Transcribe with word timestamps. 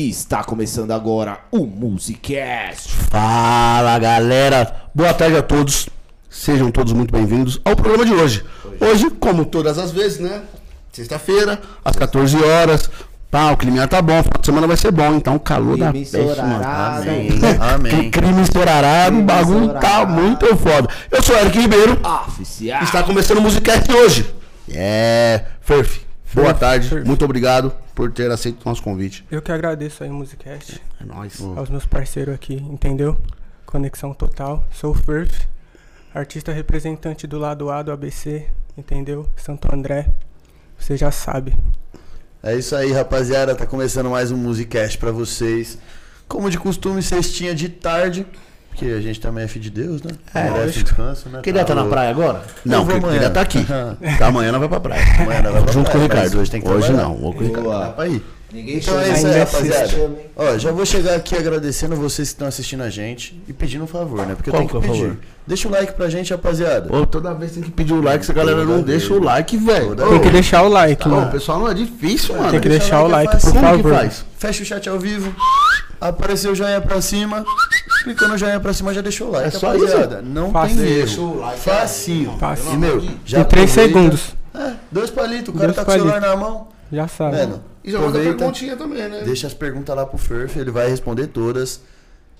E 0.00 0.08
está 0.08 0.42
começando 0.42 0.92
agora 0.92 1.40
o 1.50 1.66
Musicast. 1.66 2.88
Fala 3.10 3.98
galera, 3.98 4.86
boa 4.94 5.12
tarde 5.12 5.36
a 5.36 5.42
todos. 5.42 5.90
Sejam 6.30 6.70
todos 6.70 6.94
muito 6.94 7.12
bem-vindos 7.12 7.60
ao 7.66 7.76
programa 7.76 8.06
de 8.06 8.14
hoje. 8.14 8.42
Hoje, 8.80 9.10
como 9.10 9.44
todas 9.44 9.76
as 9.76 9.90
vezes, 9.90 10.18
né? 10.18 10.40
Sexta-feira, 10.90 11.60
às 11.84 11.96
14 11.96 12.34
horas. 12.42 12.90
Pá, 13.30 13.52
o 13.52 13.58
clima 13.58 13.86
tá 13.86 14.00
bom, 14.00 14.22
final 14.22 14.40
de 14.40 14.46
semana 14.46 14.66
vai 14.66 14.76
ser 14.78 14.90
bom, 14.90 15.16
então 15.16 15.38
calor 15.38 15.76
da 15.76 15.90
Crime 15.90 16.06
peste, 16.06 16.16
mano. 16.16 16.32
estourarado. 16.32 17.02
Amém. 17.02 17.30
Amém. 17.60 18.10
Crime 18.10 18.40
estourarado, 18.40 19.18
o 19.18 19.22
bagulho 19.22 19.68
tá 19.80 20.06
muito 20.06 20.46
foda. 20.56 20.88
Eu 21.10 21.22
sou 21.22 21.36
Eric 21.36 21.58
Ribeiro, 21.58 22.00
Oficial. 22.26 22.82
está 22.84 23.02
começando 23.02 23.36
o 23.36 23.42
Musicast 23.42 23.92
hoje. 23.92 24.34
É, 24.72 25.42
Furf, 25.60 26.00
boa 26.32 26.54
tarde, 26.54 27.04
muito 27.04 27.22
obrigado 27.22 27.70
por 28.00 28.10
ter 28.10 28.30
aceito 28.30 28.62
o 28.64 28.68
nosso 28.70 28.82
convite. 28.82 29.26
Eu 29.30 29.42
que 29.42 29.52
agradeço 29.52 30.02
aí 30.02 30.08
o 30.08 30.14
Musicast, 30.14 30.80
É 30.98 31.04
nóis. 31.04 31.38
aos 31.38 31.68
meus 31.68 31.84
parceiros 31.84 32.34
aqui, 32.34 32.54
entendeu? 32.54 33.14
Conexão 33.66 34.14
total. 34.14 34.64
Sou 34.72 34.92
o 34.92 34.94
Furf, 34.94 35.46
artista 36.14 36.50
representante 36.50 37.26
do 37.26 37.38
lado 37.38 37.70
A 37.70 37.82
do 37.82 37.92
ABC, 37.92 38.46
entendeu? 38.74 39.28
Santo 39.36 39.68
André. 39.70 40.08
Você 40.78 40.96
já 40.96 41.10
sabe. 41.10 41.54
É 42.42 42.56
isso 42.56 42.74
aí, 42.74 42.90
rapaziada. 42.90 43.54
Tá 43.54 43.66
começando 43.66 44.08
mais 44.08 44.32
um 44.32 44.36
Musicast 44.38 44.96
pra 44.96 45.12
vocês. 45.12 45.76
Como 46.26 46.48
de 46.48 46.56
costume, 46.58 47.02
cestinha 47.02 47.54
de 47.54 47.68
tarde. 47.68 48.26
Porque 48.70 48.86
a 48.86 49.00
gente 49.00 49.20
também 49.20 49.44
é 49.44 49.48
filho 49.48 49.62
de 49.64 49.70
Deus, 49.70 50.02
né? 50.02 50.12
É, 50.34 50.50
Merece 50.50 50.82
descanso, 50.82 51.28
né? 51.28 51.40
Queria 51.42 51.60
estar 51.62 51.74
na 51.74 51.84
praia 51.84 52.08
agora? 52.10 52.40
Não, 52.64 52.78
Eu 52.78 52.84
vou 52.84 52.94
queria 52.94 53.08
amanhã. 53.08 53.28
estar 53.28 53.40
aqui. 53.42 53.66
Tá, 54.18 54.26
amanhã 54.28 54.52
não 54.52 54.58
vai 54.60 54.68
pra 54.68 54.80
praia. 54.80 55.02
Amanhã 55.20 55.42
não 55.42 55.52
vai 55.52 55.62
pra 55.62 55.72
Junto 55.72 55.90
com 55.90 55.98
o 55.98 56.02
Ricardo. 56.02 56.40
Hoje 56.40 56.50
tem 56.50 56.60
que 56.62 56.68
Hoje 56.68 56.86
trabalhar. 56.86 57.08
não, 57.08 57.16
vou 57.16 57.32
com 57.34 57.40
o 57.40 57.46
Ricardo. 57.46 57.68
Dá 57.70 57.88
pra 57.90 58.08
ir. 58.08 58.22
Ninguém 58.52 58.78
Então 58.78 58.98
é 58.98 59.10
isso 59.12 59.26
aí, 59.28 59.38
rapaziada. 59.38 60.10
Ó, 60.34 60.58
já 60.58 60.72
vou 60.72 60.84
chegar 60.84 61.14
aqui 61.14 61.36
agradecendo 61.36 61.94
vocês 61.94 62.28
que 62.30 62.34
estão 62.34 62.48
assistindo 62.48 62.82
a 62.82 62.90
gente 62.90 63.40
e 63.46 63.52
pedindo 63.52 63.84
um 63.84 63.86
favor, 63.86 64.26
né? 64.26 64.34
Porque 64.34 64.50
eu 64.50 64.54
Qual 64.54 64.66
tenho 64.66 64.80
que 64.80 64.80
que 64.80 64.86
é 64.86 64.90
pedir. 64.92 65.02
favor? 65.10 65.18
Deixa 65.46 65.68
o 65.68 65.70
like 65.70 65.92
pra 65.92 66.08
gente, 66.08 66.32
rapaziada. 66.32 66.88
Pô, 66.88 67.06
toda 67.06 67.32
vez 67.34 67.52
tem 67.52 67.62
que 67.62 67.70
pedir 67.70 67.92
o 67.92 68.00
like, 68.02 68.24
se 68.24 68.32
a 68.32 68.34
galera 68.34 68.58
Toda 68.58 68.68
não 68.68 68.82
vez. 68.82 68.98
deixa 69.00 69.14
o 69.14 69.22
like, 69.22 69.56
velho. 69.56 69.94
Tem 69.94 70.20
que 70.20 70.30
deixar 70.30 70.62
o 70.62 70.68
like, 70.68 71.06
Não, 71.08 71.16
o 71.16 71.20
mano. 71.20 71.30
pessoal 71.32 71.60
não 71.60 71.68
é 71.70 71.74
difícil, 71.74 72.34
mano. 72.36 72.50
Tem 72.50 72.60
que 72.60 72.68
deixa 72.68 72.84
deixar 72.86 73.02
o 73.04 73.08
like, 73.08 73.32
like, 73.34 73.36
é 73.36 73.50
por 73.50 73.52
que 73.52 73.60
favor. 73.60 73.94
faz? 73.94 74.24
Fecha 74.36 74.62
o 74.62 74.66
chat 74.66 74.88
ao 74.88 74.98
vivo. 74.98 75.32
Apareceu 76.00 76.52
o 76.52 76.54
joinha 76.54 76.80
pra 76.80 77.00
cima. 77.00 77.44
Clicou 78.04 78.28
no 78.28 78.38
joinha 78.38 78.58
pra 78.58 78.72
cima, 78.72 78.94
já 78.94 79.00
deixou 79.02 79.28
o 79.28 79.30
like. 79.32 79.48
É 79.48 79.50
só 79.50 79.72
rapaziada. 79.72 80.22
Não 80.22 80.50
Fácil. 80.50 80.76
tem 80.78 80.86
erro. 80.86 81.22
o 81.22 81.40
like, 81.40 81.60
Facinho. 81.60 82.36
Fácil. 82.38 82.72
E, 82.72 82.76
meu, 82.78 83.00
já 83.24 83.40
Em 83.40 83.44
3 83.44 83.70
aproveita. 83.70 83.72
segundos. 83.82 84.20
É, 84.54 84.72
dois 84.90 85.10
palitos. 85.10 85.48
O 85.54 85.58
cara 85.58 85.66
Dois 85.66 85.76
tá 85.76 85.84
com 85.84 85.90
o 85.90 85.94
celular 85.94 86.20
na 86.20 86.36
mão. 86.36 86.68
Já 86.92 87.06
sabe. 87.06 87.36
Mano, 87.36 87.62
E 87.84 87.92
já 87.92 87.98
manda 88.00 88.18
perguntinha 88.18 88.76
também, 88.76 89.08
né? 89.08 89.22
Deixa 89.24 89.46
as 89.46 89.54
perguntas 89.54 89.94
lá 89.94 90.04
pro 90.06 90.18
Furf, 90.18 90.58
ele 90.58 90.70
vai 90.70 90.88
responder 90.88 91.26
todas. 91.28 91.80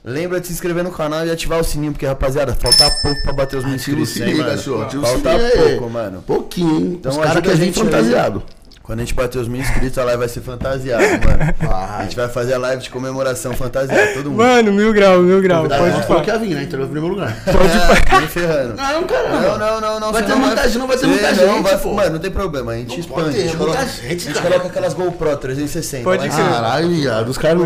Lembra 0.03 0.41
de 0.41 0.47
se 0.47 0.53
inscrever 0.55 0.83
no 0.83 0.91
canal 0.91 1.27
e 1.27 1.31
ativar 1.31 1.61
o 1.61 1.65
sininho, 1.65 1.93
porque, 1.93 2.07
rapaziada, 2.07 2.55
falta 2.55 2.91
pouco 3.03 3.23
pra 3.23 3.33
bater 3.35 3.59
os 3.59 3.65
mil 3.67 3.75
Ativa 3.75 3.99
o 3.99 4.03
inscritos, 4.03 4.21
hein, 4.23 4.35
sininho, 4.35 4.79
mano? 4.79 5.07
Falta 5.07 5.31
pouco, 5.57 5.91
mano. 5.91 6.25
Pouquinho. 6.27 6.95
Então 6.95 7.13
Os 7.13 7.19
caras 7.19 7.33
ajuda 7.33 7.43
que 7.43 7.51
a 7.51 7.55
gente 7.57 7.79
fantasiado. 7.79 8.43
Quando 8.91 8.99
a 8.99 9.05
gente 9.05 9.15
bater 9.15 9.39
os 9.39 9.47
mil 9.47 9.61
inscritos, 9.61 9.97
a 9.99 10.03
live 10.03 10.19
vai 10.19 10.29
ser 10.29 10.41
fantasiada, 10.41 11.05
mano. 11.07 11.73
A 11.73 12.03
gente 12.03 12.17
vai 12.17 12.29
fazer 12.29 12.55
a 12.55 12.59
live 12.59 12.83
de 12.83 12.91
comemoração 12.91 13.53
fantasiada, 13.53 14.15
todo 14.15 14.31
mundo. 14.33 14.39
Mano, 14.39 14.73
mil 14.73 14.93
grau, 14.93 15.21
mil 15.21 15.41
grau. 15.41 15.59
Convidado 15.63 15.93
Pode 15.93 16.07
falar. 16.09 16.23
que 16.23 16.31
ia 16.31 16.39
vir, 16.41 16.55
né? 16.57 16.63
Então, 16.65 16.83
em 16.83 16.89
primeiro 16.89 17.07
lugar. 17.07 17.37
É, 17.47 18.19
nem 18.19 18.27
ferrando. 18.27 18.75
Não, 18.75 19.05
caramba. 19.05 19.41
Não, 19.43 19.59
não, 19.59 19.81
não, 19.81 20.01
não. 20.01 20.13
Vai 20.13 20.25
ter 20.25 20.31
não 20.31 20.41
muita 20.41 20.67
gente, 20.67 20.79
não 20.79 20.89
vai 20.89 20.97
ter 20.97 21.07
muita 21.07 21.35
gente, 21.35 21.47
Não, 21.47 21.63
vai, 21.63 21.79
pô. 21.79 21.95
Mano, 21.95 22.11
não 22.11 22.19
tem 22.19 22.33
problema, 22.33 22.73
a 22.73 22.77
gente 22.79 22.89
Não 22.89 22.99
expande. 22.99 23.23
pode 23.23 23.37
ter 23.37 23.39
a 23.39 23.43
gente 23.45 23.57
muita 23.57 23.73
coloca, 23.77 23.93
gente, 23.93 24.29
a 24.29 24.33
gente 24.33 24.43
coloca 24.43 24.67
aquelas 24.67 24.95
GoPro 24.95 25.37
360. 25.37 26.03
Pode 26.03 26.23
cima. 26.33 26.51
Caralho, 26.51 26.89
viado. 26.89 27.29
Os 27.29 27.39
caras. 27.39 27.63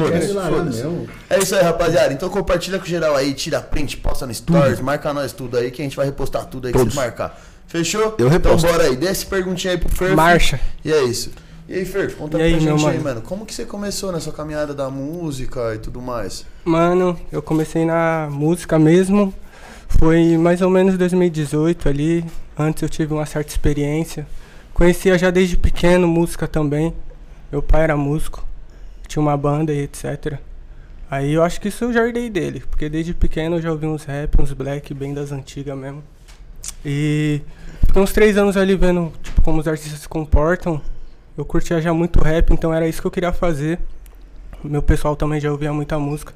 É 1.31 1.39
isso 1.39 1.57
aí, 1.57 1.63
rapaziada. 1.63 2.13
Então 2.13 2.29
compartilha 2.29 2.79
com 2.79 2.85
geral 2.85 3.17
aí, 3.17 3.33
tira 3.33 3.63
print, 3.63 3.97
posta 3.97 4.27
no 4.27 4.35
stories, 4.35 4.79
marca 4.79 5.11
nós 5.15 5.33
tudo 5.33 5.57
aí 5.57 5.71
que 5.71 5.81
a 5.81 5.85
gente 5.85 5.97
vai 5.97 6.05
repostar 6.05 6.45
tudo 6.45 6.67
aí 6.67 6.73
que 6.75 6.79
vocês 6.79 6.95
marcar. 6.95 7.41
Fechou? 7.67 8.15
Eu 8.19 8.29
reposto. 8.29 8.67
Então 8.67 8.71
bora 8.77 8.89
aí, 8.89 8.97
dê 8.97 9.07
essa 9.07 9.27
perguntinha 9.27 9.73
aí 9.73 9.79
pro 9.79 9.89
Fer. 9.89 10.15
Marcha. 10.15 10.61
E 10.85 10.93
é 10.93 11.03
isso. 11.03 11.31
E 11.69 11.75
aí, 11.75 11.85
Fer, 11.85 12.15
conta 12.15 12.39
E 12.39 12.43
aí, 12.43 12.51
pra 12.53 12.61
gente 12.61 12.73
aí, 12.79 12.85
mano? 12.85 13.03
mano. 13.03 13.23
Como 13.23 13.47
que 13.47 13.55
você 13.55 13.65
começou 13.65 14.13
nessa 14.13 14.31
caminhada 14.31 14.75
da 14.75 14.91
música 14.91 15.75
e 15.75 15.79
tudo 15.79 16.01
mais? 16.01 16.45
Mano, 16.65 17.19
eu 17.33 17.41
comecei 17.43 17.85
na 17.87 18.29
música 18.31 18.79
mesmo. 18.79 19.33
Foi 19.89 20.37
mais 20.37 20.61
ou 20.61 20.69
menos 20.69 20.99
2018 20.99 21.89
ali. 21.89 22.25
Antes 22.59 22.83
eu 22.83 22.89
tive 22.89 23.15
uma 23.15 23.25
certa 23.25 23.51
experiência. 23.51 24.27
Conhecia 24.75 25.17
já 25.17 25.31
desde 25.31 25.57
pequeno 25.57 26.07
música 26.07 26.47
também. 26.47 26.95
Meu 27.51 27.63
pai 27.63 27.85
era 27.85 27.97
músico. 27.97 28.45
Tinha 29.09 29.23
uma 29.23 29.37
banda 29.37 29.73
e 29.73 29.81
etc. 29.85 30.39
Aí 31.11 31.33
eu 31.33 31.43
acho 31.43 31.61
que 31.61 31.69
isso 31.69 31.85
eu 31.85 31.93
já 31.93 32.05
herdei 32.07 32.29
dele. 32.29 32.63
Porque 32.69 32.89
desde 32.91 33.15
pequeno 33.15 33.57
eu 33.57 33.63
já 33.63 33.71
ouvi 33.71 33.87
uns 33.87 34.05
rap, 34.05 34.41
uns 34.41 34.53
black 34.53 34.93
bem 34.93 35.15
das 35.15 35.33
antigas 35.33 35.77
mesmo. 35.79 36.03
E 36.85 37.41
uns 37.97 38.13
três 38.13 38.37
anos 38.37 38.57
ali 38.57 38.77
vendo 38.77 39.13
tipo, 39.23 39.41
como 39.43 39.61
os 39.61 39.69
artistas 39.69 40.01
se 40.01 40.09
comportam. 40.09 40.81
Eu 41.37 41.45
curtia 41.45 41.81
já 41.81 41.93
muito 41.93 42.21
rap, 42.21 42.53
então 42.53 42.73
era 42.73 42.87
isso 42.87 43.01
que 43.01 43.07
eu 43.07 43.11
queria 43.11 43.33
fazer. 43.33 43.79
Meu 44.63 44.83
pessoal 44.83 45.17
também 45.17 45.41
já 45.41 45.51
ouvia 45.51 45.73
muita 45.73 45.99
música. 45.99 46.33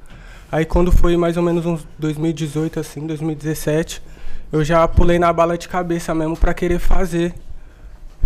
Aí 0.50 0.64
quando 0.64 0.90
foi 0.90 1.16
mais 1.16 1.36
ou 1.36 1.42
menos 1.42 1.66
uns 1.66 1.86
2018 1.98 2.80
assim, 2.80 3.06
2017, 3.06 4.02
eu 4.50 4.64
já 4.64 4.86
pulei 4.88 5.18
na 5.18 5.32
bala 5.32 5.58
de 5.58 5.68
cabeça 5.68 6.14
mesmo 6.14 6.36
pra 6.36 6.54
querer 6.54 6.78
fazer, 6.78 7.34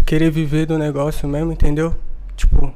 querer 0.06 0.30
viver 0.30 0.66
do 0.66 0.78
negócio 0.78 1.28
mesmo, 1.28 1.52
entendeu? 1.52 1.94
Tipo, 2.36 2.72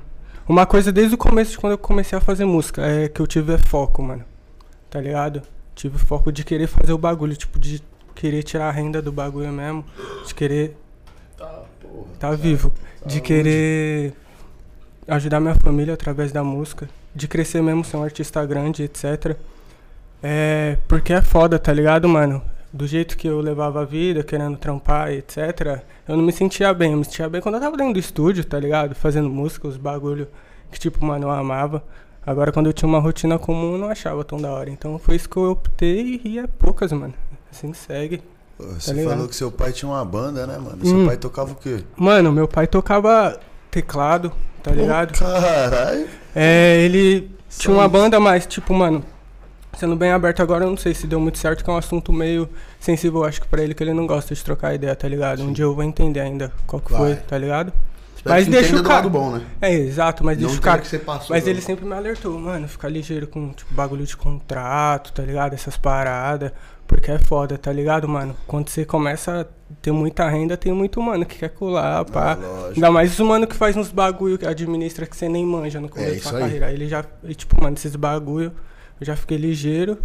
uma 0.49 0.67
coisa 0.67 0.93
desde 0.93 1.15
o 1.15 1.19
começo 1.19 1.53
de 1.53 1.59
quando 1.59 1.73
eu 1.73 1.79
comecei 1.79 2.19
a 2.19 2.21
fazer 2.21 2.45
música 2.45 2.85
é 2.85 3.09
que 3.09 3.21
eu 3.21 3.27
tive 3.27 3.55
é 3.55 3.59
foco, 3.59 4.03
mano. 4.03 4.25
Tá 4.91 5.01
ligado? 5.01 5.43
Tive 5.75 5.99
foco 5.99 6.33
de 6.33 6.45
querer 6.45 6.67
fazer 6.67 6.93
o 6.93 6.99
bagulho, 6.99 7.37
tipo 7.37 7.59
de 7.59 7.83
querer 8.17 8.43
tirar 8.43 8.69
a 8.69 8.73
renda 8.73 9.01
do 9.01 9.13
bagulho 9.13 9.53
mesmo, 9.53 9.85
de 10.27 10.35
querer 10.35 10.77
tá 12.19 12.33
vivo, 12.33 12.73
de 13.05 13.21
querer 13.21 14.13
ajudar 15.07 15.39
minha 15.39 15.55
família 15.55 15.95
através 15.95 16.33
da 16.33 16.43
música, 16.43 16.89
de 17.15 17.29
crescer 17.29 17.63
mesmo, 17.63 17.85
ser 17.85 17.97
um 17.97 18.03
artista 18.03 18.45
grande, 18.45 18.83
etc. 18.83 19.37
É, 20.23 20.79
porque 20.89 21.13
é 21.13 21.23
foda, 21.23 21.59
tá 21.59 21.73
ligado, 21.73 22.09
mano? 22.09 22.43
Do 22.73 22.87
jeito 22.87 23.17
que 23.17 23.29
eu 23.29 23.41
levava 23.41 23.83
a 23.83 23.85
vida, 23.85 24.23
querendo 24.23 24.57
trampar, 24.57 25.13
etc. 25.13 25.83
Eu 26.09 26.17
não 26.17 26.25
me 26.25 26.33
sentia 26.33 26.73
bem, 26.75 26.93
eu 26.93 26.99
me 26.99 27.05
sentia 27.05 27.29
bem 27.29 27.41
quando 27.41 27.55
eu 27.55 27.61
tava 27.61 27.77
dentro 27.77 27.95
do 27.95 27.99
estúdio, 28.01 28.45
tá 28.45 28.59
ligado? 28.59 28.95
Fazendo 28.95 29.31
música, 29.31 29.69
os 29.69 29.77
bagulho 29.77 30.27
que, 30.71 30.79
tipo, 30.79 31.05
mano, 31.05 31.27
eu 31.27 31.31
amava. 31.31 31.83
Agora, 32.27 32.51
quando 32.51 32.67
eu 32.67 32.73
tinha 32.73 32.89
uma 32.89 32.99
rotina 32.99 33.39
comum, 33.39 33.75
eu 33.75 33.79
não 33.79 33.89
achava 33.89 34.25
tão 34.25 34.41
da 34.41 34.51
hora. 34.51 34.69
Então, 34.69 34.99
foi 34.99 35.15
isso 35.15 35.29
que 35.29 35.37
eu 35.37 35.53
optei 35.53 36.21
e 36.25 36.39
é 36.41 36.47
poucas, 36.47 36.91
mano. 36.91 37.15
Assim 37.57 37.73
segue. 37.73 38.23
Pô, 38.59 38.65
Você 38.65 38.93
ligado? 38.93 39.13
falou 39.15 39.29
que 39.29 39.37
seu 39.37 39.51
pai 39.51 39.73
tinha 39.73 39.91
uma 39.91 40.05
banda, 40.05 40.47
né, 40.47 40.59
mano? 40.59 40.79
Hum. 40.83 40.87
Seu 40.99 41.07
pai 41.07 41.17
tocava 41.17 41.53
o 41.53 41.55
quê? 41.57 41.83
Mano, 41.97 42.31
meu 42.33 42.47
pai 42.47 42.67
tocava 42.67 43.39
teclado, 43.71 44.31
tá 44.63 44.71
ligado? 44.73 45.13
Ô, 45.17 45.19
Caralho. 45.19 46.07
É, 46.35 46.77
ele 46.83 47.31
tinha 47.49 47.73
uma 47.73 47.85
isso. 47.85 47.91
banda, 47.93 48.21
mas, 48.21 48.47
tipo, 48.47 48.75
mano, 48.75 49.03
sendo 49.79 49.97
bem 49.97 50.11
aberto 50.13 50.43
agora, 50.43 50.65
eu 50.65 50.71
não 50.71 50.77
sei 50.77 50.93
se 50.95 51.07
deu 51.07 51.19
muito 51.19 51.39
certo, 51.39 51.65
que 51.65 51.71
é 51.71 51.73
um 51.73 51.77
assunto 51.79 52.13
meio 52.13 52.49
sensível, 52.79 53.25
acho 53.25 53.41
que 53.41 53.49
pra 53.49 53.63
ele, 53.63 53.75
que 53.75 53.83
ele 53.83 53.95
não 53.95 54.07
gosta 54.07 54.35
de 54.35 54.45
trocar 54.45 54.75
ideia, 54.75 54.95
tá 54.95 55.09
ligado? 55.09 55.43
Um 55.43 55.53
dia 55.53 55.65
eu 55.65 55.75
vou 55.75 55.85
entender 55.85 56.21
ainda 56.21 56.53
qual 56.67 56.81
que 56.81 56.93
Vai. 56.93 57.01
foi, 57.01 57.17
tá 57.17 57.39
ligado? 57.39 57.73
Mas 58.29 58.47
deixa 58.49 58.75
o 58.77 58.83
cara- 58.83 59.09
bom, 59.09 59.31
né? 59.31 59.43
É, 59.61 59.73
exato, 59.73 60.25
mas 60.25 60.37
Não 60.37 60.47
deixa 60.49 60.59
o 60.61 60.63
cara. 60.63 60.83
passou. 61.05 61.29
Mas 61.37 61.45
não. 61.45 61.51
ele 61.51 61.61
sempre 61.61 61.85
me 61.85 61.93
alertou, 61.95 62.37
mano, 62.37 62.67
fica 62.67 62.89
ligeiro 62.89 63.29
com, 63.29 63.51
tipo, 63.53 63.73
bagulho 63.73 64.05
de 64.05 64.17
contrato, 64.17 65.13
tá 65.13 65.23
ligado? 65.23 65.53
Essas 65.55 65.77
paradas. 65.77 66.51
Porque 66.87 67.11
é 67.11 67.19
foda, 67.19 67.59
tá 67.59 67.73
ligado, 67.73 68.09
mano? 68.09 68.35
Quando 68.47 68.69
você 68.69 68.85
começa 68.85 69.41
a 69.43 69.47
ter 69.83 69.91
muita 69.93 70.29
renda, 70.29 70.57
tem 70.57 70.73
muito 70.73 71.01
mano 71.03 71.27
que 71.27 71.39
quer 71.39 71.51
colar, 71.51 72.05
pá. 72.05 72.39
Ah. 72.41 72.71
Ainda 72.75 72.91
mais 72.91 73.13
os 73.19 73.27
mano 73.27 73.47
que 73.47 73.57
faz 73.57 73.77
uns 73.77 73.91
bagulho 73.91 74.39
que 74.39 74.47
administra 74.47 75.05
que 75.07 75.17
você 75.17 75.29
nem 75.29 75.45
manja 75.45 75.81
no 75.81 75.89
começo 75.89 76.09
É 76.09 76.13
da 76.13 76.17
isso 76.19 76.29
sua 76.29 76.39
aí. 76.39 76.45
carreira. 76.45 76.67
Aí 76.67 76.75
ele 76.75 76.89
já, 76.89 77.05
e, 77.25 77.35
tipo, 77.35 77.61
mano, 77.61 77.75
esses 77.77 77.97
bagulho, 77.97 78.53
eu 79.01 79.07
já 79.07 79.17
fiquei 79.17 79.37
ligeiro, 79.37 79.99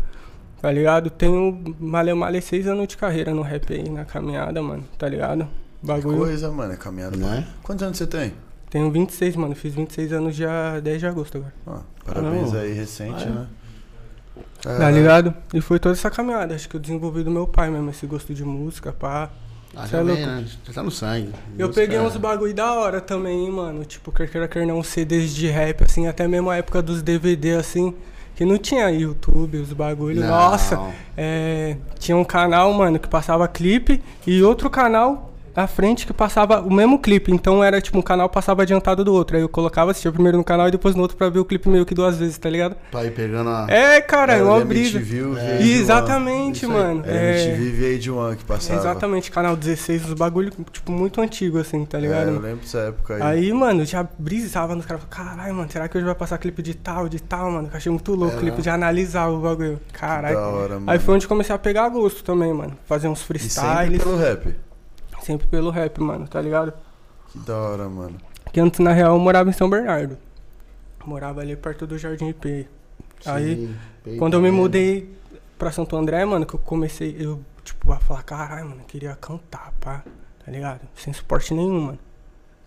tá 0.62 0.72
ligado? 0.72 1.10
Tenho 1.12 1.76
malha 1.80 2.16
malha 2.16 2.42
seis 2.42 2.66
anos 2.68 2.88
de 2.88 2.98
carreira 2.98 3.32
no 3.34 3.42
rap 3.44 3.72
aí, 3.72 3.88
na 3.90 4.04
caminhada, 4.04 4.62
mano, 4.62 4.84
tá 4.98 5.08
ligado? 5.08 5.48
Que 5.82 5.88
Bagulho. 5.88 6.18
coisa, 6.18 6.52
mano, 6.52 6.74
é 6.74 6.78
caminhada. 6.78 7.16
Né? 7.18 7.48
Quantos 7.64 7.84
anos 7.84 7.98
você 7.98 8.08
tem? 8.08 8.34
Tenho 8.70 8.90
26, 8.92 9.36
mano. 9.36 9.54
Fiz 9.56 9.74
26 9.74 10.14
anos 10.14 10.36
dia 10.36 10.80
10 10.82 11.00
de 11.00 11.06
agosto 11.08 11.38
agora. 11.38 11.54
Ah, 11.68 11.82
parabéns 12.06 12.54
Não. 12.54 12.60
aí, 12.60 12.72
recente, 12.74 13.24
Ah, 13.24 13.28
é? 13.28 13.30
né? 13.30 13.48
Tá 14.62 14.90
ligado? 14.92 15.34
E 15.54 15.60
foi 15.62 15.80
toda 15.80 15.94
essa 15.94 16.10
caminhada. 16.10 16.54
Acho 16.56 16.70
que 16.70 16.76
eu 16.76 16.80
desenvolvi 16.80 17.24
do 17.24 17.32
meu 17.32 17.48
pai 17.48 17.70
mesmo, 17.70 17.90
esse 17.90 18.06
gosto 18.06 18.34
de 18.34 18.44
música, 18.44 18.92
pá. 18.92 19.30
Ah, 19.76 19.86
Cê 19.86 19.92
já 19.94 20.00
é 20.00 20.04
vem, 20.04 20.26
né? 20.26 20.46
Já 20.66 20.74
tá 20.74 20.84
no 20.84 20.92
sangue. 20.92 21.30
Eu 21.58 21.68
Música 21.68 21.82
peguei 21.82 21.98
é- 21.98 22.02
uns 22.02 22.18
bagulho 22.18 22.54
da 22.54 22.74
hora 22.74 23.00
também, 23.00 23.46
hein, 23.46 23.52
mano. 23.52 23.86
Tipo, 23.86 24.12
quer 24.12 24.30
queira, 24.30 24.48
quer 24.48 24.66
não, 24.68 24.84
CDs 24.84 25.34
de 25.34 25.48
rap, 25.48 25.84
assim, 25.84 26.08
até 26.08 26.28
mesmo 26.28 26.50
a 26.50 26.58
época 26.58 26.82
dos 26.82 27.02
DVD, 27.02 27.56
assim, 27.56 27.94
que 28.36 28.44
não 28.46 28.58
tinha 28.58 28.90
YouTube, 28.92 29.58
os 29.58 29.72
bagulho. 29.72 30.20
Não. 30.22 30.28
Nossa, 30.28 30.80
é, 31.18 31.78
tinha 31.98 32.18
um 32.18 32.26
canal, 32.26 32.72
mano, 32.74 33.00
que 33.00 33.08
passava 33.08 33.48
clipe 33.48 34.02
e 34.28 34.44
outro 34.44 34.70
canal 34.70 35.31
à 35.56 35.68
frente 35.68 36.06
que 36.08 36.14
passava 36.14 36.62
o 36.62 36.72
mesmo 36.74 37.00
clipe. 37.00 37.32
Então 37.32 37.64
era 37.64 37.82
tipo, 37.82 37.98
um 37.98 38.02
canal 38.02 38.30
passava 38.30 38.62
adiantado 38.62 39.04
do 39.04 39.14
outro. 39.14 39.36
Aí 39.38 39.42
eu 39.44 39.50
colocava, 39.50 39.92
assistia 39.92 40.12
primeiro 40.12 40.38
no 40.38 40.44
canal 40.44 40.68
e 40.68 40.72
depois 40.72 40.96
no 40.96 41.02
outro 41.02 41.18
pra 41.18 41.30
ver 41.30 41.40
o 41.40 41.46
clipe 41.46 41.68
meio 41.70 41.86
que 41.86 41.94
duas 41.94 42.18
vezes, 42.18 42.38
tá 42.38 42.50
ligado? 42.50 42.76
Pra 42.92 43.06
ir 43.06 43.12
pegando 43.12 43.50
a. 43.50 43.66
É, 43.70 44.00
cara, 44.02 44.34
é 44.34 44.36
Era 44.38 44.46
uma 44.46 44.60
brisa. 44.66 44.98
MTV, 45.00 45.22
o 45.24 45.38
É. 45.38 45.58
VH1. 45.60 45.62
Exatamente, 45.62 46.64
Isso 46.66 46.70
mano. 46.72 47.04
Era 47.06 47.18
É, 47.18 47.44
MTV 47.56 48.00
VH1 48.00 48.36
que 48.38 48.44
passava. 48.46 48.80
exatamente, 48.80 49.32
canal 49.32 49.56
16, 49.56 50.06
os 50.06 50.14
bagulho, 50.14 50.52
tipo, 50.72 50.92
muito 50.92 51.20
antigo, 51.22 51.58
assim, 51.60 51.84
tá 51.86 51.98
ligado? 52.00 52.28
É, 52.30 52.32
eu 52.32 52.40
lembro 52.40 52.62
dessa 52.62 52.80
época 52.80 53.16
aí. 53.16 53.22
Aí, 53.22 53.54
mano, 53.54 53.82
eu 53.82 53.86
já 53.86 54.08
brisava 54.18 54.76
nos 54.76 54.86
caras. 54.86 55.04
Caralho, 55.10 55.54
mano, 55.56 55.70
será 55.72 55.88
que 55.88 55.98
hoje 55.98 56.06
vai 56.06 56.16
passar 56.16 56.38
clipe 56.38 56.62
de 56.62 56.74
tal, 56.74 57.08
de 57.10 57.22
tal, 57.22 57.52
mano? 57.52 57.70
Eu 57.72 57.78
achei 57.78 57.92
muito 57.92 58.14
louco, 58.16 58.36
É, 58.38 58.40
clipe 58.40 58.58
né? 58.58 58.64
de 58.64 58.70
analisar 58.70 59.28
o 59.30 59.40
bagulho. 59.40 59.80
Caralho. 59.94 60.36
Da 60.36 60.48
hora, 60.48 60.74
mano. 60.76 60.90
Aí 60.92 61.00
foi 61.00 61.16
onde 61.16 61.28
comecei 61.28 61.54
a 61.56 61.60
pegar 61.60 61.90
gosto 61.90 62.24
também, 62.24 62.54
mano. 62.54 62.78
Fazer 62.86 63.08
uns 63.08 63.22
E 63.22 63.26
freestyles. 63.26 63.92
sempre 63.92 64.00
pelo 64.00 64.18
rap. 64.18 64.56
Sempre 65.22 65.48
pelo 65.48 65.70
rap, 65.70 66.00
mano, 66.02 66.28
tá 66.28 66.42
ligado? 66.42 66.74
Que 67.32 67.40
da 67.40 67.56
hora, 67.58 67.88
mano. 67.90 68.18
Que 68.52 68.60
antes, 68.60 68.80
na 68.80 68.92
real, 68.92 69.16
eu 69.16 69.20
morava 69.20 69.50
em 69.50 69.54
São 69.54 69.70
Bernardo. 69.70 70.18
Morava 71.06 71.42
ali 71.42 71.56
perto 71.56 71.88
do 71.88 71.98
Jardim 71.98 72.30
IP. 72.30 72.68
Aí, 73.26 73.70
peito 74.04 74.20
quando 74.20 74.34
eu 74.34 74.40
me 74.42 74.50
mesmo. 74.50 74.62
mudei 74.64 75.16
pra 75.58 75.72
Santo 75.72 75.96
André, 75.96 76.26
mano, 76.26 76.46
que 76.46 76.56
eu 76.56 76.60
comecei, 76.60 77.16
eu, 77.20 77.40
tipo, 77.64 77.92
a 77.92 77.98
falar, 77.98 78.24
caralho, 78.24 78.70
mano, 78.70 78.82
eu 78.82 78.86
queria 78.86 79.16
cantar, 79.16 79.72
pá, 79.80 80.04
tá 80.44 80.52
ligado? 80.52 80.82
Sem 80.96 81.14
suporte 81.14 81.54
nenhum, 81.54 81.80
mano. 81.82 82.00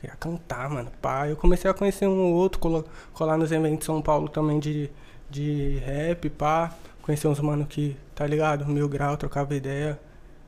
Queria 0.00 0.16
cantar, 0.16 0.68
mano, 0.70 0.90
pá. 1.02 1.28
Eu 1.28 1.36
comecei 1.36 1.70
a 1.70 1.74
conhecer 1.74 2.06
um 2.06 2.18
ou 2.20 2.34
outro, 2.34 2.60
colo- 2.60 2.84
colar 3.12 3.36
nos 3.36 3.50
eventos 3.50 3.80
de 3.80 3.84
São 3.86 4.00
Paulo 4.00 4.28
também 4.28 4.58
de, 4.60 4.90
de 5.28 5.78
rap, 5.84 6.28
pá. 6.30 6.72
Conhecer 7.02 7.26
uns 7.28 7.40
mano 7.40 7.66
que, 7.66 7.96
tá 8.14 8.26
ligado? 8.26 8.64
Mil 8.66 8.88
grau, 8.88 9.16
trocava 9.16 9.54
ideia. 9.54 9.98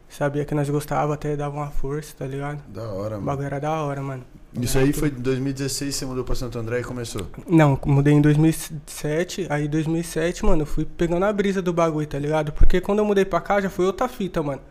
Sabia 0.09 0.45
que 0.45 0.55
nós 0.55 0.69
gostava, 0.71 1.15
até 1.15 1.37
dava 1.37 1.57
uma 1.57 1.71
força, 1.71 2.15
tá 2.17 2.27
ligado? 2.27 2.63
Da 2.69 2.83
hora, 2.85 3.17
O 3.17 3.21
mano. 3.21 3.23
bagulho 3.27 3.47
era 3.47 3.61
da 3.61 3.73
hora, 3.83 4.01
mano. 4.01 4.23
Isso 4.59 4.79
aí 4.79 4.93
foi 4.93 5.09
em 5.09 5.13
2016, 5.21 5.95
você 5.95 6.07
mudou 6.07 6.25
pra 6.25 6.35
Santo 6.35 6.59
André 6.59 6.81
e 6.81 6.85
começou. 6.85 7.27
Não, 7.47 7.79
mudei 7.85 8.15
em 8.15 8.21
2007, 8.23 9.47
aí 9.51 9.67
em 9.67 9.69
2007, 9.69 10.45
mano, 10.47 10.63
eu 10.63 10.67
fui 10.67 10.85
pegando 10.85 11.25
a 11.25 11.33
brisa 11.33 11.61
do 11.61 11.73
bagulho, 11.73 12.07
tá 12.07 12.19
ligado? 12.19 12.53
Porque 12.53 12.81
quando 12.81 13.01
eu 13.01 13.05
mudei 13.05 13.25
pra 13.25 13.41
cá 13.41 13.61
já 13.61 13.69
foi 13.69 13.85
outra 13.87 14.09
fita, 14.09 14.43
mano. 14.43 14.63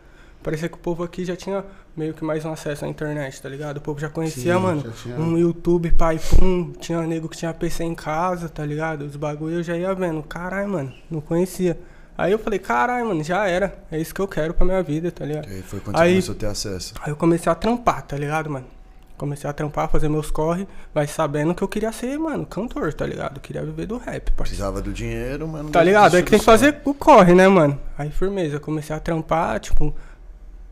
Parecia 0.42 0.68
que 0.68 0.74
o 0.74 0.78
povo 0.78 1.02
aqui 1.02 1.24
já 1.24 1.34
tinha 1.36 1.64
meio 1.96 2.14
que 2.14 2.24
mais 2.24 2.44
um 2.44 2.52
acesso 2.52 2.84
à 2.84 2.88
internet, 2.88 3.40
tá 3.42 3.48
ligado? 3.48 3.78
O 3.78 3.80
povo 3.80 3.98
já 4.00 4.08
conhecia, 4.08 4.54
Sim, 4.54 4.60
mano, 4.60 4.80
já 4.82 4.90
tinha- 4.90 5.16
um 5.16 5.36
YouTube, 5.38 5.90
pai, 5.92 6.18
pum, 6.18 6.72
tinha 6.80 7.00
nego 7.02 7.28
que 7.28 7.36
tinha 7.36 7.52
PC 7.54 7.84
em 7.84 7.94
casa, 7.94 8.48
tá 8.48 8.64
ligado? 8.64 9.02
Os 9.04 9.16
bagulho 9.16 9.56
eu 9.56 9.62
já 9.62 9.76
ia 9.76 9.92
vendo, 9.94 10.22
caralho, 10.22 10.68
mano, 10.68 10.92
não 11.10 11.20
conhecia. 11.20 11.78
Aí 12.18 12.32
eu 12.32 12.38
falei, 12.38 12.58
caralho, 12.58 13.06
mano, 13.06 13.22
já 13.22 13.46
era, 13.46 13.76
é 13.90 13.98
isso 13.98 14.14
que 14.14 14.20
eu 14.20 14.28
quero 14.28 14.54
pra 14.54 14.64
minha 14.64 14.82
vida, 14.82 15.10
tá 15.10 15.24
ligado? 15.24 15.48
E 15.48 15.54
aí 15.56 15.62
foi 15.62 15.80
quando 15.80 15.96
Aí- 15.96 16.14
você 16.22 16.28
começou 16.28 16.34
a 16.34 16.38
ter 16.38 16.46
acesso. 16.46 16.94
Aí 17.02 17.10
eu 17.10 17.16
comecei 17.16 17.50
a 17.52 17.54
trampar, 17.54 18.02
tá 18.02 18.16
ligado, 18.16 18.48
mano? 18.48 18.66
Comecei 19.18 19.48
a 19.48 19.52
trampar, 19.52 19.88
fazer 19.88 20.08
meus 20.10 20.30
corre, 20.30 20.66
mas 20.92 21.10
sabendo 21.10 21.54
que 21.54 21.62
eu 21.62 21.68
queria 21.68 21.90
ser, 21.90 22.18
mano, 22.18 22.44
cantor, 22.44 22.92
tá 22.92 23.06
ligado? 23.06 23.36
Eu 23.36 23.40
queria 23.40 23.64
viver 23.64 23.86
do 23.86 23.96
rap, 23.96 24.04
parceiro. 24.04 24.34
Precisava 24.36 24.82
do 24.82 24.92
dinheiro, 24.92 25.48
mas 25.48 25.62
não 25.62 25.70
Tá 25.70 25.82
ligado? 25.82 26.16
É 26.16 26.22
que 26.22 26.30
tem 26.30 26.38
que 26.38 26.44
fazer 26.44 26.80
o 26.84 26.92
corre, 26.92 27.34
né, 27.34 27.48
mano? 27.48 27.78
Aí 27.96 28.10
firmeza, 28.10 28.56
eu 28.56 28.60
comecei 28.60 28.94
a 28.94 29.00
trampar, 29.00 29.58
tipo. 29.60 29.94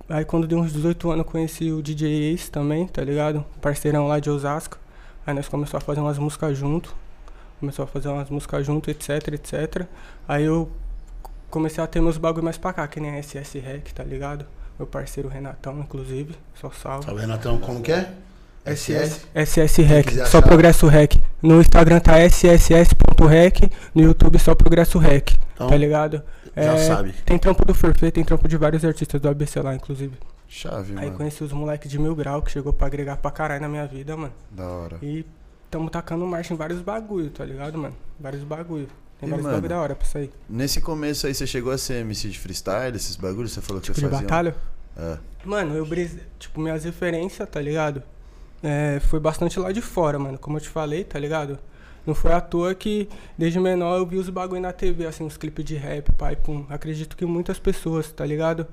Aí 0.08 0.24
quando 0.26 0.46
deu 0.46 0.58
uns 0.58 0.72
18 0.72 1.10
anos 1.10 1.24
eu 1.24 1.30
conheci 1.30 1.72
o 1.72 1.82
DJ 1.82 2.34
Ace 2.34 2.50
também, 2.50 2.86
tá 2.86 3.02
ligado? 3.02 3.42
Parceirão 3.62 4.06
lá 4.06 4.18
de 4.18 4.28
Osasco. 4.28 4.76
Aí 5.26 5.32
nós 5.32 5.48
começamos 5.48 5.82
a 5.82 5.86
fazer 5.86 6.00
umas 6.00 6.18
músicas 6.18 6.56
junto. 6.58 6.94
Começou 7.58 7.84
a 7.84 7.86
fazer 7.86 8.08
umas 8.08 8.28
músicas 8.28 8.66
junto, 8.66 8.90
etc, 8.90 9.28
etc. 9.28 9.86
Aí 10.28 10.44
eu 10.44 10.70
comecei 11.54 11.82
a 11.82 11.86
ter 11.86 12.00
meus 12.02 12.18
bagulho 12.18 12.42
mais 12.44 12.58
pra 12.58 12.72
cá, 12.72 12.88
que 12.88 12.98
nem 12.98 13.12
a 13.16 13.22
SS 13.22 13.60
Rec, 13.60 13.92
tá 13.92 14.02
ligado? 14.02 14.44
Meu 14.76 14.88
parceiro 14.88 15.28
Renatão, 15.28 15.78
inclusive. 15.78 16.34
Só 16.60 16.68
salve. 16.70 17.06
Vendo, 17.06 17.18
Renatão, 17.20 17.58
como 17.58 17.80
que 17.80 17.92
é? 17.92 18.12
SS? 18.66 19.26
SS 19.34 19.82
Rec, 19.82 20.10
só 20.26 20.42
Progresso 20.42 20.88
Rec. 20.88 21.14
No 21.40 21.60
Instagram 21.60 22.00
tá 22.00 22.18
sss.rec, 22.18 23.70
no 23.94 24.02
YouTube 24.02 24.38
só 24.38 24.52
Progresso 24.54 24.98
Rec, 24.98 25.30
Então, 25.54 25.68
tá 25.68 25.76
ligado? 25.76 26.22
já 26.56 26.76
sabe. 26.78 27.12
Tem 27.24 27.38
trampo 27.38 27.64
do 27.64 27.72
Forfê, 27.74 28.10
tem 28.10 28.24
trampo 28.24 28.48
de 28.48 28.56
vários 28.56 28.84
artistas 28.84 29.20
do 29.20 29.28
ABC 29.28 29.60
lá, 29.60 29.74
inclusive. 29.74 30.16
Chave, 30.48 30.92
Aí 30.96 31.06
mano. 31.06 31.16
conheci 31.18 31.44
os 31.44 31.52
moleques 31.52 31.90
de 31.90 31.98
mil 31.98 32.14
grau 32.16 32.42
que 32.42 32.50
chegou 32.50 32.72
pra 32.72 32.86
agregar 32.88 33.16
pra 33.18 33.30
caralho 33.30 33.60
na 33.62 33.68
minha 33.68 33.86
vida, 33.86 34.16
mano. 34.16 34.32
Da 34.50 34.66
hora. 34.66 34.96
E 35.02 35.24
tamo 35.70 35.88
tacando 35.90 36.26
marcha 36.26 36.52
em 36.54 36.56
vários 36.56 36.80
bagulho, 36.80 37.30
tá 37.30 37.44
ligado, 37.44 37.76
mano? 37.78 37.94
Vários 38.18 38.42
bagulho. 38.44 38.88
Tem 39.24 39.30
vários 39.30 39.44
mano, 39.44 39.56
bagulho 39.56 39.68
da 39.68 39.80
hora 39.80 39.94
pra 39.94 40.06
sair. 40.06 40.30
Nesse 40.48 40.80
começo 40.80 41.26
aí, 41.26 41.34
você 41.34 41.46
chegou 41.46 41.72
a 41.72 41.78
ser 41.78 41.94
MC 42.00 42.28
de 42.28 42.38
freestyle, 42.38 42.96
esses 42.96 43.16
bagulhos? 43.16 43.52
Você 43.52 43.60
falou 43.60 43.80
que 43.80 43.86
Tipo 43.86 43.98
você 44.00 44.06
de 44.06 44.10
fazia. 44.10 44.26
batalha? 44.26 44.56
É. 44.96 45.18
Mano, 45.44 45.74
eu 45.76 45.84
brisei, 45.84 46.22
tipo, 46.38 46.60
minhas 46.60 46.84
referências, 46.84 47.48
tá 47.48 47.60
ligado? 47.60 48.02
É, 48.62 49.00
foi 49.00 49.20
bastante 49.20 49.58
lá 49.60 49.72
de 49.72 49.82
fora, 49.82 50.18
mano. 50.18 50.38
Como 50.38 50.56
eu 50.56 50.60
te 50.60 50.68
falei, 50.68 51.04
tá 51.04 51.18
ligado? 51.18 51.58
Não 52.06 52.14
foi 52.14 52.32
à 52.32 52.40
toa 52.40 52.74
que 52.74 53.08
desde 53.36 53.58
menor 53.58 53.98
eu 53.98 54.06
vi 54.06 54.16
os 54.18 54.28
bagulho 54.30 54.60
na 54.60 54.72
TV, 54.72 55.06
assim, 55.06 55.24
os 55.26 55.36
clipes 55.36 55.64
de 55.64 55.74
rap, 55.74 56.10
pai, 56.12 56.36
pum. 56.36 56.64
Acredito 56.68 57.16
que 57.16 57.24
muitas 57.26 57.58
pessoas, 57.58 58.10
tá 58.12 58.24
ligado? 58.24 58.66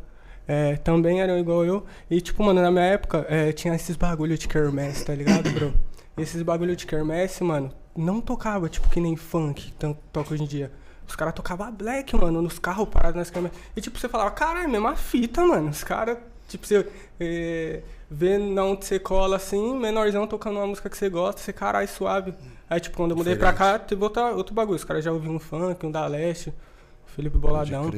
É, 0.48 0.76
também 0.78 1.22
eram 1.22 1.38
igual 1.40 1.64
eu. 1.66 1.86
E, 2.10 2.20
tipo, 2.20 2.44
mano, 2.44 2.62
na 2.62 2.70
minha 2.72 2.84
época 2.86 3.26
é, 3.30 3.52
tinha 3.54 3.74
esses 3.76 3.96
bagulho 3.96 4.38
de 4.38 4.48
kermesse, 4.48 5.06
tá 5.06 5.14
ligado, 5.16 5.50
bro? 5.52 5.74
Esses 6.22 6.42
bagulho 6.42 6.76
de 6.76 6.86
kermesse, 6.86 7.44
mano, 7.44 7.72
não 7.96 8.22
tocava, 8.22 8.70
tipo, 8.70 8.90
que 8.90 9.00
nem 9.00 9.16
funk, 9.16 9.72
tanto 9.74 10.00
toca 10.12 10.34
hoje 10.34 10.44
em 10.44 10.48
dia. 10.48 10.72
Os 11.08 11.16
caras 11.16 11.34
tocavam 11.34 11.72
black, 11.72 12.16
mano, 12.16 12.42
nos 12.42 12.58
carros 12.60 12.88
parados 12.88 13.18
nas 13.18 13.30
câmeras. 13.30 13.58
E 13.76 13.82
tipo, 13.82 14.00
você 14.00 14.08
falava, 14.08 14.32
caralho, 14.32 14.70
mesma 14.70 14.96
fita, 14.96 15.46
mano. 15.46 15.70
Os 15.70 15.84
caras, 15.84 16.18
tipo, 16.48 16.66
você 16.66 16.88
é, 17.20 17.82
vê 18.10 18.38
na 18.38 18.64
onde 18.64 18.86
você 18.86 19.00
cola 19.00 19.36
assim, 19.36 19.78
menorzão 19.78 20.26
tocando 20.26 20.58
uma 20.58 20.68
música 20.68 20.90
que 20.90 20.98
você 20.98 21.10
gosta, 21.10 21.42
você, 21.42 21.52
caralho, 21.52 21.88
suave. 21.88 22.34
Aí, 22.70 22.80
tipo, 22.80 22.96
quando 22.96 23.12
eu 23.12 23.18
mudei 23.18 23.36
pra 23.36 23.52
cá, 23.52 23.78
teve 23.78 24.02
outra, 24.02 24.28
outro 24.34 24.54
bagulho. 24.56 24.78
Os 24.78 24.86
caras 24.86 25.04
já 25.04 25.12
ouviam 25.12 25.36
um 25.36 25.40
funk, 25.40 25.86
um 25.86 25.92
da 25.92 26.08
Leste, 26.08 26.54
Felipe 27.08 27.38
Boladão. 27.38 27.92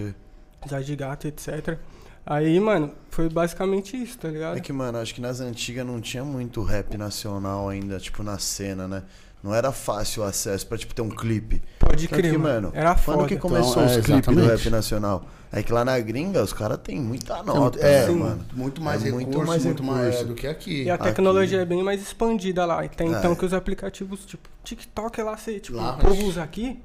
Zé 0.67 0.79
de 0.79 0.95
Gato, 0.95 1.27
etc. 1.27 1.77
Aí, 2.25 2.59
mano, 2.59 2.91
foi 3.09 3.27
basicamente 3.29 4.01
isso, 4.01 4.17
tá 4.17 4.29
ligado? 4.29 4.57
É 4.57 4.61
que, 4.61 4.71
mano, 4.71 4.97
acho 4.97 5.13
que 5.13 5.19
nas 5.21 5.39
antigas 5.41 5.85
não 5.85 5.99
tinha 5.99 6.23
muito 6.23 6.63
rap 6.63 6.97
nacional 6.97 7.67
ainda, 7.69 7.99
tipo, 7.99 8.23
na 8.23 8.39
cena, 8.39 8.87
né? 8.87 9.03
Não 9.43 9.53
era 9.53 9.73
fácil 9.73 10.23
o 10.23 10.25
acesso 10.25 10.65
pra, 10.65 10.77
tipo, 10.77 10.95
ter 10.95 11.01
um 11.01 11.09
clipe. 11.09 11.61
Pode 11.77 12.07
Tanto 12.07 12.17
crer, 12.17 12.31
que, 12.31 12.37
mano. 12.37 12.71
Era 12.73 12.95
Quando 12.95 13.17
foda. 13.17 13.27
que 13.27 13.35
começou 13.35 13.83
Então, 13.83 13.85
os 13.87 13.97
é, 13.97 14.01
clipes 14.01 14.33
do 14.35 14.45
rap 14.45 14.69
nacional? 14.69 15.25
É 15.51 15.61
que 15.61 15.71
lá 15.73 15.83
na 15.83 15.99
gringa 15.99 16.41
os 16.41 16.53
caras 16.53 16.77
têm 16.81 16.99
muita 16.99 17.43
nota, 17.43 17.77
é, 17.79 18.09
mano? 18.09 18.43
muito 18.53 18.81
mais 18.81 19.01
É 19.01 19.05
recurso, 19.11 19.25
muito 19.27 19.45
mais 19.45 19.65
muito 19.65 19.83
mais 19.83 20.23
do 20.25 20.33
que 20.33 20.47
aqui. 20.47 20.83
E 20.83 20.89
a 20.89 20.95
Aqui. 20.95 21.03
tecnologia 21.03 21.61
é 21.61 21.65
bem 21.65 21.83
mais 21.83 22.01
expandida 22.01 22.65
lá. 22.65 22.87
Tem 22.87 23.13
É. 23.13 23.17
então 23.19 23.35
que 23.35 23.45
os 23.45 23.53
aplicativos, 23.53 24.25
tipo, 24.25 24.47
TikTok 24.63 25.21
lá, 25.21 25.35
você, 25.37 25.59
tipo, 25.59 25.77
Lá, 25.77 25.95
o 25.95 25.97
povo 25.99 26.25
usa 26.25 26.41
aqui. 26.41 26.79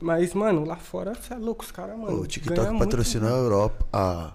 Mas, 0.00 0.32
mano, 0.32 0.64
lá 0.64 0.76
fora 0.76 1.12
você 1.14 1.34
é 1.34 1.36
louco, 1.36 1.64
os 1.64 1.72
caras, 1.72 1.98
mano. 1.98 2.20
o 2.20 2.26
TikTok 2.26 2.78
patrocinou 2.78 3.28
a. 3.28 3.36
Europa. 3.38 3.84
A. 3.92 4.32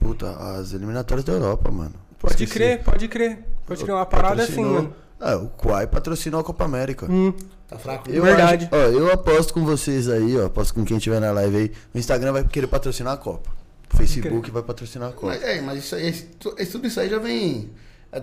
Puta, 0.00 0.30
as 0.58 0.72
eliminatórias 0.72 1.24
da 1.24 1.32
Europa, 1.34 1.70
mano. 1.70 1.94
Pode 2.18 2.34
Esqueci. 2.34 2.52
crer, 2.52 2.82
pode 2.82 3.08
crer. 3.08 3.38
Pode 3.66 3.82
crer 3.84 3.94
uma 3.94 4.06
parada 4.06 4.42
assim, 4.42 4.64
mano. 4.64 4.94
É, 5.20 5.34
o 5.36 5.48
Quai 5.48 5.86
patrocinou 5.86 6.40
a 6.40 6.44
Copa 6.44 6.64
América. 6.64 7.06
Hum, 7.10 7.32
Tá 7.68 7.78
fraco? 7.78 8.10
Eu 8.10 8.22
Verdade. 8.24 8.64
acho- 8.72 8.74
ó, 8.74 8.88
eu 8.88 9.12
aposto 9.12 9.54
com 9.54 9.64
vocês 9.64 10.08
aí, 10.08 10.36
ó. 10.36 10.46
Aposto 10.46 10.74
com 10.74 10.84
quem 10.84 10.98
tiver 10.98 11.20
na 11.20 11.30
live 11.30 11.56
aí. 11.56 11.72
O 11.94 11.98
Instagram 11.98 12.32
vai 12.32 12.42
querer 12.44 12.66
patrocinar 12.66 13.12
a 13.12 13.16
Copa. 13.16 13.48
O 13.92 13.96
Facebook 13.96 14.50
vai 14.50 14.62
patrocinar 14.62 15.10
a 15.10 15.12
Copa. 15.12 15.28
Mas, 15.28 15.42
é, 15.44 15.60
mas 15.60 15.78
isso 15.84 15.94
aí, 15.94 16.08
isso- 16.10 16.26
isso- 16.58 16.72
tudo 16.72 16.86
isso 16.88 16.98
aí 16.98 17.08
já 17.08 17.18
vem. 17.18 17.70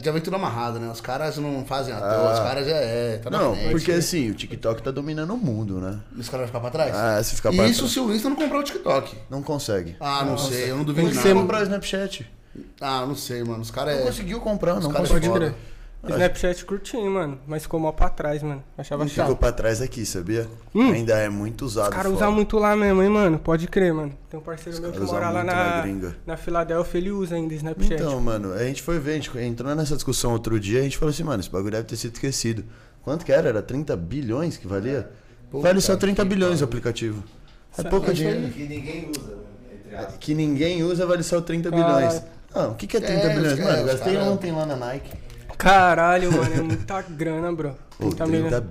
Já 0.03 0.11
vem 0.11 0.21
tudo 0.21 0.35
amarrado, 0.35 0.79
né? 0.79 0.89
Os 0.91 0.99
caras 0.99 1.37
não 1.37 1.63
fazem 1.65 1.93
à 1.93 1.97
toa, 1.97 2.29
Ah. 2.29 2.33
os 2.33 2.39
caras 2.39 2.65
já 2.67 2.75
é. 2.75 3.17
Tá 3.23 3.29
Não, 3.29 3.53
frente, 3.55 3.71
porque 3.71 3.91
né? 3.93 3.97
assim, 3.99 4.29
o 4.29 4.33
TikTok 4.33 4.81
tá 4.83 4.91
dominando 4.91 5.33
o 5.33 5.37
mundo, 5.37 5.79
né? 5.79 5.97
Os 6.17 6.27
caras 6.27 6.49
vão 6.49 6.59
ficar 6.59 6.59
pra 6.59 6.69
trás? 6.89 6.93
Ah, 6.95 7.23
se 7.23 7.35
ficar 7.37 7.53
pra 7.53 7.65
Isso 7.67 7.79
trás. 7.79 7.93
se 7.93 7.99
o 8.01 8.13
Insta 8.13 8.27
não 8.29 8.35
comprar 8.35 8.59
o 8.59 8.63
TikTok. 8.63 9.15
Não 9.29 9.41
consegue. 9.41 9.95
Ah, 9.99 10.25
não 10.25 10.37
sei, 10.37 10.71
eu 10.71 10.75
não 10.77 10.83
duvido 10.83 11.07
Tem 11.07 11.09
que 11.11 11.15
nada. 11.15 11.27
ser- 11.29 11.33
comprar 11.35 11.59
o 11.61 11.63
Snapchat. 11.63 12.29
Ah, 12.81 13.05
não 13.05 13.15
sei, 13.15 13.43
mano. 13.43 13.61
Os 13.61 13.71
caras 13.71 13.95
Não 13.95 14.01
é. 14.01 14.05
conseguiu 14.07 14.41
comprar, 14.41 14.73
não 14.79 14.91
caras 14.91 15.07
conseguiu. 15.09 15.31
Snapchat 16.07 16.63
curtinho, 16.65 17.09
mano. 17.11 17.39
Mas 17.47 17.63
ficou 17.63 17.79
mal 17.79 17.91
pra 17.91 18.09
trás, 18.09 18.41
mano. 18.43 18.63
Achava 18.77 19.05
Ficou 19.07 19.25
chato. 19.25 19.35
pra 19.37 19.51
trás 19.51 19.81
aqui, 19.81 20.05
sabia? 20.05 20.47
Hum. 20.73 20.91
Ainda 20.91 21.17
é 21.17 21.27
muito 21.27 21.65
usado. 21.65 21.89
Os 21.89 21.95
caras 21.95 22.11
usam 22.13 22.31
muito 22.31 22.57
lá 22.57 22.75
mesmo, 22.75 23.01
hein, 23.03 23.09
mano. 23.09 23.39
Pode 23.39 23.67
crer, 23.67 23.93
mano. 23.93 24.13
Tem 24.29 24.39
um 24.39 24.43
parceiro 24.43 24.79
meu 24.81 24.91
que 24.91 24.99
mora 24.99 25.29
lá 25.29 25.43
na, 25.43 25.53
na 25.53 25.81
gringa. 25.81 26.15
na 26.25 26.37
Filadélfia, 26.37 26.97
ele 26.99 27.11
usa 27.11 27.35
ainda 27.35 27.53
Snapchat. 27.55 27.95
Então, 27.95 28.19
mano, 28.21 28.53
a 28.53 28.63
gente 28.63 28.81
foi 28.83 28.99
ver, 28.99 29.11
a 29.11 29.15
gente 29.15 29.37
entrou 29.39 29.73
nessa 29.75 29.95
discussão 29.95 30.31
outro 30.31 30.59
dia, 30.59 30.79
a 30.79 30.83
gente 30.83 30.97
falou 30.97 31.11
assim, 31.11 31.23
mano, 31.23 31.41
esse 31.41 31.49
bagulho 31.49 31.71
deve 31.71 31.83
ter 31.85 31.95
sido 31.97 32.13
esquecido. 32.13 32.63
Quanto 33.01 33.25
que 33.25 33.31
era? 33.31 33.49
Era 33.49 33.61
30 33.61 33.95
bilhões 33.97 34.55
que 34.57 34.67
valia? 34.67 35.09
vale 35.51 35.81
só 35.81 35.95
30 35.95 36.23
bilhões 36.25 36.61
o 36.61 36.63
aplicativo. 36.65 37.23
É 37.77 37.83
pouco 37.83 38.13
dinheiro. 38.13 38.49
Que 38.49 38.67
ninguém 38.67 39.09
usa, 39.11 39.21
né? 39.35 39.35
entre 39.73 39.95
aspas. 39.95 40.15
Que 40.19 40.33
ninguém 40.33 40.83
usa 40.83 41.05
vale 41.05 41.23
só 41.23 41.41
30 41.41 41.69
Caralho. 41.71 41.95
bilhões. 42.07 42.23
Ah, 42.53 42.67
o 42.67 42.75
que, 42.75 42.87
que 42.87 42.97
é 42.97 42.99
30 43.01 43.13
É, 43.21 43.35
bilhões? 43.35 43.53
os- 43.53 43.59
Mano, 43.59 43.77
eu 43.77 43.85
os 43.85 43.91
gastei 43.91 44.17
ontem 44.17 44.51
lá 44.51 44.65
na 44.65 44.75
Nike. 44.75 45.09
Caralho, 45.57 46.31
mano, 46.31 46.53
é 46.53 46.61
muita 46.61 47.01
grana, 47.01 47.51
bro. 47.51 47.75
Pô, 47.97 48.09
30 48.11 48.25
30 48.25 48.27
milhões. 48.27 48.63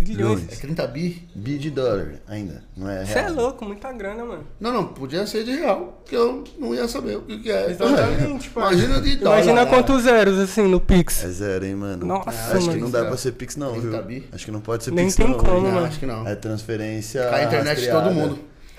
bilhões. 0.00 0.52
É 0.52 0.56
30 0.56 0.86
bi? 0.88 1.28
Bi 1.36 1.56
de 1.56 1.70
dólar 1.70 2.14
ainda, 2.26 2.64
não 2.76 2.90
é 2.90 3.04
Você 3.04 3.16
é 3.18 3.22
real. 3.22 3.34
louco, 3.34 3.64
muita 3.64 3.92
grana, 3.92 4.24
mano. 4.24 4.44
Não, 4.58 4.72
não, 4.72 4.86
podia 4.88 5.24
ser 5.24 5.44
de 5.44 5.52
real, 5.52 6.02
que 6.04 6.16
eu 6.16 6.42
não 6.58 6.74
ia 6.74 6.88
saber 6.88 7.16
o 7.18 7.22
que, 7.22 7.38
que 7.38 7.50
é. 7.52 7.70
Exatamente, 7.70 8.50
pô. 8.50 8.58
Imagina 8.60 9.00
de 9.00 9.16
dólar. 9.16 9.36
Imagina 9.36 9.66
quantos 9.66 10.02
zeros, 10.02 10.36
assim, 10.38 10.62
no 10.66 10.80
Pix. 10.80 11.24
É 11.24 11.28
zero, 11.28 11.64
hein, 11.64 11.76
mano? 11.76 12.04
Nossa, 12.04 12.30
Acho 12.30 12.58
que 12.58 12.66
mano. 12.66 12.80
não 12.80 12.90
dá 12.90 13.04
pra 13.04 13.16
ser 13.16 13.32
Pix, 13.32 13.54
não, 13.56 13.72
30 13.72 13.88
viu? 13.88 14.02
bi? 14.02 14.28
Acho 14.32 14.44
que 14.44 14.50
não 14.50 14.60
pode 14.60 14.82
ser 14.82 14.90
Nem 14.90 15.04
Pix, 15.06 15.16
tem 15.16 15.28
não. 15.28 15.38
como, 15.38 15.56
hein? 15.58 15.62
Não, 15.62 15.70
mano. 15.70 15.86
acho 15.86 16.00
que 16.00 16.06
não. 16.06 16.26
É 16.26 16.34
transferência. 16.34 17.22
Cai 17.30 17.42
a 17.42 17.46
internet 17.46 17.80
de 17.80 17.88
todo 17.88 18.10
mundo. 18.10 18.38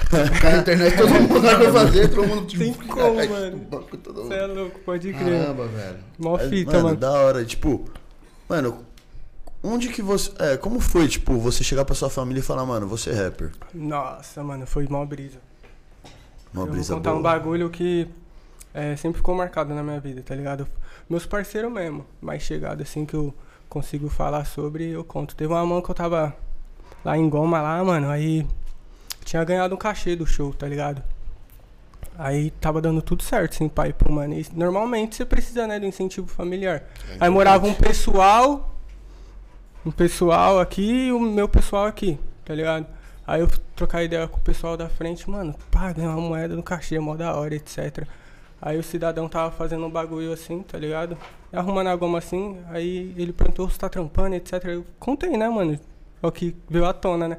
Cai 0.42 0.54
a 0.54 0.58
internet 0.60 0.96
todo 0.98 1.10
mundo, 1.14 1.42
vai 1.42 1.72
fazer, 1.72 2.08
todo 2.10 2.28
mundo 2.28 2.46
tipo, 2.48 2.64
Tem 2.64 2.74
como, 2.74 3.16
cai 3.16 3.28
mano. 3.28 3.58
banco, 3.58 3.98
todo 3.98 4.16
mundo. 4.24 4.28
Você 4.28 4.34
é 4.36 4.46
louco, 4.48 4.80
pode 4.80 5.14
crer. 5.14 5.42
Caramba, 5.42 5.68
velho. 5.68 5.98
Mó 6.20 6.38
fita, 6.38 6.72
mano, 6.74 6.84
mano. 6.86 6.98
da 6.98 7.12
hora. 7.12 7.46
Tipo, 7.46 7.86
mano, 8.48 8.84
onde 9.64 9.90
que 9.90 10.02
você. 10.02 10.32
É, 10.40 10.58
como 10.58 10.80
foi, 10.80 11.08
tipo, 11.08 11.38
você 11.38 11.64
chegar 11.64 11.86
pra 11.86 11.96
sua 11.96 12.10
família 12.10 12.40
e 12.42 12.44
falar, 12.44 12.66
mano, 12.66 12.88
você 12.88 13.10
é 13.10 13.14
rapper? 13.14 13.52
Nossa, 13.74 14.44
mano, 14.44 14.66
foi 14.68 14.88
mó 14.88 15.04
brisa. 15.06 15.40
Uma 16.54 16.66
eu 16.66 16.72
brisa 16.72 16.90
vou 16.94 16.98
contar 16.98 17.10
boa. 17.12 17.20
um 17.20 17.24
bagulho 17.24 17.70
que 17.70 18.08
é, 18.74 18.96
sempre 18.96 19.18
ficou 19.18 19.36
marcado 19.36 19.74
na 19.74 19.82
minha 19.84 20.00
vida, 20.00 20.22
tá 20.22 20.36
ligado? 20.36 20.68
Meus 21.10 21.26
parceiros 21.26 21.72
mesmo, 21.72 22.06
mais 22.22 22.44
chegado 22.44 22.82
assim 22.82 23.06
que 23.06 23.16
eu 23.16 23.34
consigo 23.68 24.08
falar 24.10 24.46
sobre, 24.46 24.90
eu 24.90 25.04
conto. 25.04 25.36
Teve 25.36 25.52
uma 25.52 25.66
mão 25.66 25.82
que 25.82 25.90
eu 25.90 25.96
tava 25.96 26.36
lá 27.04 27.18
em 27.18 27.28
Goma 27.28 27.60
lá, 27.62 27.84
mano, 27.84 28.10
aí 28.10 28.46
tinha 29.24 29.44
ganhado 29.44 29.76
um 29.76 29.78
cachê 29.78 30.16
do 30.16 30.26
show, 30.26 30.54
tá 30.54 30.68
ligado? 30.68 31.04
Aí 32.18 32.52
tava 32.52 32.82
dando 32.82 33.02
tudo 33.02 33.24
certo, 33.24 33.54
assim, 33.54 33.68
pai, 33.68 33.92
pô, 33.92 34.12
mano. 34.12 34.34
E 34.34 34.46
normalmente 34.54 35.16
você 35.16 35.26
precisa, 35.26 35.66
né, 35.66 35.80
do 35.80 35.86
incentivo 35.86 36.28
familiar. 36.28 36.84
Aí 37.20 37.30
morava 37.30 37.66
um 37.66 37.74
pessoal, 37.74 38.76
um 39.86 39.92
pessoal 39.92 40.60
aqui 40.60 41.08
e 41.08 41.12
o 41.12 41.20
meu 41.20 41.48
pessoal 41.48 41.86
aqui, 41.86 42.20
tá 42.46 42.54
ligado? 42.54 42.86
Aí 43.26 43.42
eu 43.42 43.48
trocar 43.76 44.04
ideia 44.04 44.28
com 44.28 44.38
o 44.38 44.42
pessoal 44.42 44.78
da 44.78 44.90
frente, 44.90 45.30
mano, 45.30 45.56
pá, 45.72 45.92
ganhei 45.92 46.10
uma 46.10 46.22
moeda 46.22 46.56
no 46.56 46.62
cachê, 46.62 47.00
mó 47.00 47.16
da 47.16 47.36
hora, 47.36 47.56
etc. 47.56 48.06
Aí 48.62 48.78
o 48.78 48.84
cidadão 48.84 49.28
tava 49.28 49.52
fazendo 49.52 49.86
um 49.86 49.90
bagulho 49.90 50.32
assim, 50.32 50.62
tá 50.62 50.78
ligado? 50.78 51.18
Arrumando 51.52 51.88
a 51.88 51.96
goma 51.96 52.18
assim, 52.18 52.60
aí 52.70 53.14
ele 53.18 53.34
perguntou 53.34 53.70
se 53.70 53.80
tá 53.80 53.90
trampando, 53.90 54.36
etc. 54.36 54.64
Eu 54.66 54.86
contei, 55.00 55.36
né, 55.38 55.50
mano? 55.50 55.80
É 56.22 56.28
o 56.28 56.32
que 56.32 56.56
veio 56.70 56.86
à 56.86 56.94
tona, 56.94 57.28
né? 57.28 57.38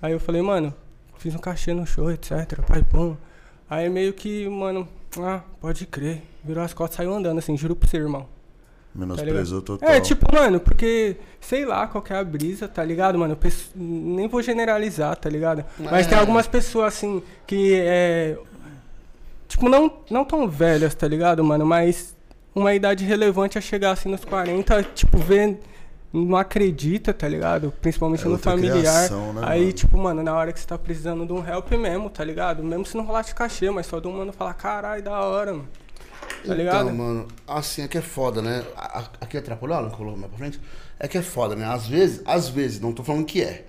Aí 0.00 0.12
eu 0.12 0.20
falei, 0.20 0.42
mano, 0.42 0.74
fiz 1.22 1.34
um 1.34 1.38
cachê 1.38 1.72
no 1.72 1.86
show, 1.86 2.10
etc. 2.10 2.60
Pai, 2.66 2.84
bom. 2.90 3.16
Aí 3.70 3.88
meio 3.88 4.12
que, 4.12 4.48
mano, 4.48 4.88
ah, 5.20 5.40
pode 5.60 5.86
crer. 5.86 6.22
Virou 6.44 6.62
as 6.64 6.74
costas 6.74 6.96
e 6.96 6.98
saiu 6.98 7.14
andando, 7.14 7.38
assim, 7.38 7.56
juro 7.56 7.76
pra 7.76 7.88
você, 7.88 7.96
irmão. 7.96 8.26
Menosprezou 8.94 9.60
Tá 9.62 9.66
total. 9.68 9.88
É, 9.88 10.00
tipo, 10.00 10.26
mano, 10.34 10.60
porque, 10.60 11.16
sei 11.40 11.64
lá, 11.64 11.86
qual 11.86 12.02
que 12.02 12.12
é 12.12 12.16
a 12.16 12.24
brisa, 12.24 12.68
tá 12.68 12.84
ligado, 12.84 13.18
mano? 13.18 13.38
Nem 13.74 14.28
vou 14.28 14.42
generalizar, 14.42 15.16
tá 15.16 15.30
ligado? 15.30 15.64
Mas 15.78 16.06
tem 16.06 16.18
É. 16.18 16.20
algumas 16.20 16.46
pessoas, 16.46 16.94
assim, 16.94 17.22
que 17.46 17.72
é. 17.74 18.36
Tipo, 19.48 19.68
não, 19.68 19.90
não 20.10 20.24
tão 20.24 20.48
velhas, 20.48 20.94
tá 20.94 21.06
ligado, 21.06 21.42
mano? 21.44 21.64
Mas 21.64 22.14
uma 22.54 22.74
idade 22.74 23.04
relevante 23.04 23.56
a 23.56 23.60
chegar, 23.60 23.92
assim, 23.92 24.10
nos 24.10 24.24
40, 24.24 24.82
tipo, 24.82 25.16
ver. 25.18 25.58
Não 26.12 26.36
acredita, 26.36 27.14
tá 27.14 27.26
ligado? 27.26 27.72
Principalmente 27.80 28.24
É 28.26 28.28
no 28.28 28.36
familiar. 28.38 28.78
criação, 28.78 29.32
né, 29.32 29.40
Aí, 29.44 29.60
mano? 29.60 29.72
tipo, 29.72 29.96
mano, 29.96 30.22
na 30.22 30.34
hora 30.34 30.52
que 30.52 30.60
você 30.60 30.66
tá 30.66 30.76
precisando 30.76 31.24
de 31.24 31.32
um 31.32 31.46
help 31.46 31.70
mesmo, 31.72 32.10
tá 32.10 32.22
ligado? 32.22 32.62
Mesmo 32.62 32.84
se 32.84 32.96
não 32.96 33.04
rolar 33.04 33.22
de 33.22 33.34
cachê, 33.34 33.70
mas 33.70 33.86
só 33.86 33.98
um 33.98 34.12
mano 34.12 34.32
falar, 34.32 34.52
caralho, 34.54 35.02
da 35.02 35.18
hora, 35.20 35.52
mano. 35.54 35.68
Tá 36.46 36.54
ligado? 36.54 36.84
Então, 36.90 36.94
mano, 36.94 37.28
assim, 37.46 37.82
é 37.82 37.88
que 37.88 37.96
é 37.96 38.02
foda, 38.02 38.42
né? 38.42 38.62
Aqui 39.20 39.38
atrapalhou, 39.38 39.80
não 39.82 39.90
colocou 39.90 40.18
mais 40.18 40.28
pra 40.30 40.38
frente? 40.38 40.60
É 40.98 41.08
que 41.08 41.16
é 41.16 41.22
foda, 41.22 41.56
né? 41.56 41.64
Às 41.64 41.86
vezes, 41.86 42.20
às 42.24 42.48
vezes, 42.48 42.80
não 42.80 42.92
tô 42.92 43.02
falando 43.02 43.24
que 43.24 43.42
é. 43.42 43.64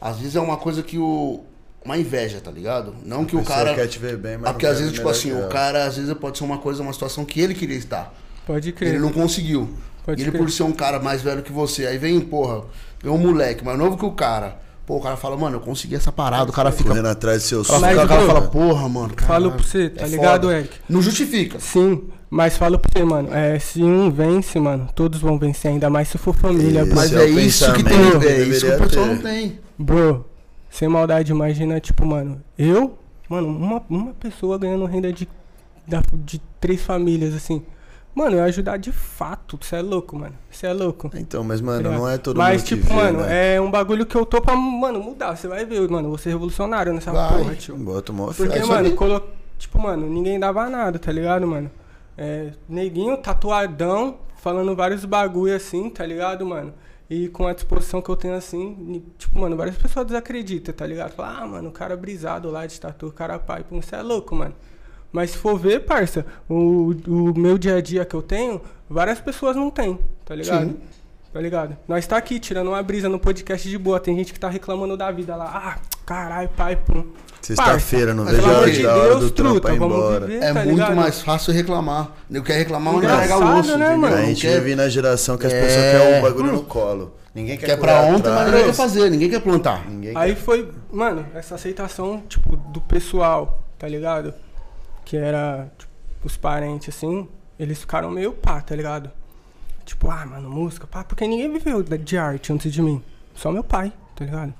Às 0.00 0.18
vezes 0.18 0.34
é 0.36 0.40
uma 0.40 0.56
coisa 0.56 0.82
que 0.82 0.98
o. 0.98 1.44
Uma 1.84 1.96
inveja, 1.96 2.40
tá 2.40 2.50
ligado? 2.50 2.96
Não 3.04 3.24
que 3.24 3.36
o 3.36 3.44
cara. 3.44 3.72
quer 3.72 3.86
te 3.86 4.00
ver 4.00 4.16
bem, 4.16 4.36
mas 4.38 4.50
Ah, 4.50 4.52
Porque 4.52 4.66
às 4.66 4.78
vezes, 4.78 4.92
tipo 4.92 5.08
assim, 5.08 5.32
o 5.32 5.48
cara, 5.48 5.84
às 5.84 5.96
vezes 5.96 6.12
pode 6.14 6.36
ser 6.36 6.42
uma 6.42 6.58
coisa, 6.58 6.82
uma 6.82 6.92
situação 6.92 7.24
que 7.24 7.40
ele 7.40 7.54
queria 7.54 7.76
estar. 7.76 8.12
Pode 8.44 8.72
crer. 8.72 8.90
Ele 8.94 8.98
não 8.98 9.12
conseguiu. 9.12 9.70
Pode 10.06 10.20
e 10.20 10.24
ele, 10.24 10.30
crer. 10.30 10.40
por 10.40 10.50
ser 10.50 10.62
um 10.62 10.72
cara 10.72 10.98
mais 11.00 11.20
velho 11.20 11.42
que 11.42 11.52
você, 11.52 11.84
aí 11.86 11.98
vem, 11.98 12.18
porra, 12.20 12.62
vem 13.02 13.12
um 13.12 13.18
moleque 13.18 13.62
mais 13.64 13.76
novo 13.78 13.98
que 13.98 14.04
o 14.06 14.12
cara. 14.12 14.64
Pô, 14.86 14.98
o 14.98 15.00
cara 15.00 15.16
fala, 15.16 15.36
mano, 15.36 15.56
eu 15.56 15.60
consegui 15.60 15.96
essa 15.96 16.12
parada. 16.12 16.48
O 16.48 16.52
cara 16.54 16.70
fica. 16.70 16.90
Correndo 16.90 17.08
atrás 17.08 17.42
do 17.42 17.46
seu 17.48 17.60
O 17.62 17.64
cara, 17.64 17.80
sonho. 17.80 18.04
o 18.04 18.08
cara 18.08 18.20
fala, 18.24 18.42
porra, 18.42 18.88
mano. 18.88 19.08
Falo 19.08 19.16
caralho, 19.16 19.50
pra 19.52 19.62
você, 19.64 19.90
tá 19.90 20.04
é 20.04 20.08
ligado, 20.08 20.42
foda. 20.46 20.58
Eric? 20.60 20.76
Não 20.88 21.02
justifica. 21.02 21.58
Sim, 21.58 22.04
mas 22.30 22.56
falo 22.56 22.78
pra 22.78 22.88
você, 22.96 23.04
mano. 23.04 23.34
É, 23.34 23.58
se 23.58 23.82
um 23.82 24.08
vence, 24.12 24.60
mano, 24.60 24.88
todos 24.94 25.20
vão 25.20 25.36
vencer, 25.40 25.72
ainda 25.72 25.90
mais 25.90 26.06
se 26.06 26.18
for 26.18 26.32
família, 26.36 26.82
Isso. 26.82 26.86
bro. 26.86 26.96
Mas 26.96 27.12
é 27.12 27.16
é 27.16 27.26
o 27.26 27.40
isso 27.40 27.72
que 27.72 27.82
tem. 27.82 28.20
que 28.20 28.26
É 28.28 28.42
isso 28.44 28.64
que 28.64 28.72
o 28.72 28.78
pessoal 28.78 29.06
ter. 29.06 29.14
não 29.14 29.22
tem. 29.22 29.58
Bro, 29.76 30.24
sem 30.70 30.86
maldade, 30.88 31.32
imagina, 31.32 31.80
tipo, 31.80 32.06
mano, 32.06 32.40
eu, 32.56 32.96
mano, 33.28 33.48
uma, 33.48 33.82
uma 33.90 34.14
pessoa 34.14 34.56
ganhando 34.56 34.84
renda 34.84 35.12
de, 35.12 35.28
da- 35.84 36.00
de 36.24 36.40
três 36.60 36.80
famílias, 36.80 37.34
assim. 37.34 37.60
Mano, 38.16 38.36
eu 38.36 38.38
ia 38.38 38.44
ajudar 38.44 38.78
de 38.78 38.90
fato. 38.90 39.58
Você 39.60 39.76
é 39.76 39.82
louco, 39.82 40.18
mano. 40.18 40.34
Você 40.50 40.66
é 40.66 40.72
louco. 40.72 41.10
Então, 41.14 41.44
mas, 41.44 41.60
mano, 41.60 41.90
Tá 41.90 41.94
não 41.98 42.08
é 42.08 42.16
todo 42.16 42.38
Mas, 42.38 42.62
mundo 42.62 42.68
que 42.68 42.74
tipo, 42.76 42.86
vê, 42.88 42.94
mano, 42.94 43.20
né? 43.20 43.56
é 43.56 43.60
um 43.60 43.70
bagulho 43.70 44.06
que 44.06 44.16
eu 44.16 44.24
tô 44.24 44.40
pra, 44.40 44.56
mano, 44.56 45.02
mudar. 45.02 45.36
Você 45.36 45.46
vai 45.46 45.66
ver, 45.66 45.86
mano, 45.90 46.08
vou 46.08 46.16
ser 46.16 46.30
revolucionário 46.30 46.94
nessa 46.94 47.12
Vai. 47.12 47.28
porra, 47.36 47.54
tio. 47.54 47.76
Bota 47.76 48.12
uma 48.12 48.32
Porque, 48.32 48.58
mano, 48.64 48.90
colo... 48.96 49.22
tipo, 49.58 49.78
mano, 49.78 50.08
ninguém 50.08 50.40
dava 50.40 50.66
nada, 50.70 50.98
tá 50.98 51.12
ligado, 51.12 51.46
mano? 51.46 51.70
É, 52.16 52.52
neguinho, 52.66 53.18
tatuadão, 53.18 54.16
falando 54.38 54.74
vários 54.74 55.04
bagulho 55.04 55.54
assim, 55.54 55.90
tá 55.90 56.06
ligado, 56.06 56.46
mano? 56.46 56.72
E 57.10 57.28
com 57.28 57.46
a 57.46 57.52
disposição 57.52 58.00
que 58.00 58.08
eu 58.08 58.16
tenho 58.16 58.34
assim, 58.34 59.02
tipo, 59.18 59.38
mano, 59.38 59.56
várias 59.58 59.76
pessoas 59.76 60.06
desacreditam, 60.06 60.74
tá 60.74 60.86
ligado? 60.86 61.12
Fala, 61.12 61.40
ah, 61.42 61.46
mano, 61.46 61.68
o 61.68 61.72
cara 61.72 61.94
brisado 61.98 62.50
lá 62.50 62.64
de 62.66 62.80
tatu, 62.80 63.08
o 63.08 63.12
cara 63.12 63.38
pai, 63.38 63.62
pô, 63.62 63.76
você 63.76 63.94
é 63.94 64.00
louco, 64.02 64.34
mano. 64.34 64.54
Mas 65.12 65.30
se 65.30 65.38
for 65.38 65.58
ver, 65.58 65.80
parça, 65.80 66.26
o, 66.48 66.94
o 67.06 67.32
meu 67.38 67.56
dia 67.56 67.76
a 67.76 67.80
dia 67.80 68.04
que 68.04 68.14
eu 68.14 68.22
tenho, 68.22 68.60
várias 68.88 69.18
pessoas 69.20 69.56
não 69.56 69.70
têm, 69.70 69.98
tá 70.24 70.34
ligado? 70.34 70.66
Sim. 70.68 70.76
Tá 71.32 71.40
ligado? 71.40 71.76
Nós 71.86 72.06
tá 72.06 72.16
aqui 72.16 72.40
tirando 72.40 72.68
uma 72.68 72.82
brisa 72.82 73.10
no 73.10 73.18
podcast 73.18 73.68
de 73.68 73.76
boa. 73.76 74.00
Tem 74.00 74.16
gente 74.16 74.32
que 74.32 74.40
tá 74.40 74.48
reclamando 74.48 74.96
da 74.96 75.10
vida 75.10 75.36
lá. 75.36 75.44
Ah, 75.76 75.78
caralho, 76.06 76.48
pai, 76.56 76.76
pum. 76.76 77.04
Sexta-feira, 77.42 78.14
não 78.14 78.24
Mas 78.24 78.36
vejo 78.36 78.48
a 78.48 78.52
hora 78.56 78.70
de 78.70 78.82
Deus, 78.82 79.20
do 79.20 79.30
truta, 79.30 79.70
ir 79.72 79.76
embora. 79.76 80.26
viver. 80.26 80.42
É 80.42 80.52
tá 80.54 80.64
muito 80.64 80.70
ligado? 80.78 80.96
mais 80.96 81.20
fácil 81.20 81.52
reclamar. 81.52 82.10
Eu 82.30 82.42
quero 82.42 82.58
reclamar, 82.60 82.94
mas 82.94 83.02
não 83.02 83.10
carregar 83.10 83.38
o 83.38 83.58
osso, 83.58 83.76
né, 83.78 83.94
mano? 83.96 84.16
A 84.16 84.22
gente 84.22 84.40
quer- 84.46 84.60
vive 84.60 84.74
na 84.74 84.88
geração 84.88 85.36
que 85.36 85.46
as 85.46 85.52
É. 85.52 85.60
pessoas 85.60 85.84
querem 85.84 86.18
o 86.18 86.22
bagulho 86.22 86.52
no 86.52 86.62
colo. 86.62 87.14
Ninguém 87.34 87.58
quer 87.58 87.66
Quer 87.66 87.76
correr 87.78 87.92
pra 87.92 88.00
ontem, 88.02 88.30
mas 88.30 88.32
atrás. 88.32 88.46
ninguém 88.52 88.64
quer 88.64 88.72
fazer, 88.72 89.10
ninguém 89.10 89.28
quer 89.30 89.40
plantar. 89.40 89.88
Ninguém 89.90 90.12
Aí 90.16 90.34
quer. 90.34 90.40
foi, 90.40 90.70
mano, 90.90 91.26
essa 91.34 91.54
aceitação, 91.56 92.22
tipo, 92.26 92.56
do 92.56 92.80
pessoal, 92.80 93.62
tá 93.78 93.86
ligado? 93.86 94.32
Que 95.06 95.16
era, 95.16 95.70
tipo, 95.78 95.90
os 96.24 96.36
parentes, 96.36 96.94
assim, 96.94 97.26
eles 97.58 97.78
ficaram 97.78 98.10
meio 98.10 98.32
pá, 98.32 98.60
tá 98.60 98.76
ligado? 98.76 99.10
Tipo, 99.84 100.10
ah, 100.10 100.26
mano, 100.26 100.50
música, 100.50 100.86
pá, 100.86 101.02
porque 101.04 101.26
ninguém 101.26 101.50
viveu 101.52 101.82
da- 101.82 101.96
de 101.96 102.18
arte 102.18 102.52
antes 102.52 102.70
de 102.72 102.82
mim. 102.82 103.02
Só 103.34 103.50
meu 103.52 103.62
pai, 103.64 103.92
tá 104.16 104.24
ligado? 104.24 104.52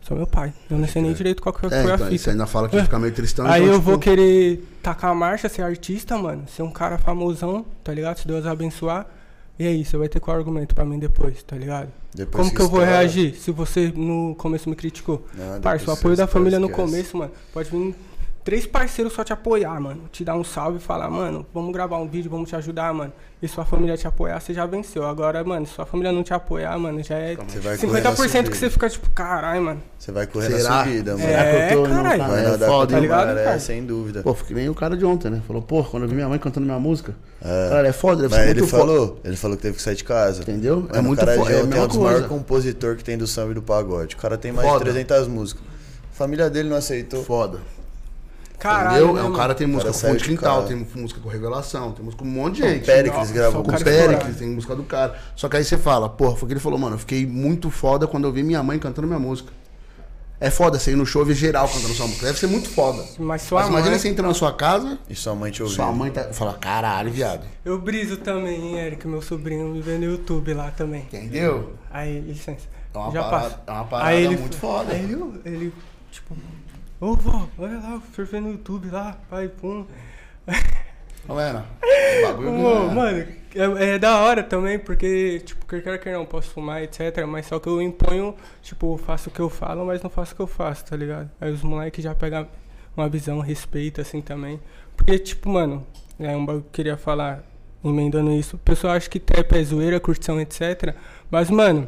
Só 0.00 0.14
meu 0.14 0.26
pai. 0.26 0.54
Eu 0.70 0.78
não 0.78 0.88
sei 0.88 1.02
nem 1.02 1.12
direito 1.12 1.42
qual 1.42 1.52
que 1.52 1.66
É, 1.66 1.68
foi 1.68 1.78
a 1.78 1.94
então, 1.94 2.06
fita. 2.08 2.18
você 2.22 2.30
ainda 2.30 2.46
fala 2.46 2.68
que 2.68 2.82
fica 2.82 2.98
meio 2.98 3.12
tristão. 3.12 3.44
Aí 3.46 3.60
então, 3.62 3.74
eu 3.74 3.78
tipo, 3.78 3.90
vou 3.90 3.98
querer 3.98 4.66
tacar 4.82 5.10
a 5.10 5.14
marcha, 5.14 5.46
ser 5.50 5.60
artista, 5.62 6.16
mano. 6.16 6.44
Ser 6.48 6.62
um 6.62 6.70
cara 6.70 6.96
famosão, 6.96 7.66
tá 7.84 7.92
ligado? 7.92 8.16
Se 8.18 8.26
Deus 8.26 8.46
abençoar. 8.46 9.06
E 9.58 9.66
aí, 9.66 9.84
você 9.84 9.98
vai 9.98 10.08
ter 10.08 10.18
qual 10.20 10.34
argumento 10.38 10.74
pra 10.74 10.86
mim 10.86 10.98
depois, 10.98 11.42
tá 11.42 11.54
ligado? 11.54 11.88
Depois 12.14 12.46
Como 12.46 12.56
que 12.56 12.62
eu 12.62 12.68
vou 12.70 12.80
reagir 12.82 13.34
se 13.34 13.50
você 13.50 13.92
no 13.94 14.34
começo 14.36 14.70
me 14.70 14.74
criticou? 14.74 15.26
Não, 15.34 15.60
Parça, 15.60 15.90
o 15.90 15.92
apoio 15.92 16.16
da 16.16 16.26
família 16.26 16.58
no 16.58 16.70
esquece. 16.70 16.82
começo, 16.90 17.16
mano. 17.18 17.32
Pode 17.52 17.68
vir 17.68 17.94
três 18.44 18.66
parceiros 18.66 19.12
só 19.12 19.22
te 19.24 19.32
apoiar, 19.32 19.80
mano. 19.80 20.02
Te 20.10 20.24
dar 20.24 20.34
um 20.36 20.44
salve 20.44 20.78
e 20.78 20.80
falar, 20.80 21.10
mano, 21.10 21.46
vamos 21.52 21.72
gravar 21.72 21.98
um 21.98 22.08
vídeo, 22.08 22.30
vamos 22.30 22.48
te 22.48 22.56
ajudar, 22.56 22.92
mano. 22.92 23.12
E 23.42 23.48
sua 23.48 23.64
família 23.64 23.96
te 23.96 24.06
apoiar, 24.06 24.38
você 24.38 24.52
já 24.52 24.66
venceu. 24.66 25.06
Agora, 25.06 25.42
mano, 25.42 25.66
se 25.66 25.72
sua 25.72 25.86
família 25.86 26.12
não 26.12 26.22
te 26.22 26.34
apoiar, 26.34 26.78
mano, 26.78 27.02
já 27.02 27.16
é 27.16 27.36
Você 27.36 27.58
vai 27.58 27.78
correr 27.78 28.02
50% 28.02 28.34
na 28.44 28.50
que 28.50 28.56
você 28.56 28.68
fica 28.68 28.88
tipo, 28.90 29.08
caralho, 29.10 29.62
mano. 29.62 29.82
Você 29.98 30.12
vai 30.12 30.26
correr 30.26 30.50
Será? 30.58 30.68
na 30.70 30.84
subida, 30.84 31.12
mano. 31.16 31.24
Será 31.26 31.42
que 31.44 31.48
eu 31.48 31.54
tô 31.54 31.62
É, 31.62 31.72
indo, 31.72 31.88
caralho. 31.88 32.24
Vai 32.24 32.44
É 32.54 32.58
foda, 32.58 32.96
o 32.96 33.00
ligado, 33.00 33.26
maré, 33.28 33.44
cara? 33.44 33.58
sem 33.60 33.84
dúvida. 33.86 34.22
Pô, 34.22 34.34
fiquei 34.34 34.56
nem 34.56 34.68
o 34.68 34.74
cara 34.74 34.94
de 34.96 35.04
ontem, 35.06 35.30
né? 35.30 35.40
Falou, 35.46 35.62
pô, 35.62 35.82
quando 35.84 36.02
eu 36.02 36.08
vi 36.10 36.14
minha 36.14 36.28
mãe 36.28 36.38
cantando 36.38 36.66
minha 36.66 36.78
música. 36.78 37.14
Cara, 37.40 37.88
é 37.88 37.92
foda, 37.92 38.22
deve 38.22 38.34
Mas 38.34 38.44
ele 38.50 38.60
muito 38.60 38.70
foda. 38.70 38.82
falou, 38.84 39.20
ele 39.24 39.36
falou 39.36 39.56
que 39.56 39.62
teve 39.62 39.76
que 39.76 39.82
sair 39.82 39.96
de 39.96 40.04
casa. 40.04 40.42
Entendeu? 40.42 40.86
É 40.90 40.96
Mano, 40.96 41.08
muito 41.08 41.22
o 41.22 41.24
cara 41.24 41.38
fo- 41.38 41.46
de 41.46 41.52
é 41.52 41.60
é 41.60 41.62
um 41.62 41.66
dos 41.68 41.78
coisa. 41.86 41.98
maiores 42.00 42.26
compositores 42.26 42.98
que 42.98 43.04
tem 43.04 43.16
do 43.16 43.26
samba 43.26 43.52
e 43.52 43.54
do 43.54 43.62
pagode. 43.62 44.16
O 44.16 44.18
cara 44.18 44.36
tem 44.36 44.52
mais 44.52 44.68
Foda. 44.68 44.84
de 44.84 44.90
300 44.90 45.28
músicas. 45.28 45.62
A 46.12 46.14
família 46.14 46.50
dele 46.50 46.68
não 46.68 46.76
aceitou. 46.76 47.24
Foda. 47.24 47.58
Caralho. 48.60 48.96
Entendeu? 48.96 49.14
né, 49.14 49.20
É 49.20 49.22
um 49.22 49.24
mano? 49.24 49.36
cara 49.36 49.54
tem 49.54 49.66
música 49.66 49.90
cara 49.90 49.94
com 50.02 50.06
fundo 50.08 50.18
de 50.18 50.24
quintal, 50.28 50.64
tem 50.64 50.86
música 51.02 51.20
com 51.20 51.28
revelação, 51.28 51.92
tem 51.92 52.04
música 52.04 52.22
com 52.22 52.28
um 52.28 52.32
monte 52.32 52.56
de 52.56 52.62
O 52.62 52.68
gente. 52.68 52.84
Péricles 52.86 53.18
Nossa, 53.18 53.32
gravou 53.32 53.62
o 53.66 53.70
o 53.70 53.74
estourado. 53.74 54.34
tem 54.38 54.48
música 54.48 54.76
do 54.76 54.82
cara. 54.84 55.18
Só 55.34 55.48
que 55.48 55.56
aí 55.56 55.64
você 55.64 55.76
fala, 55.78 56.08
porra, 56.08 56.36
foi 56.36 56.44
o 56.44 56.46
que 56.46 56.52
ele 56.52 56.60
falou, 56.60 56.78
mano, 56.78 56.94
eu 56.94 56.98
fiquei 57.00 57.26
muito 57.26 57.70
foda 57.70 58.06
quando 58.06 58.24
eu 58.28 58.32
vi 58.32 58.42
minha 58.42 58.62
mãe 58.62 58.78
cantando 58.78 59.06
minha 59.08 59.18
música. 59.18 59.50
É 60.42 60.48
foda 60.48 60.78
você 60.78 60.92
ir 60.92 60.96
no 60.96 61.04
show 61.04 61.20
e 61.20 61.26
ver 61.26 61.34
geral 61.34 61.68
cantando 61.68 61.92
sua 61.92 62.06
música. 62.06 62.24
Deve 62.26 62.38
ser 62.38 62.46
muito 62.46 62.68
foda. 62.70 63.04
Mas 63.18 63.42
sua 63.42 63.60
Mas 63.60 63.68
imagina 63.68 63.90
mãe... 63.90 63.98
você 63.98 64.08
entrar 64.08 64.26
na 64.26 64.32
sua 64.32 64.52
casa, 64.54 64.98
E 65.08 65.14
sua 65.14 65.34
mãe 65.34 65.50
te 65.50 65.62
ouviu. 65.62 65.76
sua 65.76 65.92
mãe 65.92 66.10
tá. 66.10 66.32
Fala, 66.32 66.54
caralho, 66.54 67.10
viado. 67.10 67.44
Eu 67.62 67.78
briso 67.78 68.16
também, 68.16 68.54
hein, 68.58 68.78
Eric, 68.78 69.06
meu 69.06 69.20
sobrinho 69.20 69.68
me 69.68 69.82
vê 69.82 69.98
no 69.98 70.04
YouTube 70.04 70.54
lá 70.54 70.70
também. 70.70 71.02
Entendeu? 71.02 71.74
Aí, 71.90 72.20
licença. 72.20 72.66
É 72.94 72.98
uma 72.98 73.10
já 73.12 73.22
parada- 73.24 73.50
passa. 73.50 73.60
é 73.66 73.70
uma 73.70 73.84
parada 73.84 74.08
aí 74.10 74.24
ele, 74.24 74.36
muito 74.38 74.56
foda. 74.56 74.92
Aí 74.94 75.00
ele, 75.04 75.18
ele 75.44 75.74
tipo, 76.10 76.34
ô 77.00 77.14
vó, 77.14 77.48
olha 77.58 77.78
lá, 77.78 78.02
vê 78.16 78.40
no 78.40 78.50
YouTube 78.50 78.90
lá, 78.90 79.16
pai, 79.28 79.48
pum. 79.48 79.86
Vendo? 80.46 81.64
O 82.18 82.22
bagulho 82.26 82.48
é- 82.48 82.94
mano, 82.94 83.26
é, 83.54 83.94
é 83.94 83.98
da 83.98 84.18
hora 84.20 84.42
também, 84.42 84.78
porque, 84.78 85.40
tipo, 85.40 85.64
quer 85.66 85.82
queira 85.82 85.98
que 85.98 86.10
não, 86.10 86.24
posso 86.24 86.50
fumar, 86.50 86.82
etc. 86.82 87.24
Mas 87.26 87.46
só 87.46 87.58
que 87.58 87.68
eu 87.68 87.80
imponho, 87.80 88.34
tipo, 88.62 88.96
faço 88.98 89.28
o 89.28 89.32
que 89.32 89.40
eu 89.40 89.48
falo, 89.48 89.84
mas 89.84 90.02
não 90.02 90.10
faço 90.10 90.32
o 90.32 90.36
que 90.36 90.42
eu 90.42 90.46
faço, 90.46 90.84
tá 90.84 90.96
ligado? 90.96 91.30
Aí 91.40 91.50
os 91.50 91.62
moleques 91.62 92.04
já 92.04 92.14
pegam 92.14 92.46
uma 92.96 93.08
visão, 93.08 93.40
respeito, 93.40 94.00
assim, 94.00 94.20
também. 94.20 94.60
Porque, 94.96 95.18
tipo, 95.18 95.48
mano, 95.48 95.86
é 96.18 96.36
um 96.36 96.44
bagulho 96.44 96.62
que 96.64 96.68
eu 96.68 96.72
queria 96.72 96.96
falar, 96.96 97.42
emendando 97.84 98.30
isso. 98.32 98.56
O 98.56 98.58
pessoal 98.58 98.94
acha 98.94 99.08
que 99.08 99.18
trap 99.18 99.52
é 99.56 99.62
zoeira, 99.64 99.98
curtição, 99.98 100.40
etc. 100.40 100.94
Mas, 101.30 101.50
mano, 101.50 101.86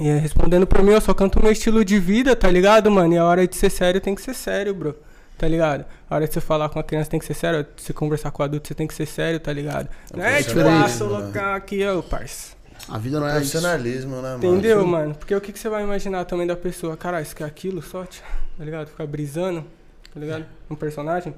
é, 0.00 0.18
respondendo 0.18 0.66
pra 0.66 0.82
mim, 0.82 0.92
eu 0.92 1.00
só 1.00 1.12
canto 1.12 1.40
meu 1.42 1.52
estilo 1.52 1.84
de 1.84 1.98
vida, 1.98 2.34
tá 2.34 2.50
ligado, 2.50 2.90
mano? 2.90 3.14
E 3.14 3.18
a 3.18 3.24
hora 3.24 3.46
de 3.46 3.54
ser 3.56 3.70
sério 3.70 4.00
tem 4.00 4.14
que 4.14 4.22
ser 4.22 4.34
sério, 4.34 4.74
bro. 4.74 4.96
Tá 5.36 5.48
ligado? 5.48 5.84
A 6.08 6.14
hora 6.14 6.26
de 6.26 6.32
você 6.32 6.40
falar 6.40 6.68
com 6.68 6.78
a 6.78 6.84
criança 6.84 7.10
tem 7.10 7.18
que 7.18 7.26
ser 7.26 7.34
sério, 7.34 7.64
de 7.64 7.82
você 7.82 7.92
conversar 7.92 8.30
com 8.30 8.42
o 8.42 8.44
adulto 8.44 8.68
você 8.68 8.74
tem 8.74 8.86
que 8.86 8.94
ser 8.94 9.06
sério, 9.06 9.40
tá 9.40 9.52
ligado? 9.52 9.88
Não 10.14 10.24
é 10.24 10.42
tipo, 10.42 10.60
ah, 10.60 10.62
profissionalismo, 10.62 10.98
sou 10.98 11.08
né? 11.08 11.24
loucão 11.24 11.54
aqui, 11.54 11.86
ô, 11.86 12.02
parça. 12.02 12.52
A 12.88 12.98
vida 12.98 13.20
não 13.20 13.28
é. 13.28 13.32
Profissionalismo, 13.32 14.16
né, 14.16 14.36
mano? 14.36 14.36
Entendeu, 14.38 14.86
mano? 14.86 15.14
Porque 15.14 15.34
o 15.34 15.40
que, 15.40 15.52
que 15.52 15.58
você 15.58 15.68
vai 15.68 15.82
imaginar 15.82 16.24
também 16.24 16.46
da 16.46 16.56
pessoa? 16.56 16.96
Caralho, 16.96 17.22
isso 17.22 17.34
que 17.34 17.42
é 17.42 17.46
aquilo 17.46 17.82
só, 17.82 18.04
tá 18.04 18.64
ligado? 18.64 18.88
Ficar 18.88 19.06
brisando, 19.06 19.64
tá 20.12 20.20
ligado? 20.20 20.46
Um 20.70 20.74
personagem. 20.74 21.34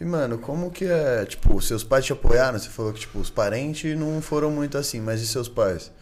E, 0.00 0.04
mano, 0.04 0.38
como 0.38 0.70
que 0.70 0.84
é, 0.86 1.24
tipo, 1.26 1.60
seus 1.60 1.84
pais 1.84 2.04
te 2.04 2.12
apoiaram? 2.12 2.58
Você 2.58 2.68
falou 2.70 2.92
que, 2.92 3.00
tipo, 3.00 3.18
os 3.18 3.28
parentes 3.28 3.98
não 3.98 4.22
foram 4.22 4.50
muito 4.50 4.78
assim, 4.78 5.00
mas 5.00 5.20
e 5.20 5.26
seus 5.26 5.48
pais? 5.48 5.92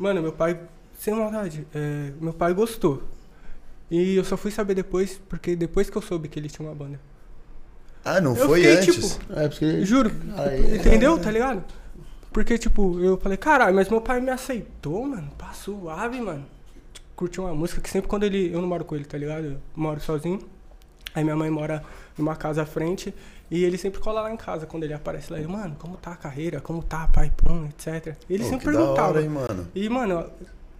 Mano, 0.00 0.22
meu 0.22 0.32
pai, 0.32 0.58
sem 0.98 1.14
maldade, 1.14 1.66
é, 1.74 2.12
meu 2.20 2.32
pai 2.32 2.54
gostou. 2.54 3.02
E 3.90 4.14
eu 4.16 4.24
só 4.24 4.36
fui 4.36 4.50
saber 4.50 4.74
depois, 4.74 5.20
porque 5.28 5.54
depois 5.54 5.90
que 5.90 5.96
eu 5.98 6.00
soube 6.02 6.28
que 6.28 6.38
ele 6.38 6.48
tinha 6.48 6.66
uma 6.66 6.74
banda. 6.74 6.98
Ah, 8.04 8.18
não 8.20 8.34
Eu 8.34 8.46
foi 8.46 8.60
fiquei, 8.62 8.76
antes? 8.78 9.14
tipo, 9.18 9.32
É, 9.38 9.48
porque. 9.48 9.84
Juro. 9.84 10.10
Aí- 10.36 10.76
entendeu? 10.76 11.18
Tá 11.18 11.30
ligado? 11.30 11.62
Porque, 12.32 12.56
tipo, 12.56 12.98
eu 13.00 13.18
falei, 13.18 13.36
caralho, 13.36 13.74
mas 13.74 13.88
meu 13.90 14.00
pai 14.00 14.20
me 14.20 14.30
aceitou, 14.30 15.04
mano. 15.04 15.28
Tá 15.36 15.52
suave, 15.52 16.18
mano. 16.20 16.46
Curtiu 17.14 17.44
uma 17.44 17.54
música 17.54 17.80
que 17.82 17.90
sempre 17.90 18.08
quando 18.08 18.22
ele. 18.22 18.50
Eu 18.54 18.62
não 18.62 18.68
moro 18.68 18.84
com 18.86 18.94
ele, 18.96 19.04
tá 19.04 19.18
ligado? 19.18 19.44
Eu 19.44 19.56
moro 19.76 20.00
sozinho. 20.00 20.40
Aí 21.14 21.22
minha 21.24 21.36
mãe 21.36 21.50
mora 21.50 21.82
numa 22.16 22.34
casa 22.36 22.62
à 22.62 22.66
frente. 22.66 23.12
E 23.50 23.64
ele 23.64 23.76
sempre 23.76 23.98
cola 24.00 24.20
lá 24.20 24.32
em 24.32 24.36
casa 24.36 24.64
quando 24.64 24.84
ele 24.84 24.94
aparece 24.94 25.32
lá. 25.32 25.38
Ele, 25.38 25.48
mano, 25.48 25.74
como 25.78 25.96
tá 25.96 26.12
a 26.12 26.16
carreira? 26.16 26.60
Como 26.60 26.82
tá, 26.82 27.08
pai, 27.08 27.32
pum, 27.36 27.66
etc. 27.66 28.16
Ele 28.28 28.44
Pô, 28.44 28.50
sempre 28.50 28.66
perguntava. 28.66 29.08
hora, 29.08 29.22
hein, 29.22 29.28
mano? 29.28 29.66
E, 29.74 29.88
mano, 29.88 30.24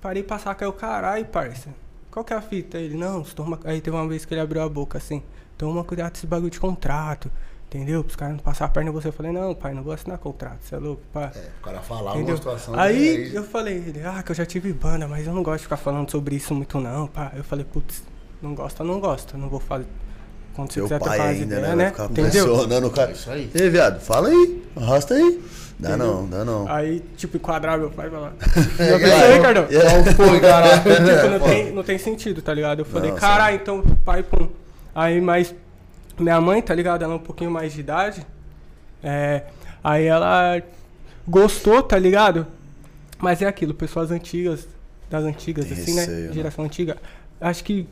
parei 0.00 0.22
pra 0.22 0.38
sacar 0.38 0.68
o 0.68 0.72
caralho, 0.72 1.24
parça. 1.26 1.70
Qual 2.12 2.24
que 2.24 2.32
é 2.32 2.36
a 2.36 2.40
fita? 2.40 2.78
Ele, 2.78 2.96
não, 2.96 3.22
toma... 3.22 3.58
Aí 3.64 3.80
teve 3.80 3.96
uma 3.96 4.06
vez 4.06 4.24
que 4.24 4.32
ele 4.34 4.40
abriu 4.40 4.62
a 4.62 4.68
boca 4.68 4.98
assim, 4.98 5.22
toma 5.58 5.82
cuidado 5.82 6.12
com 6.12 6.18
esse 6.18 6.26
bagulho 6.26 6.50
de 6.50 6.60
contrato, 6.60 7.30
entendeu? 7.66 8.04
Os 8.06 8.14
caras 8.16 8.34
não 8.36 8.42
passar 8.42 8.66
a 8.66 8.68
perna 8.68 8.90
em 8.90 8.92
você. 8.92 9.08
Eu 9.08 9.12
falei, 9.12 9.32
não, 9.32 9.52
pai, 9.54 9.74
não 9.74 9.82
vou 9.82 9.92
assinar 9.92 10.18
contrato, 10.18 10.58
você 10.62 10.74
é 10.76 10.78
louco, 10.78 11.02
pá. 11.12 11.32
É, 11.34 11.50
o 11.60 11.62
cara 11.64 11.80
falar 11.80 12.12
Entendeu? 12.12 12.34
uma 12.34 12.36
situação. 12.36 12.74
Aí 12.78 13.34
eu 13.34 13.42
falei, 13.44 13.78
ele, 13.78 14.02
ah, 14.04 14.22
que 14.22 14.30
eu 14.30 14.36
já 14.36 14.46
tive 14.46 14.72
banda, 14.72 15.06
mas 15.08 15.26
eu 15.26 15.32
não 15.32 15.42
gosto 15.42 15.58
de 15.58 15.64
ficar 15.64 15.76
falando 15.76 16.10
sobre 16.10 16.36
isso 16.36 16.54
muito 16.54 16.78
não, 16.80 17.06
pá. 17.08 17.32
Eu 17.36 17.42
falei, 17.44 17.64
putz, 17.64 18.02
não 18.40 18.54
gosta, 18.54 18.82
não 18.84 19.00
gosta, 19.00 19.36
não 19.36 19.48
vou 19.48 19.60
fazer. 19.60 19.86
Quando 20.54 20.68
você 20.72 20.74
Seu 20.74 20.84
quiser 20.84 20.98
pai 20.98 21.20
ainda, 21.20 21.42
ideias, 21.42 21.62
né? 21.62 21.68
né? 21.68 21.76
Vai 21.84 21.90
ficar 21.92 22.04
Entendeu? 22.04 22.46
pressionando 22.46 22.86
o 22.86 22.90
cara. 22.90 23.10
É 23.10 23.12
isso 23.12 23.30
aí. 23.30 23.50
E 23.54 23.62
aí, 23.62 23.70
viado, 23.70 24.00
fala 24.00 24.28
aí. 24.28 24.62
Arrasta 24.76 25.14
aí. 25.14 25.40
Dá 25.78 25.90
Entendeu? 25.90 26.06
não, 26.06 26.28
dá 26.28 26.44
não. 26.44 26.68
Aí, 26.68 27.02
tipo, 27.16 27.38
enquadrar 27.38 27.78
meu 27.78 27.90
pai 27.90 28.08
vai 28.10 28.20
lá. 28.20 28.32
É, 28.78 28.90
Já 28.90 28.98
pensou, 28.98 29.18
cara, 29.18 29.34
Ricardão? 29.34 29.64
É. 29.70 30.12
Foi, 30.12 30.40
caralho. 30.40 30.82
tipo, 30.82 31.28
não 31.30 31.40
tem, 31.40 31.72
não 31.72 31.82
tem 31.82 31.98
sentido, 31.98 32.42
tá 32.42 32.52
ligado? 32.52 32.80
Eu 32.80 32.84
falei, 32.84 33.10
Não, 33.10 33.18
caralho, 33.18 33.56
então, 33.56 33.82
pai, 34.04 34.22
pum. 34.22 34.48
Aí, 34.94 35.20
mas 35.20 35.54
minha 36.18 36.40
mãe, 36.40 36.60
tá 36.60 36.74
ligado? 36.74 37.02
Ela 37.02 37.14
é 37.14 37.16
um 37.16 37.20
pouquinho 37.20 37.50
mais 37.50 37.72
de 37.72 37.80
idade. 37.80 38.26
É, 39.02 39.44
aí 39.82 40.04
ela 40.04 40.60
gostou, 41.26 41.82
tá 41.82 41.98
ligado? 41.98 42.46
Mas 43.18 43.40
é 43.40 43.46
aquilo, 43.46 43.72
pessoas 43.72 44.10
antigas, 44.10 44.68
das 45.08 45.24
antigas, 45.24 45.66
Tem 45.66 45.74
assim, 45.74 45.94
receio, 45.94 46.16
né? 46.18 46.28
né? 46.28 46.32
Geração 46.34 46.64
antiga. 46.64 46.96
Acho 47.40 47.64
que. 47.64 47.88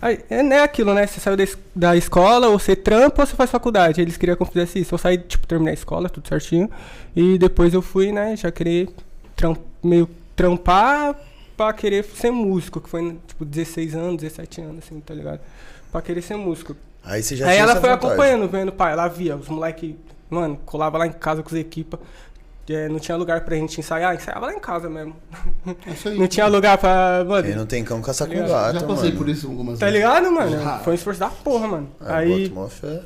Aí, 0.00 0.18
É, 0.30 0.36
é 0.40 0.62
aquilo, 0.62 0.94
né? 0.94 1.06
Você 1.06 1.20
saiu 1.20 1.36
da, 1.36 1.42
es- 1.44 1.58
da 1.74 1.96
escola, 1.96 2.48
ou 2.48 2.58
você 2.58 2.74
trampa 2.76 3.22
ou 3.22 3.26
você 3.26 3.34
faz 3.36 3.50
faculdade. 3.50 4.00
Eles 4.00 4.16
queriam 4.16 4.36
que 4.36 4.42
eu 4.42 4.46
fizesse 4.46 4.78
isso. 4.78 4.94
Eu 4.94 4.98
saí, 4.98 5.18
tipo, 5.18 5.46
terminei 5.46 5.72
a 5.72 5.74
escola, 5.74 6.08
tudo 6.08 6.26
certinho. 6.28 6.70
E 7.14 7.38
depois 7.38 7.74
eu 7.74 7.82
fui, 7.82 8.12
né? 8.12 8.36
Já 8.36 8.50
querer 8.50 8.88
tram- 9.36 9.56
meio 9.82 10.08
trampar 10.34 11.14
pra 11.56 11.72
querer 11.72 12.04
ser 12.04 12.30
músico, 12.30 12.80
que 12.80 12.88
foi, 12.88 13.18
tipo, 13.26 13.44
16 13.44 13.94
anos, 13.94 14.16
17 14.22 14.60
anos, 14.62 14.78
assim, 14.78 14.98
tá 15.00 15.12
ligado? 15.14 15.40
Pra 15.92 16.00
querer 16.00 16.22
ser 16.22 16.36
músico. 16.36 16.74
Aí 17.04 17.22
você 17.22 17.36
já 17.36 17.48
Aí 17.48 17.56
ela 17.58 17.72
foi 17.76 17.90
vontade. 17.90 18.06
acompanhando, 18.06 18.48
vendo, 18.48 18.72
pai. 18.72 18.92
Ela 18.92 19.08
via, 19.08 19.36
os 19.36 19.48
moleque, 19.48 19.96
mano, 20.30 20.58
colava 20.64 20.96
lá 20.98 21.06
em 21.06 21.12
casa 21.12 21.42
com 21.42 21.48
os 21.48 21.54
equipa. 21.54 21.98
É, 22.72 22.88
não 22.88 22.98
tinha 22.98 23.16
lugar 23.16 23.40
pra 23.42 23.56
gente 23.56 23.80
ensaiar, 23.80 24.14
ensaiava 24.14 24.46
lá 24.46 24.52
em 24.54 24.60
casa 24.60 24.88
mesmo. 24.88 25.14
É 25.86 25.90
isso 25.90 26.08
aí. 26.08 26.18
Não 26.18 26.26
tinha 26.28 26.46
lugar 26.46 26.78
pra. 26.78 27.24
Mano, 27.26 27.42
Quem 27.48 27.56
não 27.56 27.66
tem 27.66 27.82
cão 27.84 28.00
caça 28.00 28.26
com 28.26 28.32
Tá 28.34 28.40
ligado? 28.42 28.50
gato, 28.72 28.80
Já 28.80 28.86
passei 28.86 29.08
mano. 29.08 29.18
por 29.18 29.28
isso 29.28 29.46
algumas 29.48 29.78
tá 29.78 29.86
vezes. 29.86 30.00
ligado, 30.00 30.30
mano? 30.32 30.50
Já. 30.62 30.78
Foi 30.80 30.92
um 30.92 30.96
esforço 30.96 31.20
da 31.20 31.28
porra, 31.28 31.66
mano. 31.66 31.88
Ah, 32.00 32.16
aí, 32.18 32.48
boto 32.48 32.54
mó 32.60 32.68
fé. 32.68 33.02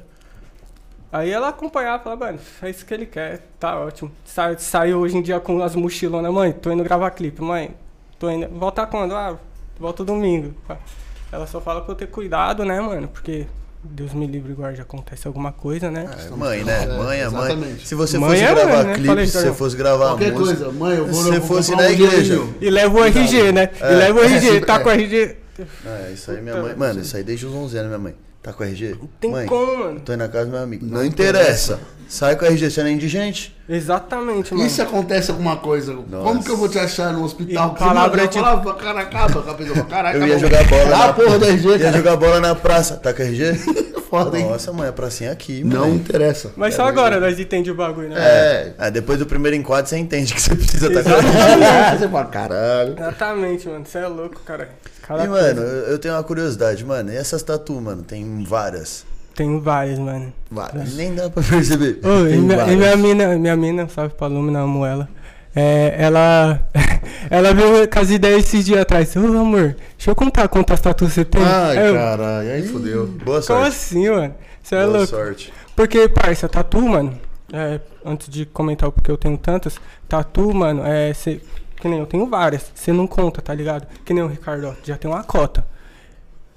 aí 1.13 1.31
ela 1.31 1.49
acompanhava 1.49 2.01
e 2.01 2.05
falava, 2.05 2.25
mano, 2.27 2.39
é 2.63 2.71
isso 2.71 2.85
que 2.85 2.93
ele 2.93 3.07
quer, 3.07 3.41
tá 3.59 3.79
ótimo. 3.79 4.11
Sa 4.25 4.57
saiu 4.59 4.99
hoje 4.99 5.17
em 5.17 5.23
dia 5.23 5.41
com 5.41 5.63
as 5.63 5.75
mochilonas, 5.75 6.33
mãe, 6.33 6.53
tô 6.53 6.71
indo 6.71 6.83
gravar 6.85 7.11
clipe, 7.13 7.41
mãe. 7.43 7.75
Tô 8.19 8.29
indo. 8.31 8.49
Volta 8.49 8.87
quando? 8.87 9.15
Ah, 9.15 9.37
volta 9.79 10.05
domingo. 10.05 10.55
Ela 11.33 11.47
só 11.47 11.61
fala 11.61 11.81
pra 11.81 11.93
eu 11.93 11.97
ter 11.97 12.07
cuidado, 12.09 12.65
né, 12.65 12.81
mano? 12.81 13.09
Porque 13.09 13.47
Deus 13.85 14.13
me 14.15 14.27
livre, 14.27 14.53
guarde, 14.55 14.81
acontece 14.81 15.27
alguma 15.27 15.53
coisa, 15.53 15.91
né? 15.91 16.09
É, 16.27 16.31
mãe, 16.37 16.65
né? 16.65 16.85
É, 16.85 16.87
Mãe 16.99 17.21
é 17.21 17.29
mãe. 17.29 17.43
exatamente. 17.53 17.87
Se 17.87 17.95
você 17.95 18.19
Mãe 18.19 18.31
fosse 18.31 18.43
é 18.43 18.55
gravar 18.55 18.77
mãe, 18.77 18.85
né? 18.85 18.93
clipe, 18.95 19.09
Falei, 19.09 19.27
se 19.27 19.33
você 19.33 19.53
fosse 19.53 19.77
gravar 19.77 20.07
Qualquer 20.07 20.33
música... 20.33 20.57
coisa, 20.65 20.73
mãe, 20.79 20.97
eu 20.97 21.07
vou 21.07 21.15
Se 21.15 21.31
você 21.31 21.41
fosse 21.41 21.77
na 21.77 21.91
igreja. 21.91 22.41
E 22.61 22.71
leva 22.71 22.99
o 22.99 23.05
RG, 23.05 23.53
né? 23.53 23.71
É. 23.81 23.93
E 23.93 23.97
leva 23.97 24.19
o 24.21 24.23
RG, 24.23 24.49
É, 24.57 24.61
tá 24.61 24.75
é. 24.77 24.79
com 24.79 24.89
o 24.89 24.93
RG. 24.93 25.37
É, 25.87 26.11
isso 26.13 26.31
aí 26.31 26.41
minha 26.41 26.61
mãe... 26.61 26.75
Mano, 26.75 27.01
isso 27.01 27.17
aí 27.17 27.23
desde 27.23 27.47
os 27.47 27.53
11 27.55 27.77
anos, 27.77 27.89
minha 27.89 27.99
mãe. 27.99 28.15
Tá 28.43 28.53
com 28.53 28.63
RG? 28.65 28.97
Tem 29.21 29.31
mãe, 29.31 29.47
como, 29.47 29.79
mano. 29.79 30.01
tô 30.01 30.13
indo 30.13 30.19
na 30.19 30.29
casa 30.29 30.47
do 30.47 30.51
meu 30.53 30.61
amigo. 30.63 30.85
Não 30.85 31.05
interessa. 31.05 31.81
Sai 32.15 32.37
com 32.37 32.45
RG, 32.45 32.71
você 32.71 32.81
não 32.81 32.91
é 32.91 32.93
indigente. 32.93 33.53
Exatamente, 33.69 34.55
mano. 34.55 34.65
E 34.65 34.71
se 34.71 34.81
acontece 34.81 35.33
alguma 35.33 35.57
coisa? 35.57 35.93
Como 35.95 36.45
que 36.45 36.51
eu 36.51 36.57
vou 36.57 36.69
te 36.69 36.79
achar 36.79 37.13
no 37.13 37.25
hospital? 37.25 37.75
E 37.75 37.79
palavra 37.79 38.17
mano, 38.19 38.29
de- 38.29 38.39
eu 38.39 38.45
falava, 38.45 38.75
cara, 38.75 39.01
acaba 39.01 39.41
a. 39.41 39.85
Caraca, 39.85 40.17
Eu 40.17 40.21
ia 40.23 40.29
mano. 40.29 40.39
jogar 40.39 40.65
bola 40.69 40.85
Dá 40.85 40.99
na- 40.99 41.05
a 41.07 41.13
porra 41.13 41.39
do 41.41 41.45
RG, 41.45 41.69
Ia 41.71 41.79
cara. 41.81 41.97
jogar 41.97 42.17
bola 42.17 42.39
na 42.39 42.55
praça. 42.55 42.95
Tá 42.99 43.13
com 43.13 43.21
RG? 43.21 43.55
Foda, 44.09 44.39
hein? 44.39 44.49
Nossa, 44.49 44.73
mãe, 44.73 44.89
a 44.89 44.93
pracinha 44.93 45.31
é 45.31 45.33
aqui, 45.33 45.65
Não 45.65 45.81
mano. 45.81 45.95
interessa. 45.97 46.53
Mas 46.57 46.75
só 46.77 46.87
agora 46.87 47.19
nós 47.19 47.37
entendemos 47.41 47.71
o 47.71 47.75
bagulho, 47.75 48.11
né? 48.11 48.15
É. 48.21 48.73
Ah, 48.79 48.91
depois 48.91 49.19
do 49.19 49.27
primeiro 49.27 49.57
enquadro 49.57 49.91
você 49.91 49.97
entende 49.99 50.33
que 50.35 50.41
você 50.41 50.55
precisa 50.55 50.87
estar 50.87 51.03
com 51.03 51.09
Exatamente. 51.11 51.99
Você 51.99 52.09
fala, 52.09 52.25
caralho. 52.27 52.95
Exatamente, 52.97 53.69
mano. 53.69 53.85
Você 53.85 53.99
é 53.99 54.07
louco, 54.07 54.41
cara. 54.47 54.69
Cada 55.03 55.25
E, 55.25 55.27
coisa. 55.27 55.55
mano, 55.55 55.61
eu 55.67 55.85
eu 55.95 55.99
tenho 55.99 56.15
uma 56.15 56.23
curiosidade, 56.23 56.85
mano. 56.85 57.13
E 57.13 57.17
essas 57.17 57.43
tatu, 57.43 57.73
mano? 57.81 58.05
Tem 58.05 58.45
várias. 58.45 59.05
Tenho 59.35 59.61
várias, 59.61 59.99
mano. 59.99 60.33
Várias. 60.51 60.95
Nem 60.95 61.15
dá 61.15 61.29
pra 61.29 61.43
perceber. 61.43 61.99
Ô, 62.05 62.27
e 62.29 62.37
minha, 62.37 62.73
e 62.73 62.77
minha 62.77 62.97
mina, 62.97 63.37
minha 63.37 63.57
mina, 63.57 63.89
salve 63.89 64.15
pra 64.15 64.27
Lumina, 64.29 64.61
amo 64.61 64.87
ela. 64.87 65.09
É, 65.57 65.95
ela. 65.99 66.69
ela 67.31 67.53
veio 67.55 67.89
com 67.89 67.99
as 67.99 68.11
ideias 68.11 68.45
esses 68.45 68.65
dias 68.65 68.81
atrás. 68.81 69.15
Ô, 69.17 69.21
amor, 69.21 69.77
deixa 69.97 70.11
eu 70.11 70.15
contar 70.15 70.49
quantas 70.49 70.81
tatuas 70.81 71.13
você 71.13 71.25
tem. 71.25 71.43
Ai, 71.43 71.89
eu, 71.89 71.95
caralho. 71.95 72.51
Aí 72.51 72.63
fodeu. 72.69 73.07
Boa 73.07 73.43
Como 73.43 73.43
sorte. 73.43 73.69
assim, 73.69 74.09
mano? 74.09 74.35
Você 74.63 74.75
é 74.77 74.83
Boa 74.85 74.99
louco. 74.99 75.07
sorte. 75.09 75.53
Porque, 75.75 76.09
parça, 76.09 76.49
tatu, 76.49 76.81
mano, 76.81 77.19
é, 77.53 77.81
antes 78.05 78.29
de 78.29 78.47
comentar 78.47 78.89
o 78.89 78.93
porquê 78.93 79.11
eu 79.11 79.17
tenho 79.17 79.37
tantas, 79.37 79.77
tatu, 80.09 80.55
mano, 80.55 80.83
é. 80.87 81.13
Cê, 81.13 81.41
que 81.77 81.89
nem 81.89 81.99
eu 81.99 82.07
tenho 82.07 82.27
várias. 82.29 82.71
Você 82.75 82.93
não 82.93 83.07
conta, 83.07 83.43
tá 83.43 83.53
ligado? 83.53 83.87
Que 84.05 84.15
nem 84.15 84.23
o 84.23 84.29
Ricardo, 84.29 84.69
ó, 84.69 84.75
já 84.85 84.97
tem 84.97 85.11
uma 85.11 85.25
cota. 85.25 85.67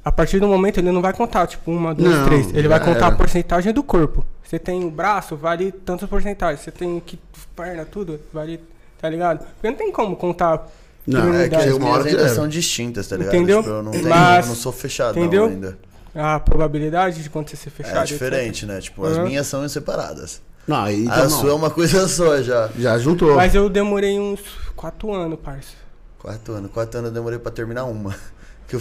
A 0.07 0.11
partir 0.11 0.39
do 0.39 0.47
momento 0.47 0.79
ele 0.79 0.89
não 0.89 1.01
vai 1.01 1.11
contar, 1.11 1.45
tipo, 1.47 1.69
uma, 1.69 1.93
duas, 1.93 2.09
Não, 2.09 2.25
três. 2.27 2.47
Ele 2.53 2.67
vai 2.69 2.79
já 2.79 2.85
contar 2.85 3.05
era. 3.07 3.15
a 3.15 3.17
porcentagem 3.17 3.73
do 3.73 3.83
corpo. 3.83 4.25
Você 4.41 4.57
tem 4.57 4.85
o 4.85 4.89
braço, 4.89 5.35
vale 5.35 5.69
tantas 5.69 6.07
porcentagens. 6.07 6.61
Você 6.61 6.71
tem 6.71 6.97
que 7.05 7.19
perna, 7.53 7.83
tudo, 7.83 8.17
vale. 8.33 8.61
Tá 9.01 9.09
ligado? 9.09 9.39
Porque 9.55 9.69
não 9.69 9.75
tem 9.75 9.91
como 9.91 10.15
contar. 10.15 10.65
Não, 11.05 11.33
é 11.33 11.49
que 11.49 11.55
chega 11.59 11.71
As 11.71 11.75
uma 11.77 11.89
hora 11.89 12.03
que 12.03 12.09
ainda 12.11 12.29
são 12.29 12.47
distintas, 12.47 13.05
tá 13.07 13.17
ligado? 13.17 13.35
Entendeu? 13.35 13.61
Tipo, 13.61 13.75
eu 13.75 13.83
não, 13.83 13.91
tenho, 13.91 14.07
Mas- 14.07 14.45
eu 14.45 14.49
não 14.49 14.55
sou 14.55 14.71
fechadão 14.71 15.21
entendeu? 15.21 15.45
ainda. 15.45 15.77
A 16.15 16.39
probabilidade 16.39 17.21
de 17.21 17.27
acontecer 17.27 17.57
ser 17.63 17.69
fechado. 17.69 17.97
É 17.97 17.99
etc. 18.03 18.07
diferente, 18.13 18.65
né? 18.65 18.79
Tipo, 18.79 19.05
as 19.05 19.17
Uhum. 19.17 19.25
minhas 19.25 19.45
são 19.45 19.67
separadas. 19.67 20.41
Não, 20.65 20.83
aí 20.83 21.03
então 21.03 21.13
a 21.15 21.23
não. 21.23 21.29
sua 21.29 21.49
é 21.49 21.53
uma 21.53 21.69
coisa 21.69 22.07
só 22.07 22.41
já. 22.41 22.69
Já 22.79 22.97
juntou. 22.97 23.35
Mas 23.35 23.53
eu 23.53 23.67
demorei 23.69 24.17
uns 24.17 24.39
quatro 24.73 25.13
anos, 25.13 25.37
parça. 25.43 25.73
Quatro 26.17 26.53
anos. 26.53 26.71
Quatro 26.71 26.97
anos 26.99 27.09
eu 27.09 27.13
demorei 27.13 27.39
pra 27.39 27.51
terminar 27.51 27.83
uma. 27.83 28.15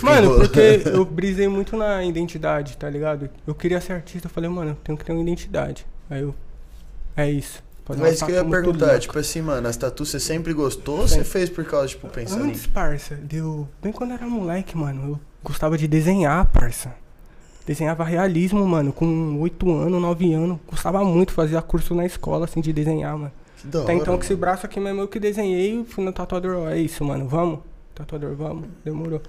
Mano, 0.03 0.37
porque 0.37 0.83
eu 0.92 1.05
brisei 1.05 1.46
muito 1.49 1.77
na 1.77 2.03
identidade, 2.05 2.77
tá 2.77 2.88
ligado? 2.90 3.29
Eu 3.46 3.55
queria 3.55 3.81
ser 3.81 3.92
artista, 3.92 4.27
eu 4.27 4.31
falei, 4.31 4.51
mano, 4.51 4.70
eu 4.70 4.77
tenho 4.83 4.99
que 4.99 5.05
ter 5.05 5.12
uma 5.12 5.22
identidade. 5.22 5.87
Aí 6.11 6.22
eu. 6.22 6.35
É 7.16 7.31
isso. 7.31 7.62
Fazer 7.85 8.03
Mas 8.03 8.20
que 8.20 8.33
eu 8.33 8.35
ia 8.35 8.44
perguntar, 8.44 8.87
louca. 8.87 8.99
tipo 8.99 9.16
assim, 9.18 9.40
mano, 9.40 9.68
as 9.68 9.77
tatu 9.77 10.05
você 10.05 10.18
sempre 10.18 10.53
gostou 10.53 11.01
ou 11.01 11.09
você 11.09 11.22
fez 11.22 11.49
por 11.49 11.64
causa, 11.64 11.87
tipo, 11.87 12.09
pensando. 12.09 12.42
Antes, 12.44 12.66
parça, 12.66 13.14
deu. 13.14 13.68
Bem 13.81 13.92
quando 13.92 14.11
eu 14.11 14.16
era 14.16 14.27
moleque, 14.27 14.77
mano, 14.77 15.12
eu 15.12 15.20
gostava 15.42 15.79
de 15.79 15.87
desenhar, 15.87 16.44
parça. 16.46 16.92
Desenhava 17.64 18.03
realismo, 18.03 18.66
mano, 18.66 18.92
com 18.92 19.38
8 19.40 19.72
anos, 19.72 20.03
9 20.03 20.33
anos. 20.35 20.59
Gostava 20.68 21.05
muito, 21.05 21.33
fazia 21.33 21.62
curso 21.62 21.94
na 21.94 22.05
escola, 22.05 22.44
assim, 22.46 22.61
de 22.61 22.72
desenhar, 22.72 23.16
mano. 23.16 23.33
Que 23.61 23.68
da 23.68 23.79
hora, 23.79 23.85
Até 23.85 23.94
então, 23.94 24.07
mano. 24.09 24.18
com 24.18 24.25
esse 24.25 24.35
braço 24.35 24.66
aqui 24.66 24.81
mesmo 24.81 25.03
eu 25.03 25.09
que 25.09 25.20
desenhei, 25.20 25.85
fui 25.85 26.05
no 26.05 26.12
tatuador, 26.12 26.57
ó, 26.59 26.68
é 26.68 26.79
isso, 26.79 27.05
mano, 27.05 27.29
vamos? 27.29 27.61
Tatuador, 27.96 28.35
vamos, 28.37 28.66
demorou. 28.85 29.22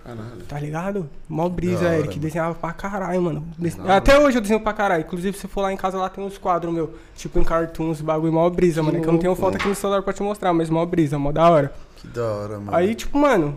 Tá 0.45 0.60
ligado? 0.60 1.10
Mó 1.30 1.47
brisa, 1.47 1.80
Da 1.84 1.86
hora, 1.88 1.93
Eric, 1.99 2.10
mano. 2.10 2.21
desenhava 2.21 2.53
pra 2.56 2.73
caralho, 2.73 3.21
mano. 3.21 3.47
Dese- 3.58 3.80
Até 3.88 4.19
hoje 4.19 4.38
eu 4.38 4.41
desenho 4.41 4.60
pra 4.60 4.73
caralho. 4.73 5.06
Inclusive, 5.06 5.38
se 5.38 5.47
for 5.47 5.62
lá 5.62 5.71
em 5.71 5.77
casa, 5.77 5.97
lá 5.97 6.10
tem 6.10 6.21
uns 6.21 6.38
quadros, 6.38 6.73
meu. 6.73 6.93
Tipo 7.15 7.39
em 7.39 7.45
cartoons, 7.45 8.01
bagulho, 8.01 8.34
mó 8.34 8.49
brisa, 8.49 8.84
mano. 8.84 8.97
É 8.97 9.01
que 9.01 9.08
eu 9.08 9.13
não 9.13 9.19
tenho 9.19 9.34
foto 9.36 9.56
aqui 9.56 9.69
no 9.69 9.73
celular 9.75 10.01
pra 10.01 10.12
te 10.12 10.21
mostrar, 10.21 10.51
mas 10.53 10.69
mó 10.69 10.86
brisa, 10.86 11.17
mó 11.17 11.32
da 11.32 11.49
hora. 11.49 11.73
Que 11.95 12.08
da 12.10 12.23
hora, 12.25 12.60
mano. 12.60 12.75
Aí, 12.75 12.93
tipo, 12.93 13.17
mano. 13.17 13.56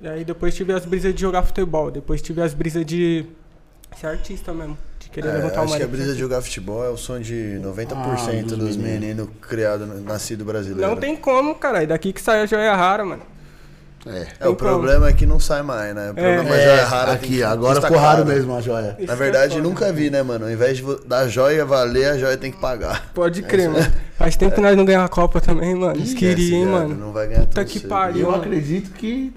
E 0.00 0.08
aí 0.08 0.24
depois 0.24 0.54
tive 0.54 0.72
as 0.72 0.86
brisas 0.86 1.14
de 1.14 1.20
jogar 1.20 1.42
futebol. 1.42 1.90
Depois 1.90 2.22
tive 2.22 2.40
as 2.40 2.54
brisas 2.54 2.86
de 2.86 3.26
ser 4.00 4.06
artista 4.06 4.52
mesmo. 4.54 4.78
De 4.98 5.10
querer 5.10 5.28
É, 5.28 5.32
levantar 5.34 5.60
acho 5.60 5.72
uma 5.72 5.76
que 5.76 5.82
a 5.82 5.86
brisa 5.88 6.14
de 6.14 6.18
jogar 6.18 6.40
futebol 6.40 6.82
é 6.82 6.88
o 6.88 6.96
sonho 6.96 7.22
de 7.22 7.58
90% 7.62 8.54
Ah, 8.54 8.56
dos 8.56 8.58
dos 8.58 8.76
meninos. 8.78 9.00
meninos 9.00 9.28
criados, 9.42 10.02
nascido 10.02 10.42
brasileiro. 10.42 10.88
Não 10.90 10.96
tem 10.96 11.14
como, 11.14 11.54
caralho. 11.54 11.86
Daqui 11.86 12.14
que 12.14 12.20
sai 12.22 12.40
a 12.40 12.46
joia 12.46 12.74
rara, 12.74 13.04
mano. 13.04 13.22
É. 14.06 14.26
É, 14.40 14.48
o 14.48 14.54
problema 14.54 15.08
é 15.08 15.12
que 15.12 15.26
não 15.26 15.40
sai 15.40 15.62
mais, 15.62 15.94
né? 15.94 16.10
O 16.10 16.14
problema 16.14 16.54
é, 16.54 16.60
É, 16.60 16.64
joia 16.76 16.84
rara. 16.86 17.12
aqui, 17.12 17.26
que 17.28 17.42
agora 17.42 17.80
ficou 17.82 17.96
raro 17.96 18.18
caro. 18.24 18.28
mesmo 18.34 18.56
a 18.56 18.60
joia. 18.60 18.94
Isso 18.98 19.06
Na 19.08 19.12
que 19.14 19.18
verdade, 19.18 19.58
é 19.58 19.60
nunca 19.60 19.92
vi, 19.92 20.10
né, 20.10 20.22
mano? 20.22 20.44
Ao 20.44 20.50
invés 20.50 20.76
de 20.78 20.84
da 21.06 21.26
joia 21.26 21.64
valer, 21.64 22.10
a 22.12 22.18
joia 22.18 22.36
tem 22.36 22.52
que 22.52 22.58
pagar. 22.60 23.10
Pode 23.12 23.42
crer, 23.42 23.68
mano. 23.68 23.92
Faz 24.16 24.36
tempo 24.36 24.54
que 24.54 24.60
nós 24.60 24.76
não 24.76 24.84
ganhamos 24.84 25.06
a 25.06 25.08
Copa 25.08 25.40
também, 25.40 25.74
mano. 25.74 26.00
Queria, 26.02 26.56
hein, 26.56 26.66
mano. 26.66 26.94
Não 26.94 27.12
vai 27.12 27.26
ganhar 27.26 27.40
Puta 27.46 27.64
que 27.64 27.80
cedo. 27.80 27.88
pariu. 27.88 28.22
Eu 28.26 28.30
mano. 28.30 28.42
acredito 28.42 28.90
que. 28.92 29.32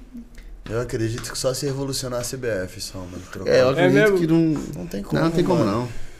Eu 0.70 0.80
acredito 0.82 1.32
que 1.32 1.38
só 1.38 1.52
se 1.54 1.66
revolucionar 1.66 2.20
a 2.20 2.24
CBF 2.24 2.80
só, 2.80 3.00
mano. 3.00 3.24
trocar. 3.32 3.50
É, 3.52 3.62
eu 3.62 3.70
acredito 3.70 3.94
mesmo? 3.96 4.18
que 4.20 4.28
não. 4.28 4.62
Não 4.76 4.86
tem 4.86 5.02
como. 5.02 5.16
Não, 5.20 5.30
não 5.30 5.36
tem 5.36 5.44
como 5.44 5.66
mano. 5.66 5.72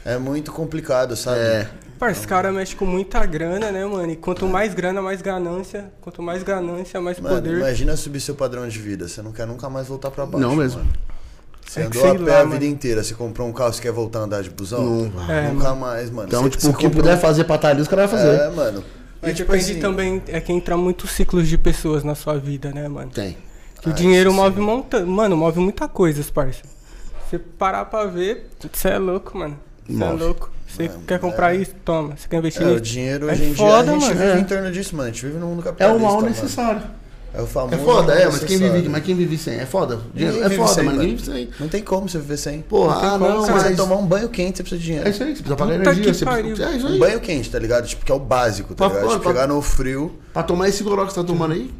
não. 0.04 0.12
É 0.12 0.18
muito 0.18 0.50
complicado, 0.50 1.14
sabe? 1.14 1.38
É. 1.38 1.68
Parça, 2.00 2.20
esse 2.20 2.26
cara 2.26 2.50
mexe 2.50 2.74
com 2.74 2.86
muita 2.86 3.24
grana, 3.26 3.70
né, 3.70 3.84
mano? 3.84 4.10
E 4.10 4.16
quanto 4.16 4.46
mais 4.48 4.72
grana, 4.72 5.02
mais 5.02 5.20
ganância. 5.20 5.92
Quanto 6.00 6.22
mais 6.22 6.42
ganância, 6.42 6.98
mais 7.00 7.20
Mano, 7.20 7.34
poder. 7.36 7.58
imagina 7.58 7.94
subir 7.94 8.20
seu 8.20 8.34
padrão 8.34 8.66
de 8.66 8.78
vida. 8.78 9.06
Você 9.06 9.20
não 9.20 9.32
quer 9.32 9.46
nunca 9.46 9.68
mais 9.68 9.86
voltar 9.86 10.10
pra 10.10 10.24
baixo. 10.24 10.38
Não 10.46 10.56
mesmo. 10.56 10.78
mano. 10.80 10.92
Você 11.66 11.80
É 11.80 11.84
andou 11.84 12.10
a 12.10 12.14
pé 12.14 12.18
lá, 12.20 12.36
a 12.36 12.38
mano. 12.38 12.52
vida 12.52 12.64
inteira. 12.64 13.04
Você 13.04 13.14
comprou 13.14 13.46
um 13.46 13.52
carro, 13.52 13.72
você 13.74 13.82
quer 13.82 13.92
voltar 13.92 14.20
a 14.20 14.22
andar 14.22 14.42
de 14.42 14.48
busão? 14.50 14.82
Não. 15.10 15.30
É, 15.30 15.48
nunca 15.52 15.64
mano. 15.68 15.80
mais, 15.82 16.10
mano. 16.10 16.26
Então, 16.26 16.42
Você- 16.42 16.50
tipo, 16.50 16.68
o 16.68 16.74
que 16.74 16.84
comprou- 16.84 17.02
puder 17.02 17.20
fazer 17.20 17.44
pra 17.44 17.56
estar 17.56 17.68
ali, 17.68 17.82
os 17.82 17.86
caras 17.86 18.10
vão 18.10 18.18
fazer. 18.18 18.40
É, 18.40 18.48
mano. 18.50 18.82
Mas 19.20 19.32
E, 19.32 19.34
tipo 19.34 19.52
depende 19.52 19.70
assim, 19.72 19.80
também, 19.80 20.22
é 20.28 20.40
que 20.40 20.50
entra 20.52 20.78
muitos 20.78 21.10
ciclos 21.10 21.46
de 21.46 21.58
pessoas 21.58 22.02
na 22.02 22.14
sua 22.14 22.38
vida, 22.38 22.70
né, 22.72 22.88
mano? 22.88 23.10
Tem. 23.10 23.36
Que 23.82 23.90
Ah, 23.90 23.92
o 23.92 23.94
dinheiro 23.94 24.32
move 24.32 24.56
sim. 24.56 24.62
monta... 24.62 25.04
Mano, 25.04 25.36
move 25.36 25.60
muita 25.60 25.86
coisa, 25.86 26.24
parça. 26.32 26.62
Você 27.28 27.38
parar 27.38 27.84
pra 27.84 28.06
ver, 28.06 28.48
você 28.72 28.88
é 28.88 28.98
louco, 28.98 29.36
mano. 29.38 29.58
Você 29.98 30.04
é 30.04 30.10
louco. 30.12 30.50
Você 30.66 30.88
Mano, 30.88 31.00
quer 31.06 31.18
comprar 31.18 31.54
é. 31.54 31.58
isso? 31.58 31.74
Toma. 31.84 32.16
Você 32.16 32.28
quer 32.28 32.36
investir 32.36 32.62
É, 32.62 32.70
o 32.70 32.80
dinheiro 32.80 33.28
É 33.28 33.32
hoje 33.32 33.44
em 33.44 33.54
foda, 33.54 33.82
dia 33.82 33.92
a 33.92 33.94
gente 33.98 34.02
mano. 34.08 34.20
vive 34.20 34.30
É. 34.32 34.38
em 34.40 34.44
torno 34.44 34.70
disso, 34.72 34.96
mano. 34.96 35.08
A 35.08 35.12
gente 35.12 35.26
vive 35.26 35.38
num 35.38 35.46
mundo 35.48 35.60
É 35.60 35.64
capitalista. 35.64 35.98
o 35.98 36.00
mal 36.00 36.14
mano. 36.16 36.28
necessário. 36.28 36.82
É 37.32 37.40
o 37.40 37.46
famoso 37.46 37.74
É 37.74 37.78
foda, 37.78 38.12
é, 38.12 38.26
mas 38.26 38.38
quem, 38.42 38.58
vive, 38.58 38.88
mas 38.88 39.04
quem 39.04 39.14
vive 39.14 39.38
sem? 39.38 39.54
É 39.60 39.64
foda. 39.66 40.00
Dinheiro 40.12 40.42
é 40.44 40.50
foda, 40.50 40.68
sem, 40.72 40.82
mas 40.84 40.94
ninguém 40.94 41.12
mano. 41.14 41.18
vive 41.24 41.32
sem. 41.32 41.50
Não 41.60 41.68
tem 41.68 41.80
como 41.82 42.08
você 42.08 42.18
viver 42.18 42.36
sem. 42.36 42.60
Porra, 42.62 42.96
ah, 42.96 43.10
como, 43.18 43.28
não, 43.28 43.40
mas. 43.46 43.62
você 43.62 43.74
tomar 43.76 43.96
um 43.96 44.06
banho 44.06 44.28
quente, 44.28 44.56
você 44.58 44.62
precisa 44.64 44.80
de 44.80 44.84
dinheiro. 44.86 45.06
É 45.06 45.10
isso 45.10 45.22
aí, 45.22 45.28
você 45.28 45.34
precisa 45.42 45.56
pagar 45.56 45.76
Puta 45.78 45.82
energia. 45.90 46.04
que 46.12 46.18
Você 46.18 46.24
pariu. 46.24 46.54
precisa... 46.56 46.68
É 46.70 46.76
isso 46.76 46.86
Um 46.88 46.92
aí. 46.92 46.98
banho 46.98 47.20
quente, 47.20 47.48
tá 47.50 47.58
ligado? 47.60 47.86
Tipo, 47.86 48.04
que 48.04 48.10
é 48.10 48.14
o 48.14 48.18
básico, 48.18 48.74
tá 48.74 48.88
Pra- 48.88 48.96
ligado? 48.98 49.10
Tipo, 49.12 49.22
pra- 49.22 49.32
chegar 49.32 49.46
no 49.46 49.62
frio. 49.62 50.18
Pra 50.32 50.42
tomar 50.42 50.68
esse 50.68 50.82
goró 50.82 51.04
que 51.06 51.12
você 51.12 51.20
tá 51.20 51.26
tomando 51.26 51.54
aí, 51.54 51.70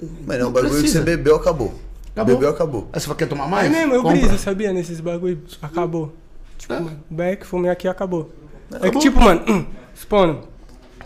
Mano, 0.00 0.32
é 0.32 0.36
um 0.36 0.38
Não 0.46 0.52
bagulho 0.52 0.70
precisa. 0.72 0.98
que 0.98 0.98
você 0.98 1.00
bebeu, 1.04 1.36
acabou. 1.36 1.74
Acabou. 2.12 2.34
Bebeu, 2.34 2.50
acabou. 2.50 2.88
aí 2.92 3.00
você 3.00 3.14
quer 3.14 3.26
tomar 3.26 3.46
mais? 3.48 3.66
É 3.66 3.70
mesmo, 3.70 3.94
eu 3.94 4.02
Compra. 4.02 4.18
briso, 4.18 4.38
sabia? 4.38 4.72
Nesses 4.72 5.00
bagulho. 5.00 5.40
Acabou. 5.60 6.12
Tipo, 6.62 6.74
É. 6.74 6.82
beck, 7.10 7.44
fumei 7.44 7.70
aqui 7.70 7.88
acabou. 7.88 8.30
É 8.70 8.74
que 8.74 8.76
Acabou. 8.86 9.00
tipo, 9.02 9.20
mano, 9.20 9.66
expondo. 9.94 10.40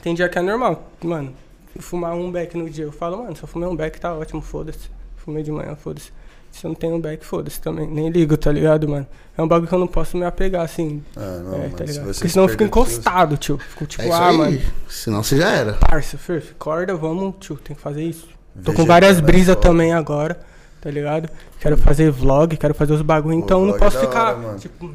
Tem 0.03 0.15
dia 0.15 0.29
que 0.29 0.39
é 0.39 0.43
normal, 0.43 0.91
mano. 1.03 1.33
Fumar 1.79 2.15
um 2.15 2.31
beck 2.31 2.57
no 2.57 2.69
dia. 2.71 2.85
Eu 2.85 2.93
falo, 2.93 3.19
mano, 3.19 3.35
se 3.35 3.43
eu 3.43 3.49
fumei 3.49 3.69
um 3.69 3.75
beck 3.75 3.99
tá 3.99 4.15
ótimo, 4.15 4.41
foda-se. 4.43 4.91
Fumei 5.17 5.43
de 5.43 5.51
manhã, 5.51 5.75
foda-se. 5.75 6.11
Se 6.53 6.65
eu 6.65 6.69
não 6.69 6.75
tenho 6.75 6.95
um 6.97 7.01
beck, 7.01 7.25
foda-se 7.25 7.61
também. 7.61 7.87
Nem 7.87 8.09
ligo, 8.09 8.37
tá 8.37 8.51
ligado, 8.53 8.89
mano? 8.89 9.07
É 9.37 9.43
um 9.43 9.49
bagulho 9.49 9.69
que 9.69 9.75
eu 9.75 9.79
não 9.79 9.87
posso 9.87 10.17
me 10.17 10.25
apegar 10.25 10.63
assim. 10.63 11.03
Ah, 11.17 11.41
não, 11.45 11.55
é, 11.65 11.69
tá 11.69 11.87
se 11.87 11.93
ligado? 11.93 12.07
você 12.07 12.19
Porque 12.21 12.29
senão 12.29 12.45
eu 12.45 12.49
fico 12.49 12.63
encostado, 12.65 13.37
tio. 13.37 13.59
Fico 13.59 13.87
tipo, 13.87 14.03
É 14.05 14.11
ah, 14.11 14.29
aí. 14.29 14.37
mano. 14.37 14.61
Senão 14.89 15.23
você 15.23 15.37
já 15.39 15.51
era. 15.51 15.73
Parça, 15.75 16.17
Fer, 16.17 16.43
acorda, 16.59 16.95
vamos, 16.95 17.35
tio, 17.41 17.57
tem 17.57 17.75
que 17.77 17.83
fazer 17.83 18.03
isso. 18.05 18.29
Tô 18.65 18.73
com 18.73 18.87
várias 18.87 19.19
é 19.19 19.21
brisas 19.21 19.57
também 19.57 19.93
agora, 19.93 20.39
tá 20.81 20.91
ligado? 20.91 21.29
Quero 21.61 21.77
fazer 21.77 22.11
vlog, 22.11 22.57
quero 22.57 22.73
fazer 22.75 22.95
os 22.95 23.03
bagulho, 23.03 23.35
então 23.35 23.61
não 23.61 23.67
vlog 23.73 23.77
é 23.77 23.85
posso 23.85 23.99
hora, 23.99 24.07
ficar, 24.07 24.37
mano. 24.39 24.59
tipo, 24.59 24.91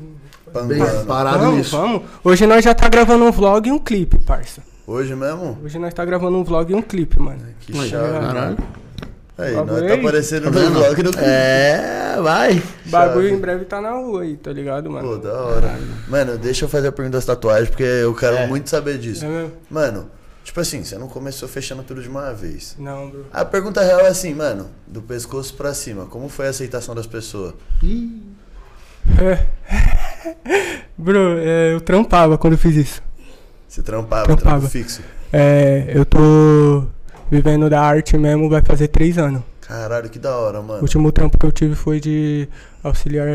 Bem 0.67 0.79
parado 1.05 1.39
vamos, 1.39 1.57
nisso. 1.57 1.77
vamos. 1.77 2.01
Hoje 2.23 2.45
nós 2.45 2.63
já 2.63 2.73
tá 2.73 2.89
gravando 2.89 3.23
um 3.25 3.31
vlog 3.31 3.67
e 3.67 3.71
um 3.71 3.79
clipe, 3.79 4.17
parça. 4.19 4.61
Hoje 4.85 5.15
mesmo? 5.15 5.57
Hoje 5.63 5.79
nós 5.79 5.93
tá 5.93 6.03
gravando 6.03 6.37
um 6.37 6.43
vlog 6.43 6.71
e 6.71 6.75
um 6.75 6.81
clipe, 6.81 7.19
mano. 7.19 7.39
Que 7.61 7.73
chave. 7.87 8.19
Caralho. 8.19 8.57
Aí, 9.37 9.55
Bagulho 9.55 9.71
nós 9.79 9.87
tá 9.87 9.93
aí. 9.93 9.99
aparecendo 9.99 10.43
Tá 10.43 10.49
no 10.51 10.59
vendo? 10.59 10.73
vlog 10.73 11.03
do 11.03 11.19
É, 11.19 12.17
vai. 12.21 12.61
Bagulho 12.85 13.23
Chave. 13.29 13.37
em 13.37 13.39
breve 13.41 13.65
tá 13.65 13.81
na 13.81 13.91
rua 13.91 14.21
aí, 14.23 14.35
tá 14.37 14.51
ligado, 14.51 14.83
Pô, 14.85 14.91
mano? 14.91 15.17
da 15.19 15.33
hora. 15.33 15.79
Mano, 16.07 16.37
deixa 16.37 16.65
eu 16.65 16.69
fazer 16.69 16.89
a 16.89 16.91
pergunta 16.91 17.17
das 17.17 17.25
tatuagens, 17.25 17.69
porque 17.69 17.81
eu 17.83 18.13
quero 18.13 18.35
É. 18.35 18.47
muito 18.47 18.69
saber 18.69 18.97
disso. 18.99 19.25
É 19.25 19.27
mesmo? 19.29 19.51
Mano, 19.69 20.11
tipo 20.43 20.59
assim, 20.59 20.83
você 20.83 20.97
não 20.97 21.07
começou 21.07 21.47
fechando 21.47 21.81
tudo 21.81 22.01
de 22.03 22.09
uma 22.09 22.33
vez. 22.33 22.75
Não, 22.77 23.09
bro. 23.09 23.25
A 23.33 23.43
pergunta 23.45 23.81
real 23.81 24.01
é 24.01 24.09
assim, 24.09 24.33
mano, 24.35 24.67
do 24.85 25.01
pescoço 25.01 25.53
pra 25.55 25.73
cima, 25.73 26.05
como 26.05 26.27
foi 26.29 26.45
a 26.47 26.49
aceitação 26.49 26.93
das 26.93 27.07
pessoas? 27.07 27.53
É. 27.83 27.87
Bro, 30.97 31.37
é, 31.39 31.73
eu 31.73 31.81
trampava 31.81 32.37
quando 32.37 32.53
eu 32.53 32.59
fiz 32.59 32.75
isso. 32.75 33.01
Você 33.67 33.81
trampava, 33.81 34.25
Trampava. 34.25 34.49
trampo 34.59 34.67
fixo? 34.69 35.01
É, 35.31 35.85
eu 35.93 36.05
tô 36.05 36.85
vivendo 37.29 37.69
da 37.69 37.81
arte 37.81 38.17
mesmo, 38.17 38.49
vai 38.49 38.61
fazer 38.61 38.87
três 38.89 39.17
anos. 39.17 39.41
Caralho, 39.61 40.09
que 40.09 40.19
da 40.19 40.35
hora, 40.35 40.59
O 40.59 40.63
mano. 40.63 40.81
último 40.81 41.11
trampo 41.11 41.37
que 41.37 41.45
eu 41.45 41.51
tive 41.51 41.75
foi 41.75 41.99
de 41.99 42.47
auxiliar. 42.83 43.27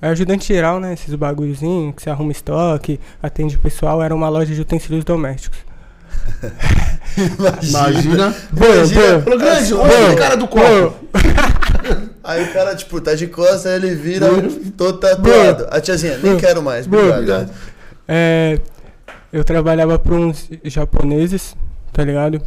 É 0.00 0.08
ajudante 0.08 0.46
geral, 0.48 0.80
né? 0.80 0.94
Esses 0.94 1.14
bagulhozinhos 1.14 1.94
que 1.94 2.02
você 2.02 2.08
arruma 2.08 2.32
estoque, 2.32 2.98
atende 3.22 3.56
o 3.56 3.58
pessoal. 3.58 4.02
Era 4.02 4.14
uma 4.14 4.28
loja 4.28 4.54
de 4.54 4.60
utensílios 4.60 5.04
domésticos. 5.04 5.58
Imagina. 7.62 8.34
Imagina, 8.52 9.22
Falou, 9.22 9.38
grande, 9.38 9.58
assim, 9.62 9.74
olha 9.74 10.12
o 10.12 10.16
cara 10.16 10.36
do 10.36 10.48
copo. 10.48 10.94
Aí 12.28 12.44
o 12.44 12.52
cara, 12.52 12.76
tipo, 12.76 13.00
tá 13.00 13.14
de 13.14 13.26
costas, 13.26 13.64
aí 13.64 13.76
ele 13.76 13.94
vira 13.94 14.26
todo 14.76 14.98
tatuado. 14.98 15.66
A 15.70 15.80
tiazinha, 15.80 16.18
nem 16.18 16.36
quero 16.36 16.62
mais, 16.62 16.86
obrigado. 16.86 17.50
É, 18.06 18.60
eu 19.32 19.42
trabalhava 19.42 19.98
pra 19.98 20.14
uns 20.14 20.46
japoneses, 20.62 21.56
tá 21.90 22.04
ligado? 22.04 22.38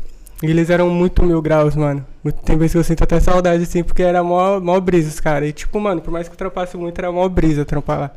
E 0.44 0.46
eles 0.46 0.70
eram 0.70 0.88
muito 0.88 1.24
mil 1.24 1.42
graus, 1.42 1.76
mano. 1.76 2.06
Tem 2.46 2.56
vezes 2.60 2.74
que 2.74 2.78
eu 2.78 2.84
sinto 2.84 3.04
até 3.04 3.20
saudade, 3.20 3.64
assim, 3.64 3.84
porque 3.84 4.04
era 4.04 4.24
mó, 4.24 4.60
mó 4.60 4.80
brisa, 4.80 5.10
os 5.10 5.20
caras. 5.20 5.50
E 5.50 5.52
tipo, 5.52 5.80
mano, 5.80 6.00
por 6.00 6.12
mais 6.12 6.28
que 6.28 6.34
eu 6.36 6.38
trampasse 6.38 6.78
muito, 6.78 7.00
era 7.00 7.12
mó 7.12 7.28
brisa 7.28 7.66
trampar 7.66 8.00
lá. 8.02 8.12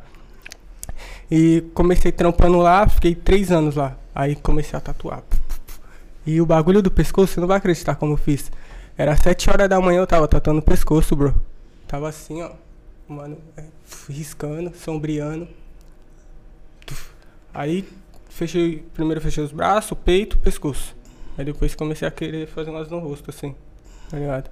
E 1.30 1.64
comecei 1.72 2.12
trampando 2.12 2.58
lá, 2.58 2.86
fiquei 2.86 3.14
três 3.14 3.50
anos 3.50 3.74
lá. 3.74 3.96
Aí 4.14 4.36
comecei 4.36 4.76
a 4.76 4.80
tatuar. 4.82 5.22
E 6.26 6.42
o 6.42 6.44
bagulho 6.44 6.82
do 6.82 6.90
pescoço, 6.90 7.32
você 7.32 7.40
não 7.40 7.48
vai 7.48 7.56
acreditar 7.56 7.94
como 7.94 8.12
eu 8.12 8.18
fiz. 8.18 8.52
Era 8.98 9.16
sete 9.16 9.48
horas 9.48 9.66
da 9.66 9.80
manhã, 9.80 10.00
eu 10.00 10.06
tava 10.06 10.28
tatuando 10.28 10.58
o 10.58 10.62
pescoço, 10.62 11.16
bro. 11.16 11.34
Tava 11.94 12.08
assim, 12.08 12.42
ó. 12.42 12.50
Mano, 13.06 13.38
é, 13.56 13.62
riscando, 14.08 14.74
sombreando. 14.74 15.46
Aí 17.54 17.88
fechei. 18.28 18.84
Primeiro 18.92 19.20
fechei 19.20 19.44
os 19.44 19.52
braços, 19.52 19.96
peito, 20.04 20.36
pescoço. 20.38 20.96
Aí 21.38 21.44
depois 21.44 21.72
comecei 21.76 22.08
a 22.08 22.10
querer 22.10 22.48
fazer 22.48 22.70
umas 22.70 22.90
no 22.90 22.98
rosto, 22.98 23.30
assim. 23.30 23.54
Tá 24.10 24.18
ligado? 24.18 24.50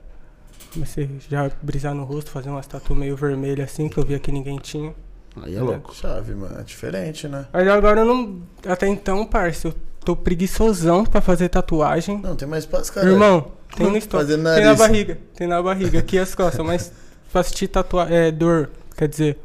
Comecei 0.72 1.10
já 1.28 1.46
a 1.46 1.50
brisar 1.60 1.92
no 1.96 2.04
rosto, 2.04 2.30
fazer 2.30 2.48
umas 2.48 2.64
tatu 2.68 2.94
meio 2.94 3.16
vermelha 3.16 3.64
assim, 3.64 3.88
que 3.88 3.98
eu 3.98 4.06
via 4.06 4.20
que 4.20 4.30
ninguém 4.30 4.58
tinha. 4.58 4.94
Aí 5.42 5.56
é 5.56 5.60
louco. 5.60 5.92
Chave, 5.92 6.36
mano, 6.36 6.60
é 6.60 6.62
diferente, 6.62 7.26
né? 7.26 7.48
Aí 7.52 7.68
agora 7.68 8.02
eu 8.02 8.04
não. 8.04 8.40
Até 8.64 8.86
então, 8.86 9.26
parça, 9.26 9.66
eu 9.66 9.74
tô 10.04 10.14
preguiçosão 10.14 11.04
pra 11.04 11.20
fazer 11.20 11.48
tatuagem. 11.48 12.20
Não, 12.20 12.36
tem 12.36 12.46
mais 12.46 12.62
espaço, 12.62 12.92
cara. 12.92 13.10
Irmão, 13.10 13.50
tem 13.76 13.90
no 13.90 13.96
estômago. 13.96 14.28
Tem 14.28 14.64
na 14.64 14.76
barriga. 14.76 15.18
Tem 15.34 15.48
na 15.48 15.60
barriga, 15.60 15.98
aqui 15.98 16.20
as 16.20 16.36
costas, 16.36 16.64
mas 16.64 16.92
pra 17.32 17.40
assistir 17.40 17.68
tatuagem. 17.68 18.14
É, 18.16 18.30
dor, 18.30 18.70
quer 18.96 19.08
dizer. 19.08 19.38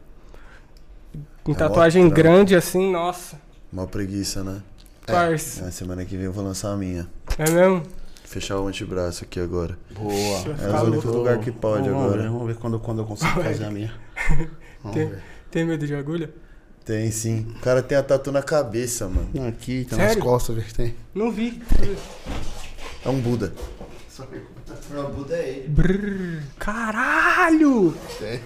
Em 1.48 1.52
É 1.52 1.56
tatuagem 1.56 2.04
mó 2.04 2.10
trampo. 2.10 2.22
grande 2.22 2.56
assim, 2.56 2.92
nossa. 2.92 3.40
Uma 3.72 3.88
preguiça, 3.88 4.44
né? 4.44 4.62
Parça. 5.06 5.64
Na 5.66 5.72
semana 5.72 6.04
que 6.04 6.16
vem 6.18 6.26
eu 6.26 6.34
vou 6.34 6.44
lançar 6.44 6.72
a 6.74 6.78
minha. 6.78 7.08
É 7.38 7.50
mesmo? 7.50 7.84
Fechar 8.26 8.60
o 8.60 8.68
antebraço 8.68 9.24
aqui 9.24 9.40
agora. 9.40 9.78
Boa. 9.92 10.12
É 10.62 10.82
o 10.82 10.86
único 10.88 11.08
lugar 11.08 11.40
que 11.40 11.50
pode 11.50 11.88
vamos 11.90 12.04
agora. 12.06 12.24
Ver, 12.24 12.30
vamos 12.30 12.48
ver 12.48 12.56
quando, 12.58 12.78
quando 12.80 13.00
eu 13.02 13.06
consigo 13.06 13.42
fazer 13.42 13.64
a 13.66 13.72
minha. 13.72 13.94
Tem, 14.94 15.12
tem 15.50 15.66
medo 15.66 15.88
de 15.88 15.96
agulha? 15.96 16.30
Tem 16.86 17.10
sim. 17.12 17.48
O 17.58 17.60
cara 17.60 17.82
tem 17.82 17.98
a 17.98 18.04
tatu 18.04 18.32
na 18.32 18.42
cabeça, 18.42 19.10
mano. 19.10 19.48
Aqui, 19.48 19.86
tá 19.90 19.96
Sério? 19.98 20.16
nas 20.16 20.24
costas, 20.24 20.56
vê 20.56 20.62
que 20.62 20.74
tem. 20.74 20.96
Não 21.14 21.30
vi. 21.32 21.62
É 23.04 23.10
um 23.10 23.20
Buda. 23.20 23.52
Não, 24.92 25.12
Buda 25.12 25.36
é 25.36 25.50
ele. 25.50 25.68
Brrr, 25.70 26.44
caralho! 26.60 27.94
Tem. 28.20 28.40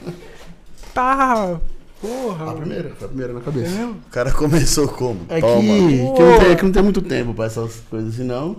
Tá. 0.94 1.60
Porra. 2.02 2.52
A 2.52 2.54
primeira, 2.56 2.90
foi 2.96 3.06
a 3.06 3.08
primeira 3.08 3.34
na 3.34 3.40
É 3.40 3.44
cabeça. 3.44 3.70
mesmo? 3.76 3.92
O 4.08 4.10
cara 4.12 4.32
começou 4.32 4.88
como? 4.88 5.20
É 5.30 5.36
que, 5.36 5.42
Toma. 5.42 5.62
que, 5.62 6.02
não 6.04 6.40
tem, 6.40 6.56
que 6.58 6.64
não 6.64 6.72
tem 6.72 6.84
muito 6.84 7.02
tempo 7.02 7.34
pra 7.34 7.46
essas 7.46 7.76
coisas 7.90 8.16
assim, 8.16 8.24
não. 8.24 8.58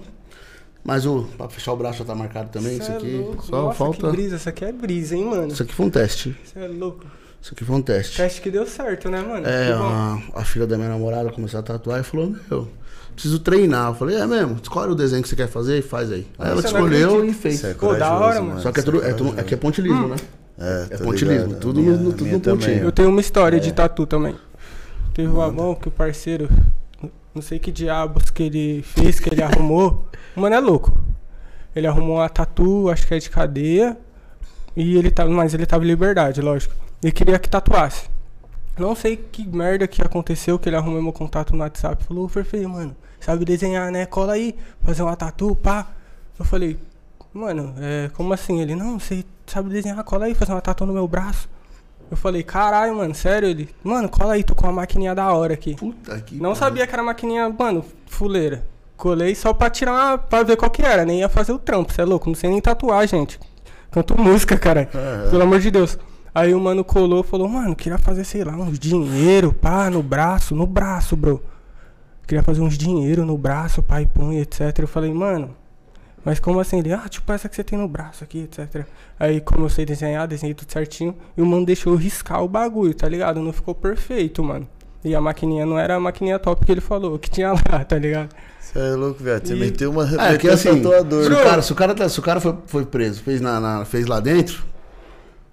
Mas 0.84 1.06
o, 1.06 1.24
pra 1.36 1.48
fechar 1.48 1.72
o 1.72 1.76
braço 1.76 1.98
já 1.98 2.04
tá 2.04 2.14
marcado 2.14 2.48
também, 2.50 2.76
isso 2.78 2.90
é 2.90 2.96
aqui. 2.96 3.16
louco. 3.18 3.44
Só 3.44 3.62
Nossa, 3.62 3.78
falta. 3.78 4.06
Que 4.06 4.12
brisa, 4.16 4.36
isso 4.36 4.48
aqui 4.48 4.64
é 4.64 4.72
brisa, 4.72 5.16
hein, 5.16 5.24
mano? 5.24 5.48
Isso 5.48 5.62
aqui 5.62 5.72
foi 5.74 5.86
um 5.86 5.90
teste. 5.90 6.36
Você 6.44 6.58
é 6.58 6.66
louco. 6.68 7.04
Isso 7.40 7.52
aqui 7.54 7.64
foi 7.64 7.76
um 7.76 7.82
teste. 7.82 8.16
Teste 8.16 8.40
que 8.40 8.50
deu 8.50 8.66
certo, 8.66 9.08
né, 9.08 9.20
mano? 9.20 9.46
É, 9.46 9.72
a, 9.72 10.40
a 10.40 10.44
filha 10.44 10.66
da 10.66 10.76
minha 10.76 10.88
namorada 10.88 11.30
começou 11.32 11.58
a 11.60 11.62
tatuar 11.62 12.00
e 12.00 12.04
falou, 12.04 12.34
meu, 12.50 12.68
preciso 13.14 13.38
treinar. 13.38 13.88
Eu 13.90 13.94
falei, 13.94 14.16
é 14.16 14.26
mesmo, 14.26 14.56
escolhe 14.62 14.92
o 14.92 14.94
desenho 14.94 15.22
que 15.22 15.28
você 15.28 15.36
quer 15.36 15.48
fazer 15.48 15.78
e 15.78 15.82
faz 15.82 16.10
aí. 16.10 16.26
Aí 16.38 16.50
ela 16.50 16.60
escolheu 16.60 17.24
e 17.24 17.32
fez. 17.32 17.62
É 17.64 17.74
Pô, 17.74 17.94
da 17.94 18.12
hora, 18.14 18.40
mano. 18.42 18.60
Só 18.60 18.72
que 18.72 18.80
é, 18.80 18.82
tudo, 18.82 19.04
é, 19.04 19.12
tudo- 19.12 19.38
é 19.38 19.42
que 19.42 19.54
é 19.54 19.56
pontilismo, 19.56 20.08
né? 20.08 20.16
É, 20.58 20.86
é 20.90 20.96
tô 20.98 21.04
pontilismo, 21.04 21.46
ligado. 21.46 21.60
tudo 21.60 21.80
minha- 21.80 21.92
no- 21.96 22.12
tudo 22.12 22.24
no 22.24 22.40
pontinho. 22.40 22.40
também. 22.40 22.78
Eu 22.78 22.92
tenho 22.92 23.08
uma 23.08 23.20
história 23.20 23.56
É. 23.56 23.60
de 23.60 23.72
tatu 23.72 24.06
também. 24.06 24.34
Teve 25.14 25.28
uma 25.28 25.50
mão 25.50 25.74
que 25.74 25.88
o 25.88 25.90
parceiro, 25.90 26.48
não 27.34 27.42
sei 27.42 27.58
que 27.58 27.70
diabos 27.72 28.30
que 28.30 28.42
ele 28.44 28.82
fez, 28.82 29.18
que 29.20 29.28
ele 29.32 29.42
arrumou. 29.42 30.06
O 30.36 30.40
mano 30.40 30.54
é 30.54 30.60
louco. 30.60 30.96
Ele 31.74 31.86
arrumou 31.86 32.16
uma 32.18 32.28
tatu, 32.28 32.88
acho 32.90 33.06
que 33.06 33.14
é 33.14 33.18
de 33.18 33.28
cadeia. 33.30 33.96
E 34.76 34.96
ele 34.96 35.10
tava, 35.10 35.30
mas 35.30 35.52
ele 35.54 35.66
tava 35.66 35.84
em 35.84 35.86
liberdade, 35.88 36.40
lógico. 36.40 36.74
Ele 37.02 37.12
queria 37.12 37.38
que 37.38 37.48
tatuasse. 37.48 38.04
Não 38.78 38.94
sei 38.94 39.16
que 39.16 39.46
merda 39.46 39.86
que 39.86 40.02
aconteceu, 40.02 40.58
que 40.58 40.68
ele 40.68 40.76
arrumou 40.76 41.02
meu 41.02 41.12
contato 41.12 41.54
no 41.54 41.60
WhatsApp. 41.62 42.04
Falou, 42.04 42.26
Ferfeio, 42.28 42.68
mano, 42.68 42.96
sabe 43.20 43.44
desenhar, 43.44 43.90
né? 43.90 44.06
Cola 44.06 44.32
aí, 44.34 44.54
fazer 44.82 45.02
uma 45.02 45.14
tatu, 45.16 45.54
pá. 45.54 45.86
Eu 46.38 46.44
falei, 46.44 46.78
mano, 47.32 47.74
é, 47.78 48.10
como 48.14 48.32
assim? 48.32 48.60
Ele, 48.60 48.74
não, 48.74 48.98
você 48.98 49.24
sabe 49.46 49.68
desenhar, 49.68 50.02
cola 50.04 50.24
aí, 50.24 50.34
fazer 50.34 50.52
uma 50.52 50.60
tatu 50.60 50.86
no 50.86 50.92
meu 50.92 51.06
braço. 51.06 51.48
Eu 52.10 52.16
falei, 52.16 52.42
caralho, 52.42 52.94
mano, 52.96 53.14
sério? 53.14 53.48
Ele, 53.48 53.68
mano, 53.84 54.08
cola 54.08 54.34
aí, 54.34 54.42
tô 54.44 54.54
com 54.54 54.64
uma 54.66 54.72
maquininha 54.72 55.14
da 55.14 55.32
hora 55.32 55.54
aqui. 55.54 55.74
Puta 55.76 56.18
que 56.20 56.34
Não 56.36 56.50
pariu. 56.50 56.56
sabia 56.56 56.86
que 56.86 56.94
era 56.94 57.02
maquininha, 57.02 57.48
mano, 57.48 57.84
fuleira. 58.06 58.64
Colei 58.96 59.34
só 59.34 59.52
pra 59.52 59.68
tirar 59.70 59.92
uma, 59.92 60.18
pra 60.18 60.42
ver 60.42 60.56
qual 60.56 60.70
que 60.70 60.82
era, 60.82 61.04
nem 61.04 61.20
ia 61.20 61.28
fazer 61.28 61.52
o 61.52 61.58
trampo, 61.58 61.92
cê 61.92 62.02
é 62.02 62.04
louco, 62.04 62.28
não 62.28 62.34
sei 62.36 62.50
nem 62.50 62.60
tatuar, 62.60 63.06
gente. 63.06 63.38
Canto 63.90 64.18
música, 64.18 64.56
cara. 64.58 64.88
Pelo 65.30 65.42
amor 65.42 65.58
de 65.60 65.70
Deus. 65.70 65.98
Aí 66.34 66.54
o 66.54 66.60
mano 66.60 66.82
colou 66.82 67.22
falou, 67.22 67.46
mano, 67.48 67.76
queria 67.76 67.98
fazer, 67.98 68.24
sei 68.24 68.42
lá, 68.42 68.54
uns 68.54 68.78
dinheiro, 68.78 69.52
pá, 69.52 69.90
no 69.90 70.02
braço, 70.02 70.54
no 70.54 70.66
braço, 70.66 71.14
bro. 71.16 71.42
Queria 72.26 72.42
fazer 72.42 72.62
uns 72.62 72.78
dinheiro 72.78 73.26
no 73.26 73.36
braço, 73.36 73.82
pai, 73.82 74.08
põe, 74.12 74.38
etc. 74.38 74.78
Eu 74.78 74.88
falei, 74.88 75.12
mano, 75.12 75.54
mas 76.24 76.40
como 76.40 76.58
assim? 76.60 76.78
Ele, 76.78 76.92
ah, 76.92 77.06
tipo 77.08 77.30
essa 77.32 77.48
que 77.48 77.56
você 77.56 77.62
tem 77.64 77.78
no 77.78 77.86
braço 77.86 78.24
aqui, 78.24 78.44
etc. 78.44 78.86
Aí, 79.20 79.40
como 79.40 79.66
eu 79.66 79.68
sei 79.68 79.84
desenhar, 79.84 80.26
desenhei 80.26 80.54
tudo 80.54 80.72
certinho. 80.72 81.14
E 81.36 81.42
o 81.42 81.46
mano 81.46 81.66
deixou 81.66 81.94
riscar 81.96 82.42
o 82.42 82.48
bagulho, 82.48 82.94
tá 82.94 83.06
ligado? 83.08 83.40
Não 83.40 83.52
ficou 83.52 83.74
perfeito, 83.74 84.42
mano. 84.42 84.66
E 85.04 85.14
a 85.14 85.20
maquininha 85.20 85.66
não 85.66 85.78
era 85.78 85.96
a 85.96 86.00
maquininha 86.00 86.38
top 86.38 86.64
que 86.64 86.70
ele 86.72 86.80
falou, 86.80 87.18
que 87.18 87.28
tinha 87.28 87.52
lá, 87.52 87.84
tá 87.84 87.98
ligado? 87.98 88.30
Você 88.58 88.78
é 88.78 88.94
louco, 88.94 89.22
viado. 89.22 89.44
Você 89.46 89.54
E- 89.54 89.58
meteu 89.60 89.90
uma. 89.90 90.04
É, 90.28 90.38
que 90.38 90.48
assim, 90.48 90.80
tatuador. 90.80 91.24
se 91.24 91.32
o 91.32 91.36
cara, 91.42 91.62
se 91.62 91.72
o 91.72 91.74
cara, 91.74 91.94
tá- 91.94 92.08
se 92.08 92.18
o 92.20 92.22
cara 92.22 92.40
foi, 92.40 92.56
foi 92.66 92.86
preso, 92.86 93.20
fez, 93.20 93.40
na, 93.40 93.58
na- 93.60 93.84
fez 93.84 94.06
lá 94.06 94.20
dentro, 94.20 94.64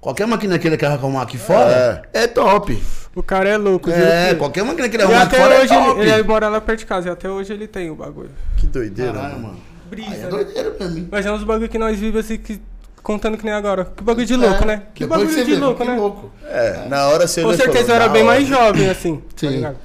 qualquer 0.01 0.27
máquina 0.27 0.57
que 0.59 0.67
ele 0.67 0.77
quer 0.77 0.87
arrumar 0.87 1.23
aqui 1.23 1.37
fora, 1.37 2.03
é, 2.13 2.27
top. 2.27 2.81
O 3.15 3.23
cara 3.23 3.49
é 3.49 3.57
louco, 3.57 3.89
É, 3.89 4.33
qualquer 4.35 4.63
máquina 4.63 4.87
que 4.87 4.95
ele 4.95 5.03
arrumar 5.03 5.23
aqui 5.23 5.35
fora 5.35 5.61
hoje 5.61 5.73
é 5.73 5.85
top. 5.85 6.01
ele, 6.01 6.11
ele 6.11 6.23
mora 6.23 6.47
lá 6.49 6.61
perto 6.61 6.79
de 6.79 6.85
casa 6.85 7.09
e 7.09 7.11
até 7.11 7.29
hoje 7.29 7.51
ele 7.53 7.67
tem 7.67 7.89
o 7.89 7.95
bagulho. 7.95 8.29
Que 8.57 8.67
doideira, 8.67 9.13
Caralho, 9.13 9.39
mano. 9.39 9.59
Brisa, 9.89 10.09
Aí 10.11 10.19
é 10.19 10.23
né? 10.23 10.29
doideira 10.29 10.71
pra 10.71 10.87
mim. 10.87 11.07
Mas 11.11 11.25
é 11.25 11.31
uns 11.31 11.43
bagulho 11.43 11.67
que 11.67 11.79
nós 11.79 11.97
vivemos 11.99 12.23
assim, 12.25 12.37
que, 12.37 12.61
contando 13.01 13.37
que 13.37 13.43
nem 13.43 13.53
agora. 13.53 13.85
Que 13.85 14.03
bagulho 14.03 14.25
de 14.25 14.35
louco, 14.35 14.63
É, 14.63 14.65
né? 14.67 14.83
Que 14.93 15.05
bagulho 15.07 15.27
de 15.29 15.43
vê, 15.43 15.55
louco, 15.57 15.81
que 15.81 15.87
né? 15.89 15.95
louco. 15.95 16.31
É, 16.45 16.85
na 16.87 17.07
hora 17.07 17.27
você 17.27 17.41
Com 17.41 17.53
certeza 17.53 17.79
eu 17.79 17.85
falou, 17.87 17.95
era 17.95 18.07
"Da 18.07 18.13
bem 18.13 18.21
hora." 18.23 18.31
mais 18.35 18.47
jovem, 18.47 18.89
assim. 18.89 19.17
Tá 19.33 19.33
Sim. 19.35 19.47
ligado? 19.49 19.77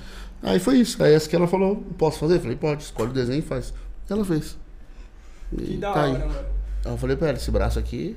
Aí 0.42 0.58
foi 0.58 0.76
isso. 0.76 1.02
Aí 1.02 1.14
essa 1.14 1.26
que 1.26 1.34
ela 1.34 1.46
falou, 1.48 1.76
posso 1.96 2.18
fazer? 2.18 2.34
Eu 2.36 2.40
falei, 2.40 2.56
pode, 2.56 2.82
escolhe 2.82 3.08
o 3.10 3.14
desenho 3.14 3.38
e 3.38 3.42
faz. 3.42 3.72
E 4.08 4.12
ela 4.12 4.24
fez. 4.26 4.58
E 5.52 5.56
Que 5.62 5.76
da 5.78 5.92
tá 5.92 6.00
hora, 6.00 6.06
aí. 6.08 6.12
mano. 6.18 6.34
Eu 6.84 6.98
falei 6.98 7.16
pra 7.16 7.28
ela, 7.28 7.38
esse 7.38 7.50
braço 7.50 7.78
aqui 7.78 8.14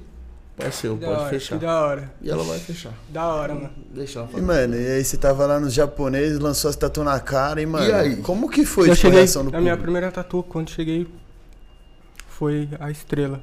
Que 0.57 0.87
da 1.05 1.07
pode 1.07 1.19
hora, 1.21 1.29
fechar. 1.29 1.59
da 1.59 1.81
hora. 1.81 2.13
E 2.21 2.29
ela 2.29 2.43
vai 2.43 2.57
fechar. 2.59 2.93
Da 3.09 3.27
hora, 3.27 3.53
mano. 3.53 3.69
Deixa 3.93 4.19
ela 4.19 4.27
E, 4.27 4.31
fazer. 4.31 4.43
mano, 4.45 4.75
e 4.75 4.87
aí 4.87 5.03
você 5.03 5.15
tava 5.17 5.45
lá 5.45 5.59
nos 5.59 5.71
japoneses, 5.73 6.39
lançou 6.39 6.69
as 6.69 6.75
tatu 6.75 7.03
na 7.03 7.19
cara, 7.19 7.61
e, 7.61 7.65
mano, 7.65 7.85
E 7.87 7.93
aí? 7.93 8.15
como 8.23 8.49
que 8.49 8.65
foi 8.65 8.89
eu 8.89 8.93
a 8.93 8.95
reação 8.95 9.43
do 9.43 9.49
a 9.49 9.51
minha 9.51 9.61
público? 9.73 9.83
primeira 9.83 10.11
tatu, 10.11 10.41
quando 10.43 10.71
cheguei, 10.71 11.07
foi 12.27 12.67
a 12.79 12.89
estrela. 12.89 13.41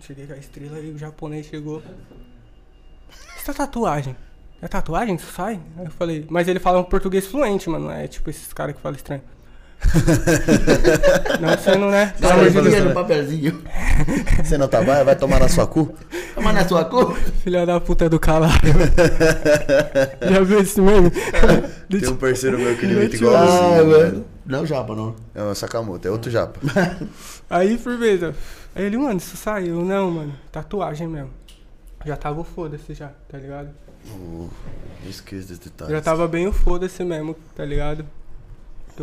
Cheguei 0.00 0.26
com 0.26 0.32
a 0.32 0.36
estrela 0.38 0.78
e 0.80 0.90
o 0.90 0.98
japonês 0.98 1.46
chegou. 1.46 1.82
Isso 3.36 3.50
é 3.50 3.54
tatuagem. 3.54 4.16
É 4.62 4.66
tatuagem 4.68 5.16
que 5.16 5.22
sai? 5.22 5.60
Aí 5.76 5.84
eu 5.84 5.90
falei, 5.90 6.26
mas 6.30 6.48
ele 6.48 6.58
fala 6.58 6.78
um 6.80 6.84
português 6.84 7.26
fluente, 7.26 7.68
mano. 7.68 7.86
Não 7.86 7.92
é 7.92 8.08
tipo 8.08 8.28
esses 8.30 8.52
caras 8.52 8.74
que 8.74 8.80
falam 8.80 8.96
estranho. 8.96 9.22
não 11.78 11.90
né? 11.90 12.12
Falou 12.18 12.50
Deus. 12.50 12.66
assim, 12.66 12.80
no 12.80 12.92
papelzinho. 12.92 13.62
Você 14.42 14.58
não 14.58 14.68
tá 14.68 14.80
vai, 14.80 15.04
vai 15.04 15.16
tomar 15.16 15.40
na 15.40 15.48
sua 15.48 15.66
cu? 15.66 15.94
Mas 16.36 16.54
na 16.54 16.68
sua 16.68 16.84
cor? 16.84 17.16
Filha 17.42 17.64
da 17.64 17.80
puta 17.80 18.08
do 18.08 18.18
calado. 18.20 18.54
Já 20.30 20.40
viu 20.40 20.60
esse 20.60 20.80
meme? 20.80 21.10
Tem 21.88 22.08
um 22.08 22.16
parceiro 22.16 22.58
meu 22.58 22.76
que 22.76 22.84
ele 22.84 22.94
imita 22.94 23.10
Deixa 23.10 23.24
igual 23.24 23.36
Ah, 23.36 23.44
assim, 23.44 23.76
velho. 23.76 23.88
mano. 23.88 24.24
Não, 24.44 24.66
japa, 24.66 24.94
não. 24.94 25.14
É 25.34 25.42
o 25.42 25.54
Sakamoto, 25.54 26.06
é 26.08 26.10
outro 26.10 26.30
japa. 26.30 26.58
Aí, 27.48 27.76
firmeza. 27.78 28.34
Aí 28.74 28.84
ele, 28.84 28.96
mano, 28.96 29.16
isso 29.18 29.36
saiu. 29.36 29.84
Não, 29.84 30.10
mano. 30.10 30.34
Tatuagem 30.52 31.06
mesmo. 31.08 31.30
Já 32.04 32.16
tava 32.16 32.40
o 32.40 32.44
foda-se 32.44 32.94
já, 32.94 33.10
tá 33.28 33.36
ligado? 33.38 33.68
Uh, 34.06 34.48
esqueci 35.06 35.46
desse 35.48 35.60
detalhe. 35.64 35.90
Já 35.90 36.00
tava 36.00 36.26
bem 36.28 36.46
o 36.46 36.52
foda-se 36.52 37.02
mesmo, 37.04 37.36
tá 37.54 37.64
ligado? 37.64 38.04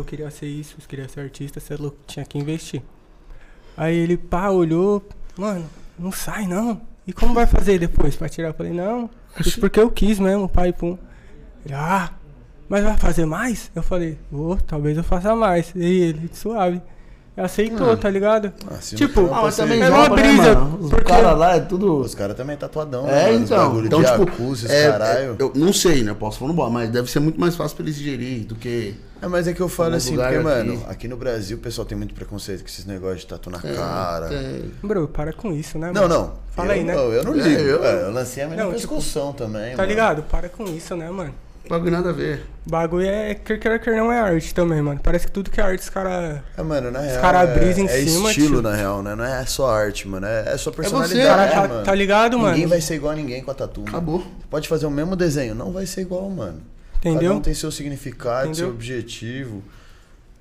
Eu 0.00 0.04
queria 0.04 0.30
ser 0.30 0.46
isso, 0.46 0.76
eu 0.80 0.86
queria 0.88 1.08
ser 1.08 1.20
artista, 1.20 1.58
você 1.60 1.74
é 1.74 1.76
louco, 1.76 1.96
tinha 2.06 2.24
que 2.24 2.38
investir. 2.38 2.82
Aí 3.76 3.94
ele, 3.96 4.16
pá, 4.16 4.48
olhou, 4.50 5.02
mano, 5.36 5.64
não 5.98 6.10
sai 6.12 6.46
não. 6.46 6.80
E 7.06 7.12
como 7.12 7.34
vai 7.34 7.46
fazer 7.46 7.78
depois 7.78 8.16
pra 8.16 8.28
tirar? 8.28 8.48
Eu 8.48 8.54
falei, 8.54 8.72
não, 8.72 9.08
isso 9.38 9.60
porque 9.60 9.78
eu 9.80 9.90
quis 9.90 10.18
mesmo, 10.18 10.48
pai, 10.48 10.72
pum. 10.72 10.98
Ele, 11.64 11.74
ah, 11.74 12.10
mas 12.68 12.82
vai 12.84 12.96
fazer 12.96 13.24
mais? 13.26 13.70
Eu 13.74 13.82
falei, 13.82 14.18
vou, 14.30 14.56
talvez 14.56 14.96
eu 14.96 15.04
faça 15.04 15.34
mais. 15.36 15.72
E 15.74 15.84
ele, 15.84 16.30
suave. 16.32 16.80
Aceitou, 17.36 17.92
Ah. 17.92 17.96
tá 17.98 18.08
ligado? 18.08 18.50
Assim, 18.70 18.96
Tipo, 18.96 19.20
não 19.20 19.34
Ah, 19.34 19.42
mas 19.42 19.56
também. 19.56 19.78
É 19.82 19.90
uma 19.90 20.08
né, 20.08 20.22
brisa? 20.22 20.58
Os 20.80 20.88
porque- 20.88 21.04
caras 21.04 21.38
lá 21.38 21.56
é 21.56 21.60
tudo... 21.60 22.00
Os 22.00 22.14
caras 22.14 22.34
também 22.34 22.56
tatuadão, 22.56 23.06
É, 23.06 23.12
né, 23.12 23.32
mano? 23.32 23.44
Então. 23.44 23.84
Então, 23.84 24.02
tipo, 24.02 24.18
jacuzzi, 24.30 24.64
os 24.64 24.70
é, 24.72 24.90
caralho. 24.90 25.36
é, 25.38 25.42
eu 25.42 25.52
não 25.54 25.70
sei, 25.70 26.02
né? 26.02 26.14
Posso 26.18 26.38
falar 26.38 26.48
no 26.48 26.54
boa, 26.56 26.70
mas 26.70 26.88
deve 26.88 27.10
ser 27.10 27.20
muito 27.20 27.38
mais 27.38 27.54
fácil 27.54 27.76
pra 27.76 27.84
eles 27.84 27.96
digerir 27.96 28.46
do 28.46 28.54
que. 28.54 28.94
É, 29.22 29.26
mas 29.28 29.48
é 29.48 29.52
que 29.54 29.60
eu 29.60 29.68
falo 29.68 29.94
Alguns 29.94 30.04
assim, 30.06 30.16
porque, 30.16 30.38
mano, 30.38 30.72
aqui. 30.74 30.84
aqui 30.90 31.08
no 31.08 31.16
Brasil 31.16 31.56
o 31.56 31.60
pessoal 31.60 31.86
tem 31.86 31.96
muito 31.96 32.12
preconceito 32.14 32.60
com 32.60 32.66
esses 32.68 32.84
negócios 32.84 33.20
de 33.22 33.26
tatu 33.26 33.48
na 33.50 33.58
É, 33.58 33.74
cara. 33.74 34.28
tem. 34.28 34.70
Bro, 34.82 35.08
para 35.08 35.32
com 35.32 35.52
isso, 35.52 35.78
né, 35.78 35.90
Não, 35.92 36.02
mano? 36.02 36.14
não. 36.14 36.32
Fala 36.54 36.68
eu, 36.68 36.72
aí, 36.74 36.84
né? 36.84 36.94
não, 36.94 37.12
eu 37.12 37.24
não 37.24 37.32
É, 37.34 37.36
ligo. 37.48 37.60
eu- 37.62 37.84
é, 37.84 38.02
eu 38.02 38.12
lancei 38.12 38.42
a 38.42 38.46
minha 38.46 38.58
Não, 38.58 38.66
tipo, 38.66 38.76
discussão 38.78 39.32
também. 39.32 39.70
Tá 39.72 39.78
mano. 39.78 39.88
ligado? 39.88 40.22
Para 40.24 40.48
com 40.48 40.64
isso, 40.64 40.94
né, 40.96 41.10
mano? 41.10 41.34
Bagulho 41.68 41.90
nada 41.90 42.10
a 42.10 42.12
ver. 42.12 42.44
Bagulho 42.64 43.06
é. 43.08 43.34
Quer 43.34 43.58
queira, 43.58 43.76
quer 43.80 43.96
não 43.96 44.12
é 44.12 44.20
arte 44.20 44.54
também, 44.54 44.80
mano. 44.80 45.00
Parece 45.02 45.26
que 45.26 45.32
tudo 45.32 45.50
que 45.50 45.60
é 45.60 45.64
arte, 45.64 45.80
os 45.80 45.88
caras. 45.90 46.38
É, 46.56 46.62
mano, 46.62 46.92
na 46.92 47.00
real. 47.00 47.20
cara 47.20 47.42
é, 47.42 47.46
brisa 47.58 47.80
em 47.80 47.86
é 47.86 47.88
cima, 47.88 48.28
estilo, 48.30 48.48
tio. 48.54 48.62
na 48.62 48.72
real, 48.72 49.02
né? 49.02 49.16
Não 49.16 49.24
é 49.24 49.44
só 49.46 49.68
arte, 49.68 50.06
mano. 50.06 50.26
É, 50.26 50.52
é 50.54 50.56
sua 50.58 50.70
você, 50.72 50.76
personalidade, 50.82 51.26
cara, 51.26 51.50
tá- 51.62 51.68
mano. 51.68 51.84
tá 51.84 51.92
ligado, 51.94 52.36
Ninguém 52.36 52.52
mano? 52.58 52.68
vai 52.68 52.80
ser 52.80 52.94
igual 52.94 53.12
a 53.14 53.16
ninguém 53.16 53.42
com 53.42 53.50
a 53.50 53.54
tatu. 53.54 53.80
mano. 53.80 53.90
Acabou. 53.90 54.18
Você 54.20 54.46
pode 54.48 54.68
fazer 54.68 54.86
o 54.86 54.90
mesmo 54.92 55.16
desenho, 55.16 55.56
não 55.56 55.72
vai 55.72 55.86
ser 55.86 56.02
igual, 56.02 56.30
mano. 56.30 56.60
Entendeu? 56.98 57.20
Cada 57.30 57.34
um 57.34 57.40
tem 57.40 57.54
seu 57.54 57.70
significado, 57.70 58.48
Entendeu? 58.48 58.66
seu 58.66 58.68
objetivo. 58.70 59.62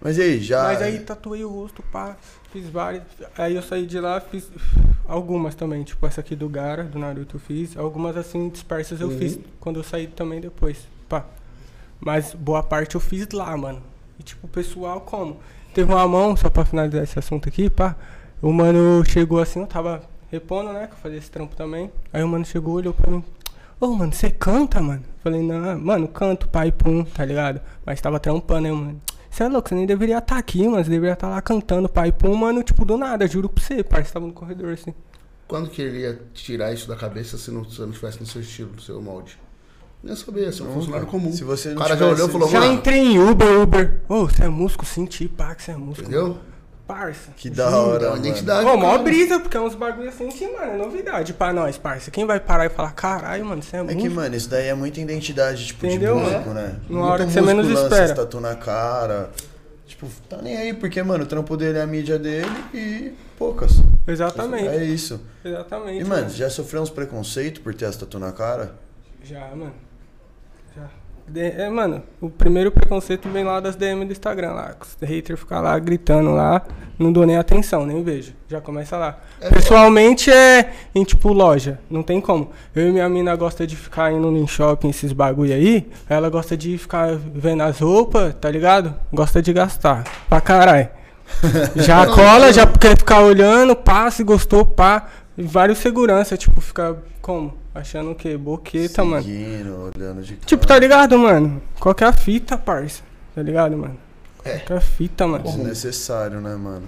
Mas 0.02 0.20
aí, 0.20 0.40
já. 0.40 0.64
Mas 0.64 0.82
aí 0.82 1.00
tatuei 1.00 1.44
o 1.44 1.50
rosto, 1.50 1.82
pá, 1.92 2.16
fiz 2.52 2.70
várias. 2.70 3.04
Aí 3.38 3.56
eu 3.56 3.62
saí 3.62 3.86
de 3.86 4.00
lá, 4.00 4.20
fiz 4.22 4.48
algumas 5.08 5.56
também, 5.56 5.84
tipo 5.84 6.06
essa 6.06 6.22
aqui 6.22 6.36
do 6.36 6.48
Gara, 6.50 6.84
do 6.84 7.00
Naruto 7.00 7.38
eu 7.38 7.40
fiz. 7.40 7.76
Algumas 7.78 8.16
assim 8.18 8.50
dispersas 8.50 9.00
eu 9.02 9.08
Uhum. 9.10 9.18
fiz 9.18 9.40
quando 9.60 9.78
eu 9.80 9.84
saí 9.84 10.08
também 10.08 10.40
depois, 10.42 10.78
pá. 11.10 11.26
Mas 12.00 12.34
boa 12.34 12.62
parte 12.62 12.96
eu 12.96 13.02
fiz 13.02 13.28
lá, 13.32 13.56
mano. 13.58 13.82
E 14.20 14.24
tipo, 14.24 14.46
o 14.46 14.50
pessoal 14.50 15.02
como? 15.02 15.40
Teve 15.74 15.92
uma 15.92 16.08
mão, 16.08 16.36
só 16.38 16.50
pra 16.50 16.66
finalizar 16.66 17.04
esse 17.04 17.18
assunto 17.18 17.50
aqui, 17.50 17.70
pá. 17.70 17.96
O 18.42 18.52
mano 18.52 19.04
chegou 19.06 19.40
assim, 19.40 19.62
eu 19.62 19.68
tava 19.68 20.04
repondo, 20.32 20.72
né? 20.72 20.88
Que 20.88 20.94
eu 20.94 20.98
fazia 20.98 21.18
esse 21.18 21.32
trampo 21.32 21.56
também. 21.56 21.90
Aí 22.14 22.22
o 22.24 22.28
mano 22.28 22.46
chegou, 22.46 22.76
olhou 22.76 22.94
pra 22.94 23.10
mim. 23.10 23.24
Ô, 23.80 23.88
mano, 23.88 24.14
você 24.14 24.30
canta, 24.30 24.82
mano? 24.82 25.04
Falei, 25.24 25.42
não, 25.42 25.80
mano, 25.80 26.08
canto, 26.08 26.48
pai, 26.48 26.72
pum, 26.72 27.04
tá 27.04 27.26
ligado? 27.26 27.60
Mas 27.86 28.00
tava 28.00 28.20
trampando, 28.20 28.62
né, 28.62 28.72
mano? 28.72 29.02
Você 29.30 29.44
é 29.44 29.48
louco, 29.50 29.68
você 29.68 29.76
nem 29.76 29.86
deveria 29.86 30.20
estar 30.20 30.38
aqui, 30.38 30.66
mano. 30.68 30.84
Você 30.84 30.90
deveria 30.90 31.14
estar 31.14 31.28
lá 31.28 31.42
cantando, 31.42 31.90
pai. 31.90 32.12
Pô, 32.12 32.34
mano, 32.36 32.64
tipo, 32.64 32.86
do 32.86 32.98
nada, 32.98 33.28
juro 33.28 33.50
pra 33.50 33.62
você, 33.64 33.84
parceiro. 33.84 34.14
Tava 34.14 34.28
no 34.28 34.34
corredor 34.34 34.72
assim. 34.74 34.94
Quando 35.48 35.70
que 35.70 35.82
ele 35.82 36.00
ia 36.00 36.20
tirar 36.34 36.74
isso 36.74 36.88
da 36.88 36.96
cabeça 36.96 37.38
se 37.38 37.52
não, 37.52 37.66
se 37.66 37.80
não 37.82 37.92
tivesse 37.92 38.20
no 38.20 38.26
seu 38.26 38.42
estilo, 38.42 38.72
no 38.74 38.82
seu 38.82 39.02
molde? 39.02 39.38
Não 40.02 40.12
ia 40.12 40.16
saber, 40.16 40.52
você 40.54 40.62
é 40.62 40.66
um 40.66 40.72
funcionário 40.74 41.08
comum. 41.08 41.32
Se 41.34 41.44
você 41.44 41.70
não 41.70 41.76
o 41.76 41.80
cara 41.80 41.90
já 41.90 41.96
tivesse- 41.98 42.14
olhou 42.16 42.30
e 42.30 42.32
falou, 42.32 42.50
Já 42.50 42.60
mano, 42.62 42.74
entrei 42.74 43.00
em 43.00 43.20
Uber, 43.20 43.60
Uber. 43.62 44.02
Ô, 44.08 44.26
você 44.26 44.44
é 44.44 44.48
músico? 44.50 44.86
Senti, 44.86 45.28
pá, 45.28 45.54
que 45.54 45.64
você 45.64 45.72
é 45.72 45.76
músico. 45.76 46.02
entendeu? 46.08 46.38
Parça. 46.88 47.32
Que 47.36 47.50
da 47.50 47.68
hora, 47.70 48.04
É 48.04 48.08
uma 48.10 48.16
mano. 48.16 48.28
identidade. 48.28 48.66
Ô, 48.70 48.78
mó 48.78 48.96
brisa, 49.00 49.40
porque 49.40 49.58
é 49.58 49.60
uns 49.60 49.74
bagulho 49.74 50.08
assim 50.08 50.30
que, 50.30 50.48
mano, 50.48 50.74
é 50.74 50.78
novidade 50.78 51.34
pra 51.34 51.52
nós, 51.52 51.78
parça. 51.80 52.12
Quem 52.12 52.26
vai 52.28 52.40
parar 52.40 52.68
e 52.68 52.70
falar, 52.70 52.92
caralho, 52.92 53.44
mano, 53.44 53.64
você 53.64 53.78
é 53.78 53.80
É 53.80 53.84
músico? 53.84 54.02
que, 54.04 54.10
mano, 54.10 54.36
isso 54.36 54.48
daí 54.50 54.68
é 54.68 54.74
muita 54.76 55.00
identidade, 55.00 55.66
tipo, 55.66 55.84
Entendeu, 55.86 56.16
de 56.16 56.22
músico, 56.22 56.50
né? 56.50 56.62
né? 56.62 56.76
Numa 56.88 57.00
Muito 57.02 57.12
hora 57.14 57.26
que 57.26 57.32
você 57.32 57.42
menos 57.42 57.68
lança 57.68 57.84
espera. 57.96 58.14
tatu 58.16 58.40
na 58.40 58.56
cara. 58.56 59.32
Tipo, 59.88 60.08
tá 60.30 60.38
nem 60.42 60.58
aí, 60.58 60.74
porque, 60.76 61.02
mano, 61.02 61.24
o 61.24 61.28
trampo 61.28 61.58
dele 61.58 61.78
é 61.80 61.82
a 61.82 61.88
mídia 61.88 62.20
dele 62.20 62.50
e 62.74 63.14
poucas. 63.38 63.72
Exatamente. 64.08 64.68
É 64.68 64.84
isso. 64.84 65.20
Exatamente. 65.44 66.02
E, 66.02 66.06
mano, 66.06 66.30
já 66.30 66.50
sofreu 66.52 66.82
uns 66.84 66.90
preconceitos 66.92 67.62
por 67.64 67.74
ter 67.74 67.86
essa 67.86 68.00
tatu 68.00 68.20
na 68.20 68.32
cara? 68.32 68.74
Já, 69.24 69.48
mano. 69.56 69.74
É, 71.34 71.68
mano, 71.70 72.04
o 72.22 72.30
primeiro 72.30 72.72
preconceito 72.72 73.28
vem 73.30 73.44
lá 73.44 73.60
das 73.60 73.76
DM 73.76 74.06
do 74.06 74.12
Instagram 74.12 74.52
lá. 74.52 74.76
Os 74.80 74.96
haters 75.02 75.40
ficam 75.40 75.62
lá 75.62 75.78
gritando 75.80 76.32
lá. 76.32 76.62
Não 77.00 77.12
dou 77.12 77.26
nem 77.26 77.36
atenção, 77.36 77.86
nem 77.86 78.04
vejo. 78.04 78.34
Já 78.48 78.62
começa 78.62 78.96
lá. 78.96 79.18
Pessoalmente 79.50 80.32
é 80.32 80.72
em 80.94 81.04
tipo 81.04 81.34
loja. 81.34 81.80
Não 81.90 82.04
tem 82.04 82.22
como. 82.22 82.52
Eu 82.76 82.90
e 82.90 82.92
minha 82.92 83.10
mina 83.10 83.36
gosta 83.36 83.66
de 83.66 83.76
ficar 83.76 84.14
indo 84.14 84.30
em 84.38 84.48
shopping, 84.48 84.90
esses 84.90 85.12
bagulho 85.12 85.54
aí. 85.54 85.90
Ela 86.08 86.30
gosta 86.30 86.56
de 86.56 86.78
ficar 86.78 87.16
vendo 87.16 87.64
as 87.64 87.80
roupas, 87.80 88.34
tá 88.36 88.50
ligado? 88.50 88.94
Gosta 89.12 89.42
de 89.42 89.52
gastar. 89.52 90.04
Pra 90.30 90.40
caralho. 90.40 90.90
Já 91.76 92.06
cola, 92.06 92.54
já 92.54 92.68
quer 92.68 92.96
ficar 92.96 93.22
olhando, 93.22 93.76
pá, 93.76 94.12
se 94.12 94.24
gostou, 94.24 94.64
pá. 94.64 95.08
Vários 95.36 95.80
segurança, 95.80 96.38
tipo, 96.38 96.62
fica 96.62 96.98
como? 97.20 97.65
Achando 97.76 98.12
o 98.12 98.16
quê? 98.16 98.38
Boqueta, 98.38 99.04
mano. 99.04 99.22
Seguindo, 99.22 99.92
olhando 99.96 100.22
de 100.24 100.38
Tipo, 100.38 100.66
tá 100.66 100.80
ligado, 100.80 101.20
mano? 101.20 101.62
Qual 101.80 101.94
que 101.94 102.06
é 102.06 102.08
a 102.08 102.14
fita, 102.14 102.58
parça? 102.58 103.04
Tá 103.36 103.42
ligado, 103.42 103.78
mano? 103.78 103.98
É. 104.46 104.60
Qual 104.60 104.66
que 104.68 104.74
é 104.74 104.78
a 104.78 104.82
fita, 104.82 105.28
mano? 105.28 105.44
Desnecessário, 105.44 106.40
né, 106.40 106.56
mano? 106.56 106.84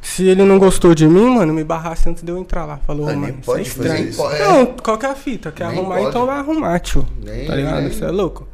Se 0.00 0.26
ele 0.26 0.42
não 0.42 0.58
gostou 0.58 0.94
de 0.94 1.06
mim, 1.06 1.26
mano, 1.36 1.52
me 1.52 1.62
barrasse 1.62 2.08
antes 2.08 2.22
de 2.22 2.32
eu 2.32 2.38
entrar 2.38 2.64
lá. 2.64 2.78
Falou, 2.78 3.08
Ah, 3.08 3.14
mano, 3.14 3.34
pode 3.44 3.62
isso 3.62 3.80
é 3.82 3.88
fazer 3.88 4.08
estranho. 4.08 4.32
isso. 4.32 4.42
É. 4.42 4.48
Não, 4.48 4.66
qual 4.82 4.96
que 4.98 5.06
é 5.06 5.10
a 5.10 5.14
fita? 5.14 5.52
Quer 5.52 5.68
Nem 5.68 5.78
arrumar, 5.78 5.96
pode. 5.96 6.08
então 6.08 6.26
vai 6.26 6.38
arrumar, 6.38 6.78
tio. 6.80 7.06
Nem- 7.22 7.46
Tá 7.46 7.54
ligado? 7.54 7.88
Você 7.92 8.04
é 8.04 8.10
louco? 8.10 8.48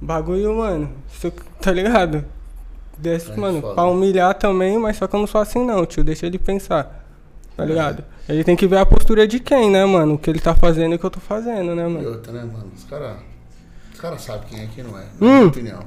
Bagulho, 0.00 0.56
mano. 0.56 0.90
eu- 1.22 1.32
tá 1.60 1.70
ligado? 1.70 2.24
Desce, 2.98 3.30
É 3.32 3.36
mano, 3.36 3.60
foda. 3.60 3.74
pra 3.74 3.84
humilhar 3.84 4.34
também, 4.34 4.78
mas 4.78 4.96
só 4.96 5.06
que 5.06 5.14
eu 5.14 5.20
não 5.20 5.26
sou 5.26 5.40
assim 5.40 5.64
não, 5.64 5.84
tio. 5.86 6.02
Deixa 6.02 6.26
ele 6.26 6.38
pensar. 6.38 7.04
Tá 7.56 7.64
ligado? 7.64 8.02
Ele 8.28 8.44
tem 8.44 8.54
que 8.56 8.66
ver 8.66 8.78
a 8.78 8.86
postura 8.86 9.26
de 9.26 9.40
quem, 9.40 9.70
né, 9.70 9.84
mano? 9.84 10.14
O 10.14 10.18
que 10.18 10.30
ele 10.30 10.38
tá 10.40 10.54
fazendo 10.54 10.92
e 10.92 10.96
o 10.96 10.98
que 10.98 11.04
eu 11.04 11.10
tô 11.10 11.20
fazendo, 11.20 11.74
né, 11.74 11.84
E 11.86 11.88
mano? 11.88 12.08
outra, 12.08 12.32
né, 12.32 12.44
mano? 12.44 12.70
Os 12.76 12.84
caras. 12.84 13.16
Os 13.92 14.00
caras 14.00 14.22
sabem 14.22 14.48
quem 14.48 14.60
é 14.60 14.64
e 14.64 14.68
quem 14.68 14.84
não 14.84 14.98
é. 14.98 15.02
Hum. 15.20 15.26
Na 15.26 15.26
minha 15.36 15.46
opinião. 15.48 15.80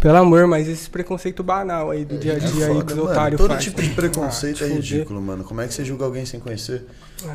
Pelo 0.00 0.16
amor, 0.16 0.46
mas 0.46 0.68
esse 0.68 0.88
preconceito 0.88 1.42
banal 1.42 1.90
aí 1.90 2.04
do 2.04 2.18
dia 2.18 2.34
a 2.34 2.36
É 2.36 2.38
dia 2.40 2.66
aí 2.66 2.74
foda, 2.74 2.84
que 2.84 2.92
os 2.92 2.98
otários 2.98 3.38
Todo 3.40 3.50
faz. 3.50 3.64
tipo 3.64 3.82
de 3.82 3.90
preconceito 3.90 4.62
Ah, 4.62 4.66
é 4.66 4.70
ridículo, 4.70 5.20
mano. 5.20 5.42
Como 5.44 5.60
é 5.60 5.66
que 5.66 5.74
você 5.74 5.84
julga 5.84 6.04
alguém 6.04 6.24
sem 6.26 6.38
conhecer? 6.38 6.84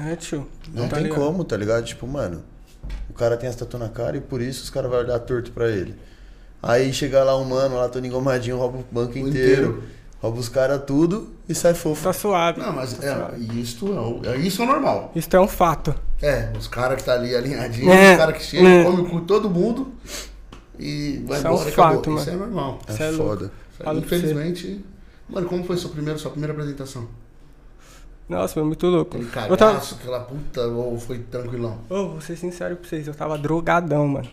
É, 0.09 0.15
tio. 0.15 0.47
Não 0.73 0.87
tá 0.87 0.95
tem 0.95 1.05
ligado? 1.05 1.19
como, 1.19 1.43
tá 1.43 1.57
ligado? 1.57 1.83
Tipo, 1.83 2.07
mano, 2.07 2.41
o 3.09 3.13
cara 3.13 3.35
tem 3.35 3.49
essa 3.49 3.59
tatu 3.59 3.77
na 3.77 3.89
cara 3.89 4.15
e 4.17 4.21
por 4.21 4.41
isso 4.41 4.63
os 4.63 4.69
caras 4.69 4.89
vão 4.89 4.99
olhar 4.99 5.19
torto 5.19 5.51
pra 5.51 5.67
ele. 5.67 5.95
Aí 6.61 6.93
chega 6.93 7.21
lá 7.23 7.37
um 7.37 7.43
mano, 7.43 7.75
lá 7.75 7.89
todo 7.89 8.05
engomadinho, 8.05 8.57
rouba 8.57 8.77
o 8.77 8.85
banco 8.89 9.17
inteiro, 9.17 9.31
inteiro. 9.69 9.83
Rouba 10.23 10.39
os 10.39 10.49
caras 10.49 10.81
tudo 10.87 11.29
e 11.47 11.53
sai 11.53 11.73
fofo. 11.75 12.03
Tá 12.03 12.13
suave. 12.13 12.59
Não, 12.59 12.73
mas 12.73 12.93
tá 12.93 13.05
é, 13.05 13.15
suave. 13.15 13.61
isso, 13.61 13.85
é, 14.25 14.29
é, 14.29 14.37
isso 14.37 14.61
é 14.63 14.65
normal. 14.65 15.11
Isso 15.15 15.35
é 15.35 15.39
um 15.39 15.47
fato. 15.47 15.93
É, 16.21 16.51
os 16.57 16.67
caras 16.67 16.97
que 16.97 17.03
tá 17.03 17.13
ali 17.13 17.35
alinhadinhos, 17.35 17.93
É, 17.93 18.13
os 18.13 18.17
caras 18.17 18.37
que 18.37 18.43
chegam, 18.43 18.67
é. 18.67 18.83
comem 18.83 19.05
com 19.05 19.19
todo 19.25 19.49
mundo 19.49 19.91
e 20.79 21.23
vai 21.27 21.37
Isso 21.37 21.47
é 21.47 21.49
um 21.51 21.53
embora 21.53 21.69
e 21.69 21.73
acabou. 21.73 21.93
fato, 21.95 22.15
Isso 22.15 22.29
é 22.29 22.33
mano. 22.33 22.45
normal. 22.45 22.79
É 22.87 22.91
Cê 22.93 23.03
é 23.03 23.09
louco. 23.11 23.23
foda. 23.25 23.51
Falo 23.83 23.99
Infelizmente. 23.99 24.85
Mano, 25.29 25.47
como 25.47 25.63
foi 25.63 25.77
sua 25.77 25.89
primeira, 25.91 26.17
sua 26.17 26.31
primeira 26.31 26.53
apresentação? 26.53 27.07
Nossa, 28.29 28.53
foi 28.53 28.63
muito 28.63 28.87
louco. 28.87 29.17
Aquele 29.17 29.25
Eu 29.51 29.57
tava. 29.57 29.73
cagaço, 29.73 29.95
aquela 29.99 30.19
puta, 30.21 30.65
ou 30.67 30.97
foi 30.97 31.19
tranquilão? 31.19 31.77
Ô, 31.89 32.07
vou 32.09 32.21
ser 32.21 32.37
sincero 32.37 32.75
pra 32.77 32.87
vocês, 32.87 33.05
eu 33.07 33.13
tava 33.13 33.37
drogadão, 33.37 34.07
mano. 34.07 34.29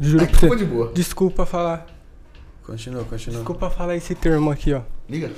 Juro 0.00 0.24
pra 0.26 0.32
Aqui 0.34 0.36
foi 0.48 0.48
você. 0.48 0.56
de 0.56 0.64
boa. 0.64 0.92
Desculpa 0.94 1.44
falar. 1.44 1.86
Continua, 2.66 3.04
continua. 3.04 3.38
Desculpa 3.38 3.68
falar 3.68 3.94
esse 3.94 4.14
termo 4.14 4.50
aqui, 4.50 4.72
ó. 4.72 4.80
Liga. 5.08 5.30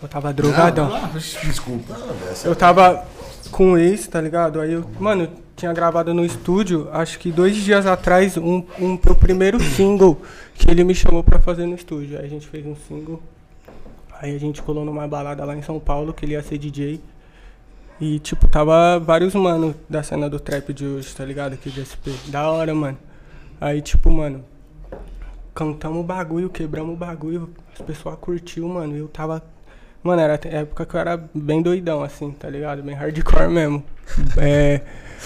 Eu 0.00 0.08
tava 0.08 0.32
drogadão. 0.32 0.88
Não, 0.88 1.00
não, 1.00 1.12
desculpa. 1.12 1.96
Eu 2.44 2.54
tava 2.54 3.06
com 3.50 3.76
ex, 3.76 4.06
tá 4.06 4.20
ligado? 4.20 4.60
Aí 4.60 4.72
eu, 4.72 4.84
mano, 4.98 5.24
eu 5.24 5.30
tinha 5.54 5.72
gravado 5.72 6.12
no 6.12 6.24
estúdio, 6.24 6.88
acho 6.92 7.18
que 7.18 7.32
dois 7.32 7.56
dias 7.56 7.86
atrás, 7.86 8.36
um, 8.36 8.62
um 8.78 8.96
pro 8.96 9.14
primeiro 9.14 9.58
single 9.60 10.20
que 10.54 10.70
ele 10.70 10.84
me 10.84 10.94
chamou 10.94 11.22
pra 11.22 11.38
fazer 11.38 11.66
no 11.66 11.74
estúdio. 11.74 12.18
Aí 12.18 12.26
a 12.26 12.28
gente 12.28 12.46
fez 12.46 12.66
um 12.66 12.76
single. 12.76 13.22
Aí 14.20 14.34
a 14.34 14.38
gente 14.38 14.62
colou 14.62 14.84
numa 14.84 15.06
balada 15.06 15.44
lá 15.44 15.54
em 15.54 15.62
São 15.62 15.78
Paulo, 15.78 16.12
que 16.12 16.24
ele 16.24 16.32
ia 16.32 16.42
ser 16.42 16.58
DJ. 16.58 17.00
E, 18.00 18.18
tipo, 18.18 18.46
tava 18.48 18.98
vários 18.98 19.34
mano 19.34 19.74
da 19.88 20.02
cena 20.02 20.28
do 20.28 20.38
trap 20.38 20.72
de 20.72 20.84
hoje, 20.84 21.14
tá 21.14 21.24
ligado? 21.24 21.54
Aqui 21.54 21.70
de 21.70 21.84
SP. 21.84 22.12
Da 22.28 22.50
hora, 22.50 22.74
mano. 22.74 22.98
Aí, 23.58 23.80
tipo, 23.80 24.10
mano, 24.10 24.44
cantamos 25.56 25.98
o 26.00 26.04
bagulho, 26.04 26.50
quebramos 26.50 26.94
o 26.94 26.96
bagulho, 26.96 27.48
as 27.74 27.80
pessoas 27.80 28.16
curtiu, 28.20 28.68
mano. 28.68 28.94
e 28.94 28.98
Eu 28.98 29.08
tava. 29.08 29.42
Mano, 30.02 30.20
era 30.22 30.34
a 30.34 30.48
época 30.58 30.86
que 30.86 30.94
eu 30.94 31.00
era 31.00 31.20
bem 31.34 31.60
doidão, 31.60 32.02
assim, 32.04 32.30
tá 32.30 32.48
ligado? 32.48 32.82
Bem 32.82 32.94
hardcore 32.94 33.48
mesmo. 33.48 33.82
É. 34.38 34.82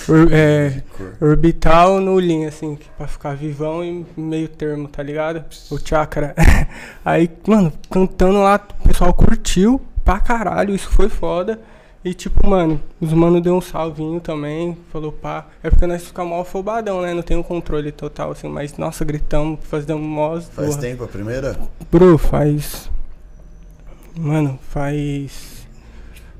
ur- 0.08 0.28
é 0.32 0.82
orbital 1.20 2.00
no 2.00 2.18
linha, 2.18 2.48
assim, 2.48 2.78
pra 2.96 3.06
ficar 3.06 3.34
vivão 3.36 3.84
e 3.84 4.06
meio 4.16 4.48
termo, 4.48 4.88
tá 4.88 5.02
ligado? 5.02 5.44
O 5.70 5.76
chakra. 5.78 6.34
Aí, 7.04 7.28
mano, 7.46 7.70
cantando 7.90 8.40
lá, 8.40 8.58
o 8.80 8.88
pessoal 8.88 9.12
curtiu 9.12 9.78
pra 10.02 10.18
caralho, 10.20 10.74
isso 10.74 10.88
foi 10.90 11.10
foda. 11.10 11.60
E 12.02 12.14
tipo, 12.14 12.48
mano, 12.48 12.80
os 12.98 13.12
mano 13.12 13.42
deu 13.42 13.54
um 13.54 13.60
salvinho 13.60 14.18
também, 14.20 14.74
falou 14.90 15.12
pá. 15.12 15.46
É 15.62 15.68
porque 15.68 15.86
nós 15.86 16.02
ficamos 16.02 16.30
mal 16.30 16.40
afobadão, 16.40 17.02
né? 17.02 17.12
Não 17.12 17.20
tem 17.22 17.36
o 17.36 17.44
controle 17.44 17.92
total, 17.92 18.30
assim, 18.30 18.48
mas 18.48 18.78
nossa, 18.78 19.04
gritamos, 19.04 19.58
fazendo 19.62 19.98
mó. 19.98 20.40
Faz 20.40 20.70
porra. 20.70 20.80
tempo 20.80 21.04
a 21.04 21.08
primeira? 21.08 21.58
Bro, 21.90 22.16
faz. 22.16 22.88
Mano, 24.16 24.58
faz. 24.70 25.66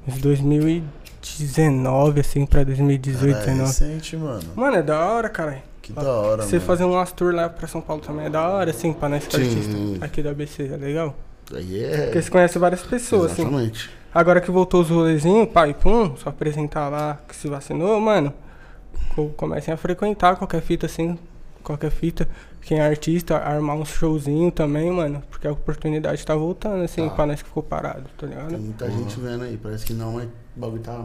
Uns 0.08 0.16
2019, 0.18 2.20
assim, 2.20 2.46
pra 2.46 2.64
2018, 2.64 3.32
Cara, 3.32 3.42
é 3.42 3.46
19. 3.54 3.66
recente, 3.68 4.16
mano. 4.16 4.42
Mano, 4.56 4.76
é 4.78 4.82
da 4.82 4.98
hora, 5.04 5.28
cara. 5.28 5.62
Que 5.82 5.92
da 5.92 6.10
hora, 6.10 6.42
Você 6.42 6.56
mano. 6.56 6.66
fazer 6.66 6.84
umas 6.84 7.12
tour 7.12 7.34
lá 7.34 7.50
pra 7.50 7.68
São 7.68 7.82
Paulo 7.82 8.00
também 8.02 8.24
é 8.26 8.30
da 8.30 8.48
hora, 8.48 8.70
assim, 8.70 8.92
pra 8.94 9.10
nós 9.10 9.26
que 9.26 9.36
artista 9.36 9.76
aqui 10.00 10.22
da 10.22 10.30
ABC, 10.30 10.70
é 10.72 10.76
legal? 10.76 11.14
Porque 11.44 11.82
é. 11.84 12.10
você 12.22 12.30
conhece 12.30 12.58
várias 12.58 12.80
pessoas, 12.82 13.32
assim. 13.32 13.42
Exatamente. 13.42 13.90
Agora 14.12 14.40
que 14.40 14.50
voltou 14.50 14.80
os 14.82 14.90
rolezinhos, 14.90 15.48
pai, 15.50 15.72
pum, 15.74 16.16
só 16.16 16.30
apresentar 16.30 16.88
lá 16.88 17.18
que 17.28 17.34
se 17.36 17.48
vacinou, 17.48 18.00
mano. 18.00 18.32
co- 19.14 19.30
Comecem 19.36 19.72
a 19.72 19.76
frequentar 19.76 20.36
qualquer 20.36 20.60
fita 20.62 20.86
assim, 20.86 21.18
qualquer 21.62 21.90
fita. 21.90 22.28
Quem 22.62 22.78
é 22.78 22.82
artista, 22.86 23.38
armar 23.38 23.76
um 23.76 23.84
showzinho 23.84 24.50
também, 24.50 24.90
mano. 24.90 25.22
Porque 25.30 25.46
a 25.48 25.52
oportunidade 25.52 26.24
tá 26.26 26.34
voltando, 26.34 26.82
assim, 26.82 27.08
Tá. 27.08 27.14
pra 27.14 27.26
nós 27.26 27.40
que 27.40 27.48
ficou 27.48 27.62
parado, 27.62 28.04
tá 28.18 28.26
ligado? 28.26 28.48
Tem 28.50 28.58
muita 28.58 28.90
gente 28.90 29.18
vendo 29.20 29.44
aí, 29.44 29.56
parece 29.56 29.86
que 29.86 29.92
não, 29.94 30.12
mas 30.14 30.24
o 30.24 30.60
bagulho 30.60 30.82
tá. 30.82 31.04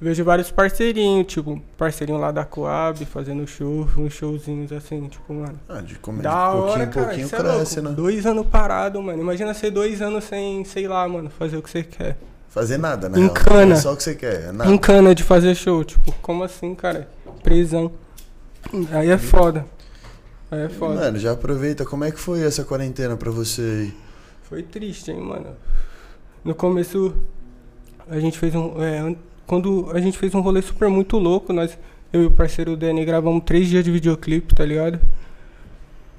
Vejo 0.00 0.24
vários 0.24 0.50
parceirinhos, 0.50 1.26
tipo, 1.26 1.60
parceirinho 1.76 2.18
lá 2.18 2.30
da 2.30 2.44
Coab, 2.44 3.04
fazendo 3.06 3.46
show, 3.46 3.86
uns 3.98 4.12
showzinhos 4.14 4.72
assim, 4.72 5.06
tipo, 5.08 5.32
mano. 5.34 5.58
Ah, 5.68 5.80
de 5.80 5.96
comer 5.98 6.22
Da 6.22 6.30
de 6.46 6.52
pouquinho 6.52 6.72
hora, 6.72 6.82
em 6.84 6.90
cara. 6.90 7.06
pouquinho 7.06 7.26
é 7.26 7.28
cresce, 7.30 7.74
louco. 7.80 7.90
né? 7.90 7.96
Dois 7.96 8.26
anos 8.26 8.46
parado, 8.46 9.02
mano. 9.02 9.20
Imagina 9.20 9.52
ser 9.54 9.70
dois 9.70 10.00
anos 10.00 10.24
sem, 10.24 10.64
sei 10.64 10.86
lá, 10.88 11.06
mano, 11.08 11.28
fazer 11.30 11.56
o 11.56 11.62
que 11.62 11.70
você 11.70 11.82
quer. 11.82 12.16
Fazer 12.56 12.78
nada, 12.78 13.06
né? 13.10 13.20
Encana. 13.20 13.74
É 13.74 13.76
só 13.76 13.92
o 13.92 13.96
que 13.98 14.02
você 14.02 14.14
quer, 14.14 14.44
é 14.48 14.50
nada. 14.50 14.70
Em 14.72 14.78
cana 14.78 15.14
de 15.14 15.22
fazer 15.22 15.54
show, 15.54 15.84
tipo, 15.84 16.10
como 16.22 16.42
assim, 16.42 16.74
cara? 16.74 17.06
Prisão. 17.42 17.92
Aí 18.92 19.10
é 19.10 19.18
foda. 19.18 19.66
Aí 20.50 20.60
é 20.62 20.68
foda. 20.70 20.94
Mano, 20.94 21.18
já 21.18 21.32
aproveita, 21.32 21.84
como 21.84 22.04
é 22.04 22.10
que 22.10 22.18
foi 22.18 22.42
essa 22.42 22.64
quarentena 22.64 23.14
pra 23.14 23.30
você 23.30 23.60
aí? 23.60 23.94
Foi 24.44 24.62
triste, 24.62 25.10
hein, 25.10 25.20
mano. 25.20 25.48
No 26.42 26.54
começo, 26.54 27.14
a 28.08 28.18
gente 28.18 28.38
fez 28.38 28.54
um. 28.54 28.82
é, 28.82 29.00
an- 29.00 29.16
quando 29.46 29.90
a 29.92 30.00
gente 30.00 30.16
fez 30.16 30.34
um 30.34 30.40
rolê 30.40 30.62
super 30.62 30.88
muito 30.88 31.18
louco, 31.18 31.52
nós, 31.52 31.76
eu 32.10 32.22
e 32.22 32.26
o 32.26 32.30
parceiro 32.30 32.74
Danny 32.74 33.04
gravamos 33.04 33.42
três 33.44 33.68
dias 33.68 33.84
de 33.84 33.90
videoclipe, 33.90 34.54
tá 34.54 34.64
ligado? 34.64 34.98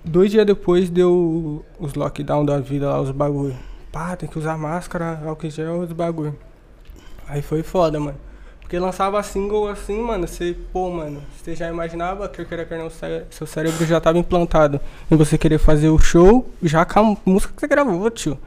Dois 0.05 0.29
dias 0.29 0.45
depois 0.45 0.87
deu 0.87 1.65
os 1.79 1.95
lockdown 1.95 2.45
da 2.45 2.59
vida 2.59 2.87
lá, 2.89 3.01
os 3.01 3.09
bagulho. 3.09 3.55
Pá, 3.97 4.15
tem 4.15 4.29
que 4.29 4.37
usar 4.37 4.55
máscara, 4.59 5.19
álcool 5.25 5.49
gel, 5.49 5.79
os 5.79 5.91
bagulho. 5.91 6.35
Aí 7.27 7.41
foi 7.41 7.63
foda, 7.63 7.99
mano. 7.99 8.15
Porque 8.61 8.77
lançava 8.77 9.23
single 9.23 9.67
assim, 9.67 9.99
mano, 9.99 10.27
você, 10.27 10.55
pô, 10.71 10.91
mano, 10.91 11.23
você 11.35 11.55
já 11.55 11.67
imaginava 11.67 12.29
que 12.29 12.45
queira 12.45 12.63
quer 12.63 12.77
não, 12.77 12.91
cé- 12.91 13.23
seu 13.31 13.47
cérebro 13.47 13.83
já 13.87 13.99
tava 13.99 14.19
implantado 14.19 14.79
em 15.09 15.15
você 15.15 15.35
querer 15.35 15.57
fazer 15.57 15.89
o 15.89 15.97
show 15.97 16.47
já 16.61 16.85
com 16.85 16.99
a 16.99 17.17
música 17.25 17.51
que 17.55 17.59
você 17.59 17.67
gravou, 17.67 18.07
tio. 18.11 18.37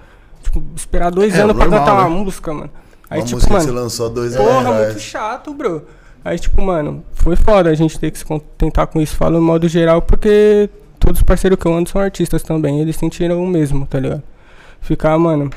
Tipo, 0.40 0.62
esperar 0.76 1.10
dois 1.10 1.34
É, 1.34 1.40
anos 1.40 1.56
pra 1.56 1.64
normal, 1.66 1.80
cantar 1.84 1.96
né? 2.00 2.08
uma 2.08 2.22
música, 2.22 2.54
mano. 2.54 2.70
Aí, 3.10 3.18
Uma 3.18 3.24
tipo, 3.26 3.36
música 3.38 3.54
que 3.54 3.60
você 3.60 3.66
mano, 3.72 3.80
lançou 3.82 4.08
dois 4.08 4.36
anos 4.36 4.46
porra, 4.46 4.72
muito 4.72 5.00
chato, 5.00 5.52
bro. 5.52 5.82
Aí, 6.24 6.38
tipo, 6.38 6.62
mano, 6.62 7.02
foi 7.12 7.34
foda 7.34 7.70
a 7.70 7.74
gente 7.74 7.98
ter 7.98 8.12
que 8.12 8.18
se 8.18 8.24
contentar 8.24 8.86
com 8.86 9.00
isso. 9.00 9.16
Falo 9.16 9.40
no 9.40 9.44
modo 9.44 9.66
geral, 9.66 10.00
porque 10.00 10.70
todos 11.00 11.18
os 11.18 11.24
parceiros 11.24 11.58
que 11.58 11.66
eu 11.66 11.74
ando 11.74 11.90
são 11.90 12.00
artistas 12.00 12.40
também. 12.44 12.78
Eles 12.80 12.94
sentiram 12.94 13.42
o 13.42 13.48
mesmo, 13.48 13.84
tá 13.84 13.98
ligado? 13.98 14.22
Ficar, 14.80 15.18
mano, 15.18 15.50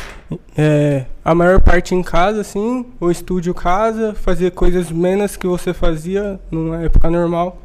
é, 0.58 1.06
a 1.24 1.34
maior 1.34 1.60
parte 1.62 1.96
em 1.96 2.04
casa, 2.04 2.42
assim, 2.42 2.86
ou 3.00 3.10
estúdio 3.10 3.54
casa, 3.54 4.14
fazer 4.14 4.52
coisas 4.52 4.92
menos 4.92 5.36
que 5.36 5.48
você 5.48 5.74
fazia 5.74 6.40
numa 6.52 6.82
época 6.84 7.10
normal. 7.10 7.58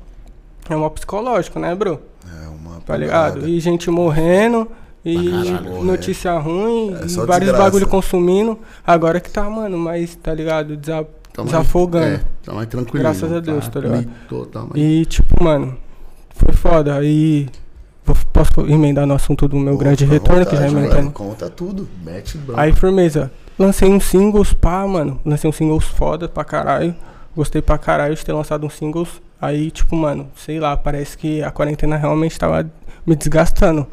É 0.70 0.76
um 0.76 0.88
psicológico, 0.88 1.58
né, 1.58 1.74
bro? 1.74 2.00
É 2.44 2.48
uma 2.48 2.80
Tá 2.80 2.96
ligado? 2.96 3.46
E 3.48 3.58
gente 3.60 3.90
morrendo, 3.90 4.68
e 5.04 5.30
caralho, 5.30 5.82
notícia 5.84 6.38
ruim, 6.38 6.94
É 6.94 7.04
e 7.06 7.08
vários 7.16 7.38
desgraça. 7.40 7.52
bagulho 7.58 7.86
consumindo. 7.88 8.58
Agora 8.86 9.18
que 9.20 9.30
tá, 9.30 9.48
mano, 9.48 9.76
mas 9.78 10.14
tá 10.16 10.32
ligado? 10.32 10.76
Desa- 10.76 11.06
Tá 11.32 11.42
mais- 11.44 11.50
desafogando. 11.52 12.06
É, 12.06 12.20
tá 12.44 12.52
mais 12.52 12.68
tranquilo. 12.68 13.02
Graças 13.02 13.32
a 13.32 13.40
Deus, 13.40 13.68
tá 13.68 13.80
ligado? 13.80 14.08
Tá 14.46 14.60
mais... 14.60 14.72
E 14.76 15.04
tipo, 15.06 15.42
mano, 15.42 15.76
foi 16.34 16.52
foda. 16.52 16.96
Aí 16.96 17.48
posso 18.14 18.60
emendar 18.68 19.06
no 19.06 19.14
assunto 19.14 19.48
do 19.48 19.56
meu 19.56 19.76
grande 19.76 20.04
retorno, 20.04 20.44
que 20.44 20.56
já 20.56 20.62
vontade, 20.62 20.72
emendando. 20.76 20.96
mano, 20.96 21.12
Conta 21.12 21.48
tudo. 21.48 21.88
Mete 22.04 22.38
bronca. 22.38 22.60
Aí, 22.60 22.72
firmeza. 22.72 23.30
Lancei 23.58 23.88
uns 23.88 24.04
singles, 24.04 24.52
pá, 24.52 24.86
mano. 24.86 25.20
Lancei 25.24 25.48
uns 25.50 25.56
singles 25.56 25.84
foda 25.84 26.28
pra 26.28 26.44
caralho. 26.44 26.94
Gostei 27.34 27.60
pra 27.60 27.76
caralho 27.78 28.14
de 28.14 28.24
ter 28.24 28.32
lançado 28.32 28.64
uns 28.66 28.74
singles. 28.74 29.08
Aí, 29.40 29.70
tipo, 29.70 29.94
mano, 29.96 30.28
sei 30.36 30.58
lá, 30.58 30.76
parece 30.76 31.16
que 31.16 31.42
a 31.42 31.50
quarentena 31.50 31.96
realmente 31.96 32.38
tava 32.38 32.68
me 33.06 33.16
desgastando. 33.16 33.86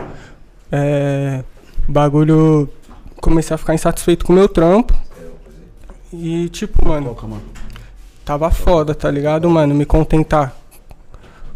É. 0.72 1.44
Bagulho. 1.88 2.70
Comecei 3.22 3.56
a 3.56 3.58
ficar 3.58 3.74
insatisfeito 3.74 4.26
com 4.26 4.34
o 4.34 4.36
meu 4.36 4.48
trampo. 4.48 4.94
E, 6.14 6.48
tipo, 6.50 6.88
mano. 6.88 7.16
tava 8.24 8.50
foda, 8.52 8.94
tá 8.94 9.10
ligado, 9.10 9.50
mano? 9.50 9.74
Me 9.74 9.86
contentar 9.86 10.56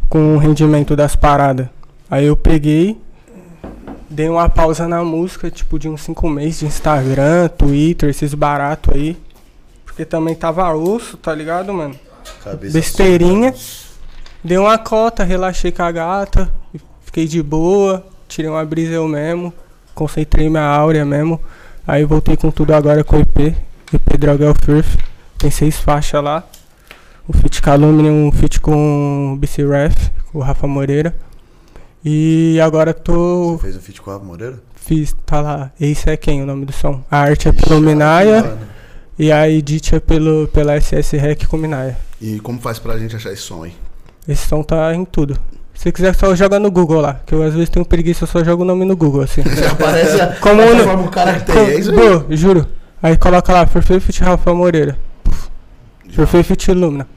com 0.09 0.35
o 0.35 0.37
rendimento 0.37 0.95
das 0.95 1.15
paradas. 1.15 1.67
Aí 2.09 2.25
eu 2.25 2.35
peguei, 2.35 2.99
dei 4.09 4.27
uma 4.27 4.49
pausa 4.49 4.87
na 4.87 5.03
música, 5.03 5.51
tipo, 5.51 5.77
de 5.77 5.87
uns 5.87 6.01
5 6.01 6.29
meses 6.29 6.59
de 6.59 6.65
Instagram, 6.65 7.47
Twitter, 7.49 8.09
esses 8.09 8.33
baratos 8.33 8.95
aí. 8.95 9.17
Porque 9.85 10.03
também 10.03 10.33
tava 10.33 10.73
osso, 10.73 11.17
tá 11.17 11.35
ligado, 11.35 11.73
mano? 11.73 11.95
Cabeça 12.43 12.73
Besteirinha. 12.73 13.53
Dei 14.43 14.57
uma 14.57 14.77
cota, 14.77 15.23
relaxei 15.23 15.71
com 15.71 15.83
a 15.83 15.91
gata, 15.91 16.51
fiquei 17.01 17.27
de 17.27 17.43
boa, 17.43 18.05
tirei 18.27 18.49
uma 18.49 18.63
brisa 18.65 18.93
eu 18.93 19.07
mesmo, 19.07 19.53
concentrei 19.93 20.49
minha 20.49 20.63
áurea 20.63 21.05
mesmo. 21.05 21.39
Aí 21.85 22.05
voltei 22.05 22.37
com 22.37 22.49
tudo 22.49 22.73
agora 22.73 23.03
com 23.03 23.17
o 23.17 23.19
EP, 23.19 23.55
EP 23.93 24.17
Dragel 24.17 24.55
Firth. 24.63 24.97
Tem 25.37 25.51
seis 25.51 25.77
faixas 25.77 26.23
lá. 26.23 26.43
O 27.27 27.33
feat 27.33 27.61
Calumni, 27.61 28.09
um 28.09 28.31
feat 28.31 28.59
com 28.59 29.33
o 29.33 29.37
BC 29.37 29.67
Ref, 29.67 30.09
com 30.31 30.39
o 30.39 30.41
Rafa 30.41 30.65
Moreira. 30.65 31.15
E 32.03 32.59
agora 32.61 32.93
tô. 32.93 33.57
Você 33.57 33.63
fez 33.63 33.75
um 33.75 33.81
feat 33.81 34.01
com 34.01 34.11
o 34.11 34.23
Moreira? 34.23 34.59
Fiz, 34.75 35.15
tá 35.25 35.41
lá. 35.41 35.71
Esse 35.79 36.09
é 36.09 36.17
quem 36.17 36.41
o 36.41 36.45
nome 36.45 36.65
do 36.65 36.71
som? 36.71 37.03
A 37.11 37.19
arte 37.19 37.49
é 37.49 37.51
pelo 37.51 37.81
Minaya 37.81 38.57
e 39.17 39.31
a 39.31 39.49
edit 39.49 39.95
é 39.95 39.99
pelo, 39.99 40.47
pela 40.47 40.79
SS 40.79 41.17
Rec 41.17 41.45
com 41.45 41.57
Minaya. 41.57 41.97
E 42.21 42.39
como 42.39 42.59
faz 42.59 42.79
pra 42.79 42.97
gente 42.97 43.15
achar 43.15 43.31
esse 43.33 43.41
som 43.41 43.63
aí? 43.63 43.73
Esse 44.27 44.47
som 44.47 44.63
tá 44.63 44.95
em 44.95 45.03
tudo. 45.03 45.37
Se 45.73 45.91
quiser, 45.91 46.15
só 46.15 46.33
joga 46.35 46.59
no 46.59 46.71
Google 46.71 47.01
lá. 47.01 47.21
Que 47.25 47.33
eu 47.33 47.43
às 47.43 47.53
vezes 47.53 47.69
tenho 47.69 47.85
preguiça, 47.85 48.23
eu 48.23 48.27
só 48.27 48.43
jogo 48.43 48.63
o 48.63 48.65
nome 48.65 48.85
no 48.85 48.95
Google, 48.95 49.21
assim. 49.21 49.43
Já 49.55 49.71
aparece 49.71 50.21
a, 50.21 50.35
Como 50.35 50.61
a 50.61 50.83
forma 50.83 51.03
o 51.03 51.09
cara 51.09 51.39
que 51.39 51.45
tem. 51.45 51.57
É 51.57 51.79
isso 51.79 51.91
aí. 51.91 51.95
Bro, 51.95 52.25
juro. 52.35 52.67
Aí 53.01 53.17
coloca 53.17 53.53
lá, 53.53 53.65
Perfeito 53.65 54.01
Fit 54.03 54.21
Rafa 54.23 54.53
Moreira. 54.53 54.97
Perfeito 56.15 56.47
Fit 56.47 56.73
Lumina. 56.73 57.07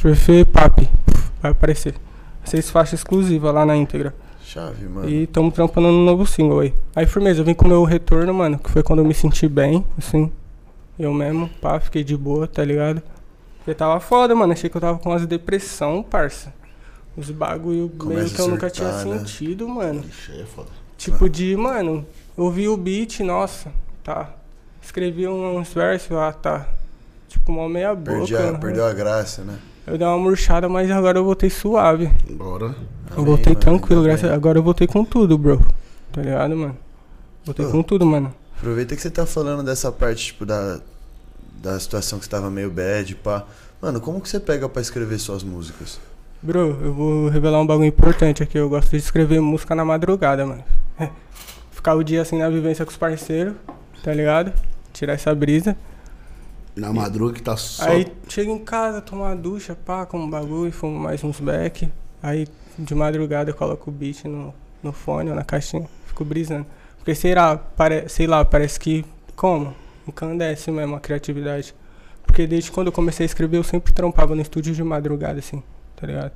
Perfeito 0.00 0.50
Papi. 0.50 0.88
Vai 1.40 1.52
aparecer. 1.52 1.94
Seis 2.48 2.70
faixas 2.70 3.00
exclusivas 3.00 3.54
lá 3.54 3.64
na 3.66 3.76
íntegra. 3.76 4.14
Chave, 4.42 4.86
mano. 4.86 5.08
E 5.08 5.26
tamo 5.26 5.52
trampando 5.52 5.88
no 5.88 6.04
novo 6.04 6.26
single 6.26 6.60
aí. 6.60 6.74
Aí, 6.96 7.06
firmeza, 7.06 7.40
eu 7.40 7.44
vim 7.44 7.52
com 7.54 7.66
o 7.66 7.68
meu 7.68 7.84
retorno, 7.84 8.32
mano. 8.32 8.58
Que 8.58 8.70
foi 8.70 8.82
quando 8.82 9.00
eu 9.00 9.04
me 9.04 9.12
senti 9.14 9.46
bem, 9.46 9.84
assim. 9.98 10.32
Eu 10.98 11.12
mesmo, 11.12 11.48
pá, 11.60 11.78
fiquei 11.78 12.02
de 12.02 12.16
boa, 12.16 12.46
tá 12.48 12.64
ligado? 12.64 13.02
Porque 13.58 13.74
tava 13.74 14.00
foda, 14.00 14.34
mano. 14.34 14.52
Achei 14.52 14.70
que 14.70 14.76
eu 14.76 14.80
tava 14.80 14.98
com 14.98 15.10
umas 15.10 15.26
depressão, 15.26 16.02
parça. 16.02 16.52
Os 17.16 17.30
bagulho 17.30 17.90
Começa 17.98 18.20
meio 18.22 18.30
que 18.34 18.40
eu 18.40 18.48
nunca 18.48 18.70
tinha 18.70 18.90
né? 18.90 19.18
sentido, 19.18 19.68
mano. 19.68 20.02
Ixi, 20.08 20.40
é 20.40 20.44
foda. 20.44 20.68
Tipo 20.96 21.28
de, 21.28 21.56
mano, 21.56 22.06
ouvi 22.36 22.68
o 22.68 22.76
beat, 22.76 23.20
nossa, 23.20 23.70
tá. 24.02 24.30
Escrevi 24.82 25.28
uns 25.28 25.72
versos, 25.74 26.12
ah, 26.16 26.32
tá. 26.32 26.66
Tipo, 27.28 27.52
uma 27.52 27.68
meia 27.68 27.94
boca. 27.94 28.18
Perdi 28.18 28.36
a- 28.36 28.52
né? 28.52 28.58
perdeu 28.58 28.86
a 28.86 28.92
graça, 28.92 29.42
né? 29.42 29.58
Eu 29.88 29.96
dei 29.96 30.06
uma 30.06 30.18
murchada, 30.18 30.68
mas 30.68 30.90
agora 30.90 31.18
eu 31.18 31.24
voltei 31.24 31.48
suave. 31.48 32.10
Bora. 32.30 32.74
Eu 33.16 33.24
voltei 33.24 33.54
mano, 33.54 33.60
tranquilo, 33.60 34.02
graças 34.02 34.22
bem. 34.22 34.32
Agora 34.32 34.58
eu 34.58 34.62
voltei 34.62 34.86
com 34.86 35.02
tudo, 35.04 35.38
bro. 35.38 35.64
Tá 36.12 36.20
ligado, 36.20 36.54
mano? 36.54 36.76
Voltei 37.44 37.66
com 37.66 37.82
tudo, 37.82 38.04
mano. 38.04 38.34
Aproveita 38.58 38.94
que 38.94 39.00
você 39.00 39.10
tá 39.10 39.24
falando 39.24 39.62
dessa 39.62 39.90
parte, 39.90 40.26
tipo, 40.26 40.44
da, 40.44 40.80
da 41.62 41.80
situação 41.80 42.18
que 42.18 42.26
você 42.26 42.30
tava 42.30 42.50
meio 42.50 42.70
bad, 42.70 43.14
pá. 43.16 43.46
Mano, 43.80 44.00
como 44.00 44.20
que 44.20 44.28
você 44.28 44.38
pega 44.38 44.68
pra 44.68 44.82
escrever 44.82 45.18
suas 45.18 45.42
músicas? 45.42 45.98
Bro, 46.42 46.78
eu 46.82 46.92
vou 46.92 47.28
revelar 47.28 47.60
um 47.60 47.66
bagulho 47.66 47.88
importante 47.88 48.42
aqui. 48.42 48.58
Eu 48.58 48.68
gosto 48.68 48.90
de 48.90 48.98
escrever 48.98 49.40
música 49.40 49.74
na 49.74 49.84
madrugada, 49.84 50.44
mano. 50.44 50.64
Ficar 51.70 51.94
o 51.94 52.04
dia 52.04 52.22
assim 52.22 52.38
na 52.38 52.50
vivência 52.50 52.84
com 52.84 52.90
os 52.90 52.96
parceiros, 52.96 53.54
tá 54.02 54.12
ligado? 54.12 54.52
Tirar 54.92 55.14
essa 55.14 55.34
brisa. 55.34 55.76
Na 56.78 56.92
madruga 56.92 57.34
que 57.34 57.42
tá 57.42 57.56
só. 57.56 57.88
Aí 57.88 58.06
chego 58.28 58.52
em 58.52 58.58
casa, 58.58 59.00
tomo 59.00 59.22
uma 59.22 59.34
ducha, 59.34 59.74
pá, 59.74 60.06
como 60.06 60.24
um 60.24 60.30
bagulho, 60.30 60.70
fumo 60.70 60.96
mais 60.96 61.24
uns 61.24 61.40
beck. 61.40 61.88
Aí 62.22 62.46
de 62.78 62.94
madrugada 62.94 63.50
eu 63.50 63.54
coloco 63.54 63.90
o 63.90 63.92
beat 63.92 64.24
no, 64.24 64.54
no 64.80 64.92
fone 64.92 65.28
ou 65.28 65.34
na 65.34 65.42
caixinha, 65.42 65.88
fico 66.06 66.24
brisando. 66.24 66.66
Porque 66.98 67.16
sei 67.16 67.34
lá, 67.34 67.56
pare, 67.56 68.08
sei 68.08 68.28
lá, 68.28 68.44
parece 68.44 68.78
que 68.78 69.04
como? 69.34 69.74
Encandece 70.06 70.70
mesmo 70.70 70.94
a 70.94 71.00
criatividade. 71.00 71.74
Porque 72.24 72.46
desde 72.46 72.70
quando 72.70 72.88
eu 72.88 72.92
comecei 72.92 73.24
a 73.24 73.26
escrever 73.26 73.56
eu 73.56 73.64
sempre 73.64 73.92
trampava 73.92 74.36
no 74.36 74.42
estúdio 74.42 74.72
de 74.72 74.84
madrugada, 74.84 75.40
assim, 75.40 75.60
tá 75.96 76.06
ligado? 76.06 76.32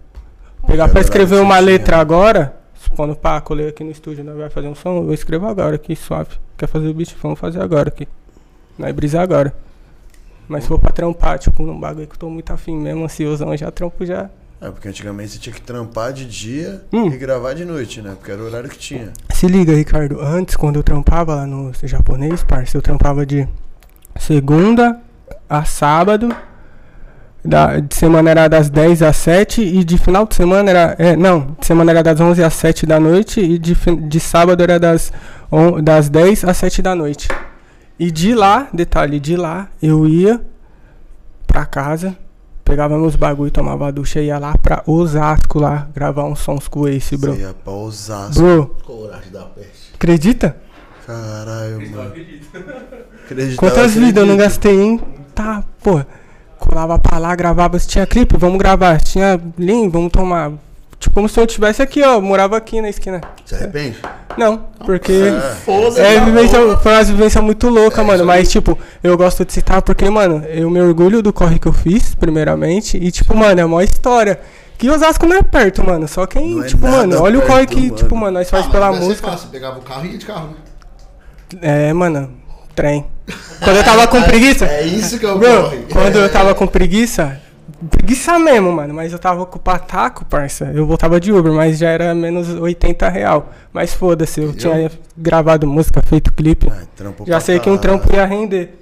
Pegar 0.67 0.89
pra 0.89 0.99
Era 0.99 1.07
escrever 1.07 1.41
uma 1.41 1.59
letra 1.61 1.99
agora, 1.99 2.57
quando 2.97 3.15
pá, 3.15 3.41
colei 3.41 3.69
aqui 3.69 3.85
no 3.85 3.91
estúdio, 3.93 4.25
nós 4.25 4.37
vai 4.37 4.51
fazer 4.51 4.67
um 4.67 4.75
som, 4.75 5.05
eu 5.05 5.15
escrevo 5.15 5.47
agora 5.47 5.77
aqui, 5.77 5.95
suave. 5.95 6.31
Quer 6.57 6.67
fazer 6.67 6.89
o 6.89 6.95
beat? 6.95 7.15
Vamos 7.23 7.39
fazer 7.39 7.61
agora 7.61 7.89
aqui. 7.89 8.09
Nós 8.77 8.93
brisar 8.93 9.23
agora. 9.23 9.55
Mas 10.53 10.65
se 10.65 10.69
for 10.69 10.79
pra 10.79 10.91
trampar, 10.93 11.39
tipo, 11.39 11.63
num 11.63 11.81
bagulho 11.81 12.07
que 12.07 12.15
eu 12.15 12.19
tô 12.19 12.29
muito 12.29 12.53
afim 12.53 12.77
mesmo, 12.77 13.05
ansiosão, 13.05 13.57
já 13.57 13.71
trampo 13.71 14.05
já. 14.05 14.29
É, 14.61 14.71
porque 14.71 14.87
antigamente 14.87 15.31
você 15.33 15.39
tinha 15.39 15.53
que 15.55 15.63
trampar 15.63 16.13
de 16.13 16.27
dia 16.27 16.83
Hum. 16.93 17.07
e 17.07 17.17
gravar 17.17 17.55
de 17.55 17.65
noite, 17.65 18.03
né? 18.03 18.13
Porque 18.17 18.31
era 18.31 18.41
o 18.43 18.45
horário 18.45 18.69
que 18.69 18.79
tinha. 18.79 19.13
Se 19.31 19.47
liga, 19.47 19.75
Ricardo. 19.75 20.21
Antes, 20.21 20.55
quando 20.55 20.77
eu 20.77 20.83
trampava 20.83 21.35
lá 21.35 21.47
no 21.47 21.73
japonês, 21.83 22.45
parça, 22.45 22.77
eu 22.77 22.83
trampava 22.83 23.25
de 23.25 23.49
segunda 24.21 25.01
a 25.49 25.65
sábado. 25.65 26.29
Da, 27.45 27.81
de 27.81 27.93
semana 27.97 28.31
era 28.31 28.47
das 28.47 28.71
10 28.71 29.03
às 29.03 29.17
7 29.17 29.63
e 29.63 29.83
de 29.83 29.99
final 29.99 30.27
de 30.27 30.35
semana 30.37 30.71
era. 30.71 30.95
É, 30.97 31.17
não, 31.17 31.57
de 31.59 31.67
semana 31.67 31.91
era 31.91 32.03
das 32.03 32.21
11 32.21 32.45
às 32.45 32.55
7 32.55 32.87
da 32.87 33.01
noite 33.01 33.41
e 33.41 33.59
de, 33.59 33.75
de 33.75 34.21
sábado 34.21 34.63
era 34.63 34.79
das, 34.79 35.13
on, 35.51 35.83
das 35.83 36.09
10 36.09 36.45
às 36.45 36.57
7 36.59 36.83
da 36.83 36.95
noite. 36.95 37.27
E 37.99 38.11
de 38.11 38.35
lá, 38.35 38.69
detalhe, 38.73 39.21
de 39.21 39.37
lá 39.37 39.69
eu 39.83 40.07
ia 40.09 40.41
pra 41.47 41.65
casa, 41.67 42.17
pegava 42.65 42.99
meus 42.99 43.15
bagulho, 43.15 43.51
tomava 43.51 43.89
a 43.89 43.91
ducha 43.91 44.21
e 44.21 44.27
ia 44.27 44.39
lá 44.39 44.57
pra 44.59 44.83
Osasco 44.87 45.59
lá 45.61 45.89
gravar 45.95 46.25
uns 46.25 46.41
sons 46.41 46.67
com 46.69 46.89
esse, 46.89 47.17
bro. 47.17 47.35
Você 47.35 47.41
ia 47.43 47.55
pra 47.55 47.73
Osasco. 47.73 48.41
Bro, 48.41 48.77
Coragem 48.85 49.31
da 49.31 49.43
peste. 49.45 49.95
acredita? 49.95 50.57
Caralho, 51.07 51.91
mano. 51.91 52.13
Acreditava, 53.25 53.57
Quantas 53.57 53.95
vidas 53.95 54.17
eu 54.23 54.27
não 54.27 54.35
acredito. 54.35 54.39
gastei, 54.39 54.81
hein? 54.81 55.01
Tá, 55.35 55.63
pô. 55.83 56.01
Colava 56.59 56.97
pra 56.99 57.19
lá, 57.19 57.35
gravava. 57.35 57.77
Se 57.79 57.89
tinha 57.89 58.07
clipe, 58.07 58.37
vamos 58.37 58.57
gravar. 58.59 59.01
Se 59.01 59.13
tinha 59.13 59.41
link, 59.59 59.91
vamos 59.91 60.13
tomar. 60.13 60.53
Tipo, 61.03 61.17
como 61.17 61.29
se 61.29 61.39
eu 61.41 61.47
tivesse 61.49 61.83
aqui, 61.83 62.01
ó. 62.01 62.21
Morava 62.21 62.57
aqui 62.57 62.81
na 62.81 62.89
esquina. 62.89 63.21
Se 63.45 63.57
arrepende? 63.57 63.97
Não, 64.39 64.59
porque. 64.87 65.13
É. 65.13 66.01
É, 66.15 66.21
vivência, 66.21 66.77
foi 66.79 66.93
uma 66.93 67.03
vivência 67.03 67.43
muito 67.43 67.69
louca, 67.69 68.01
É, 68.01 68.05
mano. 68.05 68.25
Mas, 68.25 68.49
tipo, 68.49 68.79
eu 69.03 69.17
gosto 69.17 69.45
de 69.45 69.53
citar 69.53 69.83
porque, 69.83 70.09
mano, 70.09 70.45
eu 70.47 70.71
me 70.71 70.81
orgulho 70.81 71.21
do 71.21 71.33
corre 71.33 71.59
que 71.59 71.67
eu 71.67 71.73
fiz, 71.73 72.15
primeiramente. 72.15 72.97
E, 72.97 73.11
tipo, 73.11 73.37
mano, 73.37 73.61
é 73.61 73.65
uma 73.65 73.83
história. 73.83 74.39
Que 74.79 74.89
Osasco 74.89 75.27
não 75.27 75.37
é 75.37 75.43
perto, 75.43 75.85
mano. 75.85 76.07
Só 76.07 76.25
quem, 76.25 76.55
Não 76.55 76.65
é 76.65 76.69
tipo, 76.69 76.87
mano, 76.89 77.21
olha 77.21 77.39
o 77.39 77.43
corre 77.43 77.67
perto, 77.67 77.75
que, 77.77 77.83
mano. 77.83 77.95
tipo, 77.97 78.17
mano, 78.17 78.39
nós 78.39 78.49
faz 78.49 78.67
Ah, 78.67 78.71
pela 78.71 78.93
ser 78.93 79.01
música. 79.01 79.29
fácil, 79.31 79.49
Pegava 79.49 79.79
o 79.81 79.83
carro 79.83 80.07
e 80.07 80.13
ia 80.13 80.19
de 80.19 80.25
carro, 80.27 80.49
né? 80.51 81.59
É, 81.61 81.93
mano, 81.93 82.31
trem. 82.77 83.05
Quando 83.63 83.77
eu 83.77 83.85
tava 83.85 84.07
com 84.07 84.23
preguiça. 84.23 84.67
É 84.67 84.83
isso 84.85 85.19
que 85.19 85.27
eu 85.27 85.37
Bro, 85.39 85.63
corre. 85.65 85.85
quando 85.93 86.17
eu 86.17 86.29
tava 86.31 86.55
com 86.55 86.67
preguiça, 86.67 87.41
preguiça 87.89 88.39
mesmo, 88.39 88.73
mano. 88.73 88.95
Mas 88.95 89.13
eu 89.13 89.19
tava 89.19 89.45
com 89.47 89.59
o 89.59 89.61
pataco, 89.61 90.25
parça. 90.25 90.71
Eu 90.75 90.87
voltava 90.87 91.21
de 91.21 91.33
Uber, 91.33 91.53
mas 91.53 91.79
já 91.79 91.89
era 91.89 92.15
menos 92.15 92.49
80 92.49 93.09
real. 93.09 93.53
Mas 93.73 93.93
foda-se, 93.95 94.41
eu 94.41 94.53
tinha 94.53 94.91
gravado 95.17 95.67
música, 95.67 96.03
feito 96.03 96.33
clipe. 96.33 96.69
Ah, 96.71 96.85
trampo 96.97 97.25
Já 97.27 97.41
sei 97.41 97.59
que 97.59 97.71
um 97.71 97.79
trampo 97.79 98.15
ia 98.15 98.25
render. 98.25 98.79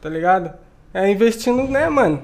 Tá 0.00 0.08
ligado? 0.08 0.50
É 0.94 1.10
investindo, 1.10 1.64
né, 1.64 1.88
mano? 1.88 2.22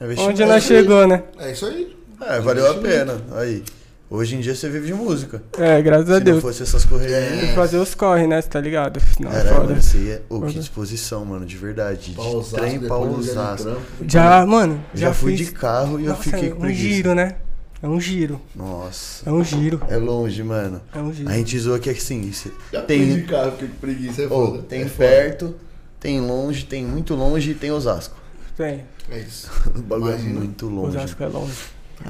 É 0.00 0.04
investimento. 0.04 0.30
Onde 0.30 0.44
nós 0.44 0.62
chegou, 0.64 1.06
né? 1.06 1.22
É 1.38 1.52
isso 1.52 1.66
aí. 1.66 1.96
É, 2.20 2.40
valeu 2.40 2.70
a 2.70 2.74
pena. 2.74 3.20
Aí. 3.36 3.62
Hoje 4.10 4.36
em 4.36 4.40
dia 4.40 4.54
você 4.54 4.68
vive 4.68 4.86
de 4.88 4.94
música. 4.94 5.42
É, 5.58 5.80
graças 5.82 6.08
a 6.10 6.18
Se 6.18 6.20
Deus. 6.24 6.36
não 6.36 6.42
fosse 6.42 6.62
essas 6.62 6.84
correrias. 6.84 7.40
Tem 7.40 7.48
que 7.48 7.54
fazer 7.54 7.78
os 7.78 7.94
corre, 7.94 8.26
né? 8.26 8.40
Cê 8.40 8.48
tá 8.48 8.60
ligado? 8.60 9.00
Não, 9.18 9.30
Caralho, 9.30 9.48
foda. 9.56 9.68
mano, 9.74 9.80
aí 9.94 10.10
é. 10.10 10.22
Ô, 10.28 10.34
que 10.40 10.46
Foda. 10.48 10.52
disposição, 10.60 11.24
mano, 11.24 11.46
de 11.46 11.56
verdade. 11.56 12.12
De 12.14 12.50
trem 12.52 12.78
pra 12.80 12.96
Osasco. 12.98 13.76
Já, 14.06 14.46
mano, 14.46 14.80
já, 14.94 15.08
Já 15.08 15.14
fui 15.14 15.36
fiz... 15.36 15.46
de 15.46 15.52
carro 15.52 15.98
e 15.98 16.04
eu 16.04 16.10
Nossa, 16.10 16.22
fiquei 16.22 16.48
é 16.48 16.50
com 16.52 16.58
um 16.58 16.60
preguiça. 16.60 16.94
giro, 16.94 17.14
né? 17.14 17.36
É 17.82 17.88
um 17.88 18.00
giro. 18.00 18.40
Nossa. 18.54 19.28
É 19.28 19.32
um 19.32 19.42
giro. 19.42 19.80
É 19.88 19.96
longe, 19.96 20.42
mano. 20.42 20.80
É 20.94 20.98
um 20.98 21.12
giro. 21.12 21.28
A 21.28 21.32
gente 21.32 21.58
zoa 21.58 21.78
que 21.78 21.88
é 21.88 21.92
assim. 21.92 22.20
isso- 22.22 22.52
Já 22.72 22.82
tem 22.82 23.04
de 23.06 23.14
Tem, 23.16 23.26
carro, 23.26 23.52
com 23.52 23.66
preguiça, 23.80 24.22
é 24.22 24.28
foda. 24.28 24.62
tem 24.62 24.82
É 24.82 24.86
foda. 24.88 25.08
perto, 25.08 25.54
tem 25.98 26.20
longe, 26.20 26.64
tem 26.66 26.84
muito 26.84 27.14
longe 27.14 27.50
e 27.50 27.54
tem 27.54 27.72
Osasco. 27.72 28.16
Tem. 28.56 28.84
É 29.10 29.18
isso. 29.18 29.50
O 29.76 29.82
bagulho 29.82 30.14
é 30.14 30.18
muito 30.18 30.66
longe. 30.66 30.96
Osasco 30.96 31.22
é 31.22 31.26
longe. 31.26 31.52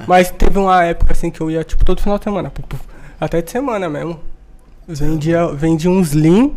Mas 0.07 0.29
teve 0.31 0.59
uma 0.59 0.83
época 0.83 1.13
assim 1.13 1.31
que 1.31 1.41
eu 1.41 1.49
ia, 1.49 1.63
tipo, 1.63 1.83
todo 1.85 2.01
final 2.01 2.17
de 2.17 2.23
semana. 2.23 2.51
Até 3.19 3.41
de 3.41 3.49
semana 3.49 3.89
mesmo. 3.89 4.19
Vendia, 4.87 5.47
vendia 5.47 5.89
uns 5.89 6.13
lean. 6.13 6.51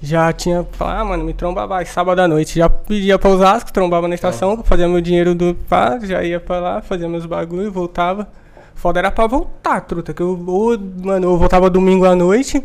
Já 0.00 0.32
tinha. 0.32 0.64
Ah, 0.78 1.04
mano, 1.04 1.24
me 1.24 1.34
tromba 1.34 1.66
vai, 1.66 1.84
sábado 1.84 2.20
à 2.20 2.28
noite. 2.28 2.58
Já 2.58 2.68
pedia 2.68 3.18
pra 3.18 3.30
Osasco, 3.30 3.72
trombava 3.72 4.06
na 4.06 4.14
estação, 4.14 4.62
fazia 4.62 4.88
meu 4.88 5.00
dinheiro 5.00 5.34
do 5.34 5.54
pá, 5.68 5.98
já 6.00 6.22
ia 6.22 6.38
pra 6.38 6.60
lá, 6.60 6.82
fazia 6.82 7.08
meus 7.08 7.26
bagulho, 7.26 7.72
voltava. 7.72 8.28
Foda 8.76 9.00
era 9.00 9.10
pra 9.10 9.26
voltar, 9.26 9.80
truta. 9.80 10.14
Que 10.14 10.22
eu, 10.22 10.40
ou, 10.46 10.78
mano, 11.02 11.26
eu 11.26 11.36
voltava 11.36 11.68
domingo 11.68 12.04
à 12.04 12.14
noite, 12.14 12.62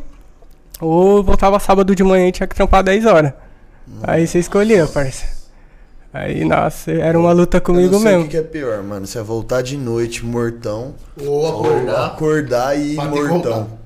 ou 0.79 1.23
voltava 1.23 1.59
sábado 1.59 1.95
de 1.95 2.03
manhã 2.03 2.27
e 2.27 2.31
tinha 2.31 2.45
que 2.45 2.53
trampar 2.55 2.83
10 2.83 3.05
horas. 3.07 3.33
Aí 4.03 4.27
você 4.27 4.37
escolhia, 4.37 4.85
parça. 4.85 5.42
Aí, 6.14 6.45
nossa, 6.45 6.91
era 6.91 7.18
uma 7.18 7.32
luta 7.32 7.57
Eu 7.57 7.61
comigo 7.61 7.91
não 7.91 7.99
sei 7.99 8.11
mesmo. 8.11 8.22
o 8.26 8.26
que 8.26 8.32
que 8.32 8.38
é 8.38 8.43
pior, 8.43 8.84
mano. 8.84 9.07
Se 9.07 9.18
é 9.18 9.22
voltar 9.24 9.61
de 9.64 9.76
noite 9.78 10.24
mortão, 10.24 10.93
Ou 11.20 11.28
ou 11.28 11.47
acordar. 11.66 12.05
acordar 12.05 12.78
e 12.80 12.93
ir 12.93 12.95
mortão. 13.09 13.84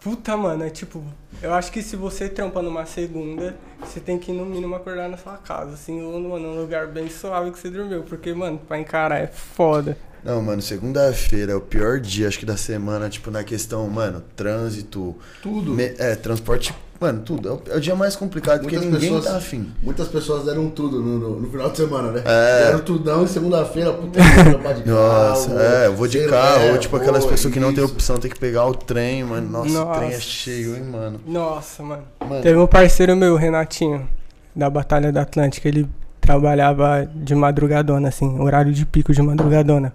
Puta, 0.00 0.36
mano, 0.36 0.64
é 0.64 0.70
tipo, 0.70 1.02
eu 1.42 1.52
acho 1.54 1.70
que 1.72 1.82
se 1.82 1.94
você 1.96 2.28
trampa 2.28 2.62
numa 2.62 2.86
segunda, 2.86 3.54
você 3.80 4.00
tem 4.00 4.18
que 4.18 4.32
no 4.32 4.44
mínimo 4.44 4.74
acordar 4.74 5.08
na 5.08 5.16
sua 5.16 5.36
casa, 5.36 5.72
assim, 5.74 6.00
ou 6.02 6.18
mano, 6.20 6.54
num 6.54 6.60
lugar 6.60 6.86
bem 6.88 7.08
suave 7.10 7.50
que 7.50 7.58
você 7.58 7.68
dormiu, 7.68 8.02
porque, 8.02 8.32
mano, 8.32 8.58
pra 8.66 8.78
encarar 8.78 9.18
é 9.20 9.26
foda. 9.26 9.96
Não, 10.24 10.40
mano, 10.42 10.60
segunda-feira 10.62 11.52
é 11.52 11.54
o 11.54 11.60
pior 11.60 12.00
dia, 12.00 12.26
acho 12.28 12.38
que 12.40 12.46
da 12.46 12.56
semana, 12.56 13.08
tipo, 13.08 13.30
na 13.30 13.44
questão, 13.44 13.88
mano, 13.88 14.22
trânsito. 14.36 15.14
Tudo. 15.42 15.72
me- 15.72 15.94
é, 15.98 16.14
transporte, 16.16 16.74
mano, 17.00 17.22
tudo. 17.22 17.48
É 17.48 17.52
o, 17.52 17.62
é 17.74 17.76
o 17.76 17.80
dia 17.80 17.94
mais 17.94 18.16
complicado, 18.16 18.60
porque 18.60 18.76
Muitas 18.76 18.94
ninguém 18.94 19.14
pessoas- 19.16 19.32
tá 19.32 19.38
afim. 19.38 19.70
Muitas 19.82 20.08
pessoas 20.08 20.44
deram 20.44 20.68
tudo 20.70 21.00
no, 21.00 21.18
no- 21.18 21.40
no 21.40 21.50
final 21.50 21.70
de 21.70 21.76
semana, 21.76 22.10
né? 22.12 22.22
É. 22.24 22.64
Deram 22.66 22.80
tudão 22.80 23.24
e 23.24 23.28
segunda-feira, 23.28 23.92
puta, 23.92 24.18
trampar 24.20 24.74
de 24.74 24.88
Nossa, 24.88 25.48
carro, 25.48 25.60
é, 25.60 25.86
eu 25.86 25.94
vou 25.94 26.06
de 26.08 26.26
carro, 26.28 26.72
ou 26.72 26.78
tipo 26.78 26.96
aquelas 26.96 27.24
pessoas 27.24 27.52
que 27.54 27.60
não 27.60 27.72
tem 27.74 27.84
opção, 27.84 28.16
tem 28.18 28.30
que 28.30 28.38
pegar 28.38 28.66
o 28.66 28.74
trem, 28.74 29.24
mano. 29.24 29.48
Nossa, 29.48 29.82
o 29.82 29.86
trem 29.94 30.08
é 30.08 30.12
Nossa. 30.14 30.20
cheio, 30.20 30.76
hein, 30.76 30.82
mano. 30.84 31.20
Nossa, 31.26 31.82
mano. 31.82 32.02
Mano, 32.28 32.42
Teve 32.42 32.58
um 32.58 32.66
parceiro 32.66 33.16
meu, 33.16 33.36
Renatinho, 33.36 34.08
da 34.54 34.68
Batalha 34.68 35.12
da 35.12 35.22
Atlântica, 35.22 35.68
ele 35.68 35.88
trabalhava 36.20 37.08
de 37.14 37.34
madrugadona, 37.34 38.08
assim, 38.08 38.38
horário 38.40 38.72
de 38.72 38.84
pico 38.84 39.12
de 39.12 39.22
madrugadona. 39.22 39.92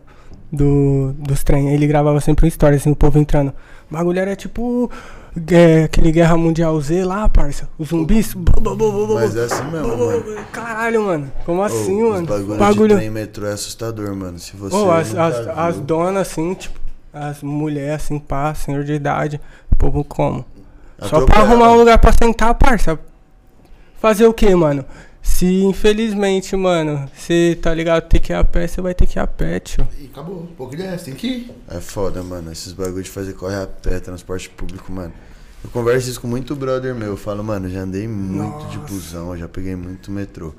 Do, 0.52 1.14
dos 1.18 1.44
trem. 1.44 1.74
Ele 1.74 1.88
gravava 1.88 2.22
sempre 2.22 2.46
uma 2.46 2.48
história, 2.48 2.76
assim, 2.76 2.92
o 2.92 2.96
povo 2.96 3.18
entrando. 3.18 3.50
O 3.90 3.94
bagulho 3.96 4.20
era 4.20 4.36
tipo 4.36 4.90
é, 5.52 5.84
aquele 5.86 6.12
Guerra 6.12 6.38
Mundial 6.38 6.80
Z 6.80 7.04
lá, 7.06 7.28
parça. 7.28 7.68
Os 7.78 7.90
zumbis. 7.90 8.36
mas 9.16 9.36
é 9.36 9.46
assim 9.46 9.64
mesmo, 9.72 9.98
mano. 9.98 10.24
Caralho, 10.52 11.04
mano. 11.04 11.32
Como 11.46 11.62
Ô, 11.62 11.64
assim, 11.64 12.04
os 12.04 12.10
mano? 12.14 12.28
bagulho, 12.28 12.60
bagulho. 12.60 12.90
de 12.90 12.96
trem 12.96 13.10
metrô 13.10 13.48
é 13.48 13.54
assustador, 13.54 14.16
mano. 14.16 14.38
Se 14.40 14.56
você. 14.56 14.76
Ô, 14.76 14.92
as, 14.92 15.10
nunca 15.10 15.26
as, 15.26 15.38
viu- 15.40 15.52
as 15.60 15.80
donas, 15.80 16.28
assim, 16.30 16.54
tipo, 16.54 16.80
as 17.12 17.42
mulheres, 17.42 18.04
assim, 18.04 18.20
pá, 18.20 18.54
senhor 18.54 18.84
de 18.84 18.94
idade, 18.94 19.42
povo 19.78 20.04
como? 20.04 20.46
Só 21.00 21.26
pra 21.26 21.42
arrumar 21.42 21.72
um 21.72 21.78
lugar 21.78 21.98
pra 21.98 22.14
sentar, 22.14 22.54
parça. 22.56 22.98
Fazer 24.00 24.26
o 24.28 24.34
que, 24.34 24.54
mano? 24.56 24.86
Se 25.24 25.64
infelizmente, 25.64 26.54
mano, 26.56 27.10
você 27.16 27.58
tá 27.60 27.74
ligado, 27.74 28.08
ter 28.10 28.20
que 28.20 28.34
ir 28.34 28.36
a 28.36 28.44
pé, 28.44 28.68
você 28.68 28.82
vai 28.82 28.94
ter 28.94 29.08
que 29.08 29.18
ir 29.18 29.22
a 29.22 29.26
pé, 29.26 29.58
tio. 29.62 29.88
E 29.98 30.06
acabou. 30.06 30.44
Um 30.44 30.48
pouco 30.48 30.76
de 30.76 30.84
resto, 30.84 31.06
tem 31.06 31.16
que 31.16 31.28
ir. 31.28 31.52
É 31.70 31.80
foda, 31.80 32.22
mano. 32.22 32.52
Esses 32.52 32.74
bagulho 32.74 33.02
de 33.02 33.10
fazer 33.10 33.34
corre 33.34 33.56
a 33.56 33.66
pé, 33.66 34.02
transporte 34.02 34.50
público, 34.50 34.92
mano. 34.92 35.14
Eu 35.64 35.70
converso 35.70 36.10
isso 36.10 36.20
com 36.20 36.28
muito 36.28 36.54
brother 36.58 36.94
meu. 36.94 37.08
Eu 37.08 37.18
falo, 37.18 37.42
mano, 37.42 37.70
já 37.70 37.80
andei 37.80 38.06
muito 38.06 38.68
de 38.68 38.78
busão, 38.80 39.36
já 39.38 39.48
peguei 39.48 39.78
muito 39.78 40.12
metrô. 40.12 40.54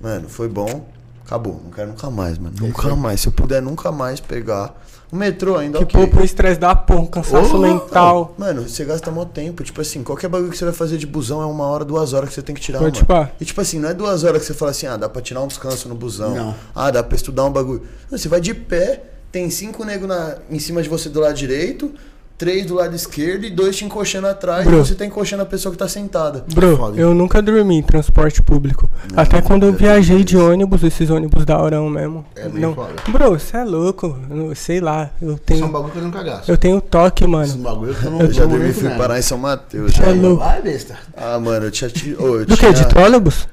Mano, 0.00 0.28
foi 0.28 0.48
bom. 0.48 0.88
Acabou. 1.24 1.60
Não 1.62 1.70
quero 1.70 1.90
nunca 1.90 2.10
mais, 2.10 2.36
mano. 2.36 2.56
Nunca 2.60 2.96
mais. 2.96 3.20
Se 3.20 3.28
eu 3.28 3.32
puder 3.32 3.62
nunca 3.62 3.92
mais 3.92 4.18
pegar. 4.18 4.74
O 5.10 5.16
metrô 5.16 5.56
ainda 5.56 5.78
Que 5.78 5.84
ok. 5.84 6.00
poupa 6.00 6.20
o 6.20 6.24
estresse 6.24 6.60
da 6.60 6.74
porra, 6.76 7.00
um 7.00 7.06
cansaço 7.06 7.56
Ô, 7.56 7.58
mental. 7.60 8.34
Mano, 8.36 8.68
você 8.68 8.84
gasta 8.84 9.10
mó 9.10 9.24
tempo. 9.24 9.64
Tipo 9.64 9.80
assim, 9.80 10.02
qualquer 10.02 10.28
bagulho 10.28 10.50
que 10.50 10.58
você 10.58 10.64
vai 10.66 10.74
fazer 10.74 10.98
de 10.98 11.06
busão 11.06 11.40
é 11.40 11.46
uma 11.46 11.64
hora, 11.64 11.84
duas 11.84 12.12
horas 12.12 12.28
que 12.28 12.34
você 12.34 12.42
tem 12.42 12.54
que 12.54 12.60
tirar, 12.60 12.80
mano. 12.80 12.92
tipo, 12.92 13.10
ah, 13.12 13.30
E 13.40 13.44
tipo 13.44 13.58
assim, 13.60 13.78
não 13.78 13.88
é 13.88 13.94
duas 13.94 14.22
horas 14.24 14.42
que 14.42 14.46
você 14.46 14.54
fala 14.54 14.70
assim, 14.70 14.86
ah, 14.86 14.96
dá 14.98 15.08
pra 15.08 15.22
tirar 15.22 15.40
um 15.40 15.46
descanso 15.46 15.88
no 15.88 15.94
busão. 15.94 16.34
Não. 16.34 16.54
Ah, 16.74 16.90
dá 16.90 17.02
pra 17.02 17.16
estudar 17.16 17.44
um 17.46 17.50
bagulho. 17.50 17.82
Não, 18.10 18.18
você 18.18 18.28
vai 18.28 18.40
de 18.40 18.52
pé, 18.52 19.02
tem 19.32 19.48
cinco 19.48 19.82
negros 19.84 20.08
na, 20.08 20.36
em 20.50 20.58
cima 20.58 20.82
de 20.82 20.88
você 20.90 21.08
do 21.08 21.20
lado 21.20 21.34
direito, 21.34 21.90
três 22.38 22.64
do 22.66 22.74
lado 22.76 22.94
esquerdo 22.94 23.44
e 23.44 23.50
dois 23.50 23.76
te 23.76 23.84
encoxando 23.84 24.28
atrás 24.28 24.64
Bro. 24.64 24.76
e 24.76 24.78
você 24.78 24.94
tá 24.94 25.04
encoxando 25.04 25.42
a 25.42 25.46
pessoa 25.46 25.72
que 25.72 25.78
tá 25.78 25.88
sentada. 25.88 26.44
Bro, 26.54 26.76
foda. 26.76 26.96
eu 27.00 27.12
nunca 27.12 27.42
dormi 27.42 27.76
em 27.78 27.82
transporte 27.82 28.40
público. 28.40 28.88
Não, 29.12 29.22
Até 29.22 29.42
quando 29.42 29.64
eu 29.64 29.68
eu 29.68 29.74
viajei 29.74 30.22
de 30.24 30.36
ônibus, 30.36 30.82
esses 30.82 31.10
ônibus 31.10 31.44
da 31.44 31.60
Orão 31.60 31.90
mesmo. 31.90 32.24
É 32.36 32.48
bem 32.48 32.62
não. 32.62 32.74
foda. 32.74 32.92
Bro, 33.08 33.30
você 33.38 33.56
é 33.56 33.64
louco. 33.64 34.16
Eu 34.30 34.54
sei 34.54 34.80
lá, 34.80 35.10
eu 35.20 35.32
Isso 35.32 35.32
é 35.32 35.34
um 35.34 35.38
tenho. 35.58 35.68
bagulho 35.68 35.92
que 35.92 35.98
eu 35.98 36.02
nunca 36.04 36.22
gasto. 36.22 36.48
Eu 36.48 36.56
tenho 36.56 36.80
toque, 36.80 37.26
mano. 37.26 37.52
bagulho 37.56 37.94
que 37.94 38.04
eu 38.04 38.10
não 38.12 38.20
Eu 38.20 38.32
já 38.32 38.42
não 38.44 38.50
dormi 38.50 38.72
fui 38.72 38.88
parar 38.90 39.18
em 39.18 39.22
São 39.22 39.36
Mateus. 39.36 39.92
Você 39.92 40.02
é 40.02 40.06
já. 40.06 40.12
louco. 40.12 40.42
Vai, 40.44 40.62
besta. 40.62 40.96
Ah, 41.16 41.38
mano, 41.38 41.66
eu 41.66 41.70
tinha. 41.70 41.90
Ô, 42.18 42.36
eu 42.36 42.46
Do 42.46 42.56
que? 42.56 42.60
tinha... 42.60 42.72
De 42.72 42.88
trólebus? 42.88 43.48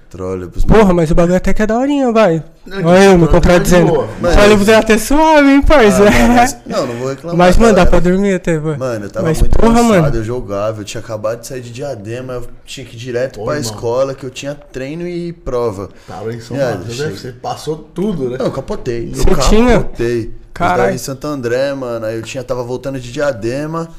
Porra, 0.68 0.94
mas 0.94 1.12
o 1.12 1.16
bagulho 1.16 1.36
até 1.36 1.54
que 1.54 1.62
é 1.62 1.68
daorinha, 1.68 2.12
vai. 2.12 2.44
Olha 2.84 3.04
eu 3.06 3.18
me 3.18 3.26
de 3.26 3.32
contradizendo. 3.32 4.08
Mas- 4.22 4.34
Trólebus 4.34 4.68
é 4.70 4.76
até 4.76 4.98
suave, 4.98 5.50
hein, 5.50 5.62
Ah, 5.64 5.68
parça. 5.68 6.04
mas- 6.36 6.58
Não, 6.66 6.88
não 6.88 6.96
vou 6.96 7.10
reclamar. 7.10 7.38
Mas, 7.38 7.58
mano, 7.58 7.76
dá 7.76 7.86
pra 7.86 8.00
dormir 8.00 8.34
até, 8.36 8.58
pô. 8.58 8.76
Mano, 8.76 9.06
eu 9.06 9.10
tava 9.10 9.28
Mas, 9.28 9.40
muito 9.40 9.58
porra, 9.58 9.74
cansado, 9.76 9.88
mano. 10.02 10.16
eu 10.18 10.24
jogava, 10.24 10.82
eu 10.82 10.86
tinha 10.86 11.02
acabado 11.02 11.42
de 11.42 11.48
sair 11.48 11.62
de 11.62 11.72
diadema, 11.72 12.34
eu 12.34 12.48
tinha 12.66 12.86
que 12.86 12.96
ir 12.96 13.00
direto 13.00 13.42
Ô, 13.42 13.46
pra 13.46 13.56
irmão. 13.58 13.72
escola, 13.72 14.14
que 14.16 14.26
eu 14.26 14.30
tinha 14.30 14.56
treino 14.56 15.08
e 15.08 15.32
prova. 15.34 15.90
Tava 16.08 16.34
em 16.34 16.40
São 16.40 16.58
É, 16.58 16.72
Mateus, 16.76 16.96
chega. 16.96 17.10
né? 17.10 17.16
Você 17.16 17.32
passou 17.32 17.76
tudo, 17.78 18.30
né? 18.32 18.38
Não, 18.40 18.46
eu 18.48 18.52
capotei. 18.52 19.12
Você 19.14 19.30
eu 19.30 19.36
tinha? 19.50 19.74
capotei. 19.80 20.24
Eu 20.26 20.58
Caralho. 20.58 20.96
em 20.96 20.98
Santo 20.98 21.28
André, 21.28 21.74
mano, 21.74 22.06
aí 22.06 22.16
eu 22.16 22.22
tinha, 22.24 22.42
tava 22.42 22.64
voltando 22.64 22.98
de 23.00 23.12
diadema. 23.12 23.90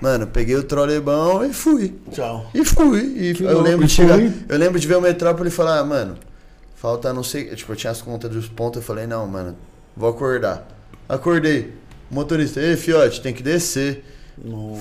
Mano, 0.00 0.26
peguei 0.26 0.56
o 0.56 0.62
trolebão 0.62 1.44
e 1.44 1.52
fui. 1.52 1.94
Tchau. 2.10 2.50
E 2.54 2.64
fui. 2.64 3.00
E 3.00 3.34
Que 3.34 3.44
eu 3.44 3.52
louco, 3.52 3.68
lembro 3.68 3.86
de 3.86 3.92
chegar. 3.92 4.18
Eu 4.20 4.58
lembro 4.58 4.78
de 4.78 4.86
ver 4.86 4.96
o 4.96 5.00
Metrópole 5.00 5.48
e 5.48 5.52
falar, 5.52 5.78
ah, 5.78 5.84
mano, 5.84 6.16
falta 6.74 7.12
não 7.12 7.22
sei. 7.22 7.46
Tipo, 7.54 7.72
eu 7.72 7.76
tinha 7.76 7.90
as 7.90 8.02
contas 8.02 8.30
dos 8.30 8.48
pontos, 8.48 8.80
eu 8.80 8.86
falei, 8.86 9.06
não, 9.06 9.26
mano, 9.26 9.56
vou 9.96 10.08
acordar. 10.10 10.66
Acordei. 11.08 11.72
O 12.10 12.14
motorista, 12.14 12.60
ei, 12.60 12.76
fiote, 12.76 13.20
tem 13.20 13.32
que 13.32 13.42
descer. 13.42 14.04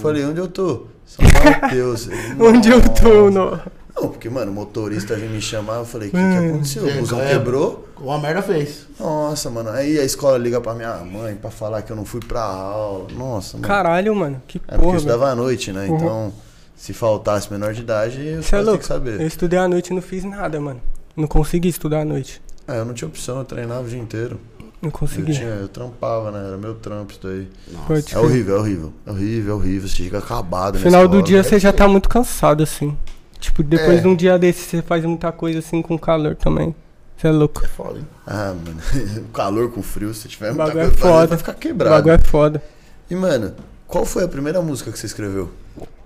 Falei, 0.01 0.25
onde 0.25 0.39
eu 0.39 0.47
tô? 0.47 0.87
São 1.05 1.25
Mateus. 1.61 2.09
Onde 2.39 2.69
eu 2.69 2.81
tô, 2.89 3.29
Nossa. 3.31 3.71
Não, 3.95 4.09
porque, 4.09 4.29
mano, 4.29 4.51
o 4.51 4.53
motorista 4.53 5.15
veio 5.15 5.29
me 5.31 5.41
chamar, 5.41 5.77
eu 5.77 5.85
falei, 5.85 6.09
o 6.09 6.11
que, 6.11 6.17
que 6.17 6.23
Hum. 6.23 6.49
aconteceu? 6.49 6.85
O 6.85 6.99
busão 6.99 7.21
É, 7.21 7.29
quebrou? 7.29 7.87
Uma 7.97 8.17
merda 8.19 8.41
fez. 8.41 8.85
Nossa, 8.99 9.49
mano. 9.49 9.69
Aí 9.69 9.97
a 9.97 10.03
escola 10.03 10.37
liga 10.37 10.59
pra 10.59 10.73
minha 10.73 10.97
mãe 10.97 11.35
pra 11.35 11.49
falar 11.49 11.81
que 11.81 11.91
eu 11.91 11.95
não 11.95 12.03
fui 12.05 12.19
pra 12.19 12.41
aula. 12.41 13.07
Nossa, 13.17 13.55
mano. 13.57 13.67
Caralho, 13.67 14.13
mano. 14.15 14.41
Que 14.47 14.57
é 14.57 14.61
porque 14.61 14.77
porra, 14.81 14.93
eu 14.93 14.97
estudava 14.97 15.29
à 15.29 15.35
noite, 15.35 15.71
né? 15.71 15.87
Uhum. 15.87 15.95
Então, 15.95 16.33
se 16.75 16.91
faltasse 16.93 17.49
menor 17.51 17.73
de 17.73 17.81
idade, 17.81 18.19
eu 18.25 18.43
Você 18.43 18.55
é 18.57 18.61
louco? 18.61 18.79
que 18.79 18.85
saber. 18.85 19.21
Eu 19.21 19.27
estudei 19.27 19.57
à 19.57 19.67
noite 19.67 19.87
e 19.91 19.93
não 19.95 20.01
fiz 20.01 20.25
nada, 20.25 20.59
mano. 20.59 20.81
Não 21.15 21.25
consegui 21.27 21.69
estudar 21.69 22.01
à 22.01 22.05
noite. 22.05 22.41
É, 22.67 22.77
eu 22.79 22.83
não 22.85 22.93
tinha 22.93 23.07
opção, 23.07 23.37
eu 23.39 23.45
treinava 23.45 23.83
o 23.83 23.87
dia 23.87 23.99
inteiro. 23.99 24.37
Não 24.81 24.89
Eu, 24.89 24.91
consegui. 24.91 25.31
tinha, 25.33 25.47
eu 25.47 25.69
trampava, 25.69 26.31
né? 26.31 26.47
Era 26.49 26.57
meu 26.57 26.75
trampo 26.75 27.13
isso 27.13 27.21
daí. 27.23 27.47
Pode 27.87 28.13
É 28.13 28.19
horrível, 28.19 28.57
é 28.57 28.59
horrível. 28.59 28.93
É 29.07 29.11
horrível, 29.11 29.53
é 29.53 29.57
horrível. 29.57 29.87
Você 29.87 29.95
fica 30.03 30.17
acabado 30.17 30.73
No 30.73 30.79
na 30.79 30.85
final 30.85 31.07
do 31.07 31.23
dia 31.23 31.41
você 31.41 31.57
já 31.57 31.71
tá 31.71 31.87
muito 31.87 32.09
cansado, 32.09 32.61
assim. 32.61 32.95
Tipo, 33.39 33.61
depois 33.63 33.99
É. 33.99 34.01
de 34.01 34.07
um 34.07 34.15
dia 34.15 34.37
desse 34.39 34.61
você 34.61 34.81
faz 34.81 35.03
muita 35.05 35.31
coisa 35.31 35.59
assim 35.59 35.81
com 35.81 35.97
calor 35.97 36.35
também. 36.35 36.73
Você 37.17 37.27
é 37.27 37.31
louco. 37.31 37.63
É 37.63 37.67
foda, 37.67 37.99
hein? 37.99 38.07
Ah, 38.27 38.53
mano. 38.53 38.81
o 39.17 39.29
calor 39.31 39.71
com 39.71 39.81
frio, 39.81 40.13
se 40.13 40.27
tiver 40.27 40.51
muita 40.53 40.69
é 40.71 40.73
coisa 40.73 40.91
fazer, 40.91 41.01
foda. 41.01 41.27
vai 41.27 41.37
ficar 41.37 41.51
O 41.51 41.55
quebrado. 41.55 41.95
bagulho 41.95 42.13
é 42.13 42.17
foda. 42.17 42.63
E, 43.09 43.15
mano, 43.15 43.53
qual 43.87 44.05
foi 44.05 44.23
a 44.23 44.27
primeira 44.27 44.61
música 44.61 44.91
que 44.91 44.97
você 44.99 45.05
escreveu? 45.05 45.51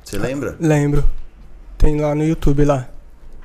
Você 0.04 0.18
lembra? 0.18 0.56
Lembro. 0.60 1.04
Tem 1.78 2.00
lá 2.00 2.14
no 2.14 2.24
YouTube 2.24 2.66
lá. 2.66 2.90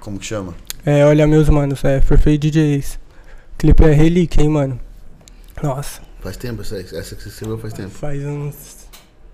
Como 0.01 0.19
que 0.19 0.27
chama? 0.27 0.55
É, 0.85 1.05
olha 1.07 1.27
meus 1.27 1.49
manos, 1.49 1.83
é 1.85 2.01
Perfeito 2.01 2.43
DJs. 2.51 2.99
clipe 3.57 3.85
é 3.85 3.93
relíquia, 3.93 4.43
hein, 4.43 4.49
mano. 4.49 4.79
Nossa, 5.63 6.03
Faz 6.21 6.37
tempo 6.37 6.63
essa, 6.63 6.77
essa 6.79 7.15
que 7.15 7.23
você 7.23 7.29
escreveu 7.29 7.59
faz 7.59 7.73
tempo. 7.75 7.91
faz 7.91 8.23
uns 8.25 8.55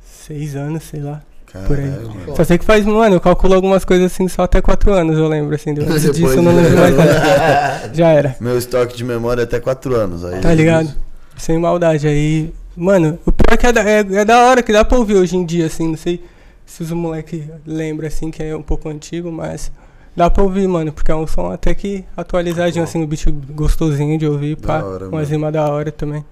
seis 0.05 0.55
anos, 0.57 0.83
sei 0.85 1.01
lá. 1.01 1.23
Por 1.67 1.79
aí. 1.79 1.91
Caralho, 1.91 2.09
mano. 2.09 2.37
Só 2.37 2.45
sei 2.45 2.59
que 2.59 2.65
faz, 2.65 2.85
mano, 2.85 3.17
eu 3.17 3.21
calculo 3.21 3.55
algumas 3.55 3.85
coisas 3.85 4.13
assim 4.13 4.29
só 4.29 4.43
até 4.43 4.61
quatro 4.61 4.93
anos, 4.93 5.19
eu 5.19 5.27
lembro, 5.29 5.55
assim. 5.55 5.75
Depois 5.75 6.03
disso 6.03 6.27
eu 6.35 6.43
não 6.43 6.55
lembro 6.55 6.79
mais 6.79 6.97
nada. 6.97 7.91
Já 7.95 8.09
era. 8.09 8.37
Meu 8.41 8.57
estoque 8.57 8.97
de 8.97 9.03
memória 9.05 9.43
é 9.43 9.45
até 9.45 9.59
4 9.59 9.95
anos. 9.97 10.25
Aí 10.25 10.41
Tá 10.41 10.55
ligado? 10.55 10.95
Sem 11.37 11.59
maldade. 11.59 12.07
Aí, 12.07 12.53
mano, 12.77 13.19
o 13.27 13.33
pior 13.33 13.55
é 13.55 13.57
que 13.57 13.67
é 13.67 13.73
da, 13.73 13.83
é, 13.83 13.99
é 14.01 14.25
da 14.25 14.45
hora 14.47 14.63
que 14.63 14.73
dá 14.73 14.85
pra 14.85 14.97
ouvir 14.99 15.17
hoje 15.17 15.37
em 15.37 15.45
dia, 15.45 15.67
assim. 15.67 15.89
Não 15.89 15.97
sei 15.97 16.23
se 16.67 16.83
os 16.83 16.91
moleques 16.93 17.43
lembram, 17.67 18.07
assim, 18.07 18.31
que 18.31 18.43
é 18.43 18.55
um 18.55 18.63
pouco 18.63 18.89
antigo, 18.89 19.33
mas 19.33 19.73
dá 20.15 20.31
pra 20.31 20.45
ouvir, 20.45 20.69
mano. 20.69 20.93
Porque 20.93 21.11
é 21.11 21.15
um 21.17 21.27
som 21.27 21.51
até 21.51 21.75
que 21.75 22.05
atualizadinho, 22.17 22.85
assim, 22.85 23.03
um 23.03 23.07
beat 23.07 23.25
gostosinho 23.53 24.17
de 24.19 24.27
ouvir, 24.27 24.55
Da 24.57 24.67
pá. 24.69 24.83
hora, 24.85 25.05
Uma 25.09 25.17
mano. 25.17 25.27
rima 25.27 25.51
da 25.51 25.69
hora 25.69 25.91
também. 25.91 26.25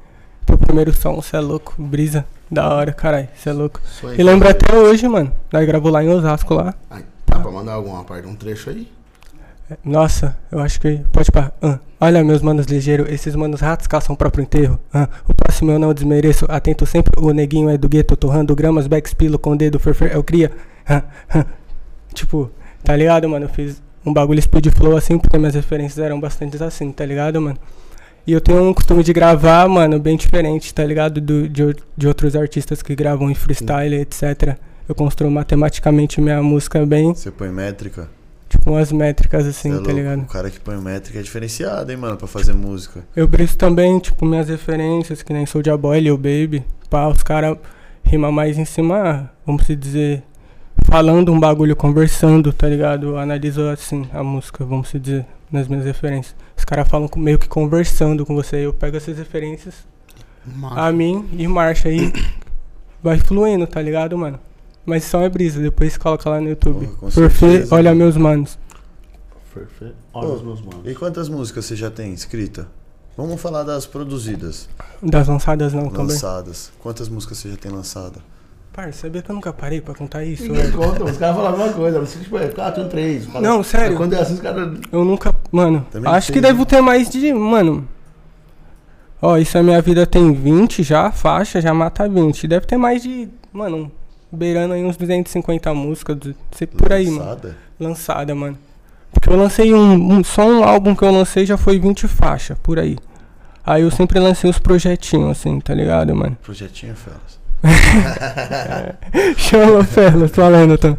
Teu 0.47 0.57
primeiro 0.57 0.93
som, 0.95 1.21
cê 1.23 1.37
é 1.37 1.41
louco. 1.41 1.75
Brisa. 1.77 2.25
Da 2.51 2.75
hora, 2.75 2.93
caralho. 2.93 3.29
Cê 3.37 3.51
é 3.51 3.53
louco. 3.53 3.81
E 4.17 4.23
lembra 4.23 4.51
até 4.51 4.75
hoje, 4.75 5.07
mano. 5.09 5.33
Nós 5.53 5.67
gravou 5.67 5.91
lá 5.91 6.03
em 6.03 6.09
Osasco 6.09 6.55
lá. 6.55 6.75
Ai, 6.91 7.05
Dá 7.27 7.39
pra 7.39 7.51
mandar 7.51 7.75
alguma 7.75 8.03
parte, 8.05 8.27
um 8.27 8.35
trecho 8.35 8.71
aí? 8.71 8.89
Nossa, 9.85 10.37
eu 10.51 10.61
acho 10.61 10.81
que. 10.81 11.03
Pode 11.13 11.31
pá. 11.31 11.53
Ah, 11.61 11.79
olha, 12.01 12.25
meus 12.25 12.41
manos 12.41 12.67
ligeiros, 12.67 13.09
esses 13.11 13.35
manos 13.35 13.61
ratos 13.61 13.87
caçam 13.87 14.15
o 14.15 14.17
próprio 14.17 14.43
enterro. 14.43 14.81
Ah, 14.93 15.09
o 15.29 15.35
próximo 15.35 15.71
eu 15.71 15.79
não 15.79 15.93
desmereço. 15.93 16.47
Atento 16.49 16.87
sempre, 16.87 17.13
o 17.19 17.33
neguinho 17.33 17.69
é 17.69 17.77
do 17.77 17.89
gueto, 17.89 18.17
torrando 18.17 18.57
gramas, 18.57 18.87
backspilo 18.87 19.39
com 19.39 19.51
o 19.51 19.57
dedo, 19.57 19.79
ferfer, 19.79 20.13
eu 20.13 20.25
cria. 20.25 20.51
Ah. 20.89 21.03
Tipo, 22.15 22.51
tá 22.83 22.97
ligado, 22.97 23.29
mano? 23.29 23.45
Eu 23.45 23.51
fiz 23.51 23.83
um 24.05 24.13
bagulho 24.13 24.41
speed 24.41 24.69
flow 24.75 24.97
assim, 24.97 25.19
porque 25.19 25.37
minhas 25.37 25.55
referências 25.55 25.99
eram 25.99 26.19
bastante 26.19 26.61
assim, 26.63 26.91
tá 26.91 27.05
ligado, 27.05 27.41
mano? 27.41 27.59
E 28.29 28.33
eu 28.33 28.43
tenho 28.43 28.63
um 28.63 28.75
costume 28.75 29.03
de 29.03 29.11
gravar, 29.11 29.67
mano, 29.67 29.99
bem 29.99 30.15
diferente, 30.15 30.75
tá 30.75 30.85
ligado? 30.85 31.19
Do, 31.19 31.49
de, 31.49 31.75
de 31.97 32.07
outros 32.07 32.37
artistas 32.37 32.83
que 32.83 32.95
gravam 32.95 33.31
em 33.31 33.35
freestyle, 33.35 33.95
etc. 33.95 34.55
Eu 34.87 34.95
construo 34.95 35.31
matematicamente 35.31 36.21
minha 36.21 36.43
música 36.43 36.85
bem, 36.85 37.15
Você 37.15 37.31
põe 37.31 37.49
métrica. 37.49 38.07
tipo, 38.47 38.71
umas 38.71 38.93
métricas 38.93 39.45
Cê 39.45 39.49
assim, 39.49 39.69
é 39.71 39.73
tá 39.73 39.79
louco. 39.79 39.93
ligado? 39.93 40.21
O 40.21 40.27
cara 40.27 40.51
que 40.51 40.61
põe 40.61 40.77
métrica 40.77 41.19
é 41.19 41.23
diferenciado, 41.23 41.91
hein, 41.91 41.97
mano, 41.97 42.19
pra 42.19 42.29
fazer 42.29 42.53
música. 42.53 43.01
Eu 43.17 43.27
briso 43.27 43.57
também, 43.57 43.99
tipo, 43.99 44.27
minhas 44.27 44.51
referências, 44.51 45.23
que 45.23 45.33
nem 45.33 45.47
Soulja 45.47 45.75
Boy, 45.79 45.99
Lil 45.99 46.19
Baby. 46.19 46.63
Pá, 46.91 47.09
os 47.09 47.23
caras 47.23 47.57
rimam 48.05 48.31
mais 48.31 48.59
em 48.59 48.67
cima, 48.67 49.31
vamos 49.47 49.65
se 49.65 49.75
dizer, 49.75 50.23
falando 50.85 51.33
um 51.33 51.41
bagulho, 51.41 51.75
conversando, 51.75 52.53
tá 52.53 52.69
ligado? 52.69 53.07
Eu 53.07 53.19
analiso 53.19 53.63
assim 53.69 54.07
a 54.13 54.23
música, 54.23 54.67
vamos 54.67 54.91
se 54.91 54.99
dizer, 54.99 55.25
nas 55.51 55.67
minhas 55.69 55.85
referências. 55.85 56.35
Os 56.57 56.65
caras 56.65 56.89
falam 56.89 57.09
com- 57.09 57.19
meio 57.21 57.39
que 57.39 57.49
conversando 57.49 58.25
com 58.27 58.35
você. 58.35 58.67
Eu 58.67 58.73
pego 58.73 58.97
essas 58.97 59.17
referências 59.19 59.75
Massa. 60.45 60.81
a 60.83 60.93
mim 60.93 61.29
e 61.33 61.47
marcha 61.49 61.89
aí. 61.89 62.13
Vai 63.03 63.19
fluindo, 63.19 63.67
tá 63.67 63.81
ligado, 63.81 64.17
mano? 64.19 64.39
Mas 64.85 65.05
só 65.05 65.21
é 65.23 65.29
brisa, 65.29 65.61
depois 65.61 65.97
coloca 65.97 66.29
lá 66.31 66.41
no 66.41 66.49
YouTube. 66.49 66.87
Porra, 66.99 67.13
olha 67.71 67.95
meus 67.95 68.17
manos. 68.17 68.59
Perfeito. 69.53 69.95
Olha 70.15 70.29
os 70.29 70.43
meus 70.43 70.61
manos. 70.61 70.81
E 70.85 70.95
quantas 70.95 71.29
músicas 71.29 71.65
você 71.65 71.77
já 71.77 71.91
tem 71.91 72.13
escrita? 72.13 72.69
Vamos 73.17 73.41
falar 73.41 73.65
das 73.65 73.85
produzidas, 73.87 74.69
Das 75.03 75.27
lançadas 75.27 75.73
não 75.73 75.89
também. 75.89 76.07
lançadas. 76.09 76.71
Quantas 76.79 77.09
músicas 77.09 77.39
você 77.39 77.51
já 77.51 77.57
tem 77.57 77.71
lançada? 77.71 78.21
Parça, 78.79 79.01
sabia 79.01 79.21
que 79.23 79.29
eu 79.29 79.35
nunca 79.35 79.53
parei 79.53 79.81
pra 79.81 79.93
contar 79.93 80.23
isso? 80.25 80.45
Ninguém 80.45 80.71
conta, 80.71 81.03
os 81.03 81.17
caras 81.17 81.35
falam 81.35 81.53
a 81.53 81.57
mesma 81.57 81.73
coisa. 81.73 81.99
Você, 81.99 82.21
tipo, 82.21 82.39
é 82.39 82.47
4, 82.47 82.85
1, 82.85 82.89
3. 82.89 83.27
Não, 83.43 83.61
sério. 83.61 83.97
Quando 83.97 84.13
é 84.13 84.21
assim, 84.21 84.35
os 84.35 84.41
caras. 84.41 84.79
Eu 84.93 85.05
nunca. 85.05 85.35
Mano, 85.51 85.85
Também 85.91 86.13
acho 86.13 86.29
sei, 86.29 86.35
que 86.35 86.41
né? 86.41 86.47
devo 86.47 86.65
ter 86.65 86.81
mais 86.81 87.11
de. 87.11 87.33
Mano. 87.33 87.89
Ó, 89.21 89.37
isso 89.37 89.59
a 89.59 89.65
minha 89.65 89.83
vida 89.83 90.07
tem 90.07 90.33
20 90.33 90.85
já, 90.85 91.11
faixa, 91.11 91.61
já 91.61 91.75
mata 91.75 92.09
20. 92.09 92.47
Deve 92.47 92.67
ter 92.67 92.77
mais 92.77 93.03
de. 93.03 93.29
Mano, 93.53 93.91
beirando 94.31 94.75
aí 94.75 94.85
uns 94.85 94.97
250 94.97 95.75
músicas. 95.75 96.17
sei 96.53 96.69
por 96.69 96.93
aí, 96.93 97.07
mano. 97.11 97.19
Lançada? 97.19 97.57
Lançada, 97.81 98.33
mano. 98.37 98.57
Porque 99.11 99.29
eu 99.29 99.37
lancei 99.37 99.75
um, 99.75 100.19
um- 100.19 100.23
Só 100.23 100.47
um 100.47 100.63
álbum 100.63 100.95
que 100.95 101.03
eu 101.03 101.11
lancei 101.11 101.45
já 101.45 101.57
foi 101.57 101.81
20 101.81 102.07
faixas, 102.07 102.57
por 102.63 102.79
aí. 102.79 102.97
Aí 103.67 103.83
eu 103.83 103.91
sempre 103.91 104.21
lancei 104.21 104.49
os 104.49 104.61
projetinhos, 104.61 105.33
assim, 105.33 105.59
tá 105.59 105.75
ligado, 105.75 106.15
mano? 106.15 106.39
Projetinho, 106.45 106.95
Felas. 106.95 107.38
Chama 109.37 109.85
Ferlas 109.85 110.31
falando, 110.31 110.79
tá, 110.79 110.97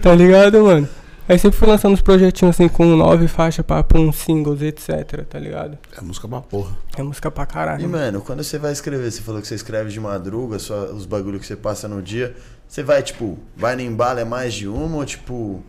tá 0.00 0.14
ligado, 0.14 0.62
mano? 0.64 0.88
Aí 1.28 1.38
sempre 1.38 1.58
fui 1.58 1.68
lançando 1.68 1.92
os 1.92 2.00
projetinhos 2.00 2.56
assim 2.56 2.68
com 2.68 2.86
nove 2.96 3.28
faixas 3.28 3.64
pra, 3.64 3.82
pra 3.82 4.00
uns 4.00 4.16
singles, 4.16 4.62
etc, 4.62 5.26
tá 5.28 5.38
ligado? 5.38 5.76
É 5.94 6.00
música 6.00 6.26
pra 6.26 6.40
porra. 6.40 6.74
É 6.96 7.02
música 7.02 7.30
pra 7.30 7.44
caralho. 7.44 7.84
E, 7.84 7.86
mano, 7.86 8.22
quando 8.22 8.42
você 8.42 8.58
vai 8.58 8.72
escrever, 8.72 9.10
você 9.10 9.20
falou 9.20 9.42
que 9.42 9.46
você 9.46 9.54
escreve 9.54 9.90
de 9.90 10.00
madruga, 10.00 10.58
só 10.58 10.86
os 10.86 11.04
bagulho 11.04 11.38
que 11.38 11.46
você 11.46 11.54
passa 11.54 11.86
no 11.86 12.00
dia. 12.00 12.34
Você 12.66 12.82
vai, 12.82 13.02
tipo, 13.02 13.38
vai 13.54 13.76
no 13.76 13.82
embalo, 13.82 14.20
é 14.20 14.24
mais 14.24 14.54
de 14.54 14.66
uma 14.66 14.96
ou, 14.96 15.04
tipo... 15.04 15.62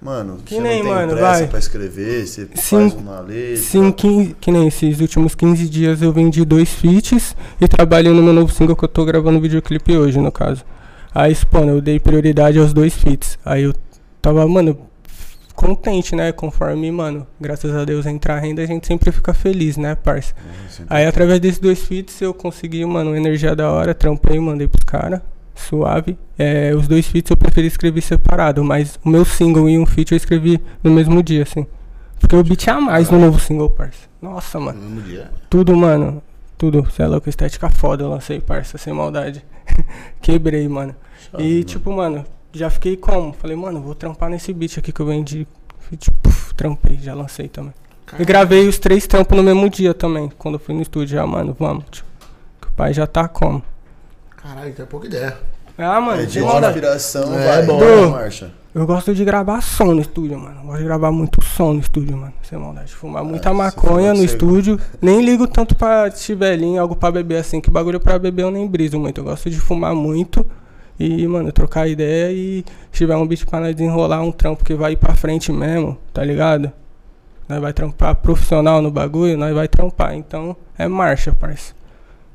Mano, 0.00 0.38
Que 0.44 0.54
você 0.54 0.60
nem, 0.60 0.78
não 0.78 0.84
tem 0.84 0.94
mano, 0.94 1.12
pressa 1.14 1.38
vai. 1.38 1.46
pra 1.48 1.58
escrever, 1.58 2.26
você 2.26 2.46
Sim, 2.54 2.90
faz 2.90 2.94
uma 2.94 3.20
letra... 3.20 3.56
Sim, 3.56 3.90
15, 3.90 4.36
que 4.40 4.52
nem 4.52 4.68
esses 4.68 5.00
últimos 5.00 5.34
15 5.34 5.68
dias 5.68 6.02
eu 6.02 6.12
vendi 6.12 6.44
dois 6.44 6.70
feats 6.72 7.34
e 7.60 7.66
trabalhei 7.66 8.12
no 8.12 8.22
meu 8.22 8.32
novo 8.32 8.52
single 8.52 8.76
que 8.76 8.84
eu 8.84 8.88
tô 8.88 9.04
gravando 9.04 9.40
videoclipe 9.40 9.96
hoje, 9.96 10.18
no 10.18 10.30
caso. 10.30 10.64
Aí, 11.14 11.34
pô, 11.50 11.60
eu 11.60 11.80
dei 11.80 11.98
prioridade 11.98 12.58
aos 12.58 12.74
dois 12.74 12.94
feats. 12.94 13.38
Aí 13.44 13.62
eu 13.62 13.74
tava, 14.20 14.46
mano, 14.46 14.78
contente, 15.54 16.14
né? 16.14 16.30
Conforme, 16.30 16.92
mano, 16.92 17.26
graças 17.40 17.74
a 17.74 17.84
Deus 17.84 18.04
entrar 18.04 18.38
renda, 18.38 18.62
a 18.62 18.66
gente 18.66 18.86
sempre 18.86 19.10
fica 19.10 19.32
feliz, 19.32 19.78
né, 19.78 19.94
parça? 19.94 20.34
É, 20.80 20.84
Aí 20.90 21.06
através 21.06 21.40
desses 21.40 21.58
dois 21.58 21.80
feats 21.82 22.20
eu 22.20 22.34
consegui, 22.34 22.84
mano, 22.84 23.16
energia 23.16 23.56
da 23.56 23.70
hora, 23.72 23.94
trampei, 23.94 24.38
mandei 24.38 24.68
pros 24.68 24.84
caras, 24.84 25.20
suave. 25.56 26.18
É, 26.38 26.74
os 26.74 26.86
dois 26.86 27.06
feats 27.06 27.30
eu 27.30 27.36
preferi 27.36 27.66
escrever 27.66 28.00
separado, 28.02 28.62
mas 28.62 28.98
o 29.04 29.08
meu 29.08 29.24
single 29.24 29.68
e 29.68 29.78
um 29.78 29.86
feat 29.86 30.12
eu 30.12 30.16
escrevi 30.16 30.60
no 30.82 30.90
mesmo 30.90 31.22
dia, 31.22 31.42
assim. 31.42 31.66
Porque 32.20 32.36
o 32.36 32.42
beat 32.44 32.66
é 32.68 32.70
a 32.70 32.80
mais 32.80 33.10
no 33.10 33.18
novo 33.18 33.38
single, 33.40 33.68
parça. 33.70 34.08
Nossa, 34.22 34.58
mano. 34.60 34.80
No 34.80 34.88
mesmo 34.90 35.02
dia. 35.02 35.30
Tudo, 35.50 35.76
mano. 35.76 36.22
Tudo. 36.56 36.82
Você 36.82 37.02
é 37.02 37.06
louco, 37.06 37.28
estética 37.28 37.68
foda 37.68 38.04
eu 38.04 38.08
lancei, 38.10 38.40
parça, 38.40 38.78
sem 38.78 38.92
maldade. 38.92 39.44
Quebrei, 40.22 40.66
mano. 40.68 40.94
chave, 41.30 41.44
E 41.44 41.50
mano. 41.54 41.64
tipo, 41.64 41.92
mano, 41.92 42.24
já 42.52 42.70
fiquei 42.70 42.96
como? 42.96 43.32
Falei, 43.34 43.56
mano, 43.56 43.80
vou 43.82 43.94
trampar 43.94 44.30
nesse 44.30 44.52
beat 44.52 44.78
aqui 44.78 44.92
que 44.92 45.00
eu 45.00 45.06
vendi. 45.06 45.46
Tipo, 45.98 46.16
puf, 46.22 46.54
trampei, 46.54 46.98
já 47.00 47.14
lancei 47.14 47.48
também. 47.48 47.72
E 48.18 48.24
gravei 48.24 48.66
os 48.68 48.78
três 48.78 49.06
trampos 49.06 49.36
no 49.36 49.42
mesmo 49.42 49.68
dia 49.68 49.92
também. 49.92 50.30
Quando 50.38 50.54
eu 50.54 50.58
fui 50.60 50.74
no 50.74 50.80
estúdio, 50.82 51.16
já, 51.16 51.26
mano, 51.26 51.54
vamos. 51.58 51.84
Tipo, 51.90 52.08
que 52.60 52.68
o 52.68 52.72
pai 52.72 52.92
já 52.94 53.06
tá 53.06 53.28
como? 53.28 53.62
Caralho, 54.46 54.72
tem 54.72 54.86
pouca 54.86 55.06
ideia. 55.06 55.36
Ah, 55.78 56.00
mano, 56.00 56.22
É 56.22 56.26
de 56.26 56.38
inspiração, 56.38 57.34
É, 57.38 57.46
vai, 57.46 57.66
bom. 57.66 57.78
bora, 57.78 58.08
marcha. 58.08 58.50
Eu 58.74 58.86
gosto 58.86 59.14
de 59.14 59.24
gravar 59.24 59.60
som 59.62 59.86
no 59.94 60.00
estúdio, 60.00 60.38
mano. 60.38 60.60
Eu 60.60 60.66
gosto 60.66 60.78
de 60.78 60.84
gravar 60.84 61.10
muito 61.10 61.42
som 61.42 61.72
no 61.72 61.80
estúdio, 61.80 62.16
mano. 62.16 62.32
Sem 62.42 62.58
maldade. 62.58 62.94
Fumar 62.94 63.24
muita 63.24 63.50
você 63.50 63.56
maconha 63.56 64.12
no 64.14 64.22
estúdio. 64.22 64.78
Nem 65.00 65.22
ligo 65.24 65.46
tanto 65.48 65.74
pra 65.74 66.10
tivelinho, 66.10 66.80
algo 66.80 66.94
pra 66.94 67.10
beber 67.10 67.38
assim. 67.38 67.60
Que 67.60 67.70
bagulho 67.70 67.98
pra 67.98 68.18
beber 68.18 68.42
eu 68.42 68.50
nem 68.50 68.66
briso 68.66 68.98
muito. 68.98 69.18
Eu 69.20 69.24
gosto 69.24 69.48
de 69.50 69.58
fumar 69.58 69.94
muito. 69.94 70.44
E, 70.98 71.26
mano, 71.26 71.50
trocar 71.52 71.86
ideia 71.88 72.30
e 72.32 72.64
se 72.92 72.98
tiver 72.98 73.16
um 73.16 73.26
beat 73.26 73.44
pra 73.46 73.60
nós 73.60 73.74
desenrolar 73.74 74.20
um 74.22 74.32
trampo 74.32 74.64
que 74.64 74.74
vai 74.74 74.92
ir 74.92 74.96
pra 74.96 75.14
frente 75.14 75.50
mesmo, 75.52 75.98
tá 76.12 76.22
ligado? 76.24 76.70
Nós 77.48 77.60
vai 77.60 77.72
trampar 77.72 78.14
profissional 78.16 78.80
no 78.80 78.90
bagulho, 78.90 79.36
nós 79.36 79.54
vai 79.54 79.68
trampar. 79.68 80.14
Então 80.14 80.56
é 80.78 80.86
marcha, 80.88 81.32
parça. 81.32 81.74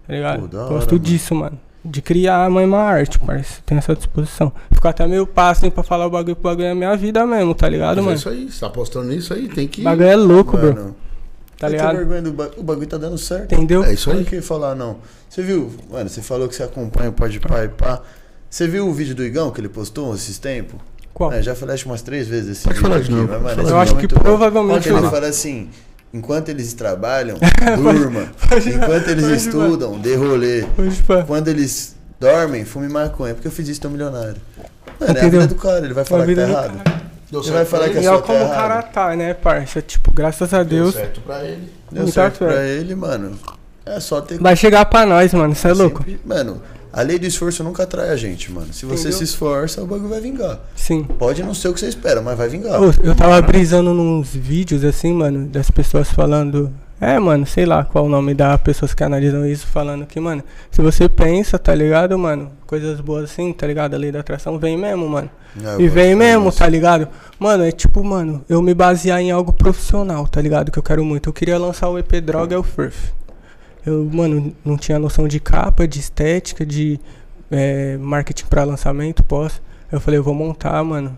Tá 0.07 0.13
ligado? 0.13 0.47
Pô, 0.49 0.57
hora, 0.57 0.69
Gosto 0.69 0.91
mano. 0.93 0.99
disso, 1.03 1.33
mano. 1.35 1.59
De 1.83 1.99
criar 2.01 2.45
a 2.45 2.49
mãe 2.49 2.63
uma 2.65 2.77
arte, 2.79 3.17
parça. 3.17 3.59
Tenho 3.65 3.79
essa 3.79 3.95
disposição. 3.95 4.51
Ficar 4.71 4.91
até 4.91 5.07
meio 5.07 5.25
passo 5.25 5.61
assim 5.61 5.71
pra 5.71 5.81
falar 5.83 6.05
o 6.05 6.09
bagulho, 6.11 6.37
o 6.39 6.43
bagulho 6.43 6.67
é 6.67 6.75
minha 6.75 6.95
vida 6.95 7.25
mesmo, 7.25 7.55
tá 7.55 7.67
ligado, 7.67 7.97
Mas 7.97 8.03
é 8.03 8.05
mano? 8.05 8.17
isso 8.17 8.29
aí, 8.29 8.51
você 8.51 8.59
tá 8.59 8.67
apostando 8.67 9.07
nisso 9.07 9.33
aí, 9.33 9.47
tem 9.47 9.67
que. 9.67 9.81
O 9.81 9.83
bagulho 9.85 10.07
é 10.07 10.15
louco, 10.15 10.57
bro. 10.57 10.73
Mano, 10.75 10.95
Tá 11.57 11.67
eu 11.67 11.71
tenho 11.71 11.81
ligado? 11.81 11.97
vergonha 11.97 12.21
do 12.23 12.33
ba- 12.33 12.51
O 12.57 12.63
bagulho 12.63 12.87
tá 12.87 12.97
dando 12.97 13.17
certo. 13.17 13.53
Entendeu? 13.53 13.83
É 13.83 13.93
isso 13.93 14.11
aí. 14.11 14.23
que 14.25 14.41
falar 14.41 14.75
não? 14.75 14.97
Você 15.29 15.41
viu, 15.41 15.71
mano, 15.91 16.09
você 16.09 16.21
falou 16.21 16.47
que 16.47 16.55
você 16.55 16.63
acompanha 16.63 17.09
o 17.09 17.13
Pode 17.13 17.39
Pai 17.39 17.67
Pá. 17.67 18.01
Você 18.49 18.67
viu 18.67 18.87
o 18.87 18.93
vídeo 18.93 19.15
do 19.15 19.23
Igão 19.23 19.49
que 19.51 19.61
ele 19.61 19.69
postou 19.69 20.13
esses 20.15 20.37
tempos? 20.37 20.79
Qual? 21.13 21.31
É, 21.31 21.41
já 21.41 21.53
falei 21.55 21.75
acho 21.75 21.87
umas 21.87 22.01
três 22.01 22.27
vezes 22.27 22.57
esse 22.57 22.63
Pode 22.63 22.77
vídeo 22.77 22.89
falar 22.89 23.01
de 23.03 23.11
novo, 23.11 23.27
mas, 23.27 23.41
mano, 23.41 23.51
Eu 23.61 23.63
vídeo 23.65 23.77
acho 23.77 23.95
é 23.95 23.99
que 24.01 24.07
bom. 24.07 24.21
provavelmente. 24.21 24.87
Ele 24.89 24.97
eu- 24.97 25.09
fala 25.11 25.27
assim, 25.27 25.69
enquanto 26.13 26.49
eles 26.49 26.73
trabalham, 26.73 27.37
durma. 27.77 28.27
enquanto 28.65 29.07
eles 29.09 29.23
pode 29.25 29.35
estudam, 29.37 29.99
dê 29.99 30.15
rolê. 30.15 30.65
Quando 31.27 31.47
eles 31.47 31.95
dormem, 32.19 32.65
fume 32.65 32.87
maconha. 32.89 33.33
Porque 33.33 33.47
eu 33.47 33.51
fiz 33.51 33.67
isso, 33.67 33.81
tô 33.81 33.89
milionário. 33.89 34.35
Mano, 34.99 35.17
é 35.17 35.21
a 35.25 35.29
vida 35.29 35.47
do 35.47 35.55
cara, 35.55 35.85
ele 35.85 35.93
vai 35.93 36.05
falar 36.05 36.25
que 36.25 36.35
tá 36.35 36.41
errado. 36.41 36.81
Deu 37.31 37.41
Você 37.41 37.49
certo 37.49 37.55
vai 37.57 37.65
falar 37.65 37.83
que 37.85 37.89
é 37.91 37.97
ele, 37.97 38.01
E 38.01 38.03
só 38.03 38.13
olha 38.15 38.21
como 38.23 38.39
tá 38.39 38.45
o 38.45 38.49
cara 38.49 38.81
tá, 38.83 39.15
né, 39.15 39.33
parça? 39.33 39.81
Tipo, 39.81 40.11
graças 40.11 40.53
a 40.53 40.63
Deu 40.63 40.83
Deus. 40.83 40.93
certo 40.95 41.21
pra 41.21 41.43
ele. 41.45 41.71
Deu 41.91 42.07
certo 42.07 42.39
pra 42.39 42.63
ele, 42.65 42.93
mano. 42.93 43.39
É 43.85 43.99
só 43.99 44.21
ter 44.21 44.37
Vai 44.39 44.55
chegar 44.55 44.85
pra 44.85 45.05
nós, 45.05 45.33
mano. 45.33 45.55
Você 45.55 45.69
é 45.69 45.73
louco? 45.73 46.05
Mano, 46.25 46.61
a 46.93 47.01
lei 47.01 47.17
do 47.17 47.25
esforço 47.25 47.63
nunca 47.63 47.83
atrai 47.83 48.09
a 48.09 48.15
gente, 48.15 48.51
mano. 48.51 48.73
Se 48.73 48.85
você 48.85 49.03
Entendeu? 49.03 49.17
se 49.17 49.23
esforça, 49.23 49.81
o 49.81 49.87
bagulho 49.87 50.09
vai 50.09 50.19
vingar. 50.19 50.59
Sim. 50.75 51.03
Pode 51.03 51.41
não 51.41 51.53
ser 51.53 51.69
o 51.69 51.73
que 51.73 51.79
você 51.79 51.87
espera, 51.87 52.21
mas 52.21 52.37
vai 52.37 52.49
vingar. 52.49 52.81
Ô, 52.81 52.91
eu 53.03 53.15
tava 53.15 53.41
brisando 53.41 53.93
nos 53.93 54.33
vídeos, 54.35 54.83
assim, 54.83 55.13
mano, 55.13 55.47
das 55.47 55.71
pessoas 55.71 56.11
falando. 56.11 56.71
É, 56.99 57.17
mano, 57.17 57.47
sei 57.47 57.65
lá 57.65 57.83
qual 57.83 58.05
o 58.05 58.09
nome 58.09 58.35
da 58.35 58.55
pessoas 58.59 58.93
que 58.93 59.03
analisam 59.03 59.43
isso, 59.43 59.65
falando 59.65 60.05
que, 60.05 60.19
mano, 60.19 60.43
se 60.69 60.83
você 60.83 61.09
pensa, 61.09 61.57
tá 61.57 61.73
ligado, 61.73 62.17
mano? 62.19 62.51
Coisas 62.67 63.01
boas 63.01 63.23
assim, 63.23 63.51
tá 63.53 63.65
ligado? 63.65 63.95
A 63.95 63.97
lei 63.97 64.11
da 64.11 64.19
atração 64.19 64.59
vem 64.59 64.77
mesmo, 64.77 65.09
mano. 65.09 65.27
É, 65.63 65.75
eu 65.75 65.81
E 65.81 65.87
vem 65.87 66.15
mesmo, 66.15 66.51
tá 66.51 66.67
ligado? 66.67 67.07
Mano, 67.39 67.63
é 67.63 67.71
tipo, 67.71 68.03
mano, 68.03 68.45
eu 68.47 68.61
me 68.61 68.73
basear 68.75 69.19
em 69.19 69.31
algo 69.31 69.51
profissional, 69.51 70.27
tá 70.27 70.39
ligado? 70.39 70.71
Que 70.71 70.77
eu 70.77 70.83
quero 70.83 71.03
muito. 71.03 71.27
Eu 71.27 71.33
queria 71.33 71.57
lançar 71.57 71.89
o 71.89 71.97
EP 71.97 72.21
Droga 72.21 72.53
é 72.53 72.57
o 72.57 72.63
Furf. 72.63 73.11
Eu, 73.85 74.05
mano, 74.11 74.55
não 74.63 74.77
tinha 74.77 74.99
noção 74.99 75.27
de 75.27 75.39
capa, 75.39 75.87
de 75.87 75.99
estética, 75.99 76.65
de 76.65 76.99
é, 77.49 77.97
marketing 77.97 78.45
pra 78.45 78.63
lançamento, 78.63 79.23
pós. 79.23 79.61
Eu 79.91 79.99
falei, 79.99 80.19
eu 80.19 80.23
vou 80.23 80.33
montar, 80.33 80.83
mano. 80.83 81.17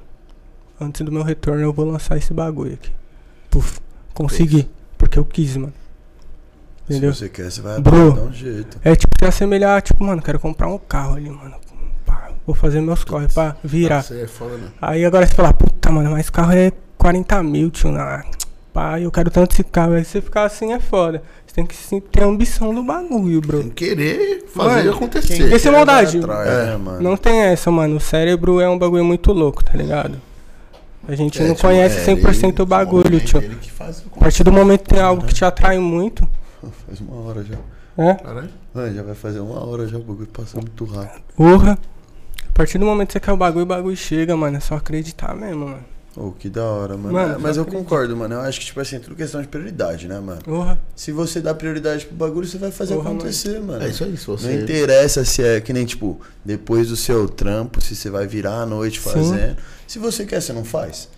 Antes 0.79 1.01
do 1.05 1.11
meu 1.11 1.23
retorno, 1.23 1.61
eu 1.61 1.71
vou 1.71 1.85
lançar 1.85 2.17
esse 2.17 2.33
bagulho 2.33 2.73
aqui. 2.73 2.91
Puf, 3.49 3.79
consegui. 4.13 4.67
Porque 4.97 5.19
eu 5.19 5.25
quis, 5.25 5.55
mano. 5.57 5.73
Se 6.87 6.93
Entendeu? 6.93 7.13
você 7.13 7.29
quer, 7.29 7.49
você 7.51 7.61
vai 7.61 7.79
Bro. 7.79 8.13
dar 8.13 8.21
um 8.23 8.33
jeito. 8.33 8.79
É 8.83 8.95
tipo 8.95 9.13
se 9.17 9.25
assemelhar, 9.25 9.81
tipo, 9.81 10.03
mano, 10.03 10.21
quero 10.21 10.39
comprar 10.39 10.67
um 10.67 10.77
carro 10.77 11.15
ali, 11.15 11.29
mano. 11.29 11.55
Pá, 12.05 12.29
vou 12.45 12.55
fazer 12.55 12.81
meus 12.81 13.03
corre 13.03 13.27
pra 13.27 13.55
virar. 13.63 14.01
Você 14.01 14.21
é 14.21 14.27
foda, 14.27 14.57
né? 14.57 14.67
Aí 14.81 15.05
agora 15.05 15.25
você 15.25 15.33
fala, 15.33 15.53
puta, 15.53 15.91
mano, 15.91 16.11
mas 16.11 16.21
esse 16.21 16.31
carro 16.31 16.51
é 16.51 16.71
40 16.97 17.43
mil, 17.43 17.69
tio. 17.69 17.91
Nah. 17.91 18.23
Pá, 18.73 18.99
eu 18.99 19.11
quero 19.11 19.29
tanto 19.29 19.53
esse 19.53 19.63
carro. 19.63 19.93
Aí 19.93 20.03
você 20.03 20.19
ficar 20.19 20.43
assim 20.45 20.73
é 20.73 20.79
foda. 20.79 21.21
Tem 21.53 21.65
que 21.65 21.75
sim, 21.75 21.99
ter 21.99 22.23
ambição 22.23 22.73
do 22.73 22.81
bagulho, 22.83 23.39
Tem 23.39 23.47
bro. 23.49 23.63
que 23.65 23.69
querer 23.71 24.45
fazer 24.47 24.85
Mano, 24.85 24.91
acontecer. 24.95 25.53
Esse 25.53 25.67
é 25.67 25.71
Vai 25.71 25.79
maldade. 25.85 26.17
atrás, 26.17 26.47
É. 26.49 26.65
né, 26.65 26.77
mano? 26.77 27.01
Não 27.01 27.15
tem 27.15 27.41
essa, 27.41 27.69
mano. 27.69 27.97
O 27.97 27.99
cérebro 27.99 28.59
é 28.59 28.67
um 28.67 28.77
bagulho 28.77 29.05
muito 29.05 29.31
louco, 29.31 29.63
tá 29.63 29.73
ligado? 29.73 30.19
A 31.07 31.13
gente 31.15 31.39
É, 31.41 31.47
não 31.47 31.53
tipo, 31.53 31.67
conhece 31.67 31.97
é, 31.99 32.03
100% 32.03 32.59
o 32.59 32.63
ele- 32.63 32.69
bagulho, 32.69 33.17
é 33.17 33.19
tio. 33.19 33.39
que 33.41 33.71
A 34.15 34.19
partir 34.19 34.43
do 34.43 34.51
momento 34.51 34.81
que 34.83 34.89
tem 34.95 34.99
algo 35.01 35.23
que 35.25 35.33
te 35.33 35.45
atrai 35.45 35.77
muito, 35.77 36.27
Faz 36.87 36.99
uma 37.01 37.17
hora 37.27 37.43
já. 37.43 37.57
né? 37.97 38.15
Caralho. 38.15 38.49
Mano, 38.73 38.95
já 38.95 39.03
vai 39.03 39.13
fazer 39.13 39.39
uma 39.39 39.63
hora 39.67 39.87
já, 39.87 39.97
o 39.97 40.01
bagulho 40.01 40.27
passa 40.27 40.57
muito 40.57 40.85
rápido. 40.85 41.21
Porra. 41.35 41.77
A 42.49 42.53
partir 42.53 42.77
do 42.79 42.85
momento 42.85 43.07
que 43.07 43.13
você 43.13 43.19
quer 43.19 43.31
o 43.31 43.37
bagulho, 43.37 43.63
o 43.63 43.67
bagulho 43.67 43.95
chega, 43.97 44.35
mano. 44.37 44.57
É 44.57 44.59
só 44.59 44.75
acreditar 44.75 45.35
mesmo, 45.35 45.65
mano. 45.65 45.83
Ô, 46.15 46.31
que 46.31 46.47
da 46.47 46.63
hora, 46.63 46.95
mano. 46.95 47.11
Mano, 47.13 47.33
É, 47.33 47.37
mas 47.39 47.57
eu 47.57 47.63
acredito. 47.63 47.83
concordo, 47.83 48.15
mano. 48.15 48.35
Eu 48.35 48.41
acho 48.41 48.59
que, 48.59 48.67
tipo 48.67 48.79
assim, 48.79 48.97
é 48.97 48.99
tudo 48.99 49.15
questão 49.15 49.41
de 49.41 49.47
prioridade, 49.47 50.07
né, 50.07 50.19
mano? 50.19 50.41
Porra. 50.43 50.79
Se 50.95 51.11
você 51.11 51.41
dá 51.41 51.55
prioridade 51.55 52.05
pro 52.05 52.15
bagulho, 52.15 52.45
você 52.47 52.57
vai 52.59 52.69
fazer 52.71 52.93
Porra, 52.95 53.09
acontecer, 53.09 53.59
mano. 53.59 53.83
É 53.83 53.89
isso 53.89 54.03
aí, 54.03 54.15
se 54.15 54.27
você. 54.27 54.47
Não 54.47 54.61
interessa 54.61 55.25
se 55.25 55.41
é 55.41 55.59
que 55.59 55.73
nem, 55.73 55.85
tipo, 55.85 56.21
depois 56.45 56.89
do 56.89 56.95
seu 56.95 57.27
trampo, 57.27 57.81
se 57.81 57.95
você 57.95 58.11
vai 58.11 58.27
virar 58.27 58.61
à 58.61 58.65
noite 58.65 58.99
Sim. 59.01 59.09
fazendo. 59.09 59.57
Se 59.87 59.97
você 59.97 60.23
quer, 60.25 60.39
você 60.41 60.53
não 60.53 60.63
faz. 60.63 61.09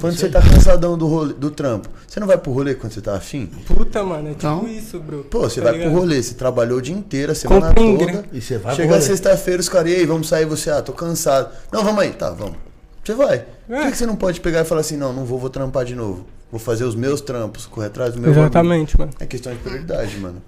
Quando 0.00 0.12
Isso 0.14 0.22
você 0.22 0.28
tá 0.28 0.40
cansadão 0.42 0.98
do, 0.98 1.06
rolê, 1.06 1.34
do 1.34 1.50
trampo, 1.52 1.88
você 2.06 2.18
não 2.18 2.26
vai 2.26 2.36
pro 2.36 2.50
rolê 2.52 2.74
quando 2.74 2.92
você 2.92 3.00
tá 3.00 3.14
afim? 3.16 3.46
Puta, 3.66 4.02
mano. 4.02 4.28
É 4.28 4.34
tipo 4.34 4.36
Então, 4.46 4.68
isso, 4.68 4.98
bro. 4.98 5.22
Pô, 5.24 5.48
você 5.48 5.60
Tá 5.60 5.66
vai 5.70 5.78
ligado? 5.78 5.90
pro 5.92 6.00
rolê, 6.00 6.20
você 6.22 6.34
trabalhou 6.34 6.78
o 6.78 6.82
dia 6.82 6.94
inteiro, 6.94 7.30
a 7.30 7.34
semana 7.34 7.72
toda. 7.72 8.24
E 8.32 8.40
você 8.40 8.58
vai 8.58 8.74
Chega 8.74 8.88
pro 8.88 8.96
rolê. 8.96 9.00
sexta-feira, 9.06 9.60
os 9.60 9.68
caras, 9.68 9.92
e 9.92 9.94
aí, 9.96 10.04
vamos 10.06 10.26
sair, 10.28 10.46
você, 10.46 10.68
ah, 10.70 10.82
tô 10.82 10.92
cansado. 10.92 11.48
Não, 11.72 11.84
vamos 11.84 12.00
aí, 12.02 12.12
tá, 12.12 12.30
vamos. 12.30 12.56
Você 13.04 13.14
vai. 13.14 13.38
Por 13.66 13.76
que, 13.76 13.82
É. 13.86 13.90
que 13.90 13.96
você 13.96 14.06
não 14.06 14.16
pode 14.16 14.40
pegar 14.40 14.60
e 14.62 14.64
falar 14.64 14.80
assim, 14.80 14.96
não, 14.96 15.12
não 15.12 15.24
vou, 15.24 15.38
vou 15.38 15.50
trampar 15.50 15.84
de 15.84 15.94
novo. 15.94 16.26
Vou 16.50 16.58
fazer 16.60 16.84
os 16.84 16.94
meus 16.94 17.20
trampos, 17.20 17.66
correr 17.66 17.88
atrás 17.88 18.14
do 18.14 18.20
meu. 18.20 18.30
Exatamente, 18.30 18.98
mano. 18.98 19.12
É 19.20 19.26
questão 19.26 19.52
de 19.52 19.58
prioridade, 19.58 20.16
mano. 20.18 20.40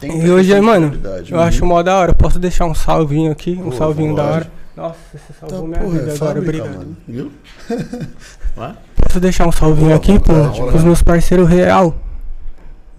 Tem 0.00 0.24
E 0.24 0.30
hoje, 0.30 0.58
mano, 0.60 0.90
prioridade, 0.90 1.32
eu 1.32 1.40
acho 1.40 1.66
mó 1.66 1.82
da 1.82 1.96
hora. 1.96 2.14
Posso 2.14 2.38
deixar 2.38 2.64
um 2.66 2.74
salvinho 2.74 3.32
aqui? 3.32 3.52
Um 3.60 3.70
Pô, 3.70 3.72
salvinho 3.72 4.14
da 4.14 4.22
hora. 4.24 4.50
Nossa, 4.76 4.96
você 5.12 5.32
salvou 5.40 5.58
Tá, 5.62 5.66
minha 5.66 5.80
porra, 5.80 5.96
é 5.96 5.98
vida 6.00 6.12
agora, 6.12 6.16
fábrica, 6.34 6.40
obrigado. 6.62 6.76
mano. 6.78 6.96
Viu? 7.08 7.32
Vai. 8.54 8.76
Posso 8.94 9.18
deixar 9.20 9.48
um 9.48 9.52
salvinho 9.52 9.88
Boa 9.88 9.96
aqui 9.96 10.18
pro, 10.20 10.34
vontade, 10.34 10.56
pros 10.60 10.72
mano. 10.74 10.86
meus 10.86 11.02
parceiros 11.02 11.48
real? 11.48 11.96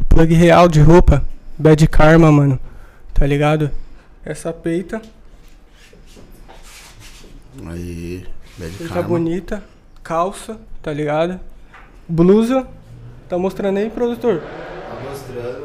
O 0.01 0.03
plug 0.03 0.33
real 0.33 0.67
de 0.67 0.81
roupa. 0.81 1.23
Bad 1.57 1.87
Karma, 1.87 2.29
mano. 2.31 2.59
Tá 3.13 3.25
ligado? 3.25 3.71
Essa 4.25 4.51
peita, 4.51 5.01
Aí. 7.67 8.25
Karma. 8.87 9.03
bonita. 9.03 9.63
Calça, 10.03 10.57
tá 10.81 10.91
ligado? 10.91 11.39
Blusa. 12.07 12.67
Tá 13.27 13.37
mostrando 13.37 13.77
aí, 13.77 13.89
produtor? 13.89 14.41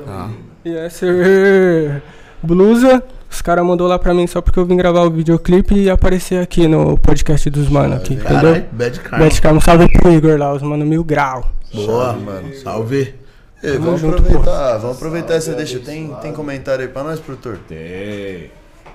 Ah. 0.06 0.30
Yes, 0.66 0.94
sir. 0.94 2.02
Blusa. 2.42 3.02
Os 3.30 3.42
caras 3.42 3.64
mandou 3.66 3.88
lá 3.88 3.98
pra 3.98 4.14
mim 4.14 4.26
só 4.26 4.40
porque 4.40 4.58
eu 4.58 4.64
vim 4.64 4.76
gravar 4.76 5.02
o 5.02 5.10
videoclipe 5.10 5.74
e 5.74 5.90
aparecer 5.90 6.40
aqui 6.40 6.68
no 6.68 6.96
podcast 6.96 7.50
dos 7.50 7.68
mano 7.68 7.96
aqui, 7.96 8.14
entendeu? 8.14 8.36
Caralho, 8.36 8.64
bad 8.70 9.00
karma. 9.00 9.24
Bad 9.24 9.40
Karma, 9.42 9.58
um 9.58 9.60
salve 9.60 9.88
pro 9.90 10.12
Igor 10.12 10.38
lá, 10.38 10.52
os 10.52 10.62
mano 10.62 10.86
mil 10.86 11.02
grau. 11.02 11.50
Boa, 11.74 12.12
Chave, 12.12 12.24
mano. 12.24 12.54
Salve. 12.54 13.14
Ei, 13.60 13.78
vamos 13.78 14.00
junto, 14.00 14.18
aproveitar, 14.18 14.76
vamos 14.78 14.96
aproveitar 14.96 15.34
essa 15.34 15.52
deixa. 15.54 15.80
Tem, 15.80 16.14
tem 16.22 16.32
comentário 16.32 16.82
aí 16.82 16.88
pra 16.88 17.02
nós, 17.02 17.18
produtor? 17.18 17.58
Tem. 17.66 18.50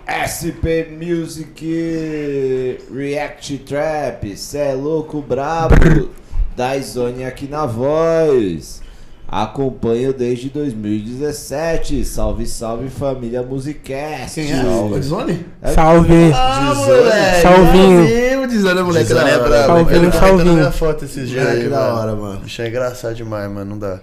SP 0.09 0.89
Music 0.89 2.77
React 2.93 3.57
Trap, 3.59 4.35
cê 4.35 4.57
é 4.57 4.73
louco 4.73 5.21
brabo, 5.21 6.09
da 6.57 6.77
Zone 6.79 7.23
aqui 7.25 7.47
na 7.47 7.65
voz. 7.65 8.81
Acompanho 9.27 10.11
desde 10.11 10.49
2017. 10.49 12.03
Salve, 12.03 12.47
salve 12.47 12.89
família 12.89 13.43
Musicast. 13.43 14.41
Quem 14.41 14.51
é? 14.51 14.63
O 14.63 14.99
Zone? 15.03 15.45
Salve. 15.75 16.31
Ah, 16.33 16.71
Dizone. 16.73 16.87
moleque. 16.97 17.41
Salvinho. 17.43 18.07
Salvinho, 18.07 18.47
Dizone 18.47 18.79
é 18.79 18.83
moleque 18.83 19.05
Dizone 19.05 19.23
da 19.25 19.29
é 19.29 19.39
brabo, 19.39 19.67
Salvinho, 19.67 19.95
ele 20.03 20.11
tá 20.11 20.19
salvinho. 20.19 20.53
minha 20.55 20.71
foto 20.71 21.05
esses 21.05 21.29
dias 21.29 21.45
aí, 21.47 21.69
da 21.69 21.77
mano. 21.79 21.97
hora, 21.99 22.15
mano. 22.15 22.39
Bicho 22.39 22.61
é 22.63 22.67
engraçado 22.69 23.13
demais, 23.13 23.51
mano, 23.51 23.69
não 23.69 23.77
dá. 23.77 23.99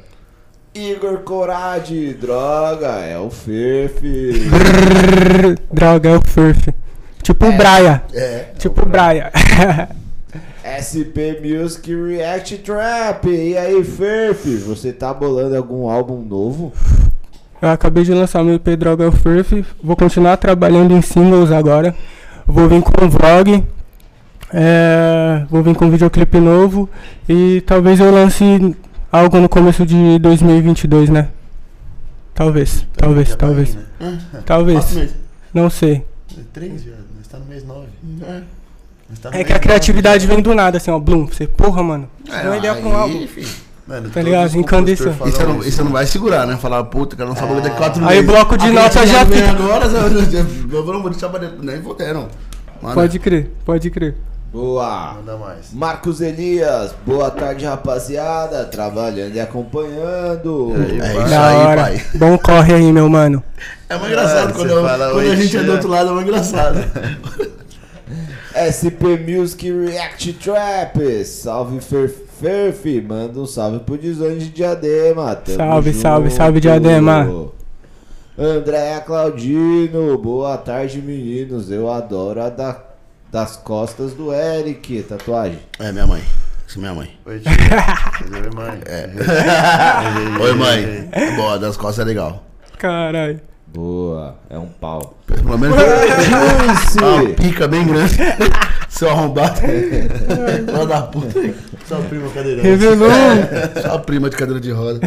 Igor 0.77 1.19
Corade, 1.21 2.13
droga, 2.15 3.01
é 3.01 3.19
o. 3.19 3.31
Brrr, 4.51 5.57
Droga, 5.73 6.11
é 6.11 6.17
o 6.17 6.21
Furf. 6.21 6.69
Tipo 7.23 7.47
o 7.47 7.53
Braia. 7.53 8.03
É. 8.13 8.49
Tipo 8.59 8.83
o 8.83 8.87
Braia. 8.87 9.33
SP 10.63 11.41
Music 11.43 11.91
React 11.95 12.59
Trap. 12.59 13.27
E 13.27 13.57
aí, 13.57 13.83
Fefe, 13.83 14.57
você 14.57 14.93
tá 14.93 15.15
bolando 15.15 15.57
algum 15.57 15.89
álbum 15.89 16.21
novo? 16.21 16.75
Eu 17.63 17.71
acabei 17.71 18.05
de 18.05 18.13
lançar 18.13 18.45
meu 18.45 18.57
EP 18.57 18.77
Droga 18.77 19.05
é 19.05 19.09
o 19.09 19.13
Furf. 19.13 19.65
Vou 19.83 19.97
continuar 19.97 20.37
trabalhando 20.37 20.93
em 20.93 21.01
singles 21.01 21.51
agora. 21.51 21.95
Vou 22.47 22.69
vir 22.69 22.83
com 22.83 23.03
um 23.03 23.09
vlog. 23.09 23.65
É, 24.53 25.47
vou 25.49 25.63
vir 25.63 25.75
com 25.75 25.87
um 25.87 25.91
videoclipe 25.91 26.39
novo. 26.39 26.87
E 27.27 27.63
talvez 27.63 27.99
eu 27.99 28.11
lance 28.11 28.77
algo 29.11 29.39
no 29.41 29.49
começo 29.49 29.85
de 29.87 30.19
2022, 30.19 31.11
né? 31.11 31.29
Talvez, 32.35 32.87
talvez, 32.97 33.29
vai 33.29 33.37
talvez. 33.39 33.77
aí, 34.01 34.07
né? 34.11 34.19
Talvez. 34.45 35.09
Não 35.55 35.71
sei. 35.71 36.05
É 36.37 36.41
Três, 36.53 36.83
viado. 36.83 36.99
Nós 37.17 37.27
tá 37.29 37.39
no 37.39 37.47
mês 37.47 37.65
nove. 37.65 37.87
É. 38.23 38.43
Tá 39.23 39.31
no 39.31 39.35
É 39.35 39.39
mês 39.39 39.47
que 39.47 39.53
a 39.53 39.57
nove. 39.57 39.61
criatividade 39.61 40.27
vem 40.27 40.43
do 40.43 40.55
nada, 40.55 40.77
assim, 40.77 40.91
ó. 40.91 40.99
Blum. 40.99 41.27
Você, 41.27 41.47
porra, 41.47 41.83
mano. 41.83 42.09
É, 42.31 42.41
Deu 42.43 42.51
uma 42.51 42.57
ideia 42.59 42.75
pra 42.75 42.85
um 42.87 42.95
aí, 42.95 43.01
álbum. 43.01 43.27
filho. 43.27 43.49
Mano, 43.87 44.11
Tá 44.11 44.21
ligado? 44.21 44.47
E 44.49 44.97
você 44.97 45.13
falam 45.13 45.55
não, 45.55 45.65
e 45.65 45.69
isso. 45.69 45.85
não 45.85 45.93
vai 45.93 46.05
segurar, 46.07 46.45
né? 46.45 46.57
Falar, 46.57 46.83
puta, 46.85 47.15
quero 47.15 47.29
lançar 47.29 47.43
bagulho 47.47 47.63
daqui 47.63 47.77
quatro 47.77 48.05
Aí 48.05 48.17
meses. 48.17 48.27
bloco 48.31 48.59
de 48.59 48.69
nota 48.71 49.07
já 49.07 49.25
fica- 49.25 49.51
agora, 49.51 49.85
eu 49.87 50.93
não 50.93 51.01
vou 51.03 51.11
deixar 51.11 51.29
pra 51.29 51.39
dentro, 51.39 51.65
nem 51.65 51.81
vou 51.81 51.95
ter, 51.95 52.13
não. 52.13 52.29
Manda. 52.83 52.95
Pode 52.95 53.19
crer, 53.21 53.51
pode 53.65 53.89
crer. 53.91 54.17
Boa. 54.57 55.13
Manda 55.17 55.37
mais. 55.37 55.71
Marcos 55.71 56.23
Elias, 56.23 56.95
boa 57.05 57.31
tarde 57.31 57.67
rapaziada, 57.67 58.65
trabalhando 58.65 59.35
e 59.35 59.41
acompanhando. 59.41 60.73
E 60.79 60.99
aí, 61.03 61.11
É 61.11 61.13
vai. 61.13 61.25
isso 61.27 61.35
aí, 61.35 61.57
hora. 61.67 61.83
pai. 61.83 62.03
Bom 62.15 62.39
corre 62.39 62.73
aí, 62.73 62.91
meu 62.91 63.07
mano. 63.07 63.45
É 63.87 63.97
mais 63.99 64.07
engraçado 64.11 64.49
Ah, 64.49 64.53
quando, 64.55 64.71
eu- 64.71 64.83
fala, 64.83 65.11
quando 65.11 65.17
"Oi, 65.19 65.31
a 65.31 65.37
gente 65.37 65.55
é 65.57 65.61
do 65.61 65.65
tia." 65.67 65.75
outro 65.75 65.89
lado, 65.91 66.09
é 66.09 66.13
mais 66.15 66.27
engraçado. 66.27 66.79
SP 68.57 69.19
Music 69.29 69.71
React 69.71 70.33
Trap, 70.35 71.25
salve 71.27 71.79
Fer 71.83 72.09
Ferf, 72.41 72.87
manda 73.07 73.39
um 73.39 73.45
salve 73.47 73.81
pro 73.81 73.99
Desonde 73.99 74.39
de 74.47 74.49
Diadema. 74.51 75.35
Tamo 75.37 75.57
Salve, 75.59 75.93
salve, 75.93 76.29
junto. 76.31 76.37
salve, 76.39 76.61
Diadema. 76.61 77.29
Andréa 78.39 79.01
Claudino, 79.01 80.17
boa 80.19 80.57
tarde 80.59 81.01
meninos, 81.03 81.71
eu 81.71 81.91
adoro 81.91 82.43
a 82.43 82.49
da, 82.51 82.77
das 83.37 83.55
costas 83.55 84.15
do 84.15 84.33
Eric, 84.33 85.03
tatuagem. 85.03 85.59
É, 85.79 85.93
minha 85.93 86.07
mãe. 86.07 86.23
Isso 86.67 86.79
é 86.79 86.81
minha 86.81 86.95
mãe. 86.95 87.11
Oi, 87.27 87.39
tio. 87.39 87.53
Oi, 87.53 88.51
mãe. 88.55 88.81
É. 88.87 90.43
Oi, 90.43 90.55
mãe. 90.55 91.09
É 91.13 91.37
boa, 91.37 91.59
das 91.59 91.77
costas 91.77 92.07
é 92.07 92.09
legal. 92.09 92.43
Caralho. 92.79 93.39
Boa, 93.67 94.39
é 94.49 94.59
um 94.59 94.69
pau. 94.69 95.19
Pelo 95.27 95.59
menos 95.59 95.77
Juice! 95.77 96.99
uma 96.99 97.35
pica 97.35 97.69
bem 97.69 97.87
grande. 97.87 98.17
Seu 98.89 99.11
arrombado. 99.11 99.61
Filha 99.61 100.87
da 100.87 101.03
puta. 101.03 101.39
Sua 101.87 101.99
prima 101.99 102.31
cadeirante. 102.31 102.67
Revelou. 102.67 103.11
Sua 103.83 103.99
prima 103.99 104.31
de 104.31 104.37
cadeira 104.37 104.61
de 104.61 104.71
roda. 104.71 105.01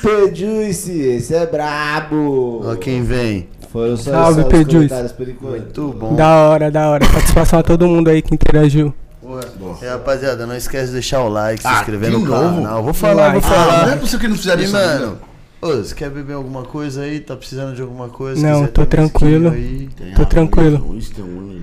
P-Juice, 0.00 0.98
esse 1.00 1.34
é 1.34 1.44
brabo. 1.44 2.62
Ó 2.64 2.74
quem 2.76 3.02
vem. 3.02 3.46
Foram 3.72 3.96
só, 3.96 4.10
Salve, 4.10 4.42
só. 4.42 4.48
Muito 5.40 5.92
bom. 5.92 6.14
Da 6.14 6.28
hora, 6.48 6.70
da 6.70 6.88
hora. 6.90 7.04
Satisfação 7.04 7.58
a 7.58 7.62
todo 7.62 7.86
mundo 7.86 8.08
aí 8.08 8.22
que 8.22 8.34
interagiu. 8.34 8.94
Boa. 9.22 9.40
pô. 9.58 9.74
E 9.82 9.86
rapaziada, 9.86 10.46
não 10.46 10.56
esquece 10.56 10.86
de 10.86 10.92
deixar 10.94 11.20
o 11.22 11.28
like, 11.28 11.60
se 11.60 11.68
Ah, 11.68 11.80
inscrever 11.80 12.10
no 12.10 12.20
novo? 12.20 12.56
canal. 12.62 12.82
Vou 12.82 12.94
falar, 12.94 13.32
vou 13.32 13.42
Like. 13.42 13.46
Ah, 13.54 13.58
não 13.58 13.66
falar. 13.80 13.92
é 13.92 13.96
possível 13.96 14.20
que 14.20 14.28
não 14.28 14.36
fizeram 14.36 14.62
isso 14.62 14.72
mano. 14.72 15.18
Ô, 15.60 15.66
você 15.76 15.94
quer 15.94 16.10
beber 16.10 16.34
alguma 16.34 16.62
coisa 16.62 17.02
aí? 17.02 17.20
Tá 17.20 17.36
precisando 17.36 17.74
de 17.74 17.82
alguma 17.82 18.08
coisa? 18.08 18.40
Não, 18.40 18.60
quiser 18.60 18.72
tô 18.72 18.86
ter 18.86 19.00
um 19.00 19.08
tranquilo. 19.08 19.50
aí. 19.50 19.88
Tô 20.16 20.24
tranquilo. 20.26 20.96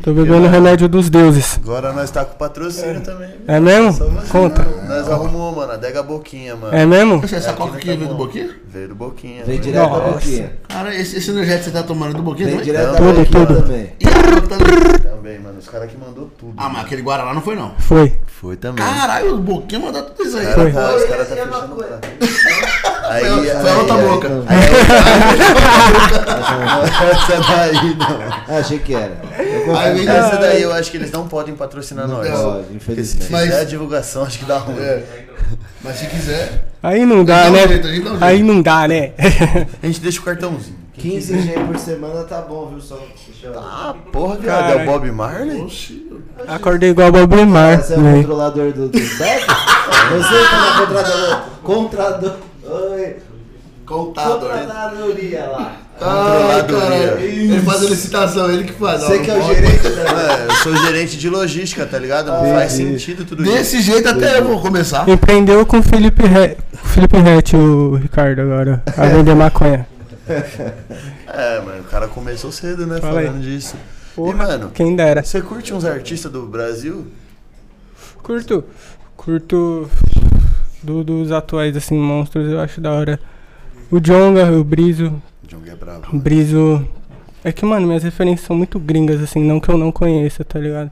Tô 0.03 0.13
bebendo 0.13 0.45
o 0.45 0.49
remédio 0.49 0.87
dos 0.87 1.09
deuses. 1.09 1.59
Agora 1.63 1.91
nós 1.93 2.11
tá 2.11 2.23
com 2.25 2.37
patrocínio 2.37 3.01
também. 3.01 3.29
É 3.47 3.59
mesmo? 3.59 3.93
Conta. 4.29 4.63
Nós 4.87 5.09
arrumou, 5.09 5.55
mano. 5.55 5.71
Adega 5.71 6.03
Boquinha, 6.03 6.55
mano. 6.55 6.75
É 6.75 6.85
mesmo? 6.85 7.21
Essa, 7.23 7.53
coca 7.53 7.77
aqui 7.77 7.89
tá 7.89 7.95
veio 7.95 8.07
do. 8.09 8.15
Boquinha? 8.15 8.49
Veio 8.67 8.87
do 8.89 8.95
Boquinha. 8.95 9.43
Vem 9.45 9.55
mano. 9.55 9.61
direto 9.61 9.89
da 9.89 9.97
Nossa. 9.97 10.11
boquinha. 10.13 10.53
Cara, 10.67 10.95
esse, 10.95 11.17
esse 11.17 11.31
energético 11.31 11.63
que 11.65 11.71
você 11.71 11.71
tá 11.71 11.83
tomando 11.83 12.11
é 12.11 12.13
do 12.17 12.23
Boquinha 12.23 12.47
Vem 12.49 12.57
também? 12.57 12.71
direto 12.71 12.91
da 12.91 12.97
Tudo, 12.97 13.13
boquinha 13.19 13.45
tudo. 13.45 13.61
também. 13.61 13.91
Também? 15.01 15.39
Mano. 15.39 15.59
Os 15.59 15.67
caras 15.69 15.89
que 15.89 15.97
mandou 15.97 16.29
tudo. 16.37 16.53
Ah, 16.57 16.69
mas 16.69 16.85
aquele 16.85 17.01
Guaraná 17.01 17.33
não 17.33 17.41
foi 17.41 17.55
não. 17.55 17.73
Foi. 17.79 18.13
Foi 18.27 18.55
também. 18.57 18.83
Caralho, 18.85 19.35
o 19.35 19.37
Boquinha 19.39 19.79
mandou 19.81 20.03
tudo 20.03 20.27
isso 20.27 20.37
aí. 20.37 20.45
Os 20.47 20.53
caras 20.55 20.73
Foi. 20.73 20.81
tá, 20.83 20.95
os 20.95 21.03
cara 21.05 21.25
tá 21.25 21.35
fechando 21.35 21.73
o 21.73 21.77
prato. 21.77 22.07
Aí, 23.07 23.23
Foi- 23.25 23.49
aí, 23.51 23.61
foi 23.61 23.69
outra 23.93 24.29
boca. 24.29 24.43
Aí, 24.47 24.57
essa 27.11 27.41
daí 27.41 27.95
não. 27.95 28.21
Ah, 28.47 28.59
achei 28.59 28.79
que 28.79 28.93
era. 28.93 29.21
Aí, 29.37 29.65
confundi. 29.65 30.07
essa 30.07 30.37
daí 30.37 30.61
eu 30.61 30.73
acho 30.73 30.91
que 30.91 30.97
eles 30.97 31.11
não 31.11 31.27
podem 31.27 31.55
patrocinar 31.55 32.07
nós. 32.07 32.29
Pode, 32.29 32.75
infelizmente. 32.75 33.31
Mas- 33.31 33.53
a 33.53 33.63
divulgação, 33.63 34.23
acho 34.23 34.39
que 34.39 34.45
dá 34.45 34.57
ruim. 34.57 34.79
É. 34.79 35.03
Mas 35.83 35.97
se 35.97 36.07
quiser. 36.07 36.67
Aí 36.81 37.05
não 37.05 37.23
dá, 37.23 37.47
um 37.47 37.51
né? 37.51 37.61
um. 37.65 38.23
Aí 38.23 38.43
não 38.43 38.61
dá, 38.61 38.87
né? 38.87 39.13
A 39.81 39.85
gente 39.85 40.01
deixa 40.01 40.19
o 40.19 40.23
cartãozinho. 40.23 40.85
15 40.97 41.41
G 41.41 41.51
por 41.59 41.77
semana 41.77 42.23
tá 42.23 42.41
bom, 42.41 42.67
viu? 42.67 42.81
Só. 42.81 42.97
Ah, 43.55 43.93
porra, 44.11 44.37
viado. 44.37 44.79
É 44.79 44.83
o. 44.83 44.85
Bob 44.85 45.11
Marley? 45.11 45.61
Oxi. 45.61 46.09
Acordei 46.47 46.89
igual 46.89 47.09
o 47.09 47.11
Bob 47.11 47.45
Mar. 47.45 47.81
Você 47.81 47.93
é 47.93 47.97
o 47.97 48.01
né? 48.01 48.17
controlador 48.17 48.71
do, 48.71 48.89
do? 48.89 48.99
Você 48.99 49.25
tá 49.25 50.59
na 50.59 50.85
contrador... 50.85 51.41
Contrador... 51.63 52.35
Oi. 52.63 53.15
Contador. 53.85 54.49
Contratadoria 54.49 55.45
lá. 55.45 55.77
Ah, 56.01 56.65
cara. 56.67 57.21
Ele 57.21 57.61
faz 57.61 57.83
a 57.85 57.89
licitação, 57.89 58.51
ele 58.51 58.63
que 58.65 58.73
faz. 58.73 59.01
Você 59.03 59.19
que 59.19 59.31
é 59.31 59.37
o 59.37 59.41
pode. 59.41 59.55
gerente 59.55 59.89
da... 59.89 60.01
É, 60.01 60.45
eu 60.49 60.55
sou 60.55 60.75
gerente 60.85 61.17
de 61.17 61.29
logística, 61.29 61.85
tá 61.85 61.97
ligado? 61.97 62.27
Não 62.31 62.53
faz 62.53 62.71
sentido 62.73 63.23
tudo 63.25 63.43
isso. 63.43 63.51
Desse 63.53 63.81
jeito 63.81 64.09
até 64.09 64.39
eu 64.39 64.45
vou 64.45 64.59
começar. 64.61 65.07
Empreendeu 65.07 65.65
com 65.65 65.77
o 65.79 65.83
Felipe 65.83 66.25
Re... 66.25 66.57
Felipe 66.83 67.17
Rett, 67.17 67.55
o 67.55 67.95
Ricardo, 67.95 68.41
agora. 68.41 68.83
A 68.97 69.05
vender 69.05 69.35
maconha. 69.35 69.87
É, 71.27 71.61
mano, 71.61 71.81
o 71.81 71.85
cara 71.85 72.07
começou 72.07 72.51
cedo, 72.51 72.85
né? 72.87 72.99
Fala 72.99 73.19
aí. 73.19 73.27
falando 73.27 73.43
disso. 73.43 73.75
Porra, 74.15 74.31
E, 74.31 74.35
mano, 74.35 74.71
Quem 74.73 74.95
dera. 74.95 75.23
você 75.23 75.41
curte 75.41 75.73
uns 75.73 75.85
artistas 75.85 76.31
do 76.31 76.43
Brasil? 76.45 77.05
Curto. 78.23 78.63
Curto 79.15 79.89
do- 80.81 81.03
dos 81.03 81.31
atuais, 81.31 81.75
assim, 81.77 81.97
monstros, 81.97 82.49
eu 82.51 82.59
acho 82.59 82.81
da 82.81 82.91
hora. 82.91 83.19
O 83.91 83.99
Jonga, 83.99 84.51
o 84.51 84.63
Brizo. 84.63 85.21
Jong 85.47 85.69
é 85.69 85.75
brabo. 85.75 86.07
O 86.11 86.19
Brizo. 86.19 86.87
É 87.43 87.51
que, 87.51 87.63
mano, 87.65 87.85
minhas 87.85 88.03
referências 88.03 88.47
são 88.47 88.55
muito 88.55 88.79
gringas, 88.79 89.21
assim, 89.21 89.43
não 89.43 89.59
que 89.59 89.69
eu 89.69 89.77
não 89.77 89.91
conheça, 89.91 90.43
tá 90.43 90.59
ligado? 90.59 90.91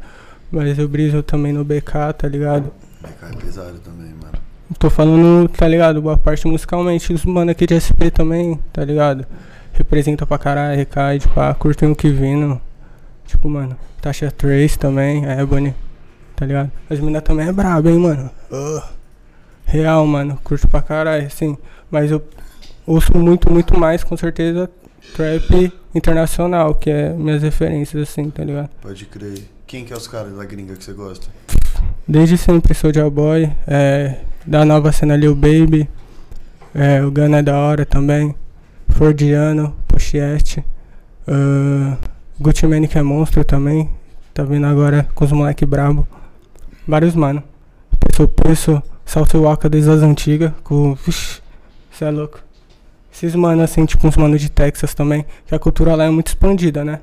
Mas 0.52 0.78
o 0.78 0.88
Brizo 0.88 1.24
também 1.24 1.52
no 1.52 1.64
BK, 1.64 2.14
tá 2.16 2.28
ligado? 2.28 2.72
BK 3.02 3.26
é 3.32 3.36
pesado 3.38 3.80
também, 3.80 4.14
mano. 4.14 4.38
Tô 4.78 4.90
falando, 4.90 5.50
tá 5.50 5.68
ligado? 5.68 6.02
Boa 6.02 6.18
parte 6.18 6.48
musicalmente. 6.48 7.12
Os 7.12 7.26
mano 7.26 7.50
aqui 7.50 7.66
de 7.66 7.74
SP 7.82 8.12
também, 8.14 8.60
tá 8.72 8.86
ligado? 8.86 9.26
Representa 9.74 10.28
pra 10.28 10.38
caralho, 10.38 10.78
recai, 10.78 11.20
pá, 11.34 11.54
curtem 11.56 11.92
o 11.92 11.96
que 11.96 12.10
vindo. 12.10 12.62
Tipo, 13.26 13.50
mano, 13.50 13.76
Tasha 14.00 14.30
Trace 14.30 14.78
também, 14.78 15.26
Ebony, 15.26 15.74
tá 16.36 16.46
ligado? 16.46 16.72
As 16.88 17.00
minas 17.00 17.24
também 17.24 17.48
é 17.48 17.52
braba, 17.52 17.90
hein, 17.90 17.98
mano? 17.98 18.30
Ah. 18.52 18.90
Real, 19.66 20.06
mano, 20.06 20.38
curto 20.44 20.68
pra 20.68 20.84
caralho, 20.84 21.26
assim. 21.26 21.58
Mas 21.90 22.12
eu 22.12 22.22
ouço 22.86 23.18
muito, 23.18 23.52
muito 23.52 23.78
mais, 23.78 24.04
com 24.04 24.16
certeza, 24.18 24.70
trap 25.16 25.72
internacional, 25.94 26.76
que 26.76 26.90
é 26.90 27.14
minhas 27.14 27.42
referências, 27.42 28.10
assim, 28.10 28.30
tá 28.30 28.44
ligado? 28.44 28.70
Pode 28.82 29.06
crer. 29.06 29.44
Quem 29.66 29.86
que 29.86 29.94
é 29.94 29.96
os 29.96 30.08
caras 30.08 30.36
da 30.36 30.46
gringa 30.46 30.76
que 30.76 30.84
você 30.84 30.94
gosta? 30.94 31.28
Desde 32.08 32.38
sempre 32.38 32.74
Soulja 32.74 33.10
Boy, 33.10 33.52
é, 33.66 34.20
da 34.46 34.66
nova 34.66 34.92
cena 34.92 35.16
Lil 35.16 35.36
Baby, 35.36 35.90
é, 36.74 37.04
o 37.04 37.12
Gana 37.12 37.40
é 37.40 37.42
da 37.42 37.58
hora 37.58 37.86
também, 37.86 38.36
Fordiano, 38.90 39.76
Pochiette, 39.88 40.64
uh, 41.28 41.98
Gucci 42.40 42.68
que 42.88 42.98
é 42.98 43.02
monstro 43.02 43.44
também, 43.44 43.90
tá 44.34 44.44
vindo 44.44 44.66
agora 44.66 45.08
com 45.16 45.26
os 45.26 45.32
moleque 45.32 45.66
brabo, 45.66 46.08
vários 46.88 47.16
mano, 47.16 47.44
Peso 48.00 48.28
Peso, 48.28 48.84
Salsa 49.06 49.38
Waka 49.40 49.70
desde 49.70 49.90
as 49.90 50.02
antigas, 50.02 50.52
com, 50.64 50.96
vixi, 50.96 51.42
cê 51.92 52.06
é 52.06 52.12
louco. 52.12 52.40
Esses 53.14 53.36
mano 53.36 53.62
assim, 53.62 53.86
tipo 53.86 54.08
uns 54.08 54.18
mano 54.18 54.38
de 54.38 54.50
Texas 54.50 54.94
também, 54.96 55.26
que 55.46 55.54
a 55.54 55.60
cultura 55.60 55.96
lá 55.96 56.06
é 56.06 56.10
muito 56.10 56.28
expandida, 56.28 56.84
né? 56.84 57.00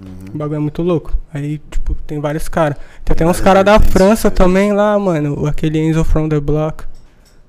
Uhum. 0.00 0.34
O 0.34 0.38
bagulho 0.38 0.56
é 0.56 0.60
muito 0.60 0.82
louco. 0.82 1.12
Aí, 1.32 1.58
tipo, 1.70 1.94
tem 2.06 2.20
vários 2.20 2.48
caras. 2.48 2.76
Tem 3.04 3.12
até 3.14 3.26
uns 3.26 3.40
caras 3.40 3.64
da 3.64 3.78
França 3.80 4.28
diferentes. 4.30 4.38
também 4.38 4.72
lá, 4.72 4.98
mano. 4.98 5.40
O- 5.42 5.46
Aquele 5.46 5.78
Enzo 5.78 6.04
from 6.04 6.28
the 6.28 6.38
Block. 6.40 6.84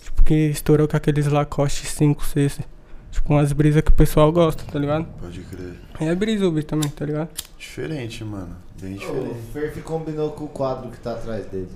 Tipo, 0.03 0.23
que 0.23 0.33
estourou 0.33 0.87
com 0.87 0.95
aqueles 0.97 1.27
Lacoste 1.27 1.85
5, 1.87 2.25
6. 2.25 2.59
Tipo, 3.11 3.33
umas 3.33 3.51
brisas 3.53 3.81
que 3.81 3.89
o 3.89 3.93
pessoal 3.93 4.31
gosta, 4.31 4.63
tá 4.71 4.77
ligado? 4.79 5.05
Pode 5.19 5.39
crer. 5.41 5.73
E 5.99 6.05
é 6.05 6.15
brisa 6.15 6.45
ouvir 6.45 6.63
também, 6.63 6.89
tá 6.89 7.05
ligado? 7.05 7.29
Diferente, 7.57 8.23
mano. 8.23 8.55
Bem 8.81 8.95
O 8.95 8.99
diferente. 8.99 9.35
Ferf 9.53 9.81
combinou 9.81 10.31
com 10.31 10.45
o 10.45 10.47
quadro 10.47 10.89
que 10.89 10.99
tá 10.99 11.11
atrás 11.13 11.45
dele. 11.47 11.69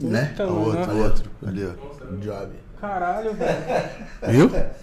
Né? 0.00 0.30
Então, 0.34 0.50
o 0.50 0.64
outro, 0.66 0.86
né? 0.86 0.92
o 1.00 1.04
outro. 1.04 1.30
Ali, 1.46 1.64
ó. 1.64 2.14
Job. 2.16 2.50
Caralho, 2.80 3.32
velho. 3.34 3.58
Viu? 4.28 4.50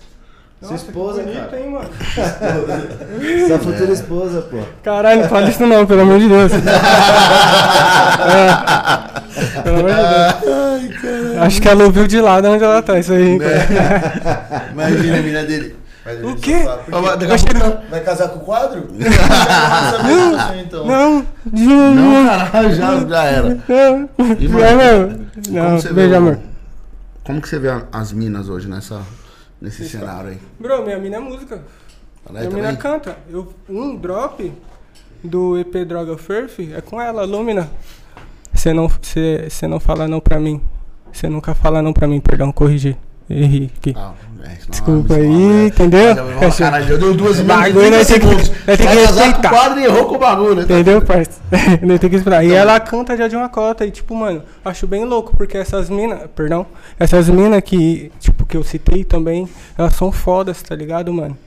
Sua 0.62 0.72
Nossa, 0.72 0.84
que 0.84 0.89
esposa, 0.91 1.22
bonito, 1.22 1.39
cara. 1.39 1.57
hein, 1.60 1.70
mano? 1.72 1.89
Sua 3.47 3.60
futura 3.60 3.91
esposa, 3.93 4.41
pô. 4.41 4.57
Caralho, 4.84 5.22
não 5.22 5.30
fala 5.30 5.49
isso 5.49 5.66
não, 5.66 5.86
pelo 5.86 6.01
amor 6.01 6.20
de 6.20 6.28
Deus. 6.28 6.51
É. 6.53 6.57
Pelo 9.64 9.78
amor 9.80 9.89
de 10.80 10.88
Deus. 11.01 11.38
Acho 11.38 11.62
que 11.62 11.70
ela 11.70 11.84
ouviu 11.86 12.05
de 12.07 12.20
lado 12.20 12.47
onde 12.49 12.62
ela 12.64 12.82
tá, 12.82 12.99
isso 12.99 13.14
aí. 13.14 13.30
hein, 13.32 13.39
cara. 13.39 14.66
Imagina 14.74 15.18
a 15.18 15.22
mina 15.22 15.43
dele. 15.43 15.76
Vai 16.03 16.16
O 16.24 16.36
quê? 16.36 16.57
sofá, 16.60 16.80
não. 17.53 17.82
Vai 17.89 18.01
casar 18.01 18.28
com 18.30 18.39
o 18.39 18.41
quadro? 18.41 18.88
não, 20.03 20.32
não, 20.38 20.60
então. 20.60 20.86
Não, 20.86 21.26
de 21.45 21.66
Não, 21.66 22.26
caralho, 22.28 22.76
já, 22.76 22.99
já 23.07 23.24
era. 23.24 23.57
Não, 23.68 24.10
E, 24.39 24.47
não, 24.47 24.60
mano, 24.60 24.78
não. 24.78 25.10
Como 25.45 25.70
Não, 25.70 25.80
você 25.80 25.93
beijo, 25.93 26.10
vê 26.10 26.16
amor. 26.18 26.38
Como 27.24 27.41
que 27.41 27.47
você 27.47 27.60
vê 27.60 27.70
as 27.91 28.12
minas 28.12 28.49
hoje 28.49 28.68
nessa, 28.68 28.99
nesse 29.62 29.88
cenário 29.88 30.32
aí? 30.32 30.38
Bro, 30.60 30.84
minha 30.84 30.97
mina 30.97 31.18
é 31.18 31.20
música. 31.20 31.64
Ela 32.28 32.39
minha 32.39 32.51
mina 32.51 32.76
canta. 32.76 33.18
Eu, 33.30 33.53
um 33.68 33.95
drop 33.95 34.51
do 35.24 35.57
EP 35.57 35.86
Droga 35.86 36.18
Furf 36.18 36.74
é 36.74 36.82
com 36.82 37.01
ela, 37.01 37.26
Lumina. 37.26 37.70
Você 38.53 38.74
não, 38.74 38.88
você, 38.88 39.47
você 39.49 39.68
não 39.68 39.80
fala 39.80 40.07
não 40.07 40.20
pra 40.20 40.39
mim. 40.39 40.62
Você 41.12 41.28
nunca 41.28 41.53
fala 41.55 41.82
não 41.82 41.93
pra 41.93 42.07
mim, 42.07 42.20
perdão, 42.20 42.51
corrigir. 42.51 42.97
Errei 43.30 43.72
aqui. 43.78 43.93
Ah, 43.95 44.14
é, 44.44 44.50
senão 44.56 44.70
Desculpa 44.70 45.14
aí, 45.16 45.28
né? 45.28 45.66
entendeu? 45.68 46.16
Mas 46.40 46.60
eu 46.60 47.00
vou 47.00 47.10
dei 47.10 47.18
duas 47.18 47.40
minutos 47.40 47.40
e 47.40 47.44
bagulho 47.44 47.74
30 47.80 47.98
nós 47.98 48.08
tem 48.08 48.20
que- 48.20 48.26
nós 48.26 48.46
tem 48.46 48.78
que 48.78 48.84
com 48.84 48.90
o 48.94 49.00
respeitar. 49.06 49.50
quadro 49.50 49.80
e 49.80 49.84
errou 49.86 50.06
com 50.06 50.16
o 50.16 50.18
bagulho, 50.20 50.56
né? 50.56 50.62
Entendeu, 50.64 51.02
parça? 51.02 51.40
Não 51.82 51.98
tem 51.98 52.10
que 52.10 52.16
esperar. 52.16 52.46
E 52.46 52.52
ela 52.54 52.80
canta 52.80 53.18
já 53.18 53.28
de 53.28 53.36
uma 53.36 53.50
cota. 53.50 53.86
E, 53.86 53.92
tipo, 53.92 54.16
mano, 54.16 54.44
acho 54.64 54.86
bem 54.88 55.04
louco, 55.06 55.36
porque 55.36 55.58
essas 55.58 55.90
minas, 55.90 56.22
perdão, 56.36 56.66
essas 57.00 57.28
minas 57.30 57.62
que, 57.62 58.12
tipo, 58.20 58.46
que 58.46 58.56
eu 58.56 58.64
citei 58.64 59.04
também, 59.04 59.48
elas 59.78 59.96
são 59.96 60.12
fodas, 60.12 60.62
tá 60.62 60.76
ligado, 60.76 61.12
mano? 61.14 61.38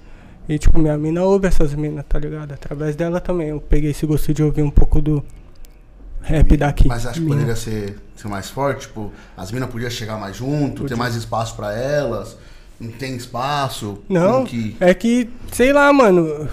E, 0.49 0.59
tipo, 0.59 0.79
minha 0.79 0.97
mina 0.99 1.23
ouve 1.23 1.47
essas 1.47 1.73
minas, 1.75 2.05
tá 2.09 2.19
ligado? 2.19 2.53
Através 2.53 2.97
dela 2.97 3.21
também. 3.21 3.49
Eu 3.51 3.61
peguei 3.61 3.93
esse 3.93 4.05
gosto 4.05 4.35
de 4.35 4.43
ouvir 4.43 4.63
um 4.63 4.71
pouco 4.71 5.01
do 5.01 5.25
rap 6.21 6.57
daqui. 6.57 6.89
Mas 6.89 7.07
acho 7.07 7.15
que 7.15 7.21
Mina. 7.21 7.35
poderia 7.37 7.57
ser, 7.57 7.97
ser 8.17 8.29
mais 8.29 8.49
forte, 8.51 8.83
tipo, 8.83 9.13
as 9.37 9.51
minas 9.53 9.69
podiam 9.71 9.91
chegar 9.91 10.17
mais 10.19 10.37
junto, 10.37 10.85
ter 10.85 10.97
mais 10.97 11.15
espaço 11.17 11.55
pra 11.57 11.73
elas, 11.77 12.37
não 12.83 12.91
tem 12.91 13.17
espaço. 13.17 13.99
Não, 14.09 14.45
que... 14.45 14.77
é 14.81 14.93
que, 14.93 15.29
sei 15.53 15.73
lá, 15.73 15.93
mano. 15.93 16.49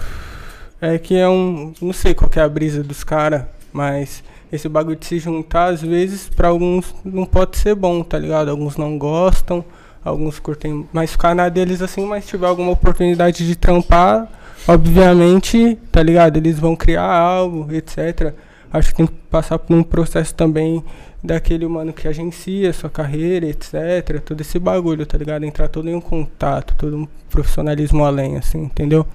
É 0.80 0.96
que 0.96 1.14
é 1.16 1.28
um. 1.28 1.74
Não 1.82 1.92
sei 1.92 2.14
qual 2.14 2.30
que 2.30 2.38
é 2.38 2.42
a 2.42 2.48
brisa 2.48 2.82
dos 2.82 3.04
caras, 3.04 3.42
mas 3.72 4.22
esse 4.50 4.68
bagulho 4.68 4.96
de 4.96 5.04
se 5.04 5.18
juntar, 5.18 5.66
às 5.66 5.82
vezes, 5.82 6.28
pra 6.28 6.48
alguns 6.48 6.94
não 7.04 7.26
pode 7.26 7.58
ser 7.58 7.74
bom, 7.74 8.02
tá 8.02 8.18
ligado? 8.18 8.50
Alguns 8.50 8.76
não 8.76 8.96
gostam, 8.96 9.64
alguns 10.02 10.38
curtem 10.38 10.88
mais 10.92 11.12
ficar 11.12 11.34
na 11.34 11.48
deles 11.48 11.82
assim, 11.82 12.06
mas 12.06 12.26
tiver 12.26 12.46
alguma 12.46 12.72
oportunidade 12.72 13.46
de 13.46 13.56
trampar, 13.56 14.26
obviamente, 14.66 15.76
tá 15.92 16.02
ligado? 16.02 16.38
Eles 16.38 16.58
vão 16.58 16.74
criar 16.74 17.12
algo, 17.12 17.70
etc. 17.74 18.32
Acho 18.72 18.90
que 18.90 18.96
tem 18.96 19.06
que 19.06 19.12
passar 19.30 19.58
por 19.58 19.76
um 19.76 19.82
processo 19.82 20.34
também 20.34 20.82
daquele 21.22 21.66
mano 21.66 21.92
que 21.92 22.08
agencia 22.08 22.72
sua 22.72 22.88
carreira, 22.90 23.46
etc. 23.46 24.20
Todo 24.24 24.40
esse 24.40 24.58
bagulho, 24.58 25.04
tá 25.06 25.18
ligado? 25.18 25.44
Entrar 25.44 25.68
todo 25.68 25.88
em 25.88 25.94
um 25.94 26.00
contato, 26.00 26.74
todo 26.76 26.96
um 26.96 27.06
profissionalismo 27.28 28.04
além, 28.04 28.36
assim, 28.36 28.62
entendeu? 28.64 29.06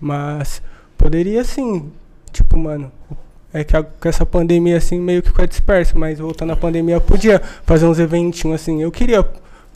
Mas 0.00 0.62
poderia 0.96 1.42
sim, 1.44 1.90
tipo, 2.32 2.56
mano, 2.56 2.90
É 3.50 3.64
que 3.64 3.74
a- 3.74 3.82
com 3.82 4.06
essa 4.06 4.26
pandemia, 4.26 4.76
assim, 4.76 5.00
meio 5.00 5.22
que 5.22 5.28
ficou 5.30 5.46
disperso, 5.46 5.98
mas 5.98 6.18
voltando 6.18 6.52
à 6.52 6.56
pandemia, 6.56 6.96
eu 6.96 7.00
podia 7.00 7.40
fazer 7.64 7.86
uns 7.86 7.98
eventinhos, 7.98 8.60
assim. 8.60 8.82
Eu 8.82 8.92
queria 8.92 9.26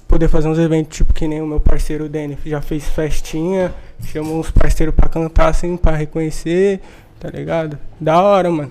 poder 0.07 0.29
fazer 0.29 0.47
uns 0.49 0.59
eventos, 0.59 0.95
tipo, 0.99 1.15
que 1.15 1.27
nem 1.27 1.41
o 1.41 1.47
meu 1.47 1.59
parceiro 1.59 2.07
Danny 2.07 2.37
já 2.45 2.61
fez 2.61 2.85
festinha, 2.91 3.73
chamou 4.05 4.39
uns 4.39 4.51
parceiros 4.51 4.95
pra 4.95 5.09
cantar, 5.09 5.49
assim, 5.49 5.75
pra 5.79 5.97
reconhecer, 5.97 6.81
tá 7.19 7.31
ligado? 7.31 7.79
Da 7.99 8.21
hora, 8.21 8.51
mano. 8.51 8.71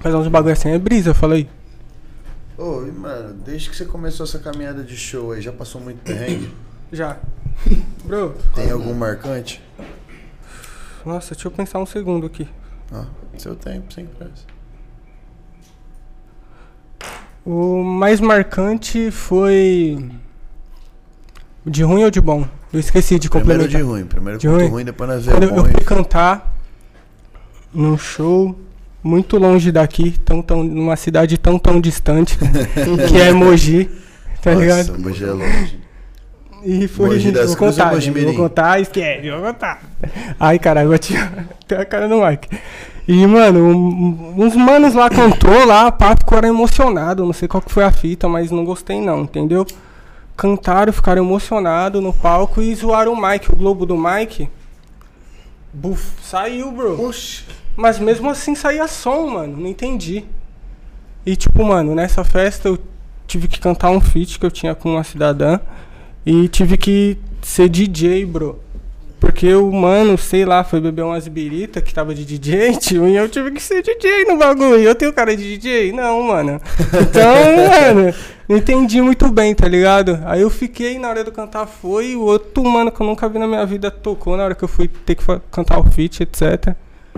Fazer 0.00 0.16
uns 0.16 0.28
bagulho 0.28 0.52
assim 0.52 0.68
é 0.68 0.78
brisa, 0.78 1.14
fala 1.14 1.34
aí. 1.36 1.48
Ô, 2.62 2.84
e 2.86 2.90
mano, 2.92 3.32
desde 3.44 3.70
que 3.70 3.76
você 3.76 3.86
começou 3.86 4.24
essa 4.24 4.38
caminhada 4.38 4.82
de 4.84 4.94
show 4.96 5.32
aí, 5.32 5.40
já 5.40 5.50
passou 5.52 5.80
muito 5.80 5.98
perrengue? 6.02 6.52
Já. 6.92 7.18
Bro, 8.04 8.34
Tem 8.54 8.68
algum 8.70 8.92
marcante? 8.92 9.62
nossa, 11.06 11.34
deixa 11.34 11.46
eu 11.46 11.52
pensar 11.52 11.78
um 11.78 11.86
segundo 11.86 12.26
aqui. 12.26 12.48
Ó, 12.92 13.04
seu 13.38 13.54
tempo, 13.54 13.92
sem 13.94 14.04
pressa. 14.06 14.44
O 17.46 17.82
mais 17.82 18.20
marcante 18.20 19.10
foi. 19.10 20.10
De 21.64 21.82
ruim 21.84 22.02
ou 22.04 22.10
de 22.10 22.20
bom? 22.20 22.46
Eu 22.72 22.80
esqueci 22.80 23.18
de 23.18 23.30
Primeiro 23.30 23.60
complementar. 23.62 23.80
de 23.80 23.86
ruim, 23.88 24.04
primeiro 24.06 24.38
De 24.38 24.48
ruim? 24.48 24.66
ruim, 24.68 24.84
depois 24.84 25.08
nós 25.08 25.24
vemos 25.24 25.38
Quando 25.40 25.50
eu, 25.50 25.62
bom 25.62 25.68
eu 25.68 25.72
fui 25.72 25.84
cantar 25.84 26.54
num 27.72 27.96
show 27.96 28.58
muito 29.02 29.38
longe 29.38 29.72
daqui, 29.72 30.12
tão, 30.24 30.42
tão, 30.42 30.62
numa 30.62 30.96
cidade 30.96 31.38
tão 31.38 31.58
tão 31.58 31.80
distante, 31.80 32.36
que 33.08 33.20
é 33.20 33.32
Mogi, 33.32 33.90
tá 34.42 34.52
ligado? 34.54 34.88
Nossa, 34.88 34.98
Mogi 34.98 35.24
é 35.24 35.30
longe. 35.32 35.80
E 36.64 36.86
foi. 36.88 37.08
Mogi 37.10 37.30
das 37.32 37.46
vou 37.48 37.56
Cruzes 37.56 37.78
ou 37.78 37.84
contar, 37.84 37.94
Mogi 37.94 38.10
vou 38.10 38.34
contar, 38.34 38.80
esquece, 38.80 39.30
vou 39.30 39.40
contar. 39.40 39.82
Ai, 40.38 40.58
caralho, 40.58 40.96
tirar 40.98 41.46
tem 41.66 41.78
a 41.78 41.84
cara 41.84 42.06
do 42.08 42.20
Mike. 42.24 42.48
E, 43.08 43.26
mano, 43.26 43.60
um- 43.66 44.34
uns 44.36 44.54
manos 44.54 44.94
lá 44.94 45.08
cantou 45.10 45.64
lá, 45.64 45.90
pá, 45.90 46.14
ficaram 46.14 46.48
emocionados. 46.48 47.24
Não 47.26 47.32
sei 47.32 47.48
qual 47.48 47.60
que 47.62 47.72
foi 47.72 47.82
a 47.82 47.90
fita, 47.90 48.28
mas 48.28 48.50
não 48.50 48.64
gostei 48.64 49.00
não, 49.00 49.22
entendeu? 49.22 49.66
Cantaram, 50.36 50.92
ficaram 50.92 51.24
emocionados 51.24 52.02
no 52.02 52.12
palco 52.12 52.62
e 52.62 52.74
zoaram 52.74 53.12
o 53.14 53.20
Mike, 53.20 53.52
o 53.52 53.56
globo 53.56 53.84
do 53.84 53.96
Mike. 53.96 54.48
Buf, 55.72 56.12
saiu, 56.22 56.70
bro. 56.72 57.06
Oxi. 57.08 57.44
Mas 57.76 57.98
mesmo 57.98 58.30
assim 58.30 58.54
saía 58.54 58.86
som, 58.88 59.26
mano. 59.28 59.56
Não 59.56 59.66
entendi. 59.66 60.24
E 61.24 61.36
tipo, 61.36 61.64
mano, 61.64 61.94
nessa 61.94 62.24
festa 62.24 62.68
eu 62.68 62.78
tive 63.26 63.46
que 63.46 63.60
cantar 63.60 63.90
um 63.90 64.00
feat 64.00 64.38
que 64.38 64.46
eu 64.46 64.50
tinha 64.50 64.74
com 64.74 64.90
uma 64.94 65.04
cidadã. 65.04 65.60
E 66.24 66.48
tive 66.48 66.76
que 66.76 67.18
ser 67.42 67.68
DJ, 67.68 68.24
bro. 68.26 68.58
Porque 69.20 69.54
o 69.54 69.70
mano, 69.70 70.16
sei 70.16 70.46
lá, 70.46 70.64
foi 70.64 70.80
beber 70.80 71.02
umas 71.02 71.28
birita 71.28 71.82
que 71.82 71.92
tava 71.92 72.14
de 72.14 72.24
DJ, 72.24 72.76
tio, 72.80 73.06
e 73.06 73.16
eu 73.16 73.28
tive 73.28 73.50
que 73.50 73.62
ser 73.62 73.82
DJ 73.82 74.24
no 74.24 74.38
bagulho. 74.38 74.80
Eu 74.80 74.94
tenho 74.94 75.12
cara 75.12 75.36
de 75.36 75.56
DJ? 75.56 75.92
Não, 75.92 76.22
mano. 76.22 76.58
Então, 77.00 77.34
mano, 77.94 78.14
não 78.48 78.56
entendi 78.56 79.02
muito 79.02 79.30
bem, 79.30 79.54
tá 79.54 79.68
ligado? 79.68 80.18
Aí 80.24 80.40
eu 80.40 80.48
fiquei, 80.48 80.98
na 80.98 81.10
hora 81.10 81.22
do 81.22 81.30
cantar 81.30 81.66
foi, 81.66 82.16
o 82.16 82.22
outro 82.22 82.64
mano 82.64 82.90
que 82.90 83.00
eu 83.00 83.06
nunca 83.06 83.28
vi 83.28 83.38
na 83.38 83.46
minha 83.46 83.64
vida 83.66 83.90
tocou 83.90 84.38
na 84.38 84.44
hora 84.44 84.54
que 84.54 84.64
eu 84.64 84.68
fui 84.68 84.88
ter 84.88 85.14
que 85.14 85.24
cantar 85.50 85.78
o 85.78 85.84
feat, 85.84 86.22
etc. 86.22 86.74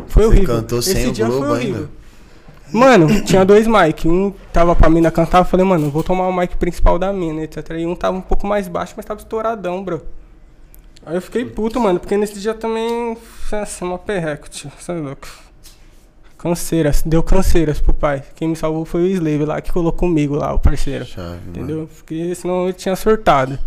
Foi 0.08 0.22
Você 0.24 0.28
horrível. 0.28 0.56
cantou 0.56 0.82
sem 0.82 0.96
Esse 0.98 1.06
o 1.08 1.12
dia 1.12 1.26
globo 1.26 1.40
foi 1.46 1.50
horrível. 1.50 1.76
ainda? 1.76 2.02
Mano, 2.72 3.22
tinha 3.24 3.44
dois 3.44 3.66
mic. 3.66 4.08
Um 4.08 4.32
tava 4.52 4.74
pra 4.74 4.88
mina 4.88 5.10
cantar, 5.10 5.38
eu 5.40 5.44
falei, 5.44 5.64
mano, 5.66 5.90
vou 5.90 6.02
tomar 6.02 6.26
o 6.26 6.32
mic 6.36 6.56
principal 6.56 6.98
da 6.98 7.12
mina, 7.12 7.42
etc. 7.42 7.70
E 7.78 7.86
um 7.86 7.94
tava 7.94 8.16
um 8.16 8.22
pouco 8.22 8.46
mais 8.46 8.66
baixo, 8.68 8.94
mas 8.96 9.04
tava 9.04 9.20
estouradão, 9.20 9.82
bro. 9.84 10.02
Aí 11.04 11.16
eu 11.16 11.20
fiquei 11.22 11.44
puto, 11.44 11.78
mano, 11.80 11.98
porque 12.00 12.16
nesse 12.16 12.38
dia 12.40 12.54
também. 12.54 13.16
Nossa, 13.50 13.84
uma 13.84 13.98
perreco, 13.98 14.48
tio. 14.48 14.70
Você 14.78 14.92
é 14.92 14.94
louco. 14.94 15.26
Canseiras, 16.38 17.02
deu 17.06 17.22
canseiras 17.22 17.80
pro 17.80 17.94
pai. 17.94 18.22
Quem 18.34 18.48
me 18.48 18.56
salvou 18.56 18.84
foi 18.84 19.02
o 19.02 19.06
Slave 19.06 19.44
lá, 19.44 19.60
que 19.60 19.70
colocou 19.70 20.08
comigo 20.08 20.34
lá, 20.34 20.52
o 20.54 20.58
parceiro. 20.58 21.04
Chave, 21.04 21.28
mano. 21.28 21.42
Entendeu? 21.48 21.88
Porque 21.96 22.34
senão 22.34 22.66
eu 22.66 22.72
tinha 22.72 22.96
surtado. 22.96 23.58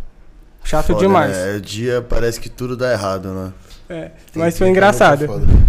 Chato 0.63 0.87
Foda, 0.87 0.99
demais. 0.99 1.31
Né? 1.31 1.57
É, 1.57 1.59
dia 1.59 2.01
parece 2.01 2.39
que 2.39 2.49
tudo 2.49 2.75
dá 2.75 2.91
errado, 2.91 3.29
né? 3.29 3.53
É, 3.87 4.01
Tem 4.05 4.11
mas 4.35 4.57
foi 4.57 4.69
engraçado. 4.69 5.27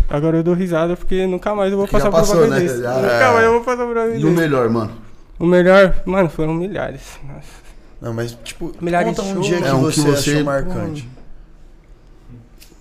Agora 0.08 0.38
eu 0.38 0.42
dou 0.42 0.54
risada 0.54 0.96
porque 0.96 1.26
nunca 1.26 1.54
mais 1.54 1.70
eu 1.70 1.78
vou 1.78 1.86
passar 1.86 2.10
por 2.10 2.22
um 2.22 2.26
bagulho 2.26 2.50
né? 2.50 2.60
desse. 2.60 2.82
Já- 2.82 2.94
Nunca 2.94 3.12
é. 3.12 3.32
mais 3.32 3.44
eu 3.44 3.52
vou 3.52 3.60
passar 3.62 3.84
por 3.84 3.90
um 3.90 3.94
bagulho 3.94 4.18
E 4.20 4.24
o 4.24 4.30
melhor, 4.30 4.70
mano? 4.70 4.92
O 5.38 5.44
melhor, 5.46 5.94
mano, 6.06 6.30
foram 6.30 6.54
milhares. 6.54 7.02
Nossa. 7.26 7.66
Não, 8.00 8.14
mas 8.14 8.36
tipo, 8.44 8.72
Milhares 8.80 9.08
conta 9.08 9.22
de 9.22 9.28
um 9.28 9.34
shows. 9.34 9.46
dia 9.46 9.60
que, 9.60 9.68
É 9.68 9.72
um 9.74 9.80
você 9.82 10.00
que 10.02 10.10
você- 10.10 10.30
achou 10.32 10.44
marcante. 10.44 11.08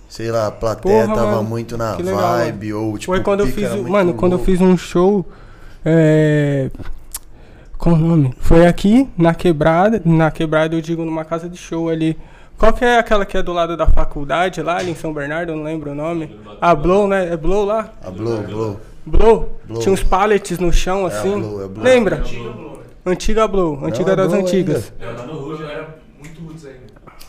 Sei 0.07 0.31
lá, 0.31 0.47
a 0.47 0.51
plateia 0.51 1.03
Porra, 1.03 1.15
tava 1.15 1.31
mano, 1.31 1.43
muito 1.43 1.77
na 1.77 1.95
legal, 1.97 2.37
vibe, 2.37 2.73
ou 2.73 2.97
tipo, 2.97 3.11
Foi 3.11 3.21
quando 3.21 3.41
eu 3.41 3.47
fiz, 3.47 3.69
mano, 3.81 4.13
quando 4.13 4.33
eu 4.33 4.39
fiz 4.39 4.61
um 4.61 4.77
show, 4.77 5.25
é, 5.83 6.69
qual 7.77 7.95
o 7.95 7.97
nome? 7.97 8.33
Foi 8.39 8.65
aqui 8.65 9.09
na 9.17 9.33
quebrada, 9.33 10.01
na 10.05 10.31
quebrada 10.31 10.73
eu 10.73 10.79
digo 10.79 11.03
numa 11.03 11.25
casa 11.25 11.49
de 11.49 11.57
show 11.57 11.89
ali. 11.89 12.17
Qual 12.57 12.71
que 12.73 12.85
é 12.85 12.97
aquela 12.97 13.25
que 13.25 13.37
é 13.37 13.43
do 13.43 13.51
lado 13.51 13.75
da 13.75 13.85
faculdade 13.85 14.61
lá, 14.61 14.77
ali 14.77 14.91
em 14.91 14.95
São 14.95 15.13
Bernardo, 15.13 15.51
eu 15.51 15.55
não 15.57 15.63
lembro 15.63 15.91
o 15.91 15.95
nome. 15.95 16.39
A 16.61 16.73
Blow, 16.73 17.07
né? 17.07 17.31
É 17.33 17.37
Blow 17.37 17.65
lá? 17.65 17.91
A 18.03 18.09
Blow, 18.09 18.41
Blow. 18.43 18.79
Blow? 19.05 19.59
Blow. 19.65 19.79
Tinha 19.81 19.93
uns 19.93 20.01
pallets 20.03 20.57
no 20.57 20.71
chão 20.73 21.01
É 21.01 21.03
a 21.03 21.07
assim. 21.19 21.39
Blow, 21.39 21.61
é 21.61 21.65
a 21.65 21.67
Blow. 21.67 21.83
Lembra? 21.83 22.23
Antiga 23.05 23.47
Blow, 23.47 23.85
antiga 23.85 24.13
a 24.13 24.15
das 24.15 24.27
Blow 24.29 24.39
antigas. 24.39 24.91
É, 24.99 25.05
lá 25.05 25.25
no 25.25 25.37
Rouge 25.37 25.61
eu 25.61 25.69
era 25.69 25.95
muito 26.17 26.41
roots 26.41 26.65
ainda. 26.65 26.79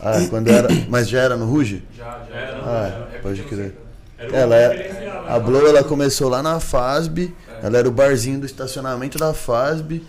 Ah, 0.01 0.27
quando 0.29 0.47
era. 0.47 0.67
Mas 0.89 1.07
já 1.09 1.19
era 1.19 1.35
no 1.37 1.45
Ruge? 1.45 1.83
Já, 1.95 2.19
já 2.29 2.35
era. 2.35 2.57
Ah, 2.65 3.07
é, 3.13 3.17
pode 3.19 3.43
crer. 3.43 3.75
Ela 4.17 4.55
é- 4.55 4.67
referencial, 4.69 5.25
A 5.27 5.39
Blow 5.39 5.67
ela 5.67 5.83
começou 5.83 6.29
lá 6.29 6.41
na 6.41 6.59
FASB, 6.59 7.31
ela 7.61 7.77
era 7.77 7.87
o 7.87 7.91
barzinho 7.91 8.39
do 8.39 8.45
estacionamento 8.47 9.17
da 9.19 9.33
FASB. 9.33 10.03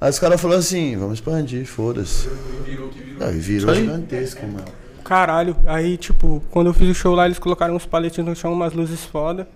Aí 0.00 0.10
os 0.10 0.18
caras 0.18 0.40
falaram 0.40 0.60
assim, 0.60 0.96
vamos 0.96 1.14
expandir, 1.14 1.66
foda-se. 1.66 2.28
Virou 2.64 2.88
que 2.88 3.00
virou. 3.00 3.28
Aí 3.28 3.38
virou 3.38 3.74
gigantesco, 3.74 4.46
mano. 4.46 4.64
Caralho, 5.04 5.56
aí 5.66 5.96
tipo, 5.96 6.42
quando 6.50 6.68
eu 6.68 6.74
fiz 6.74 6.88
o 6.88 6.94
show 6.94 7.14
lá, 7.14 7.26
eles 7.26 7.38
colocaram 7.38 7.74
uns 7.74 7.86
paletes 7.86 8.24
no 8.24 8.36
chão, 8.36 8.52
umas 8.52 8.72
luzes 8.72 9.04
foda. 9.04 9.48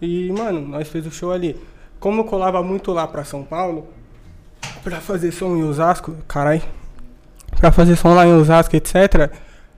E, 0.00 0.30
mano, 0.32 0.60
nós 0.60 0.88
fez 0.88 1.06
o 1.06 1.10
show 1.10 1.32
ali. 1.32 1.56
Como 1.98 2.20
eu 2.20 2.24
colava 2.24 2.62
muito 2.62 2.92
lá 2.92 3.06
pra 3.06 3.24
São 3.24 3.42
Paulo, 3.42 3.88
pra 4.82 5.00
fazer 5.00 5.32
som 5.32 5.56
em 5.56 5.64
Osasco, 5.64 6.16
carai, 6.28 6.62
pra 7.58 7.72
fazer 7.72 7.96
som 7.96 8.14
lá 8.14 8.26
em 8.26 8.32
Osasco, 8.32 8.76
etc., 8.76 9.30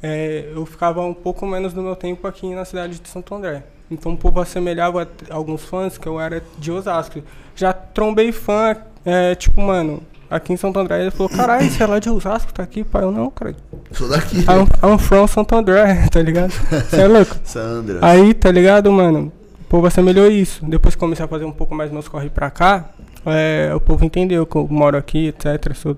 é, 0.03 0.51
eu 0.55 0.65
ficava 0.65 1.03
um 1.03 1.13
pouco 1.13 1.47
menos 1.47 1.73
do 1.73 1.83
meu 1.83 1.95
tempo 1.95 2.27
aqui 2.27 2.55
na 2.55 2.65
cidade 2.65 2.99
de 2.99 3.09
Santo 3.09 3.35
André. 3.35 3.65
Então 3.91 4.13
o 4.13 4.17
povo 4.17 4.41
assemelhava 4.41 5.07
a 5.29 5.35
alguns 5.35 5.63
fãs 5.63 5.99
que 5.99 6.07
eu 6.07 6.19
era 6.19 6.43
de 6.59 6.73
Osasco. 6.73 7.23
Já 7.55 7.73
trombei 7.73 8.33
fã, 8.33 8.77
é, 9.05 9.35
tipo, 9.35 9.61
mano, 9.61 10.03
aqui 10.31 10.53
em 10.53 10.57
Santo 10.57 10.79
André, 10.79 11.01
ele 11.03 11.11
falou, 11.11 11.29
caralho, 11.29 11.71
você 11.71 11.83
é 11.83 11.87
lá 11.87 11.99
de 11.99 12.09
Osasco, 12.11 12.53
tá 12.53 12.63
aqui, 12.63 12.85
pai? 12.85 13.03
Eu 13.03 13.11
não, 13.11 13.31
cara. 13.31 13.55
Sou 13.93 14.09
daqui. 14.09 14.39
I'm, 14.41 14.67
I'm 14.87 14.99
from 14.99 15.27
Santo 15.27 15.55
André, 15.57 16.07
tá 16.13 16.21
ligado? 16.23 16.51
Você 16.53 17.01
é 17.01 17.07
louco? 17.09 17.37
Sandra. 17.45 17.99
Aí, 18.03 18.33
tá 18.35 18.51
ligado, 18.51 18.91
mano? 18.93 19.33
O 19.61 19.65
povo 19.71 19.87
assemelhou 19.87 20.31
isso. 20.31 20.65
Depois 20.67 20.95
que 20.95 21.01
comecei 21.01 21.25
a 21.25 21.29
fazer 21.29 21.45
um 21.45 21.53
pouco 21.53 21.75
mais 21.75 21.91
meus 21.91 22.09
corre 22.09 22.29
pra 22.31 22.51
cá, 22.51 22.91
é, 23.27 23.73
o 23.75 23.81
povo 23.81 24.05
entendeu 24.05 24.45
que 24.47 24.57
eu 24.57 24.67
moro 24.69 24.97
aqui, 24.97 25.29
etc. 25.29 25.75
Sou 25.75 25.97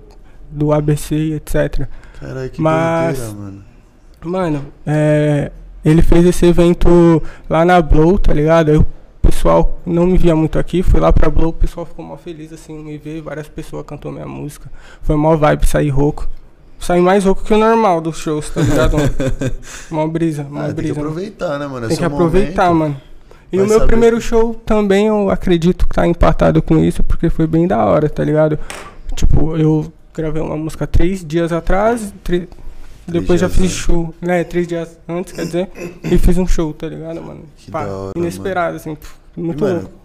do 0.49 0.71
ABC, 0.71 1.15
etc. 1.33 1.87
Caralho, 2.19 2.49
que 2.49 2.61
Mas- 2.61 3.33
mano. 3.33 3.63
Mano, 4.25 4.65
é, 4.85 5.51
ele 5.83 6.01
fez 6.01 6.25
esse 6.25 6.45
evento 6.45 7.21
lá 7.49 7.65
na 7.65 7.81
Blow, 7.81 8.17
tá 8.17 8.33
ligado? 8.33 8.79
O 8.79 8.85
pessoal 9.27 9.79
não 9.85 10.05
me 10.05 10.17
via 10.17 10.35
muito 10.35 10.59
aqui, 10.59 10.83
fui 10.83 10.99
lá 10.99 11.11
pra 11.11 11.29
Blow, 11.29 11.49
o 11.49 11.53
pessoal 11.53 11.85
ficou 11.85 12.03
mó 12.05 12.15
feliz 12.17 12.51
assim, 12.53 12.77
me 12.83 12.97
ver, 12.97 13.21
várias 13.21 13.47
pessoas 13.47 13.85
cantou 13.85 14.11
minha 14.11 14.27
música. 14.27 14.69
Foi 15.01 15.15
mó 15.15 15.35
vibe, 15.35 15.65
saí 15.67 15.89
rouco. 15.89 16.27
Saí 16.79 16.99
mais 17.01 17.23
rouco 17.23 17.43
que 17.43 17.53
o 17.53 17.57
normal 17.57 18.01
dos 18.01 18.17
shows, 18.17 18.49
tá 18.49 18.61
ligado? 18.61 18.97
mó 19.89 20.05
brisa, 20.07 20.43
mó 20.43 20.59
Ah, 20.59 20.63
tem 20.65 20.69
que 20.75 20.81
brisa. 20.81 20.93
aproveitar, 20.99 21.57
né, 21.59 21.65
mano? 21.67 21.85
É 21.85 21.87
Tem 21.89 21.97
que 21.97 22.03
seu 22.03 22.07
aproveitar, 22.13 22.73
momento. 22.73 22.79
mano. 22.79 23.01
E 23.51 23.57
Vai 23.57 23.65
o 23.65 23.69
meu 23.69 23.77
saber 23.79 23.87
primeiro 23.91 24.19
show 24.19 24.55
também 24.65 25.07
eu 25.07 25.29
acredito 25.29 25.87
que 25.87 25.93
tá 25.95 26.05
empatado 26.07 26.61
com 26.61 26.77
isso, 26.83 27.03
porque 27.03 27.29
foi 27.29 27.47
bem 27.47 27.67
da 27.67 27.85
hora, 27.85 28.09
tá 28.09 28.23
ligado? 28.23 28.59
Tipo, 29.15 29.55
eu 29.55 29.91
gravei 30.13 30.41
uma 30.41 30.57
música 30.57 30.85
três 30.87 31.23
dias 31.23 31.51
atrás, 31.51 32.13
depois 33.07 33.39
já 33.41 33.49
fiz 33.49 33.63
antes. 33.63 33.75
show, 33.75 34.13
né? 34.21 34.43
Três 34.43 34.67
dias 34.67 34.97
antes, 35.07 35.33
quer 35.33 35.45
dizer, 35.45 35.69
e 36.03 36.17
fiz 36.17 36.37
um 36.37 36.47
show, 36.47 36.73
tá 36.73 36.87
ligado, 36.87 37.21
mano? 37.21 37.43
Que 37.57 37.69
Pá, 37.71 37.85
hora, 37.85 38.11
inesperado, 38.17 38.77
assim, 38.77 38.95
pff, 38.95 39.13
E, 39.37 39.41
muito 39.41 39.63
mano, 39.63 39.81
louco. 39.81 39.95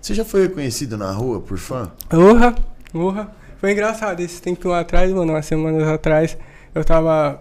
você 0.00 0.14
já 0.14 0.24
foi 0.24 0.42
reconhecido 0.42 0.96
na 0.96 1.10
rua 1.12 1.40
por 1.40 1.58
fã? 1.58 1.90
Urra, 2.12 2.54
urra. 2.94 3.32
Foi 3.58 3.72
engraçado, 3.72 4.20
esse 4.20 4.40
tempinho 4.42 4.74
atrás, 4.74 5.12
mano, 5.12 5.32
umas 5.32 5.46
semanas 5.46 5.86
atrás, 5.88 6.36
eu 6.74 6.84
tava. 6.84 7.40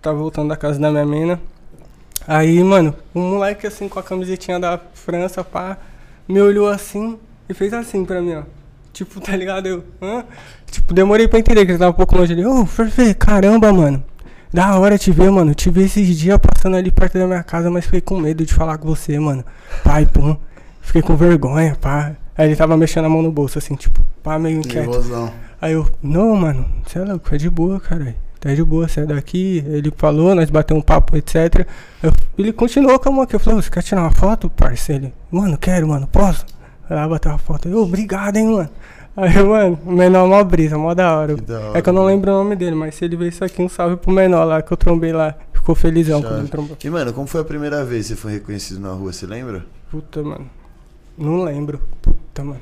Tava 0.00 0.16
voltando 0.16 0.48
da 0.48 0.56
casa 0.56 0.78
da 0.78 0.90
minha 0.92 1.04
mina. 1.04 1.40
Aí, 2.26 2.62
mano, 2.62 2.94
um 3.14 3.30
moleque 3.30 3.66
assim 3.66 3.88
com 3.88 3.98
a 3.98 4.02
camisetinha 4.02 4.60
da 4.60 4.78
França, 4.94 5.42
pá, 5.42 5.76
me 6.28 6.40
olhou 6.40 6.68
assim 6.68 7.18
e 7.48 7.54
fez 7.54 7.72
assim 7.74 8.04
pra 8.04 8.20
mim, 8.22 8.34
ó. 8.34 8.42
Tipo, 8.98 9.20
tá 9.20 9.36
ligado? 9.36 9.66
Eu, 9.66 9.84
hã? 10.02 10.24
Tipo, 10.68 10.92
demorei 10.92 11.28
pra 11.28 11.38
entender 11.38 11.64
que 11.64 11.70
ele 11.70 11.78
tava 11.78 11.92
um 11.92 11.94
pouco 11.94 12.16
longe 12.18 12.32
ali. 12.32 12.44
Ô, 12.44 12.66
Ferfê, 12.66 13.14
caramba, 13.14 13.72
mano. 13.72 14.02
Da 14.52 14.76
hora 14.76 14.98
te 14.98 15.12
ver, 15.12 15.30
mano. 15.30 15.54
Te 15.54 15.70
vi 15.70 15.84
esses 15.84 16.18
dias 16.18 16.36
passando 16.38 16.76
ali 16.76 16.90
perto 16.90 17.16
da 17.16 17.26
minha 17.26 17.42
casa, 17.44 17.70
mas 17.70 17.84
fiquei 17.84 18.00
com 18.00 18.18
medo 18.18 18.44
de 18.44 18.52
falar 18.52 18.76
com 18.78 18.88
você, 18.88 19.16
mano. 19.20 19.44
Pai, 19.84 20.04
pum. 20.04 20.36
Fiquei 20.80 21.00
com 21.00 21.14
vergonha, 21.14 21.76
pá. 21.80 22.16
Aí 22.36 22.48
ele 22.48 22.56
tava 22.56 22.76
mexendo 22.76 23.04
a 23.04 23.08
mão 23.08 23.22
no 23.22 23.30
bolso, 23.30 23.58
assim, 23.58 23.76
tipo, 23.76 24.00
pá, 24.22 24.36
meio 24.38 24.58
inquieto. 24.58 24.86
Nervosão. 24.90 25.32
Aí 25.60 25.72
eu, 25.74 25.88
não, 26.02 26.34
mano, 26.34 26.66
você 26.84 26.98
é 26.98 27.04
louco, 27.04 27.32
é 27.32 27.38
de 27.38 27.48
boa, 27.50 27.78
cara. 27.78 28.16
Tá 28.40 28.52
de 28.54 28.64
boa, 28.64 28.88
sai 28.88 29.06
daqui. 29.06 29.62
Ele 29.66 29.92
falou, 29.96 30.34
nós 30.34 30.48
batemos 30.50 30.82
um 30.82 30.84
papo, 30.84 31.16
etc. 31.16 31.66
Eu- 32.02 32.12
ele 32.36 32.52
continuou 32.52 32.98
com 32.98 33.08
a 33.08 33.12
mão 33.12 33.22
aqui. 33.22 33.34
Eu 33.36 33.40
falei, 33.40 33.58
"Ô, 33.58 33.62
você 33.62 33.70
quer 33.70 33.82
tirar 33.82 34.02
uma 34.02 34.10
foto, 34.12 34.48
parceiro? 34.50 35.04
Ele, 35.06 35.14
mano, 35.30 35.56
quero, 35.58 35.86
mano, 35.88 36.06
posso? 36.06 36.44
Lá 36.88 37.06
bateu 37.08 37.30
uma 37.32 37.38
foto. 37.38 37.68
Eu, 37.68 37.78
obrigado, 37.82 38.36
hein, 38.36 38.46
mano. 38.46 38.70
Aí, 39.16 39.34
eu, 39.36 39.48
mano, 39.48 39.78
o 39.84 39.92
menor 39.92 40.26
mó 40.28 40.42
brisa, 40.44 40.78
mó 40.78 40.94
da 40.94 41.16
hora. 41.16 41.36
Da 41.36 41.58
hora, 41.60 41.78
É 41.78 41.82
que 41.82 41.88
eu 41.88 41.92
não 41.92 42.04
lembro 42.04 42.30
o 42.30 42.34
nome 42.34 42.54
dele, 42.56 42.76
mas 42.76 42.94
se 42.94 43.04
ele 43.04 43.16
ver 43.16 43.28
isso 43.28 43.44
aqui, 43.44 43.60
um 43.60 43.68
salve 43.68 43.96
pro 43.96 44.12
menor 44.12 44.44
lá 44.44 44.62
que 44.62 44.72
eu 44.72 44.76
trombei 44.76 45.12
lá. 45.12 45.34
Ficou 45.52 45.74
felizão 45.74 46.20
quando 46.22 46.30
Chave. 46.30 46.40
ele 46.42 46.48
trombou. 46.48 46.76
E, 46.82 46.90
mano, 46.90 47.12
como 47.12 47.26
foi 47.26 47.40
a 47.40 47.44
primeira 47.44 47.84
vez 47.84 48.06
que 48.06 48.14
você 48.14 48.16
foi 48.20 48.32
reconhecido 48.32 48.80
na 48.80 48.92
rua, 48.92 49.12
você 49.12 49.26
lembra? 49.26 49.66
Puta, 49.90 50.22
mano. 50.22 50.48
Não 51.16 51.42
lembro. 51.42 51.80
Puta, 52.00 52.44
mano. 52.44 52.60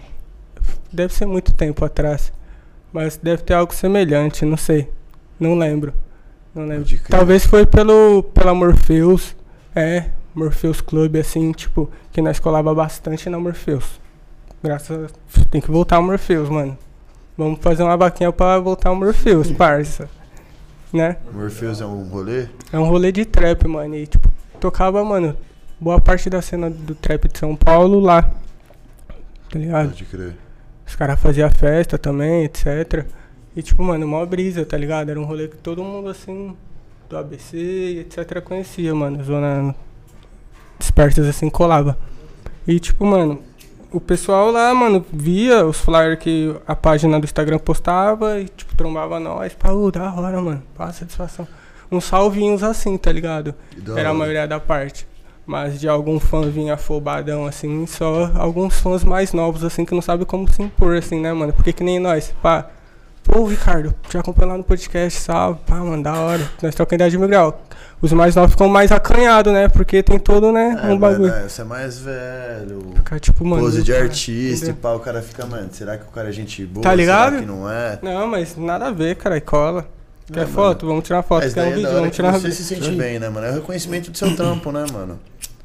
Deve 0.92 1.12
ser 1.12 1.26
muito 1.26 1.52
tempo 1.52 1.84
atrás. 1.84 2.32
Mas 2.92 3.16
deve 3.18 3.42
ter 3.42 3.52
algo 3.54 3.74
semelhante, 3.74 4.44
não 4.46 4.56
sei. 4.56 4.88
Não 5.38 5.56
lembro. 5.58 5.92
Não 6.54 6.64
lembro. 6.64 6.88
Talvez 7.10 7.44
foi 7.44 7.66
pelo 7.66 8.22
pela 8.22 8.54
Morpheus. 8.54 9.36
É, 9.74 10.06
Morpheus 10.34 10.80
Club, 10.80 11.16
assim, 11.16 11.52
tipo, 11.52 11.90
que 12.10 12.22
nós 12.22 12.38
colava 12.40 12.74
bastante 12.74 13.28
na 13.28 13.38
Morpheus. 13.38 14.00
Graças 14.66 15.12
a... 15.12 15.44
Tem 15.44 15.60
que 15.60 15.70
voltar 15.70 15.94
ao 15.96 16.02
Morpheus, 16.02 16.48
mano. 16.48 16.76
Vamos 17.38 17.60
fazer 17.60 17.84
uma 17.84 17.96
vaquinha 17.96 18.32
pra 18.32 18.58
voltar 18.58 18.88
ao 18.88 18.96
Morpheus, 18.96 19.48
parça. 19.54 20.10
Né? 20.92 21.18
Morpheus 21.32 21.80
é 21.80 21.86
um 21.86 22.02
rolê? 22.08 22.48
É 22.72 22.78
um 22.78 22.84
rolê 22.84 23.12
de 23.12 23.24
trap, 23.24 23.68
mano. 23.68 23.94
E, 23.94 24.08
tipo, 24.08 24.28
tocava, 24.58 25.04
mano, 25.04 25.36
boa 25.78 26.00
parte 26.00 26.28
da 26.28 26.42
cena 26.42 26.68
do 26.68 26.96
trap 26.96 27.28
de 27.28 27.38
São 27.38 27.54
Paulo 27.54 28.00
lá. 28.00 28.22
Tá 29.48 29.56
ligado? 29.56 29.90
Pode 29.90 30.04
crer. 30.04 30.34
Os 30.84 30.96
caras 30.96 31.20
faziam 31.20 31.48
festa 31.48 31.96
também, 31.96 32.42
etc. 32.42 33.06
E, 33.54 33.62
tipo, 33.62 33.84
mano, 33.84 34.04
mó 34.08 34.26
brisa, 34.26 34.66
tá 34.66 34.76
ligado? 34.76 35.10
Era 35.10 35.20
um 35.20 35.24
rolê 35.24 35.46
que 35.46 35.56
todo 35.56 35.84
mundo, 35.84 36.08
assim, 36.08 36.56
do 37.08 37.16
ABC 37.16 37.56
e 37.56 37.98
etc. 38.00 38.40
conhecia, 38.40 38.92
mano. 38.92 39.22
Zona 39.22 39.76
dispersas, 40.76 41.28
assim, 41.28 41.48
colava. 41.48 41.96
E, 42.66 42.80
tipo, 42.80 43.04
mano, 43.04 43.40
o 43.92 44.00
pessoal 44.00 44.50
lá, 44.50 44.72
mano, 44.74 45.04
via 45.12 45.64
os 45.64 45.78
flyers 45.78 46.18
que 46.18 46.54
a 46.66 46.74
página 46.74 47.18
do 47.18 47.24
Instagram 47.24 47.58
postava 47.58 48.40
e, 48.40 48.48
tipo, 48.48 48.74
trombava 48.76 49.18
nós. 49.20 49.54
Pá, 49.54 49.70
ô, 49.70 49.90
da 49.90 50.12
hora, 50.12 50.40
mano. 50.40 50.62
Passa 50.76 51.00
satisfação. 51.00 51.46
Uns 51.90 52.04
salvinhos 52.04 52.62
assim, 52.62 52.96
tá 52.96 53.12
ligado? 53.12 53.54
Era 53.96 54.10
a 54.10 54.14
maioria 54.14 54.46
da 54.46 54.58
parte. 54.58 55.06
Mas 55.46 55.78
de 55.78 55.88
algum 55.88 56.18
fã 56.18 56.42
vinha 56.50 56.74
afobadão, 56.74 57.46
assim, 57.46 57.86
só 57.86 58.32
alguns 58.34 58.80
fãs 58.80 59.04
mais 59.04 59.32
novos, 59.32 59.62
assim, 59.62 59.84
que 59.84 59.94
não 59.94 60.02
sabem 60.02 60.26
como 60.26 60.52
se 60.52 60.60
impor, 60.60 60.96
assim, 60.96 61.20
né, 61.20 61.32
mano? 61.32 61.52
Porque 61.52 61.72
que 61.72 61.84
nem 61.84 62.00
nós, 62.00 62.34
pá. 62.42 62.68
Pô, 63.26 63.44
Ricardo, 63.44 63.92
te 64.08 64.16
acompanho 64.16 64.50
lá 64.52 64.56
no 64.58 64.62
podcast, 64.64 65.20
salve, 65.20 65.58
pá, 65.66 65.74
mano, 65.76 66.00
da 66.02 66.14
hora. 66.14 66.48
Nós 66.62 66.74
trocamos 66.74 66.94
ideia 66.94 67.10
de 67.10 67.18
mil 67.18 67.26
grau. 67.28 67.60
Os 68.00 68.12
mais 68.12 68.36
novos 68.36 68.52
ficam 68.52 68.68
mais 68.68 68.92
acanhados, 68.92 69.52
né? 69.52 69.68
Porque 69.68 70.00
tem 70.02 70.18
todo, 70.18 70.52
né, 70.52 70.80
É, 70.82 70.86
um 70.92 70.98
bagulho. 70.98 71.30
mano, 71.30 71.44
é, 71.44 71.48
você 71.48 71.62
é 71.62 71.64
mais 71.64 71.98
velho. 71.98 72.92
Fica 72.94 73.18
tipo, 73.18 73.44
mano. 73.44 73.62
Pose 73.62 73.82
de 73.82 73.90
cara, 73.90 74.04
artista 74.04 74.66
e 74.66 74.68
entendeu? 74.70 74.74
pá, 74.76 74.92
o 74.92 75.00
cara 75.00 75.20
fica, 75.22 75.44
mano, 75.44 75.68
será 75.72 75.96
que 75.98 76.04
o 76.04 76.12
cara 76.12 76.28
é 76.28 76.32
gente 76.32 76.64
boa? 76.66 76.84
Tá 76.84 76.94
ligado? 76.94 77.30
Será 77.30 77.40
que 77.40 77.46
não 77.48 77.68
é? 77.70 77.98
Não, 78.00 78.26
mas 78.28 78.56
nada 78.56 78.86
a 78.86 78.90
ver, 78.92 79.16
cara, 79.16 79.36
e 79.36 79.40
cola. 79.40 79.86
Quer 80.32 80.44
É, 80.44 80.46
foto? 80.46 80.86
Vamos 80.86 81.04
tirar 81.04 81.22
foto. 81.22 81.42
Mas 81.44 81.54
Quer 81.54 81.62
um 81.64 81.66
é 81.66 81.74
vídeo? 81.74 81.92
Vamos 81.92 82.14
tirar 82.14 82.32
você 82.32 82.52
se 82.52 82.64
sente 82.64 82.90
bem, 82.92 83.18
né, 83.18 83.28
mano? 83.28 83.46
É 83.46 83.50
o 83.50 83.54
reconhecimento 83.54 84.10
do 84.10 84.16
seu 84.18 84.36
trampo, 84.36 84.70
né, 84.70 84.84
mano? 84.92 85.18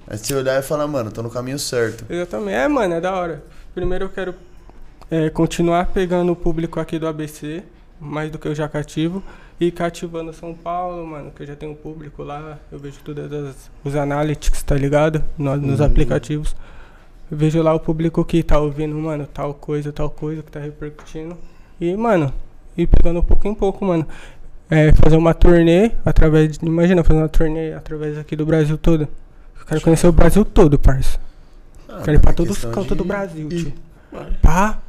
Aí 0.08 0.18
você 0.18 0.34
olhar 0.34 0.60
e 0.60 0.64
falar, 0.64 0.88
mano, 0.88 1.12
tô 1.12 1.22
no 1.22 1.30
caminho 1.30 1.60
certo. 1.60 2.06
Exatamente. 2.10 2.56
É, 2.56 2.68
mano, 2.68 2.94
é 2.96 3.02
da 3.02 3.14
hora. 3.14 3.44
Primeiro 3.76 4.06
eu 4.06 4.10
quero 4.10 4.34
é, 5.12 5.30
continuar 5.30 5.88
pegando 5.88 6.32
o 6.32 6.36
público 6.36 6.80
aqui 6.80 6.98
do 6.98 7.06
ABC, 7.08 7.62
mais 8.00 8.32
do 8.32 8.40
que 8.40 8.48
eu 8.48 8.56
já 8.56 8.68
cativo. 8.68 9.22
E 9.60 9.70
cativando 9.70 10.34
São 10.34 10.56
Paulo, 10.56 11.06
mano, 11.06 11.30
que 11.30 11.44
eu 11.44 11.48
já 11.48 11.56
tenho 11.56 11.76
público 11.76 12.24
lá. 12.24 12.58
Eu 12.72 12.80
vejo 12.80 12.98
todos 13.04 13.70
os 13.86 13.96
analytics, 13.96 14.64
tá 14.64 14.74
ligado? 14.74 15.24
No- 15.38 15.56
nos 15.56 15.80
Uhum. 15.80 15.86
aplicativos. 15.86 16.56
Eu 17.30 17.38
vejo 17.38 17.62
lá 17.62 17.72
o 17.72 17.80
público 17.80 18.26
que 18.26 18.42
tá 18.42 18.58
ouvindo, 18.60 18.96
mano, 18.98 19.28
tal 19.32 19.54
coisa, 19.54 19.92
tal 19.94 20.10
coisa, 20.10 20.42
que 20.42 20.50
tá 20.52 20.60
repercutindo. 20.60 21.38
E, 21.80 21.96
mano, 21.96 22.34
ir 22.76 22.88
pegando 22.88 23.22
pouco 23.22 23.48
em 23.48 23.54
pouco, 23.54 23.86
mano. 23.86 24.08
É, 24.68 24.92
fazer 24.94 25.18
uma 25.18 25.34
turnê 25.34 25.92
através 26.04 26.58
de. 26.58 26.66
Imagina 26.66 27.04
fazer 27.04 27.20
uma 27.20 27.30
turnê 27.30 27.74
através 27.74 28.18
aqui 28.18 28.36
do 28.36 28.46
Brasil 28.48 28.78
todo. 28.80 29.04
Eu 29.60 29.66
quero 29.68 29.82
conhecer 29.82 30.08
o 30.08 30.12
Brasil 30.12 30.44
todo, 30.44 30.80
parça. 30.80 31.20
Ah, 31.88 32.02
Quero 32.04 32.18
ir 32.18 32.20
pra 32.20 32.34
todos 32.34 32.58
os 32.58 32.66
cantos 32.66 32.88
de- 32.88 32.96
do 32.96 33.06
Brasil, 33.06 33.48
ir. 33.52 33.64
tio. 33.66 33.74
Pá, 34.42 34.80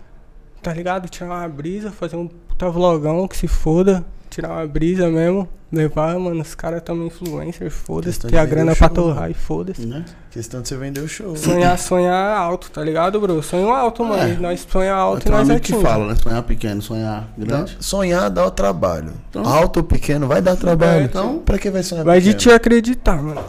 tá 0.63 0.73
ligado? 0.73 1.09
Tirar 1.09 1.27
uma 1.27 1.49
brisa, 1.49 1.91
fazer 1.91 2.17
um 2.17 2.29
puta 2.29 2.71
vlogão 2.71 3.27
que 3.27 3.37
se 3.37 3.49
foda. 3.49 4.05
Tirar 4.31 4.51
uma 4.51 4.67
brisa 4.67 5.09
mesmo. 5.11 5.49
Levar, 5.71 6.19
mano, 6.19 6.43
os 6.43 6.55
caras 6.55 6.83
também 6.83 7.07
influencer, 7.07 7.71
foda-se. 7.71 8.21
Ter 8.21 8.29
de 8.29 8.37
a 8.37 8.45
grana 8.45 8.77
pra 8.77 8.91
torrar 8.91 9.25
né? 9.25 9.31
e 9.31 9.35
foda-se. 9.35 9.87
Né? 9.87 10.05
Questão 10.31 10.61
de 10.61 10.69
você 10.69 10.77
vender 10.77 11.01
o 11.01 11.09
show. 11.09 11.35
Sonhar, 11.35 11.77
sonhar 11.81 12.37
alto, 12.37 12.71
tá 12.71 12.83
ligado, 12.83 13.19
bro? 13.19 13.43
Sonho 13.43 13.71
alto, 13.71 14.05
mano. 14.05 14.23
É. 14.23 14.35
E 14.35 14.37
nós 14.37 14.67
sonha 14.71 14.93
alto 14.93 15.21
e 15.21 15.25
Tem 15.25 15.33
um 15.33 15.37
nós 15.39 15.49
amigo 15.49 15.65
que 15.65 15.73
fala, 15.81 16.07
né? 16.09 16.15
Sonhar 16.15 16.43
pequeno, 16.43 16.83
sonhar 16.83 17.27
grande. 17.39 17.75
Dá- 17.75 17.81
sonhar 17.81 18.29
dá 18.31 18.47
o 18.47 18.51
trabalho. 18.51 19.13
Então- 19.31 19.47
Alto 19.47 19.79
ou 19.79 19.83
pequeno 19.85 20.27
vai 20.29 20.43
dar 20.43 20.57
trabalho. 20.57 21.01
É, 21.01 21.05
então, 21.05 21.39
pra 21.39 21.59
que 21.59 21.71
vai 21.71 21.83
sonhar 21.83 22.05
Vai 22.05 22.21
de 22.21 22.33
pequeno? 22.35 22.41
te 22.41 22.55
acreditar, 22.55 23.23
mano. 23.23 23.43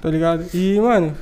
Tá 0.00 0.08
ligado? 0.08 0.44
E, 0.54 0.78
mano, 0.80 1.14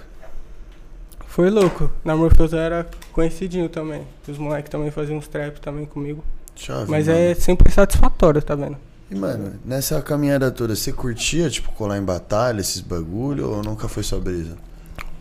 foi 1.34 1.50
louco. 1.50 1.90
Na 2.04 2.14
Morpheus 2.14 2.52
eu 2.52 2.60
era 2.60 2.86
conhecidinho 3.12 3.68
também. 3.68 4.02
Os 4.28 4.38
moleques 4.38 4.70
também 4.70 4.92
faziam 4.92 5.18
uns 5.18 5.26
trap 5.26 5.60
também 5.60 5.84
comigo. 5.84 6.22
Chave, 6.54 6.88
Mas 6.88 7.08
mano. 7.08 7.18
é 7.18 7.34
sempre 7.34 7.72
satisfatório, 7.72 8.40
tá 8.40 8.54
vendo? 8.54 8.76
E, 9.10 9.16
mano, 9.16 9.54
nessa 9.64 10.00
caminhada 10.00 10.48
toda, 10.52 10.76
você 10.76 10.92
curtia, 10.92 11.50
tipo, 11.50 11.72
colar 11.72 11.98
em 11.98 12.04
batalha, 12.04 12.60
esses 12.60 12.80
bagulho, 12.80 13.50
ou 13.50 13.64
nunca 13.64 13.88
foi 13.88 14.04
sua 14.04 14.20
brisa? 14.20 14.56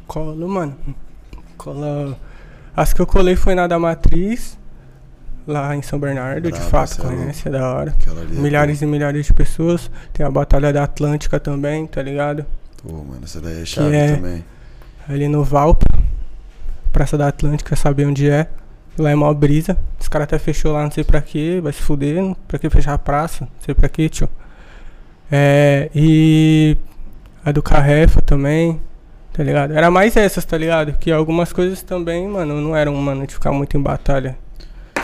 Colo, 0.06 0.48
mano. 0.48 0.78
Cola. 1.58 2.16
As 2.76 2.94
que 2.94 3.02
eu 3.02 3.08
colei 3.08 3.36
foi 3.36 3.56
na 3.56 3.66
da 3.66 3.80
Matriz, 3.80 4.56
lá 5.48 5.76
em 5.76 5.82
São 5.82 5.98
Bernardo, 5.98 6.44
de 6.44 6.52
Brabo, 6.52 6.70
fato, 6.70 7.02
é 7.02 7.06
conhece, 7.06 7.48
é 7.48 7.52
da 7.52 7.74
hora. 7.74 7.96
É 8.06 8.40
Milhares 8.40 8.84
e 8.84 8.86
milhares 8.86 9.26
de 9.26 9.34
pessoas. 9.34 9.90
Tem 10.14 10.24
a 10.24 10.30
Batalha 10.30 10.72
da 10.72 10.84
Atlântica 10.84 11.40
também, 11.40 11.88
tá 11.88 12.04
ligado? 12.04 12.46
Pô, 12.84 12.94
mano, 13.04 13.22
essa 13.24 13.42
daí 13.42 13.64
é 13.64 13.66
chave 13.66 13.96
é- 13.96 14.16
também. 14.16 14.46
Ali 15.10 15.28
no 15.28 15.44
Valpa, 15.44 15.93
Praça 16.94 17.18
da 17.18 17.28
Atlântica, 17.28 17.76
sabe 17.76 18.06
onde 18.06 18.30
é. 18.30 18.48
Lá 18.98 19.10
é 19.10 19.16
mó 19.16 19.34
brisa. 19.34 19.76
Os 20.00 20.08
caras 20.08 20.26
até 20.26 20.38
fechou 20.40 20.72
lá, 20.72 20.84
não 20.84 20.92
sei 20.92 21.04
pra 21.04 21.20
quê, 21.22 21.60
vai 21.62 21.74
se 21.74 21.82
fuder, 21.82 22.24
pra 22.48 22.60
que 22.60 22.70
fechar 22.70 22.94
a 22.94 22.98
praça, 22.98 23.46
não 23.46 23.62
sei 23.66 23.74
pra 23.74 23.90
quê, 23.90 24.08
tio. 24.08 24.30
É, 25.32 25.90
e 25.96 26.78
a 27.44 27.52
do 27.52 27.64
Carrefa 27.64 28.22
também, 28.22 28.80
tá 29.34 29.44
ligado? 29.44 29.74
Era 29.74 29.90
mais 29.90 30.16
essas, 30.16 30.46
tá 30.46 30.56
ligado? 30.58 30.94
Que 30.94 31.12
algumas 31.12 31.52
coisas 31.52 31.82
também, 31.82 32.28
mano, 32.28 32.62
não 32.62 32.76
eram, 32.76 32.94
mano, 32.96 33.26
de 33.26 33.34
ficar 33.34 33.52
muito 33.52 33.76
em 33.76 33.82
batalha. 33.82 34.38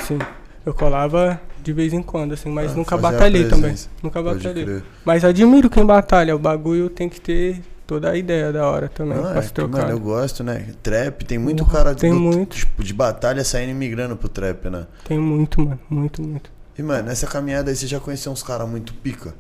Sim. 0.02 0.20
Eu 0.64 0.74
colava 0.74 1.42
de 1.64 1.74
vez 1.74 1.92
em 1.92 2.04
quando, 2.04 2.34
assim, 2.34 2.50
mas 2.50 2.72
Ah, 2.72 2.76
nunca 2.76 2.96
batalhei 2.98 3.48
também. 3.48 3.74
Nunca 4.04 4.22
Pode 4.22 4.38
batalhei. 4.38 4.66
crer. 4.66 4.84
Mas 5.04 5.26
admiro 5.26 5.68
quem 5.70 5.84
batalha. 5.84 6.36
O 6.36 6.40
bagulho 6.40 6.90
tem 6.90 7.10
que 7.10 7.20
ter 7.20 7.62
toda 7.90 8.12
a 8.12 8.16
ideia 8.16 8.54
da 8.54 8.70
hora 8.70 8.88
também 8.88 9.18
Não, 9.18 9.24
pra 9.32 9.40
é, 9.40 9.42
se 9.42 9.52
que, 9.52 9.62
mano, 9.66 9.90
eu 9.90 10.00
gosto, 10.00 10.44
né? 10.44 10.74
Trap, 10.84 11.26
tem 11.26 11.40
muito 11.40 11.66
Porra, 11.66 11.78
cara 11.78 11.96
tem 11.96 12.12
do- 12.14 12.20
muito. 12.20 12.56
Tipo, 12.56 12.84
de 12.84 12.94
batalha 12.94 13.44
saindo 13.44 13.72
e 13.72 13.74
migrando 13.74 14.16
pro 14.16 14.30
trap, 14.30 14.70
né? 14.70 14.86
Tem 15.06 15.18
muito, 15.18 15.60
mano. 15.60 15.80
Muito, 15.90 16.22
muito. 16.22 16.52
E, 16.78 16.84
mano, 16.84 17.08
nessa 17.08 17.26
caminhada 17.26 17.72
aí 17.72 17.76
você 17.76 17.88
já 17.88 18.00
conheceu 18.00 18.32
uns 18.32 18.44
caras 18.44 18.70
muito 18.70 18.94
pica? 18.94 19.34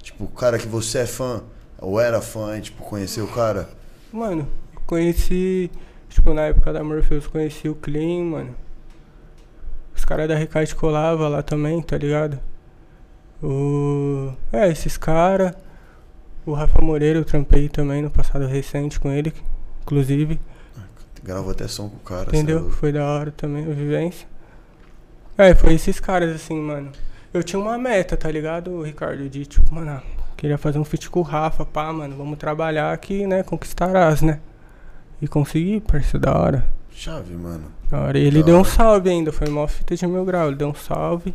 Tipo, 0.00 0.22
o 0.22 0.28
cara 0.28 0.56
que 0.56 0.68
você 0.68 0.98
é 0.98 1.06
fã, 1.06 1.42
ou 1.80 1.98
era 2.00 2.20
fã, 2.20 2.56
e, 2.56 2.60
tipo, 2.60 2.84
conheceu 2.84 3.24
o 3.24 3.28
cara? 3.28 3.68
Mano, 4.12 4.46
conheci. 4.86 5.68
Tipo, 6.08 6.32
na 6.32 6.42
época 6.42 6.72
da 6.72 6.84
Morpheus, 6.84 7.26
conheci 7.26 7.68
o 7.68 7.74
Clean, 7.74 8.22
mano. 8.24 8.54
Os 9.96 10.04
caras 10.04 10.28
da 10.28 10.36
Recarte 10.36 10.76
colava 10.76 11.26
lá 11.26 11.42
também, 11.42 11.82
tá 11.82 11.98
ligado? 11.98 12.38
O. 13.42 14.32
É, 14.52 14.68
esses 14.70 14.96
caras. 14.96 15.52
O 16.46 16.52
Rafa 16.54 16.80
Moreira 16.80 17.18
eu 17.18 17.24
trampei 17.24 17.68
também 17.68 18.00
no 18.00 18.10
passado 18.10 18.46
recente 18.46 18.98
com 19.00 19.10
ele, 19.10 19.34
inclusive. 19.82 20.40
Gravou 21.22 21.50
até 21.50 21.66
som 21.66 21.88
com 21.88 21.96
o 21.96 22.00
cara. 22.00 22.28
Entendeu? 22.28 22.70
Foi 22.70 22.92
da 22.92 23.04
hora 23.04 23.32
também 23.32 23.64
a 23.64 23.74
vivência. 23.74 24.28
É, 25.36 25.54
foi 25.54 25.74
esses 25.74 25.98
caras 25.98 26.34
assim, 26.34 26.58
mano. 26.58 26.92
Eu 27.34 27.42
tinha 27.42 27.60
uma 27.60 27.76
meta, 27.76 28.16
tá 28.16 28.30
ligado, 28.30 28.80
Ricardo? 28.82 29.28
De 29.28 29.44
tipo, 29.44 29.74
mano, 29.74 30.00
queria 30.36 30.56
fazer 30.56 30.78
um 30.78 30.84
feat 30.84 31.10
com 31.10 31.20
o 31.20 31.22
Rafa, 31.24 31.66
pá, 31.66 31.92
mano, 31.92 32.16
vamos 32.16 32.38
trabalhar 32.38 32.92
aqui, 32.92 33.26
né? 33.26 33.42
Conquistarás, 33.42 34.22
né? 34.22 34.40
E 35.20 35.26
consegui, 35.26 35.80
parceiro, 35.80 36.20
da 36.20 36.38
hora. 36.38 36.66
Chave, 36.92 37.34
mano. 37.34 37.64
Da 37.90 38.00
hora. 38.00 38.18
E 38.18 38.22
ele 38.24 38.38
Da 38.40 38.46
deu 38.46 38.54
um 38.56 38.60
hora. 38.60 38.68
salve 38.68 39.10
ainda, 39.10 39.32
foi 39.32 39.48
mó 39.48 39.66
fita 39.66 39.96
de 39.96 40.06
mil 40.06 40.24
grau. 40.24 40.46
Ele 40.46 40.56
deu 40.56 40.68
um 40.68 40.74
salve. 40.74 41.34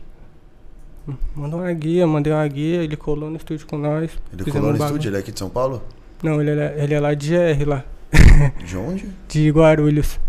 Mandou 1.36 1.60
uma 1.60 1.74
guia, 1.74 2.06
mandei 2.06 2.32
uma 2.32 2.48
guia, 2.48 2.84
ele 2.84 2.96
colou 2.96 3.30
no 3.30 3.38
estúdio 3.38 3.66
com 3.66 3.78
nós. 3.78 4.12
Ele 4.32 4.52
colou 4.52 4.70
um 4.70 4.72
no 4.74 4.78
bagulho. 4.78 4.86
estúdio, 4.86 5.10
ele 5.10 5.18
é 5.18 5.20
aqui 5.20 5.32
de 5.32 5.40
São 5.40 5.50
Paulo? 5.50 5.82
Não, 6.22 6.40
ele 6.42 6.52
é, 6.52 6.76
ele 6.78 6.94
é 6.94 7.00
lá 7.00 7.14
de 7.14 7.30
GR, 7.30 7.68
lá. 7.68 7.84
De 8.66 8.78
onde? 8.78 9.10
De 9.28 9.50
Guarulhos. 9.50 10.20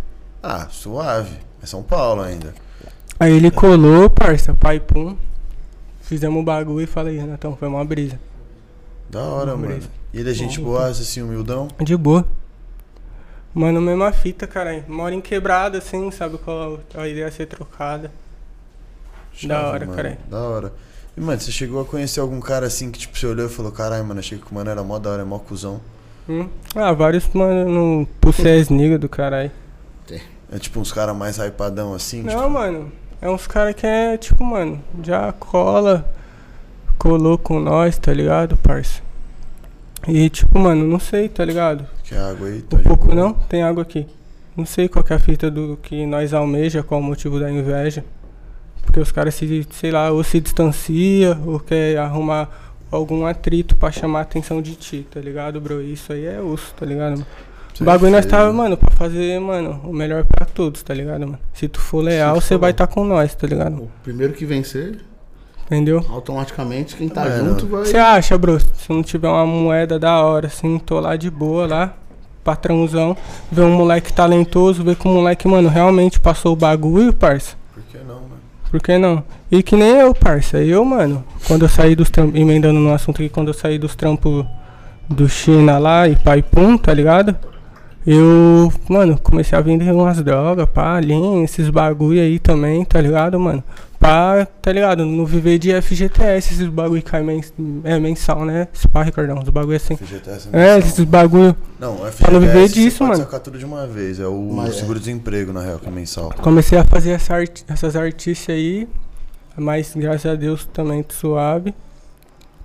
Ah, 0.43 0.69
suave. 0.71 1.37
É 1.63 1.67
São 1.67 1.83
Paulo 1.83 2.23
ainda. 2.23 2.55
Aí 3.21 3.33
ele 3.33 3.51
colou, 3.51 4.09
parça, 4.09 4.55
pai 4.55 4.81
pum. 4.81 5.17
Fizemos 6.01 6.41
o 6.41 6.45
bagulho 6.45 6.83
e 6.83 6.87
falei, 6.87 7.19
Renatão, 7.19 7.57
foi 7.57 7.69
uma 7.69 7.85
brisa. 7.85 8.19
Da 9.09 9.23
hora, 9.23 9.57
mano. 9.57 9.81
E 10.13 10.19
ele 10.19 10.31
é 10.31 10.35
gente 10.35 10.59
Bom, 10.59 10.71
boa, 10.71 10.89
assim, 10.89 11.23
humildão. 11.23 11.69
De 11.81 11.97
boa. 11.97 12.27
Mano, 13.55 13.81
mesma 13.81 14.11
fita, 14.13 14.47
caralho. 14.47 14.85
Mora 14.89 15.15
em 15.15 15.21
quebrada, 15.21 15.79
assim, 15.79 16.11
sabe 16.11 16.39
qual 16.39 16.81
a 16.95 17.07
ideia 17.07 17.31
ser 17.31 17.47
trocada. 17.47 18.11
Da 19.45 19.69
hora, 19.69 19.81
mano. 19.81 19.97
caralho. 19.97 20.19
Da 20.31 20.39
hora. 20.41 20.73
E, 21.17 21.21
mano, 21.21 21.41
você 21.41 21.53
chegou 21.53 21.81
a 21.81 21.85
conhecer 21.85 22.21
algum 22.21 22.41
cara 22.41 22.67
assim 22.67 22.91
que, 22.91 22.99
tipo, 22.99 23.19
você 23.19 23.27
olhou 23.27 23.47
e 23.47 23.51
falou, 23.51 23.71
caralho, 23.73 24.05
mano, 24.05 24.21
achei 24.21 24.39
que 24.39 24.51
o 24.51 24.55
mano 24.55 24.71
era 24.71 24.83
mó 24.83 24.99
da 24.99 25.11
hora, 25.11 25.23
é 25.23 25.25
mó 25.25 25.39
cuzão. 25.39 25.81
Hum? 26.29 26.49
Ah, 26.75 26.93
vários, 26.93 27.29
mano, 27.35 27.69
no 27.69 28.07
Pussés 28.21 28.69
Niga 28.69 28.99
do 28.99 29.09
caralho. 29.09 29.51
É 30.55 30.59
tipo 30.59 30.79
uns 30.79 30.93
caras 30.93 31.17
mais 31.17 31.39
hypadão 31.39 31.95
assim, 31.95 32.23
Não, 32.23 32.51
mano. 32.51 32.93
É 33.23 33.31
uns 33.31 33.47
caras 33.47 33.75
que 33.75 33.87
é, 33.87 34.19
tipo, 34.19 34.45
mano, 34.45 34.83
já 35.03 35.33
cola, 35.33 36.07
colou 36.99 37.39
com 37.39 37.59
nós, 37.59 37.97
tá 37.97 38.13
ligado, 38.13 38.57
parça? 38.59 39.01
E, 40.07 40.29
tipo, 40.29 40.59
mano, 40.59 40.87
não 40.87 40.99
sei, 40.99 41.29
tá 41.29 41.43
ligado? 41.43 41.87
tipo, 42.03 42.03
que 42.03 42.15
água 42.17 42.49
aí, 42.49 42.61
tá 42.61 42.77
Um 42.77 42.83
pouco 42.83 43.07
boa. 43.07 43.15
não, 43.15 43.33
tem 43.33 43.63
água 43.63 43.83
aqui. 43.83 44.07
Não 44.55 44.67
sei 44.67 44.89
qual 44.89 45.03
que 45.03 45.15
é 45.15 45.17
a 45.17 45.19
fita 45.19 45.51
do 45.51 45.79
que 45.81 46.05
nós 46.05 46.35
almeja, 46.35 46.83
qual 46.83 47.01
o 47.01 47.03
motivo 47.03 47.41
da 47.41 47.51
inveja. 47.51 48.05
Porque 48.83 49.01
os 49.01 49.11
caras 49.13 49.35
se, 49.35 49.67
sei 49.71 49.91
lá, 49.91 50.11
ou 50.11 50.23
se 50.23 50.41
distancia, 50.41 51.39
ou 51.47 51.59
quer 51.61 51.97
arrumar 51.99 52.49
algum 52.91 53.25
atrito 53.25 53.75
pra 53.77 53.91
chamar 53.91 54.19
a 54.19 54.23
atenção 54.23 54.61
de 54.61 54.75
ti, 54.75 55.07
tá 55.11 55.19
ligado, 55.21 55.61
bro? 55.61 55.81
Isso 55.81 56.13
aí 56.13 56.27
é 56.27 56.41
osso, 56.41 56.75
tá 56.75 56.85
ligado, 56.85 57.13
mano? 57.13 57.27
O 57.81 57.83
é 57.83 57.87
bagulho 57.87 58.13
nós 58.13 58.27
feio. 58.27 58.37
tá, 58.37 58.53
mano, 58.53 58.77
pra 58.77 58.91
fazer, 58.91 59.41
mano, 59.41 59.81
o 59.85 59.93
melhor 59.95 60.25
pra 60.27 60.45
todos, 60.45 60.83
tá 60.83 60.93
ligado, 60.93 61.21
mano? 61.21 61.39
Se 61.55 61.67
tu 61.69 61.81
for 61.81 62.03
leal, 62.05 62.35
você 62.39 62.57
vai 62.59 62.69
leal. 62.71 62.77
tá 62.77 62.87
com 62.87 63.03
nós, 63.05 63.35
tá 63.35 63.47
ligado? 63.47 63.77
O 63.85 63.91
primeiro 64.03 64.35
que 64.35 64.45
vencer, 64.45 65.01
Entendeu? 65.65 66.05
automaticamente 66.11 66.95
quem 66.97 67.09
tá 67.09 67.25
Mano. 67.25 67.51
junto 67.51 67.67
vai. 67.67 67.87
Você 67.87 67.97
acha, 67.97 68.37
bro? 68.37 68.61
Se 68.61 68.91
não 68.91 69.03
tiver 69.03 69.29
uma 69.29 69.47
moeda 69.47 69.99
da 69.99 70.21
hora, 70.23 70.49
assim, 70.49 70.79
tô 70.79 71.01
lá 71.01 71.17
de 71.17 71.31
boa, 71.31 71.67
lá, 71.67 71.95
patrãozão, 72.45 73.17
ver 73.51 73.63
um 73.63 73.73
moleque 73.73 74.13
talentoso, 74.13 74.85
ver 74.85 74.97
que 74.97 75.07
o 75.09 75.11
moleque, 75.11 75.49
mano, 75.49 75.71
realmente 75.71 76.21
passou 76.21 76.53
o 76.53 76.57
bagulho, 76.57 77.11
parça. 77.15 77.57
Por 77.73 77.83
que 77.85 77.97
não, 77.99 78.17
mano? 78.17 78.32
Por 78.73 78.81
que 78.81 78.97
não? 78.97 79.23
E 79.51 79.63
que 79.63 79.77
nem 79.77 79.99
eu, 79.99 80.15
parça. 80.15 80.57
Eu, 80.57 80.83
mano, 80.83 81.23
quando 81.47 81.67
eu 81.67 81.69
saí 81.69 81.95
dos 81.95 82.09
trampos, 82.09 82.41
emendando 82.41 82.81
no 82.81 82.91
assunto 82.91 83.21
aqui, 83.21 83.29
quando 83.29 83.49
eu 83.49 83.55
saí 83.55 83.79
dos 83.79 83.95
trampos 83.95 84.47
do 85.07 85.29
China 85.29 85.79
lá 85.79 86.09
e 86.09 86.17
pai 86.17 86.41
pum, 86.41 86.79
tá 86.79 86.95
ligado? 86.95 87.37
Eu, 88.07 88.73
mano, 88.89 89.21
comecei 89.23 89.59
a 89.59 89.61
vender 89.61 89.93
umas 89.93 90.23
drogas, 90.23 90.67
pá, 90.71 90.99
linha, 90.99 91.45
esses 91.45 91.69
bagulho 91.69 92.23
aí 92.23 92.39
também, 92.39 92.83
tá 92.83 92.99
ligado, 92.99 93.39
mano? 93.39 93.63
Pra, 94.03 94.47
tá 94.61 94.73
ligado? 94.73 95.07
Não 95.07 95.25
viver 95.25 95.59
de 95.61 95.71
FGTS, 95.81 96.55
esses 96.55 96.67
bagulho 96.69 97.01
que 97.01 97.09
cai 97.11 97.23
mens 97.23 97.55
é 97.85 98.01
mensal, 98.01 98.45
né? 98.45 98.67
Esse 98.75 98.89
pá, 98.89 99.05
Ricardão, 99.05 99.39
os 99.39 99.49
bagulho 99.49 99.77
assim. 99.77 99.97
FGTS 99.97 100.49
É, 100.53 100.75
mensal. 100.75 100.79
esses 100.91 101.05
bagulho. 101.05 101.57
Não, 101.79 101.95
o 101.95 101.99
Pra 101.99 102.05
não 102.05 102.11
FGTS 102.11 102.41
viver 102.41 102.69
você 102.69 102.75
disso, 102.75 102.99
pode 102.99 103.11
mano. 103.13 103.23
sacar 103.23 103.39
tudo 103.41 103.59
de 103.59 103.65
uma 103.65 103.87
vez. 103.87 104.19
É 104.19 104.27
o 104.27 104.53
Mas 104.53 104.71
é. 104.71 104.81
seguro-desemprego, 104.81 105.53
na 105.53 105.63
real, 105.63 105.79
que 105.79 105.87
é 105.87 105.91
mensal. 105.93 106.33
Comecei 106.43 106.77
a 106.79 106.85
fazer 106.85 107.11
essa 107.13 107.33
art- 107.37 107.63
essas 107.69 107.95
artistas 107.95 108.53
aí, 108.53 108.89
mas 109.57 109.93
graças 109.95 110.27
a 110.33 110.35
Deus 110.35 110.65
também 110.73 111.01
tô 111.05 111.15
suave. 111.15 111.73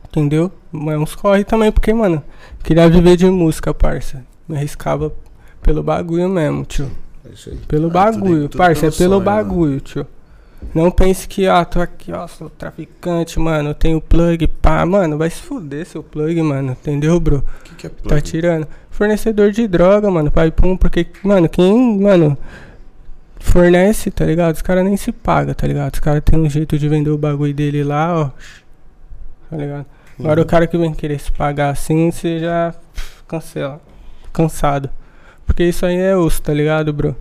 Entendeu? 0.10 0.52
Mas 0.72 0.98
uns 1.00 1.14
corre 1.14 1.44
também, 1.44 1.72
porque, 1.72 1.94
mano, 1.94 2.24
queria 2.64 2.90
viver 2.90 3.16
de 3.16 3.30
música, 3.30 3.74
parça. 3.76 4.24
Me 4.50 4.58
arriscava 4.58 5.14
pelo 5.62 5.84
bagulho 5.84 6.28
mesmo, 6.30 6.66
tio. 6.66 6.90
É 7.30 7.34
isso 7.34 7.50
aí. 7.52 7.58
Pelo 7.68 7.88
Ah, 7.96 8.06
tudo- 8.12 8.22
bagulho, 8.22 8.50
tudo 8.50 8.58
parça, 8.58 8.88
é 8.88 8.90
pelo 8.92 9.16
sonho, 9.16 9.22
bagulho, 9.24 9.80
tio. 9.82 10.08
Não 10.74 10.92
pense 10.92 11.28
que, 11.28 11.48
ah, 11.48 11.64
tô 11.64 11.80
aqui, 11.80 12.12
ó, 12.12 12.28
sou 12.28 12.50
traficante, 12.50 13.40
mano, 13.40 13.74
tenho 13.74 14.02
plug, 14.02 14.48
pá. 14.48 14.86
Mano, 14.86 15.18
vai 15.18 15.30
se 15.30 15.42
fuder 15.42 15.86
seu 15.86 16.04
plug, 16.04 16.42
mano, 16.42 16.72
entendeu, 16.72 17.20
bro? 17.20 17.38
O 17.38 17.64
que, 17.64 17.76
que 17.76 17.88
é 17.88 17.90
plug? 17.90 18.10
Tá 18.10 18.22
tirando. 18.22 18.68
Fornecedor 18.90 19.52
de 19.52 19.68
droga, 19.68 20.10
mano, 20.10 20.32
pai 20.32 20.52
pum, 20.52 20.76
porque, 20.76 21.08
mano, 21.24 21.48
quem, 21.48 22.00
mano, 22.00 22.38
fornece, 23.40 24.12
tá 24.12 24.26
ligado? 24.26 24.56
Os 24.56 24.62
caras 24.62 24.84
nem 24.84 24.98
se 24.98 25.12
paga, 25.12 25.54
tá 25.54 25.68
ligado? 25.68 25.94
Os 25.94 26.00
caras 26.00 26.24
têm 26.24 26.40
um 26.40 26.50
jeito 26.50 26.78
de 26.78 26.90
vender 26.90 27.12
o 27.12 27.18
bagulho 27.18 27.54
dele 27.54 27.84
lá, 27.84 28.16
ó. 28.16 28.32
Tá 29.50 29.58
ligado? 29.58 29.86
Agora 30.20 30.42
o 30.42 30.46
cara 30.46 30.68
que 30.68 30.78
vem 30.78 30.94
querer 30.94 31.20
se 31.20 31.32
pagar 31.32 31.70
assim, 31.70 32.10
você 32.10 32.40
já 32.40 32.74
cancela. 33.28 33.80
Cansado. 34.34 34.90
Porque 35.46 35.64
isso 35.64 35.86
aí 35.86 35.96
é 35.96 36.16
osso, 36.16 36.42
tá 36.42 36.54
ligado, 36.54 36.92
bro? 36.92 37.16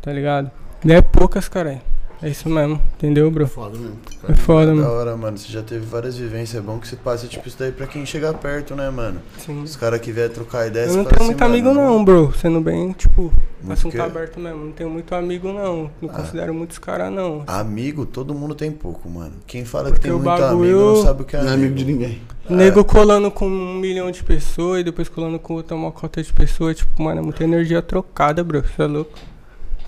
Tá 0.00 0.12
ligado? 0.12 0.50
Não 0.84 0.96
é 0.96 1.00
poucas, 1.00 1.48
cara. 1.48 1.80
É 2.22 2.28
isso 2.28 2.48
mesmo, 2.48 2.80
entendeu, 2.94 3.28
bro? 3.32 3.48
Foda 3.48 3.76
mesmo. 3.76 3.98
É 4.28 4.34
foda, 4.34 4.66
Da 4.68 4.74
mano. 4.76 4.88
hora, 4.92 5.16
mano. 5.16 5.36
Você 5.36 5.52
já 5.52 5.60
teve 5.60 5.84
várias 5.84 6.16
vivências. 6.16 6.62
É 6.62 6.64
bom 6.64 6.78
que 6.78 6.86
você 6.86 6.94
passe, 6.94 7.26
tipo, 7.26 7.48
isso 7.48 7.56
daí 7.58 7.72
pra 7.72 7.84
quem 7.88 8.06
chegar 8.06 8.32
perto, 8.34 8.76
né, 8.76 8.88
mano? 8.90 9.20
Sim. 9.38 9.60
Os 9.64 9.74
caras 9.74 10.00
que 10.00 10.12
vier 10.12 10.30
trocar 10.30 10.68
ideia, 10.68 10.86
Eu 10.86 10.98
não 10.98 11.04
tenho 11.04 11.16
assim, 11.16 11.24
muito 11.24 11.42
amigo 11.42 11.74
mano, 11.74 11.80
não, 11.80 12.04
bro. 12.04 12.32
Sendo 12.40 12.60
bem, 12.60 12.92
tipo, 12.92 13.32
Muito 13.60 13.72
assunto 13.72 13.92
quê? 13.92 14.00
aberto 14.00 14.38
mesmo. 14.38 14.66
Não 14.66 14.70
tenho 14.72 14.88
muito 14.88 15.12
amigo 15.16 15.52
não. 15.52 15.90
Não 16.00 16.08
Ah. 16.10 16.12
considero 16.12 16.54
muitos 16.54 16.78
caras 16.78 17.12
não. 17.12 17.42
Amigo, 17.44 18.06
todo 18.06 18.32
mundo 18.32 18.54
tem 18.54 18.70
pouco, 18.70 19.10
mano. 19.10 19.32
Quem 19.44 19.64
fala 19.64 19.86
Porque 19.86 19.98
que 19.98 20.02
tem 20.04 20.12
o 20.12 20.20
muito 20.20 20.26
bagulho- 20.28 20.76
amigo 20.78 20.96
não 20.98 21.02
sabe 21.02 21.22
o 21.22 21.24
que 21.24 21.34
é 21.34 21.40
Não 21.42 21.48
é 21.48 21.54
amigo. 21.54 21.66
amigo 21.72 21.74
de 21.76 21.84
ninguém. 21.92 22.22
Nego 22.48 22.84
colando 22.84 23.32
com 23.32 23.46
um 23.48 23.74
milhão 23.80 24.08
de 24.12 24.22
pessoas 24.22 24.80
e 24.82 24.84
depois 24.84 25.08
colando 25.08 25.40
com 25.40 25.54
outra 25.54 25.76
mocota 25.76 26.22
de 26.22 26.32
pessoas. 26.32 26.76
Tipo, 26.76 27.02
mano, 27.02 27.18
é 27.20 27.22
muita 27.24 27.42
energia 27.42 27.82
trocada, 27.82 28.44
bro. 28.44 28.62
Você 28.62 28.80
é 28.82 28.86
louco. 28.86 29.18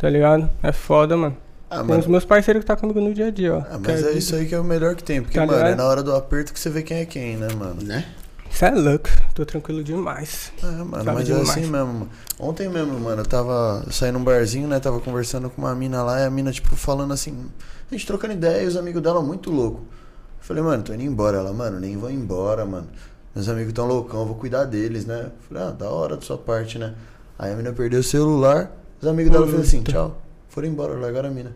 Tá 0.00 0.10
ligado? 0.10 0.50
É 0.64 0.72
foda, 0.72 1.16
mano. 1.16 1.36
Ah, 1.70 1.78
Tem 1.78 1.86
mano, 1.86 2.00
os 2.00 2.06
meus 2.06 2.24
parceiros 2.24 2.60
que 2.60 2.66
tá 2.66 2.76
comigo 2.76 3.00
no 3.00 3.12
dia 3.12 3.26
a 3.26 3.30
dia, 3.30 3.54
ó. 3.54 3.58
ah, 3.70 3.78
mas 3.80 4.04
é 4.04 4.12
isso 4.12 4.36
aí 4.36 4.46
que 4.46 4.54
é 4.54 4.60
o 4.60 4.64
melhor 4.64 4.94
que 4.94 5.02
tem. 5.02 5.22
Porque, 5.22 5.38
Tá 5.38 5.46
mano, 5.46 5.58
é 5.58 5.62
ligado? 5.64 5.78
na 5.78 5.84
hora 5.84 6.02
do 6.02 6.14
aperto 6.14 6.52
que 6.52 6.60
você 6.60 6.70
vê 6.70 6.82
quem 6.82 6.98
é 6.98 7.06
quem, 7.06 7.36
né, 7.36 7.48
mano? 7.58 7.82
Né? 7.82 8.04
Cê 8.50 8.66
é 8.66 8.70
louco. 8.70 9.08
Tô 9.34 9.44
tranquilo 9.44 9.82
demais. 9.82 10.52
É, 10.62 10.66
mano, 10.66 10.90
Sabe 11.02 11.06
mas 11.06 11.20
é 11.22 11.32
demais. 11.32 11.48
assim 11.50 11.60
mesmo, 11.62 11.86
mano. 11.92 12.08
Ontem 12.38 12.68
mesmo, 12.68 13.00
mano, 13.00 13.22
eu 13.22 13.26
tava 13.26 13.84
saindo 13.90 14.18
num 14.18 14.24
barzinho, 14.24 14.68
né? 14.68 14.78
Tava 14.78 15.00
conversando 15.00 15.50
com 15.50 15.62
uma 15.62 15.74
mina 15.74 16.02
lá 16.04 16.20
e 16.20 16.24
a 16.26 16.30
mina, 16.30 16.52
tipo, 16.52 16.76
falando 16.76 17.12
assim, 17.12 17.46
a 17.90 17.94
gente 17.94 18.06
trocando 18.06 18.34
ideia 18.34 18.62
e 18.62 18.66
os 18.68 18.76
amigos 18.76 19.02
dela 19.02 19.20
muito 19.20 19.50
louco. 19.50 19.80
Eu 19.80 20.46
falei, 20.46 20.62
mano, 20.62 20.84
tô 20.84 20.94
indo 20.94 21.02
embora. 21.02 21.38
Ela, 21.38 21.52
mano, 21.52 21.80
nem 21.80 21.96
vou 21.96 22.10
embora, 22.10 22.64
mano. 22.64 22.86
Meus 23.34 23.48
amigos 23.48 23.72
tão 23.72 23.86
loucão, 23.88 24.20
eu 24.20 24.26
vou 24.26 24.36
cuidar 24.36 24.64
deles, 24.66 25.04
né? 25.04 25.24
Eu 25.24 25.32
falei, 25.48 25.62
ah, 25.64 25.70
da 25.72 25.88
hora 25.90 26.14
da 26.14 26.22
sua 26.22 26.38
parte, 26.38 26.78
né? 26.78 26.94
Aí 27.36 27.52
a 27.52 27.56
mina 27.56 27.72
perdeu 27.72 27.98
o 27.98 28.04
celular, 28.04 28.70
os 29.02 29.08
amigos 29.08 29.32
dela 29.32 29.44
falaram 29.46 29.64
assim, 29.64 29.82
tchau. 29.82 30.22
Foram 30.54 30.68
embora, 30.68 30.94
largaram 30.94 31.30
a 31.30 31.32
mina. 31.32 31.50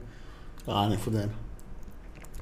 Ah, 0.66 0.86
nem 0.88 0.98
fudendo. 0.98 1.30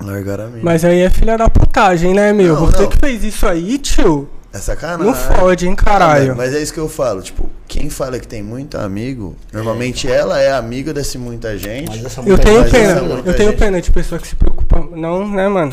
Largaram 0.00 0.44
a 0.44 0.48
mina. 0.48 0.62
Mas 0.64 0.84
aí 0.86 1.00
é 1.00 1.10
filha 1.10 1.36
da 1.36 1.50
putagem, 1.50 2.14
né, 2.14 2.32
meu? 2.32 2.54
Não, 2.54 2.64
Você 2.66 2.82
não. 2.82 2.88
que 2.88 2.96
fez 2.96 3.22
isso 3.22 3.46
aí, 3.46 3.76
tio. 3.78 4.26
É 4.54 4.58
sacanagem. 4.58 5.04
Não 5.04 5.12
fode, 5.14 5.66
hein, 5.66 5.76
Ah, 5.78 5.84
caralho. 5.84 6.22
mano, 6.28 6.36
mas 6.38 6.54
é 6.54 6.62
isso 6.62 6.72
que 6.72 6.80
eu 6.80 6.88
falo, 6.88 7.20
tipo, 7.20 7.50
quem 7.68 7.90
fala 7.90 8.18
que 8.18 8.26
tem 8.26 8.42
muito 8.42 8.78
amigo, 8.78 9.36
normalmente 9.52 10.08
ela 10.10 10.40
é 10.40 10.50
amiga 10.52 10.94
desse 10.94 11.18
muita 11.18 11.58
gente. 11.58 11.88
Mas 11.90 12.04
essa 12.06 12.22
Eu 12.22 12.38
tenho 12.38 12.60
mas 12.60 12.70
pena, 12.70 12.90
é 12.92 13.02
muita 13.02 13.28
eu 13.30 13.36
tenho 13.36 13.50
gente. 13.50 13.58
pena 13.58 13.82
de 13.82 13.90
pessoa 13.90 14.18
que 14.18 14.26
se 14.26 14.34
preocupa. 14.34 14.80
Não, 14.96 15.28
né, 15.28 15.46
mano? 15.48 15.72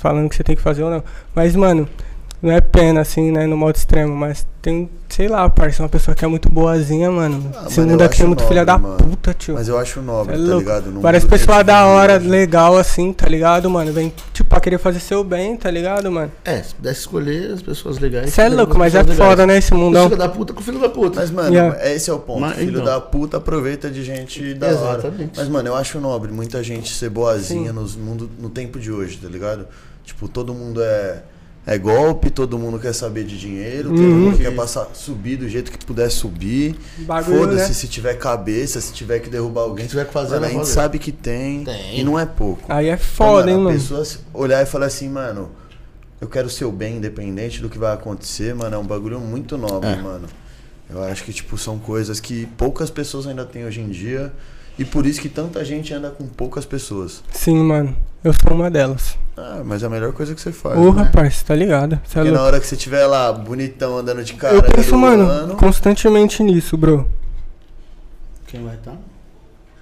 Falando 0.00 0.28
que 0.28 0.34
você 0.34 0.42
tem 0.42 0.56
que 0.56 0.62
fazer 0.62 0.82
ou 0.82 0.90
não. 0.90 1.04
Mas, 1.34 1.54
mano, 1.54 1.88
não 2.42 2.50
é 2.50 2.60
pena, 2.60 3.00
assim, 3.00 3.30
né, 3.30 3.46
no 3.46 3.56
modo 3.56 3.76
extremo. 3.76 4.14
Mas 4.16 4.46
tem, 4.62 4.88
sei 5.08 5.28
lá, 5.28 5.48
parça, 5.48 5.82
uma 5.82 5.88
pessoa 5.88 6.14
que 6.14 6.24
é 6.24 6.28
muito 6.28 6.48
boazinha, 6.50 7.10
mano. 7.10 7.50
Ah, 7.56 7.64
Esse 7.66 7.80
mundo 7.80 8.02
aqui 8.02 8.22
é 8.22 8.26
muito 8.26 8.42
filha 8.44 8.64
da 8.64 8.78
nobre, 8.78 9.02
mano. 9.04 9.10
puta, 9.16 9.32
tio. 9.34 9.54
Mas 9.54 9.68
eu 9.68 9.78
acho 9.78 10.00
nobre, 10.02 10.34
É 10.34 10.38
tá 10.38 10.54
ligado? 10.56 10.90
No 10.90 11.00
Várias 11.00 11.22
mundo 11.24 11.30
que 11.30 11.34
a 11.34 11.38
pessoas 11.38 11.56
gente 11.58 11.66
da 11.66 11.86
hora, 11.86 12.16
hoje. 12.16 12.28
legal, 12.28 12.76
assim, 12.76 13.12
tá 13.12 13.28
ligado, 13.28 13.68
mano? 13.70 13.92
Vem, 13.92 14.12
tipo, 14.32 14.48
pra 14.48 14.60
querer 14.60 14.78
fazer 14.78 15.00
seu 15.00 15.22
bem, 15.24 15.56
tá 15.56 15.70
ligado, 15.70 16.10
mano? 16.10 16.30
É, 16.44 16.62
se 16.62 16.74
pudesse 16.74 17.00
escolher 17.00 17.52
as 17.52 17.62
pessoas 17.62 17.98
legais. 17.98 18.32
Você 18.32 18.42
é 18.42 18.48
louco, 18.48 18.72
as 18.72 18.78
mas 18.78 18.94
é 18.94 18.98
pessoas 19.00 19.16
foda, 19.18 19.30
legais. 19.42 19.48
né, 19.48 19.58
esse 19.58 19.72
O 19.72 19.76
mundão. 19.76 20.04
filho 20.04 20.16
da 20.18 20.28
puta 20.28 20.52
com 20.52 20.62
filho 20.62 20.78
da 20.80 20.88
puta. 20.88 21.20
Mas, 21.20 21.30
mano, 21.30 21.50
Yeah. 21.54 21.90
esse 21.90 22.10
é 22.10 22.12
o 22.12 22.18
ponto. 22.18 22.40
Mas, 22.40 22.56
Filho 22.56 22.70
então. 22.80 22.84
da 22.84 23.00
puta 23.00 23.36
aproveita 23.38 23.90
de 23.90 24.04
gente 24.04 24.54
da 24.54 24.66
hora. 24.68 24.98
Exatamente. 24.98 25.32
Mas, 25.36 25.48
mano, 25.48 25.68
eu 25.68 25.74
acho 25.76 25.98
nobre 26.00 26.30
muita 26.32 26.62
gente 26.62 26.92
ser 26.94 27.08
boazinha 27.10 27.72
nos 27.72 27.96
mundo, 27.96 28.30
no 28.38 28.48
tempo 28.50 28.78
de 28.78 28.90
hoje, 28.92 29.18
tá 29.18 29.28
ligado? 29.28 29.66
Tipo, 30.04 30.28
todo 30.28 30.52
mundo 30.54 30.82
é, 30.82 31.22
é 31.72 31.78
golpe, 31.78 32.30
todo 32.30 32.58
mundo 32.58 32.80
quer 32.80 32.92
saber 32.92 33.22
de 33.22 33.38
dinheiro, 33.38 33.90
todo 33.90 34.00
Uhum. 34.02 34.18
mundo 34.30 34.38
quer 34.38 34.52
passar, 34.56 34.88
subir 34.92 35.36
do 35.36 35.48
jeito 35.48 35.70
que 35.70 35.78
puder 35.84 36.10
subir. 36.10 36.74
Bagulho, 36.98 37.38
Foda-se 37.38 37.68
né? 37.68 37.74
se 37.74 37.86
tiver 37.86 38.14
cabeça, 38.18 38.80
se 38.80 38.92
tiver 38.92 39.20
que 39.20 39.30
derrubar 39.30 39.60
alguém. 39.62 39.84
Se 39.84 39.90
tiver 39.90 40.04
que 40.06 40.12
fazer, 40.12 40.34
Mano, 40.34 40.46
a 40.46 40.48
gente 40.48 40.58
fazer. 40.58 40.72
sabe 40.72 40.98
que 40.98 41.12
tem, 41.12 41.62
Tem. 41.64 42.00
e 42.00 42.02
não 42.02 42.18
é 42.18 42.26
pouco. 42.26 42.64
Aí 42.68 42.88
é 42.88 42.94
Então, 42.94 43.04
foda, 43.06 43.48
hein, 43.48 43.56
A 43.56 43.60
mano? 43.60 43.78
pessoa 43.78 44.04
se- 44.04 44.18
olhar 44.34 44.60
e 44.60 44.66
falar 44.66 44.86
assim, 44.86 45.08
mano, 45.08 45.48
eu 46.20 46.26
quero 46.26 46.48
o 46.48 46.50
seu 46.50 46.72
bem, 46.72 46.96
independente 46.96 47.62
do 47.62 47.68
que 47.68 47.78
vai 47.78 47.94
acontecer, 47.94 48.52
mano, 48.52 48.74
é 48.74 48.78
um 48.78 48.84
bagulho 48.86 49.20
muito 49.20 49.56
nobre, 49.56 49.90
É. 49.90 49.96
mano. 49.96 50.26
Eu 50.90 51.04
acho 51.04 51.22
que, 51.22 51.32
tipo, 51.32 51.56
são 51.56 51.78
coisas 51.78 52.18
que 52.18 52.46
poucas 52.58 52.90
pessoas 52.90 53.28
ainda 53.28 53.44
têm 53.44 53.64
hoje 53.64 53.80
em 53.80 53.88
dia. 53.88 54.32
E 54.76 54.84
por 54.84 55.06
isso 55.06 55.20
que 55.20 55.28
tanta 55.28 55.64
gente 55.64 55.94
anda 55.94 56.10
com 56.10 56.26
poucas 56.26 56.64
pessoas. 56.64 57.22
Sim, 57.32 57.62
mano. 57.62 57.96
Eu 58.22 58.32
sou 58.34 58.52
uma 58.52 58.70
delas. 58.70 59.16
Ah, 59.36 59.62
mas 59.64 59.82
é 59.82 59.86
a 59.86 59.88
melhor 59.90 60.12
coisa 60.12 60.34
que 60.34 60.40
você 60.40 60.52
faz. 60.52 60.78
Ô, 60.78 60.92
né? 60.92 61.02
rapaz, 61.04 61.36
você 61.36 61.44
tá 61.44 61.54
ligado? 61.54 61.98
Você 62.04 62.18
é 62.18 62.22
Porque 62.22 62.30
na 62.30 62.30
louco. 62.30 62.44
hora 62.46 62.60
que 62.60 62.66
você 62.66 62.74
estiver 62.74 63.06
lá, 63.06 63.32
bonitão, 63.32 63.96
andando 63.96 64.22
de 64.22 64.34
cara, 64.34 64.54
Eu 64.56 64.62
penso, 64.62 64.96
mano, 64.96 65.56
constantemente 65.56 66.42
nisso, 66.42 66.76
bro. 66.76 67.08
Quem 68.46 68.62
vai 68.64 68.74
estar? 68.74 68.96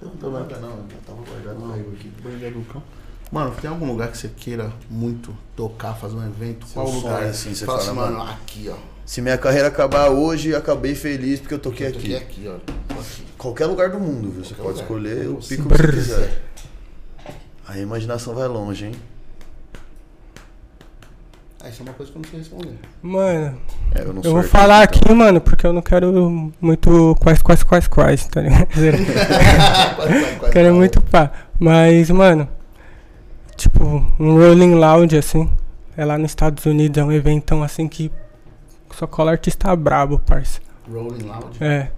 Não 0.01 0.11
tô 0.11 0.31
nada 0.31 0.57
não, 0.59 0.69
já 0.69 0.97
tava 1.05 1.19
guardado 1.29 1.69
caiu 1.73 1.93
aqui. 1.93 2.13
Banheiro 2.23 2.61
do 2.61 2.65
cão. 2.73 2.83
Mano, 3.33 3.53
tem 3.61 3.69
algum 3.69 3.87
lugar 3.87 4.09
que 4.09 4.17
você 4.17 4.29
queira 4.29 4.73
muito 4.89 5.37
tocar, 5.57 5.95
fazer 5.95 6.15
um 6.17 6.25
evento? 6.27 6.67
Seu 6.67 6.83
Qual 6.83 6.95
lugar? 6.95 7.19
sonho, 7.19 7.31
assim, 7.31 7.55
você 7.55 7.67
fala 7.67 7.79
assim, 7.79 7.93
mano, 7.93 8.19
mano, 8.19 8.31
aqui, 8.31 8.71
ó. 8.71 8.77
Se 9.05 9.21
minha 9.21 9.37
carreira 9.37 9.69
acabar 9.69 10.09
hoje, 10.11 10.51
eu 10.51 10.59
acabei 10.59 10.95
feliz 10.95 11.41
porque 11.41 11.55
eu 11.55 11.59
toquei 11.59 11.89
Eu 11.89 11.93
toquei 11.95 12.17
aqui. 12.17 12.25
aqui, 12.47 12.49
ó. 12.49 12.55
Aqui. 13.01 13.25
Qualquer 13.37 13.67
lugar 13.67 13.91
do 13.91 13.99
mundo, 13.99 14.31
viu? 14.31 14.45
Você 14.45 14.55
Qualquer 14.55 14.85
pode 14.85 14.99
lugar. 14.99 15.15
escolher 15.15 15.29
o 15.29 15.37
pico 15.37 15.69
que 15.69 15.77
você 15.77 16.15
Brrr. 16.15 16.29
A 17.69 17.79
imaginação 17.79 18.35
vai 18.35 18.49
longe, 18.49 18.87
hein? 18.87 18.95
Ah, 21.63 21.69
isso 21.69 21.83
é 21.83 21.85
uma 21.85 21.93
coisa 21.93 22.11
que 22.11 22.17
eu 22.19 22.23
não 22.23 22.29
sei 22.31 22.39
responder. 22.39 22.79
Mano, 23.03 23.59
É, 23.95 24.03
eu 24.03 24.13
não 24.13 24.23
eu 24.23 24.31
vou 24.31 24.37
artista, 24.39 24.59
falar 24.59 24.85
então. 24.85 25.01
aqui, 25.01 25.13
mano, 25.15 25.41
porque 25.41 25.67
eu 25.67 25.73
não 25.73 25.83
quero 25.83 26.53
muito 26.61 27.17
quais, 27.21 27.43
quais, 27.43 27.63
quais, 27.65 27.89
quais, 27.89 28.27
tá 28.29 28.41
ligado? 28.41 28.69
quase, 28.73 29.97
quase, 29.97 30.37
quase. 30.39 30.53
quero 30.53 30.75
muito 30.75 31.01
pá. 31.03 31.33
Mas, 31.59 32.09
mano, 32.11 32.49
tipo, 33.57 33.85
um 34.19 34.37
Rolling 34.39 34.75
Loud, 34.77 35.17
assim, 35.19 35.51
é 35.97 36.05
lá 36.05 36.17
nos 36.17 36.31
Estados 36.31 36.65
Unidos, 36.65 36.97
é 36.97 37.05
um 37.05 37.11
eventão 37.13 37.63
assim 37.63 37.89
que 37.89 38.11
só 38.95 39.07
cola 39.07 39.33
artista 39.33 39.75
brabo, 39.75 40.19
parça. 40.21 40.61
Rolling 40.91 41.25
Loud. 41.25 41.63
É. 41.63 41.91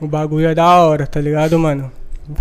O 0.00 0.06
bagulho 0.06 0.46
é 0.48 0.54
da 0.54 0.66
hora, 0.80 1.06
tá 1.06 1.20
ligado, 1.20 1.58
mano? 1.58 1.90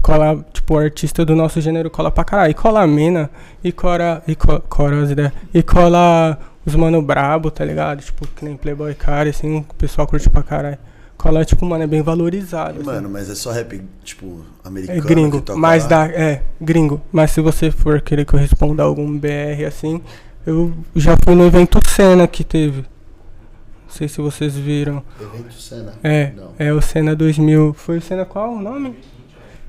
Cola, 0.01 0.45
tipo, 0.53 0.77
artista 0.77 1.25
do 1.25 1.35
nosso 1.35 1.59
gênero 1.59 1.89
cola 1.89 2.11
pra 2.11 2.23
caralho. 2.23 2.51
E 2.51 2.53
cola 2.53 2.81
a 2.81 2.87
mina, 2.87 3.29
e 3.63 3.71
cola. 3.71 4.21
E 4.27 4.35
co, 4.35 4.59
cora 4.61 5.01
as 5.03 5.09
ideias. 5.11 5.31
E 5.53 5.61
cola 5.63 6.37
os 6.65 6.75
mano 6.75 7.01
brabo, 7.01 7.49
tá 7.49 7.65
ligado? 7.65 8.01
Tipo, 8.01 8.27
que 8.27 8.45
nem 8.45 8.55
Playboy 8.55 8.93
Cara, 8.93 9.29
assim, 9.29 9.65
o 9.69 9.73
pessoal 9.75 10.05
curte 10.07 10.29
pra 10.29 10.43
caralho. 10.43 10.77
Cola, 11.17 11.43
tipo, 11.45 11.65
mano, 11.65 11.83
é 11.83 11.87
bem 11.87 12.01
valorizado. 12.01 12.77
assim. 12.79 12.85
Mano, 12.85 13.09
mas 13.09 13.29
é 13.29 13.35
só 13.35 13.51
rap, 13.51 13.81
tipo, 14.03 14.41
americano 14.63 14.97
É 14.99 15.01
gringo, 15.01 15.39
que 15.39 15.45
toca 15.45 15.59
mas 15.59 15.83
lá? 15.83 15.89
dá, 15.89 16.05
é, 16.07 16.41
gringo. 16.59 17.01
Mas 17.11 17.31
se 17.31 17.41
você 17.41 17.69
for 17.69 18.01
querer 18.01 18.25
que 18.25 18.33
eu 18.33 18.39
responda 18.39 18.81
algum 18.83 19.17
BR 19.19 19.65
assim, 19.67 20.01
eu 20.45 20.73
já 20.95 21.15
fui 21.23 21.35
no 21.35 21.45
evento 21.45 21.79
Cena 21.87 22.27
que 22.27 22.43
teve. 22.43 22.81
Não 22.81 23.97
sei 23.97 24.07
se 24.07 24.19
vocês 24.21 24.55
viram. 24.55 25.03
Evento 25.19 25.53
Cena. 25.53 25.93
É, 26.03 26.31
Não. 26.35 26.53
é 26.57 26.71
o 26.73 26.81
Cena 26.81 27.15
2000. 27.15 27.73
Foi 27.73 27.97
o 27.97 28.01
Cena 28.01 28.25
qual 28.25 28.53
o 28.53 28.61
nome? 28.61 28.95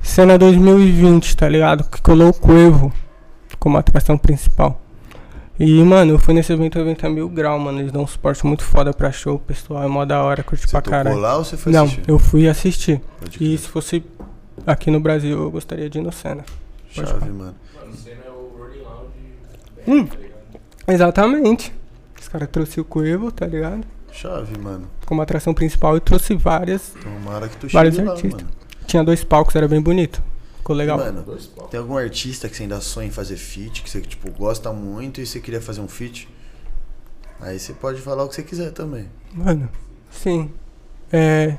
Cena 0.03 0.37
2020, 0.37 1.37
tá 1.37 1.49
ligado? 1.49 1.85
Que 1.85 2.01
colou 2.03 2.29
o 2.31 2.35
Cuevo 2.35 2.93
como 3.59 3.79
atração 3.79 4.19
principal. 4.19 4.81
E, 5.59 5.81
mano, 5.85 6.12
eu 6.12 6.19
fui 6.19 6.35
nesse 6.35 6.53
evento, 6.53 6.77
o 6.77 6.81
evento 6.81 7.07
é 7.07 7.09
mil 7.09 7.29
grau, 7.29 7.59
mano. 7.59 7.79
Eles 7.81 7.93
dão 7.93 8.03
um 8.03 8.07
suporte 8.07 8.45
muito 8.45 8.65
foda 8.65 8.93
pra 8.93 9.12
show, 9.12 9.39
pessoal 9.39 9.85
é 9.85 9.87
mó 9.87 10.05
da 10.05 10.23
hora, 10.23 10.43
curte 10.43 10.65
Você 10.66 10.73
pra 10.73 10.83
caralho. 10.83 11.19
lá 11.19 11.37
ou 11.37 11.45
você 11.45 11.57
foi 11.57 11.73
Não, 11.73 11.85
assistir? 11.85 12.03
eu 12.09 12.19
fui 12.19 12.49
assistir. 12.49 13.01
E 13.41 13.57
se 13.57 13.69
fosse 13.69 14.03
aqui 14.66 14.91
no 14.91 14.99
Brasil, 14.99 15.41
eu 15.41 15.51
gostaria 15.51 15.89
de 15.89 15.99
ir 15.99 16.03
no 16.03 16.11
Cena. 16.11 16.45
pode 16.95 17.09
Chave, 17.09 17.20
falar. 17.20 17.33
mano. 17.33 17.55
Mano, 17.81 17.95
cena 17.97 18.16
é 18.27 18.31
o 18.31 18.59
Rolling 18.59 18.83
Loud. 18.83 19.11
Hum. 19.87 20.07
tá 20.07 20.16
ligado? 20.16 20.33
Exatamente. 20.89 21.73
Os 22.20 22.29
caras 22.29 22.49
trouxeram 22.51 22.83
o 22.83 22.85
Cuevo, 22.87 23.31
tá 23.31 23.47
ligado? 23.47 23.85
Chave, 24.11 24.59
mano. 24.59 24.87
Como 25.07 25.23
atração 25.23 25.55
principal 25.55 25.97
e 25.97 26.01
trouxe 26.01 26.35
várias. 26.35 26.93
Tomara 27.03 27.49
que 27.49 27.57
tu 27.57 27.69
Vários 27.69 27.95
chegue 27.95 28.07
lá, 28.09 28.15
artistas. 28.15 28.43
mano. 28.43 28.61
Tinha 28.87 29.03
dois 29.03 29.25
palcos, 29.25 29.55
era 29.55 29.69
bem 29.69 29.81
bonito. 29.81 30.23
Ficou 30.59 30.77
legal. 30.77 30.99
Mano, 30.99 31.25
tem 31.71 31.81
algum 31.81 31.97
artista 31.97 32.49
que 32.49 32.57
você 32.57 32.63
ainda 32.63 32.81
sonha 32.81 33.09
em 33.09 33.11
fazer 33.11 33.37
feat, 33.37 33.83
que 33.83 33.91
você, 33.91 34.01
tipo, 34.01 34.31
gosta 34.31 34.73
muito 34.73 35.21
e 35.21 35.27
você 35.27 35.41
queria 35.41 35.61
fazer 35.61 35.81
um 35.81 35.89
feat? 35.89 36.29
Aí 37.41 37.59
você 37.59 37.73
pode 37.73 38.01
falar 38.01 38.23
o 38.25 38.29
que 38.29 38.37
você 38.37 38.43
quiser 38.45 38.71
também. 38.71 39.07
Mano, 39.35 39.69
sim. 40.11 40.51
É. 41.13 41.57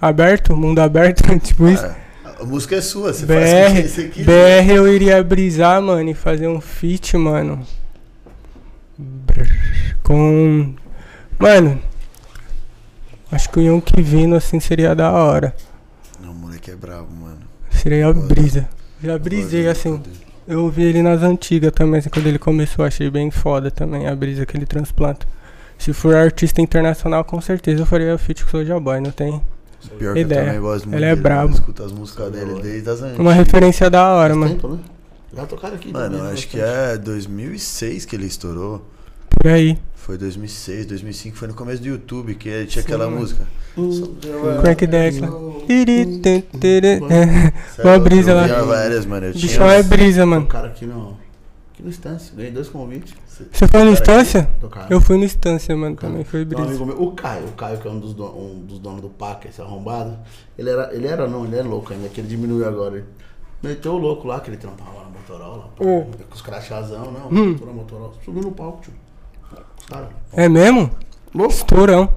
Aberto, 0.00 0.56
mundo 0.56 0.78
aberto, 0.78 1.22
tipo 1.40 1.68
isso. 1.68 1.84
Ah, 1.84 1.96
a 2.40 2.44
música 2.44 2.76
é 2.76 2.80
sua, 2.80 3.12
você 3.12 3.26
faz 3.26 3.50
o 3.50 3.74
que 3.74 3.88
você 3.88 4.02
BR, 4.04 4.10
quiser. 4.12 4.62
BR 4.64 4.72
eu 4.72 4.94
iria 4.94 5.22
brisar, 5.22 5.82
mano, 5.82 6.08
e 6.08 6.14
fazer 6.14 6.46
um 6.46 6.60
feat, 6.60 7.16
mano. 7.16 7.66
Com. 10.02 10.74
Mano. 11.38 11.82
Acho 13.32 13.48
que 13.50 13.60
o 13.60 13.62
Yonk 13.62 14.00
vindo 14.02 14.34
assim 14.34 14.58
seria 14.58 14.94
da 14.94 15.12
hora. 15.12 15.54
Não, 16.20 16.32
o 16.32 16.34
moleque 16.34 16.68
é 16.68 16.68
brabo, 16.80 17.12
mano. 17.12 17.38
Seria 17.70 18.08
a 18.08 18.12
brisa. 18.12 18.68
Já 19.02 19.18
brisei 19.18 19.68
assim. 19.68 20.00
Eu 20.48 20.64
ouvi 20.64 20.82
ele 20.82 21.02
nas 21.02 21.22
antigas 21.22 21.70
também, 21.72 22.00
assim, 22.00 22.08
quando 22.10 22.26
ele 22.26 22.38
começou, 22.38 22.84
achei 22.84 23.08
bem 23.10 23.30
foda 23.30 23.70
também 23.70 24.06
a 24.08 24.16
brisa 24.16 24.44
que 24.44 24.56
ele 24.56 24.66
transplanta. 24.66 25.26
Se 25.78 25.92
for 25.92 26.14
artista 26.14 26.60
internacional, 26.60 27.24
com 27.24 27.40
certeza 27.40 27.82
eu 27.82 27.86
faria 27.86 28.18
feat 28.18 28.42
com 28.42 28.48
o 28.48 28.50
Soulja 28.50 28.78
Boy, 28.80 29.00
não 29.00 29.10
tem? 29.10 29.40
Pior 29.98 30.12
que 30.12 30.20
Ideia. 30.20 30.40
eu 30.40 30.44
também 30.46 30.60
gosto 30.60 30.84
muito 30.86 30.96
Ele 30.98 31.04
é 31.06 31.08
dele, 31.10 31.20
brabo. 31.22 31.54
Escuto 31.54 31.82
as 31.84 31.92
músicas 31.92 32.30
dele 32.32 32.60
desde 32.60 32.90
as 32.90 33.00
antigas. 33.00 33.18
Uma 33.20 33.32
referência 33.32 33.88
da 33.88 34.08
hora, 34.12 34.34
Faz 34.34 34.38
mano. 34.40 34.54
tempo, 34.54 34.68
né? 34.74 34.78
Já 35.34 35.46
tocaram 35.46 35.74
aqui 35.76 35.92
Mano, 35.92 36.04
também, 36.06 36.18
eu 36.20 36.24
né, 36.26 36.32
acho 36.32 36.48
que 36.48 36.58
bastante. 36.58 36.94
é 36.94 36.98
2006 36.98 38.04
que 38.04 38.16
ele 38.16 38.26
estourou. 38.26 38.84
Por 39.30 39.46
aí. 39.48 39.78
Foi 40.00 40.16
2006, 40.16 40.86
2005, 40.86 41.36
foi 41.36 41.48
no 41.48 41.54
começo 41.54 41.82
do 41.82 41.88
YouTube 41.88 42.34
que 42.34 42.48
tinha 42.66 42.82
Sim, 42.82 42.88
aquela 42.88 43.08
música. 43.10 43.46
Crack 44.62 44.86
Deck 44.86 45.20
é 45.22 45.28
Uma 47.84 47.98
brisa 47.98 48.34
lá. 48.34 48.62
várias, 48.62 49.04
mano. 49.06 49.26
Eu 49.26 49.32
bichão 49.34 49.70
é 49.70 49.82
brisa, 49.82 50.24
mano. 50.26 50.46
Tocaram 50.46 50.68
aqui 50.68 50.86
no. 50.86 51.16
Aqui 51.72 51.82
no 51.82 51.90
Estância. 51.90 52.34
Ganhei 52.34 52.50
dois 52.50 52.68
convites. 52.68 53.14
Você 53.52 53.66
foi 53.68 53.84
no 53.84 53.92
Instância? 53.92 54.48
Eu 54.88 55.00
fui 55.00 55.16
no 55.16 55.24
Instância, 55.24 55.76
mano, 55.76 55.96
também 55.96 56.24
foi 56.24 56.42
um 56.42 56.46
brisa. 56.46 56.62
amigo 56.64 56.86
meu, 56.86 57.02
o 57.02 57.12
Caio, 57.12 57.46
o 57.46 57.52
Caio 57.52 57.78
que 57.78 57.88
é 57.88 57.90
um 57.90 57.98
dos, 57.98 58.12
don- 58.14 58.34
um 58.36 58.60
dos 58.66 58.78
donos 58.78 59.00
do 59.00 59.08
PAC, 59.08 59.48
esse 59.48 59.60
arrombado, 59.62 60.18
ele 60.58 60.68
era, 60.68 60.94
ele 60.94 61.06
era 61.06 61.26
não, 61.26 61.44
ele 61.44 61.56
é 61.56 61.62
louco 61.62 61.92
ainda, 61.92 62.08
que 62.08 62.20
ele 62.20 62.28
diminuiu 62.28 62.66
agora. 62.68 62.96
Ele 62.96 63.04
meteu 63.62 63.92
o 63.92 63.98
louco 63.98 64.28
lá, 64.28 64.40
que 64.40 64.50
ele 64.50 64.56
trampava 64.58 64.90
lá 64.98 65.04
na 65.04 65.10
Motorola, 65.10 65.70
Hum. 65.80 66.04
com 66.28 66.34
os 66.34 66.42
crachazão, 66.42 67.10
não, 67.12 67.28
Hum. 67.30 67.52
Motorola, 67.52 67.76
Motorola, 67.76 68.12
subiu 68.24 68.42
no 68.42 68.52
palco, 68.52 68.82
tio. 68.82 68.92
É 70.32 70.48
mesmo? 70.48 70.90
louco. 71.34 71.52
Estourão. 71.52 72.12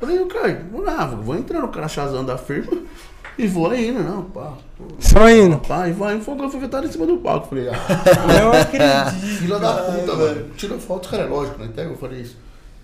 Falei, 0.00 0.18
o 0.18 0.26
Caio, 0.26 0.64
vou 0.70 0.82
lá, 0.82 1.06
vou 1.06 1.36
entrar 1.36 1.60
no 1.60 1.68
crachazão 1.68 2.24
da 2.24 2.36
firma 2.36 2.72
e 3.38 3.46
vou 3.46 3.74
indo, 3.74 4.02
não, 4.02 4.22
pá. 4.24 4.52
pô. 4.76 4.84
Só 4.98 5.28
indo. 5.30 5.58
Pá, 5.58 5.88
e 5.88 5.92
vai, 5.92 6.20
foi 6.20 6.36
foi 6.48 6.60
em 6.60 6.92
cima 6.92 7.06
do 7.06 7.18
palco. 7.18 7.48
Falei, 7.48 7.68
ah, 7.68 7.74
Não 8.42 8.52
acredito. 8.52 9.26
filha 9.40 9.58
da 9.58 9.74
puta, 9.74 10.14
mano. 10.14 10.48
Tira 10.56 10.78
foto, 10.78 11.08
cara, 11.08 11.22
é 11.22 11.26
lógico, 11.26 11.58
né? 11.58 11.66
Até 11.66 11.86
eu 11.86 11.96
falei 11.96 12.20
isso. 12.20 12.36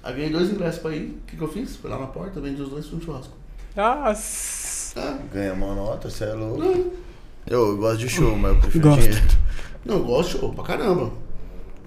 Aí 0.02 0.15
ganhei 0.15 0.31
dois 0.31 0.51
ingressos 0.51 0.81
pra 0.81 0.93
ir. 0.93 1.19
O 1.23 1.27
que, 1.27 1.36
que 1.36 1.43
eu 1.43 1.48
fiz? 1.48 1.77
Fui 1.77 1.90
lá 1.90 1.98
na 1.98 2.07
porta, 2.07 2.40
vendi 2.40 2.61
os 2.62 2.70
dois 2.70 2.86
fui 2.86 2.98
no 2.98 3.05
churrasco. 3.05 3.32
Nossa. 3.77 5.19
Ganha 5.32 5.52
uma 5.52 5.74
nota, 5.74 6.09
você 6.09 6.24
é 6.24 6.32
louco. 6.32 6.90
Eu 7.47 7.77
gosto 7.77 7.98
de 7.98 8.09
show, 8.09 8.36
mas 8.36 8.52
eu 8.55 8.61
prefiro 8.61 8.89
Gosto. 8.89 9.02
dinheiro. 9.02 9.27
Não, 9.85 9.97
eu 9.97 10.05
gosto 10.05 10.32
de 10.32 10.39
show 10.39 10.52
pra 10.55 10.65
caramba. 10.65 11.11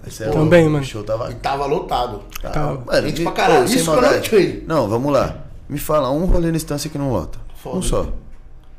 Cê 0.09 0.25
é 0.25 0.29
Também, 0.29 0.65
mano. 0.67 0.83
O 0.83 0.85
show 0.87 1.03
tava. 1.03 1.31
E 1.31 1.35
tava 1.35 1.65
lotado. 1.65 2.21
tava- 2.41 2.77
Tava. 2.77 3.01
Gente 3.07 3.19
me- 3.19 3.23
pra 3.25 3.33
caralho. 3.33 3.65
Isso 3.65 3.73
que 3.91 4.35
eu 4.35 4.63
não 4.67 4.87
vamos 4.89 5.11
lá. 5.13 5.37
Me 5.69 5.77
fala 5.79 6.11
um 6.11 6.25
rolê 6.25 6.51
na 6.51 6.57
instância 6.57 6.89
que 6.89 6.97
não 6.97 7.11
lota. 7.11 7.39
Foda. 7.55 7.77
Um 7.77 7.81
só. 7.81 8.07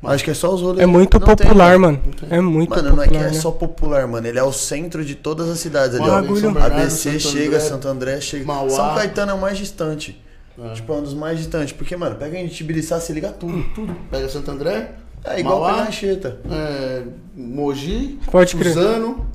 Acho 0.06 0.22
que 0.22 0.30
é 0.30 0.34
só 0.34 0.52
os 0.52 0.60
rolês. 0.60 0.80
É 0.82 0.86
muito 0.86 1.18
Não 1.18 1.26
tem, 1.26 1.34
popular, 1.46 1.78
mano. 1.78 1.98
É 2.28 2.38
muito 2.38 2.68
Mano, 2.68 2.82
não 2.82 3.02
é 3.02 3.06
popular. 3.06 3.08
que 3.08 3.16
é 3.16 3.30
né? 3.30 3.40
só 3.40 3.50
popular, 3.50 4.06
mano. 4.06 4.26
Ele 4.26 4.38
é 4.38 4.42
o 4.42 4.52
centro 4.52 5.02
de 5.02 5.14
todas 5.14 5.48
as 5.48 5.58
cidades 5.60 5.98
ali, 5.98 6.06
ó. 6.08 6.20
Bagulho. 6.20 6.42
Bernardo, 6.52 6.74
ABC 6.74 7.18
Santo 7.18 7.32
chega, 7.32 7.46
André, 7.56 7.60
Santo 7.60 7.88
André 7.88 8.20
chega. 8.20 8.44
Mauá. 8.44 8.68
São 8.68 8.94
Caetano 8.94 9.30
é 9.32 9.34
o 9.34 9.40
mais 9.40 9.56
distante. 9.56 10.22
É. 10.62 10.74
Tipo, 10.74 10.92
é 10.92 10.96
um 10.96 11.02
dos 11.02 11.14
mais 11.14 11.38
distantes. 11.38 11.72
Porque, 11.72 11.96
mano, 11.96 12.16
pega 12.16 12.38
em 12.38 12.46
Tibiriçá, 12.48 13.00
se 13.00 13.14
liga 13.14 13.30
tudo, 13.30 13.64
tudo. 13.74 13.96
Pega 14.10 14.28
Santo 14.28 14.50
André, 14.50 14.90
É 15.24 15.40
igual 15.40 15.60
Mauá. 15.60 15.72
pegar 15.72 15.88
Anchieta. 15.88 16.38
é, 16.50 17.02
Mogi, 17.34 18.18
Pode. 18.30 18.50
Suzano, 18.50 19.26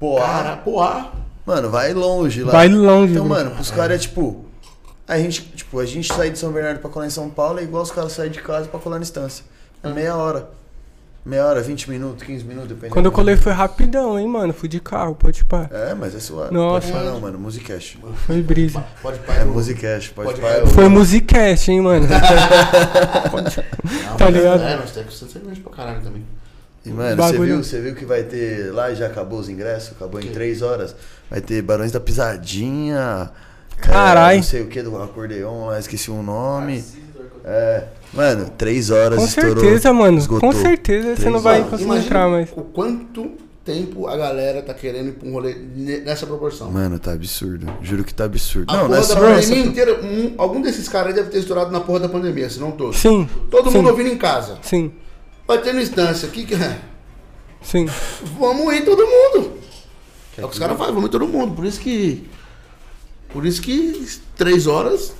Pô, 0.00 0.16
Cara, 0.16 0.56
Poá. 0.56 1.12
Mano, 1.46 1.70
vai 1.70 1.92
longe 1.92 2.42
lá. 2.42 2.52
Vai 2.52 2.68
longe. 2.68 3.12
Então, 3.12 3.24
mano. 3.26 3.50
mano, 3.50 3.60
os 3.60 3.70
caras 3.70 3.96
é 3.96 3.98
tipo. 4.00 4.44
A 5.06 5.18
gente, 5.18 5.42
tipo, 5.54 5.78
a 5.78 5.84
gente 5.84 6.12
sair 6.12 6.30
de 6.30 6.38
São 6.38 6.50
Bernardo 6.50 6.78
pra 6.80 6.88
colar 6.88 7.06
em 7.06 7.10
São 7.10 7.28
Paulo 7.28 7.58
é 7.60 7.62
igual 7.62 7.82
os 7.82 7.90
caras 7.90 8.12
saírem 8.12 8.32
de 8.32 8.40
casa 8.40 8.68
pra 8.68 8.80
colar 8.80 8.96
na 8.96 9.02
instância. 9.02 9.44
É 9.82 9.88
meia 9.90 10.16
hora. 10.16 10.48
Meia 11.26 11.46
hora, 11.46 11.62
20 11.62 11.88
minutos, 11.88 12.22
15 12.22 12.44
minutos, 12.44 12.68
dependendo. 12.68 12.92
Quando 12.92 13.06
eu 13.06 13.12
colei 13.12 13.34
foi 13.34 13.52
rapidão, 13.52 14.18
hein, 14.18 14.26
mano. 14.28 14.52
Fui 14.52 14.68
de 14.68 14.78
carro, 14.78 15.14
pode 15.14 15.42
pá. 15.46 15.68
É, 15.70 15.94
mas 15.94 16.14
é 16.14 16.20
suave. 16.20 16.52
Nossa. 16.52 16.86
Pode 16.86 16.92
falar, 16.92 17.10
não, 17.12 17.20
mano. 17.20 17.38
Musicast. 17.38 17.98
Foi 18.26 18.42
brisa. 18.42 18.84
Pode 19.00 19.18
É 19.18 19.22
parar. 19.22 19.46
Musicast, 19.46 20.10
pode, 20.12 20.28
Pode 20.28 20.40
parar. 20.42 20.66
Foi 20.66 20.86
musicast, 20.88 21.70
hein, 21.70 21.80
mano. 21.80 22.06
tá 24.18 24.28
ligado? 24.30 24.62
É, 24.62 24.76
nós 24.76 24.90
temos 24.90 25.18
que 25.18 25.32
ser 25.32 25.38
grande 25.38 25.60
pra 25.60 25.72
caralho 25.72 26.02
também. 26.02 26.24
E, 26.84 26.90
mano, 26.90 27.16
você 27.22 27.38
viu, 27.38 27.56
você 27.64 27.80
viu 27.80 27.94
que 27.94 28.04
vai 28.04 28.22
ter. 28.24 28.72
Lá 28.72 28.90
e 28.90 28.94
já 28.94 29.06
acabou 29.06 29.38
os 29.38 29.48
ingressos, 29.48 29.92
acabou 29.92 30.20
em 30.20 30.28
3 30.28 30.60
horas. 30.62 30.94
Vai 31.30 31.40
ter 31.40 31.62
Barões 31.62 31.90
da 31.92 31.98
Pisadinha. 32.00 33.30
Carai. 33.80 34.34
é, 34.34 34.36
não 34.36 34.42
sei 34.44 34.62
o 34.62 34.66
que 34.66 34.82
do 34.82 34.96
acordeon 35.02 35.66
lá, 35.66 35.78
esqueci 35.78 36.10
o 36.10 36.22
nome. 36.22 36.84
É. 37.44 37.84
Mano, 38.12 38.50
3 38.56 38.90
horas 38.90 39.18
Com 39.18 39.24
estourou. 39.24 39.56
certeza, 39.60 39.92
mano. 39.92 40.18
esgotou. 40.18 40.48
Com 40.50 40.56
certeza 40.56 41.08
você 41.08 41.14
Três 41.16 41.32
não 41.32 41.40
vai 41.40 41.56
horas. 41.58 41.70
conseguir 41.70 41.84
Imagina 41.90 42.06
entrar 42.06 42.28
mais. 42.28 42.48
O 42.52 42.62
quanto 42.62 43.32
tempo 43.64 44.06
a 44.06 44.16
galera 44.16 44.62
tá 44.62 44.72
querendo 44.74 45.08
ir 45.08 45.12
pra 45.12 45.28
um 45.28 45.32
rolê 45.32 45.54
ne- 45.74 46.00
nessa 46.00 46.26
proporção. 46.26 46.70
Mano, 46.70 46.98
tá 46.98 47.12
absurdo. 47.12 47.66
Juro 47.82 48.04
que 48.04 48.14
tá 48.14 48.24
absurdo. 48.24 48.70
A 48.70 48.76
não, 48.76 48.82
não 48.82 48.88
porra 48.90 49.00
é 49.04 49.08
da 49.08 49.14
pandemia 49.16 49.38
essa. 49.38 49.54
inteira, 49.56 50.00
um- 50.02 50.34
algum 50.38 50.60
desses 50.62 50.88
caras 50.88 51.08
aí 51.08 51.14
deve 51.14 51.30
ter 51.30 51.38
estourado 51.38 51.70
na 51.72 51.80
porra 51.80 52.00
da 52.00 52.08
pandemia, 52.08 52.48
se 52.48 52.60
não 52.60 52.70
todos. 52.70 52.98
Sim. 52.98 53.28
Todo 53.50 53.70
sim, 53.70 53.78
mundo 53.78 53.88
ouvindo 53.90 54.10
em 54.10 54.16
casa. 54.18 54.58
Sim. 54.62 54.92
Vai 55.46 55.58
ter 55.58 55.72
no 55.72 55.80
instância. 55.80 56.28
Que 56.28 56.44
que 56.44 56.54
é? 56.54 56.78
Sim. 57.62 57.86
Vamos 58.38 58.74
ir 58.74 58.84
todo 58.84 59.04
mundo. 59.06 59.58
É 60.36 60.44
o 60.44 60.48
que 60.48 60.54
os 60.54 60.58
caras 60.58 60.76
fazem, 60.76 60.94
vamos 60.94 61.08
ir 61.08 61.12
todo 61.12 61.26
mundo. 61.28 61.54
Por 61.54 61.64
isso 61.64 61.80
que. 61.80 62.28
Por 63.28 63.44
isso 63.46 63.60
que 63.62 64.06
três 64.36 64.66
horas. 64.66 65.12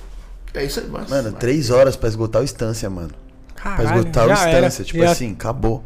É 0.53 0.63
isso 0.63 0.79
aí, 0.79 0.87
mas. 0.89 1.09
Mano, 1.09 1.31
três 1.33 1.69
horas 1.69 1.95
pra 1.95 2.07
esgotar 2.09 2.41
o 2.41 2.45
instância, 2.45 2.89
mano. 2.89 3.11
Pra 3.55 3.75
Caralho, 3.77 3.99
esgotar 3.99 4.25
o 4.25 4.29
já 4.29 4.47
era. 4.49 4.67
instância. 4.67 4.85
Tipo 4.85 4.99
já, 5.03 5.11
assim, 5.11 5.31
acabou. 5.33 5.83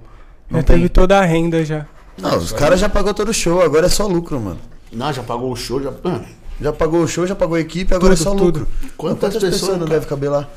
Não 0.49 0.60
Já 0.60 0.64
tem. 0.66 0.76
teve 0.78 0.90
toda 0.90 1.18
a 1.20 1.24
renda 1.26 1.64
já. 1.64 1.86
Não, 2.18 2.38
os 2.38 2.52
caras 2.52 2.80
já 2.80 2.90
pagou 2.90 3.14
todo 3.14 3.30
o 3.30 3.34
show, 3.34 3.61
agora 3.61 3.86
é 3.86 3.90
só 3.90 4.06
lucro, 4.06 4.40
mano. 4.40 4.60
Não, 4.91 5.14
já 5.14 5.24
pagou 5.24 5.52
o 5.52 5.56
show, 5.56 5.82
já. 5.82 5.91
Mano, 6.03 6.26
Já 6.60 6.74
pagou 6.74 7.02
o 7.02 7.07
show, 7.07 7.26
já 7.26 7.36
pagou 7.36 7.56
a 7.56 7.60
equipe, 7.61 7.94
agora 7.94 8.14
Tudo, 8.16 8.22
é 8.22 8.24
só 8.24 8.32
tudo. 8.36 8.60
lucro. 8.60 8.68
Quantas 8.98 9.20
Quantas, 9.20 9.34
pessoas, 9.36 9.53
pessoas, 9.53 9.72
não 9.80 9.88
cara? 9.88 9.99
deve 9.99 10.06
caber 10.07 10.30
lá? 10.30 10.48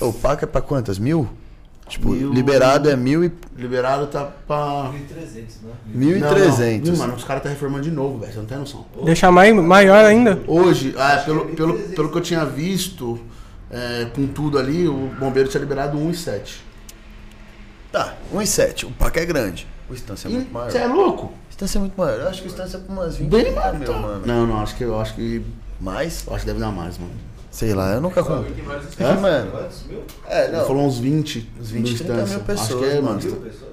O 0.00 0.12
PAC 0.12 0.42
é 0.42 0.46
pra 0.46 0.60
quantas? 0.60 0.98
Mil? 0.98 1.28
Tipo, 1.92 2.08
Mil. 2.08 2.32
liberado 2.32 2.88
é 2.88 2.96
mil 2.96 3.22
e 3.22 3.30
liberado 3.54 4.06
tá 4.06 4.24
pra. 4.24 4.90
1.300, 4.94 5.62
né? 5.62 5.72
mil 5.84 6.16
e 6.16 6.20
Não, 6.20 6.30
não. 6.30 6.96
Mano, 6.96 7.14
os 7.16 7.22
caras 7.24 7.42
tá 7.42 7.50
reformando 7.50 7.84
de 7.84 7.90
novo, 7.90 8.18
velho. 8.18 8.32
Você 8.32 8.38
não 8.38 8.46
tem 8.46 8.56
noção. 8.56 8.86
Deixar 9.04 9.30
mais, 9.30 9.54
maior 9.54 10.02
ainda? 10.02 10.40
Hoje, 10.46 10.94
ah, 10.96 11.22
pelo, 11.22 11.44
pelo, 11.54 11.78
pelo 11.78 12.10
que 12.10 12.16
eu 12.16 12.22
tinha 12.22 12.46
visto, 12.46 13.20
é, 13.70 14.06
com 14.06 14.26
tudo 14.26 14.58
ali, 14.58 14.88
o 14.88 15.10
bombeiro 15.20 15.50
tinha 15.50 15.60
liberado 15.60 15.98
1,7. 15.98 16.60
Tá, 17.92 18.14
um 18.32 18.40
e 18.40 18.46
sete. 18.46 18.86
O 18.86 18.90
PAC 18.92 19.18
é 19.18 19.26
grande. 19.26 19.66
O 19.90 19.92
instância 19.92 20.28
é 20.28 20.30
muito 20.30 20.50
maior. 20.50 20.70
Você 20.70 20.78
é 20.78 20.86
louco? 20.86 21.26
O 21.26 21.32
instância 21.50 21.76
é 21.76 21.80
muito 21.80 21.94
maior. 21.94 22.20
Eu 22.20 22.28
acho 22.28 22.40
que 22.40 22.48
o 22.48 22.50
instância 22.50 22.78
é 22.78 22.80
pra 22.80 22.90
umas 22.94 23.16
20 23.16 23.28
Bem 23.28 23.52
mais, 23.52 23.72
meu, 23.74 23.82
então. 23.82 24.00
mano. 24.00 24.22
Não, 24.26 24.46
não, 24.46 24.62
acho 24.62 24.74
que 24.76 24.84
eu 24.84 24.98
acho 24.98 25.14
que. 25.14 25.44
Mais? 25.78 26.24
Eu 26.26 26.34
acho 26.34 26.46
que 26.46 26.46
deve 26.46 26.58
dar 26.60 26.72
mais, 26.72 26.96
mano. 26.96 27.12
Sei 27.52 27.74
lá, 27.74 27.92
eu 27.92 28.00
nunca 28.00 28.22
comprei. 28.24 28.54
É, 28.98 29.12
mano. 29.14 29.52
É, 30.26 30.44
Ele 30.46 30.56
não. 30.56 30.64
falou 30.66 30.86
uns 30.86 30.98
20. 30.98 31.50
Uns 31.60 31.70
20, 31.70 31.90
no 31.90 31.96
30 31.98 32.12
Instância. 32.14 32.36
mil 32.36 32.44
pessoas, 32.46 32.70
Acho 32.70 32.78
que 32.78 32.84
é, 32.96 33.00
mano. 33.02 33.20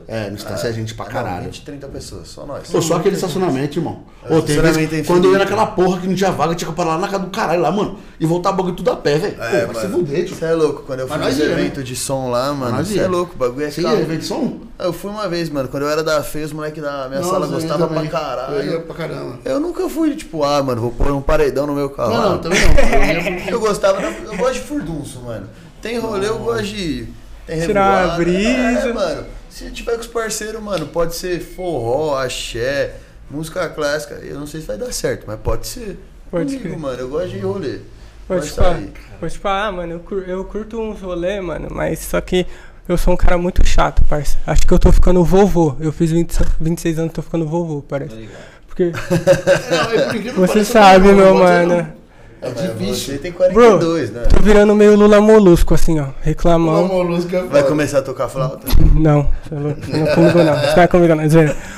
É, 0.06 0.28
no 0.30 0.36
Instância 0.36 0.68
é 0.68 0.74
gente 0.74 0.94
pra 0.96 1.06
caralho. 1.06 1.46
20, 1.46 1.62
30 1.64 1.88
pessoas, 1.88 2.28
só 2.28 2.46
nós. 2.46 2.68
Pô, 2.70 2.82
só 2.82 2.98
aquele 2.98 3.16
estacionamento, 3.16 3.80
irmão. 3.80 4.02
É, 4.24 4.36
Ô, 4.36 4.42
tem 4.42 4.56
estacionamento 4.56 4.90
vez, 4.92 5.04
é 5.06 5.08
quando 5.08 5.26
eu 5.26 5.32
ia 5.32 5.38
naquela 5.40 5.66
porra 5.68 6.02
que 6.02 6.08
não 6.08 6.16
tinha 6.16 6.32
vaga, 6.32 6.56
tinha 6.56 6.70
que 6.70 6.76
parar 6.76 6.96
lá 6.96 6.98
na 6.98 7.08
casa 7.08 7.24
do 7.24 7.30
caralho 7.30 7.62
lá, 7.62 7.72
mano. 7.72 7.98
E 8.20 8.26
voltar 8.26 8.50
o 8.50 8.54
bagulho 8.54 8.76
tudo 8.76 8.92
a 8.92 8.98
pé, 8.98 9.18
velho. 9.18 9.42
É, 9.42 9.66
Pô, 9.66 9.72
vai 9.74 9.86
se 9.86 9.92
fuder, 9.92 10.26
tio. 10.26 10.36
Você 10.36 10.46
é 10.46 10.54
louco, 10.54 10.84
quando 10.86 11.00
eu 11.00 11.08
fui 11.08 11.18
Mas 11.18 11.38
nos 11.38 11.48
né? 11.48 11.54
eventos 11.54 11.86
de 11.86 11.96
som 11.96 12.30
lá, 12.32 12.52
mano. 12.54 12.84
Você 12.84 13.00
é 13.00 13.08
louco, 13.08 13.34
o 13.36 13.38
bagulho 13.38 13.66
é 13.66 13.72
Você 13.72 13.82
caro. 13.82 13.98
ia 14.00 14.06
ver 14.06 14.18
de 14.18 14.26
som? 14.26 14.60
Eu 14.78 14.92
fui 14.94 15.12
uma 15.12 15.28
vez, 15.30 15.50
mano, 15.50 15.70
quando 15.70 15.84
eu 15.84 15.90
era 15.90 16.04
da 16.04 16.24
FEI, 16.24 16.44
os 16.46 16.54
moleques 16.54 16.82
da 16.82 17.08
minha 17.08 17.20
Nossa, 17.22 17.32
sala 17.34 17.48
gostavam 17.48 17.88
pra 17.88 17.98
também. 17.98 18.00
Eu 18.00 18.04
ia 18.06 18.10
caralho. 18.12 18.82
pra 18.82 18.96
caramba. 18.96 19.40
Eu 19.46 19.60
nunca 19.60 19.88
fui, 19.90 20.16
tipo, 20.16 20.44
ah, 20.44 20.64
mano, 20.64 20.82
vou 20.82 20.92
pôr 20.92 21.12
um 21.12 21.22
paredão 21.22 21.68
no 21.68 21.76
meu 21.76 21.90
carro. 21.90 22.14
Não, 22.14 22.30
não, 22.32 22.38
também 22.40 22.60
não. 22.62 23.40
Gostava, 23.70 24.02
eu 24.02 24.38
gosto 24.38 24.54
de 24.56 24.60
furdunço, 24.62 25.20
mano. 25.22 25.48
Tem 25.82 25.98
rolê, 26.00 26.28
eu 26.28 26.40
gosto 26.40 26.64
de. 26.66 27.08
Tem 27.46 27.62
Tirar 27.62 27.90
uma 27.90 28.00
revoada. 28.18 28.24
brisa. 28.24 28.90
É, 28.90 28.94
mano. 28.94 29.26
Se 29.50 29.72
tiver 29.72 29.94
com 29.96 30.02
os 30.02 30.08
parceiros, 30.08 30.62
mano, 30.62 30.88
pode 30.88 31.16
ser 31.16 31.40
forró, 31.40 32.18
axé, 32.18 32.96
música 33.30 33.68
clássica. 33.70 34.16
Eu 34.16 34.40
não 34.40 34.46
sei 34.48 34.62
se 34.62 34.68
vai 34.68 34.78
dar 34.78 34.92
certo, 34.94 35.24
mas 35.28 35.40
pode 35.40 35.68
ser. 35.68 36.00
Pode 36.30 36.46
Comigo, 36.58 36.62
crer. 36.64 36.78
mano. 36.78 37.00
Eu 37.00 37.10
gosto 37.10 37.30
de 37.30 37.40
rolê. 37.40 37.80
Pode 38.28 38.50
falar, 38.52 38.80
te 39.28 39.40
falar, 39.40 39.66
ah, 39.66 39.72
mano, 39.72 39.94
eu, 39.94 40.00
cur- 40.02 40.24
eu 40.28 40.46
curto 40.46 40.80
uns 40.80 41.02
rolê, 41.02 41.42
mano, 41.42 41.68
mas 41.72 41.98
só 41.98 42.22
que 42.22 42.46
eu 42.88 42.96
sou 42.96 43.16
um 43.16 43.18
cara 43.18 43.40
muito 43.40 43.66
chato, 43.66 44.04
parça. 44.06 44.38
Acho 44.46 44.68
que 44.68 44.72
eu 44.74 44.78
tô 44.78 44.92
ficando 44.92 45.24
vovô. 45.24 45.76
Eu 45.80 45.92
fiz 45.92 46.12
20, 46.12 46.38
26 46.62 47.00
anos, 47.00 47.14
tô 47.14 47.24
ficando 47.24 47.48
vovô, 47.48 47.82
parece. 47.82 48.30
Porque 48.68 48.92
Não, 49.72 49.92
é 49.92 50.06
por 50.06 50.16
incrível 50.16 50.46
você 50.48 50.64
sabe, 50.64 51.12
meu 51.12 51.34
mano. 51.34 51.92
Não. 52.42 52.50
É 52.50 52.52
Mas 52.54 52.62
Você 52.62 52.68
difícil. 52.74 53.20
tem 53.20 53.32
42, 53.32 54.12
né? 54.12 54.22
Tô 54.24 54.42
virando 54.42 54.74
meio 54.76 54.96
Lula 54.96 55.20
Molusco, 55.20 55.74
assim, 55.74 56.00
ó. 56.00 56.08
Reclamando. 56.22 56.88
molusca 56.88 57.38
é 57.38 57.44
Vai 57.44 57.64
começar 57.64 58.00
a 58.00 58.02
tocar 58.02 58.28
flauta? 58.30 58.68
Não, 58.96 59.30
é 59.52 59.56
não 59.56 59.70
é 60.08 60.16
comigo 60.16 60.44
não. 60.44 60.54
Você 60.60 60.76
tá 60.76 60.88
comigo 60.88 61.16
não. 61.16 61.24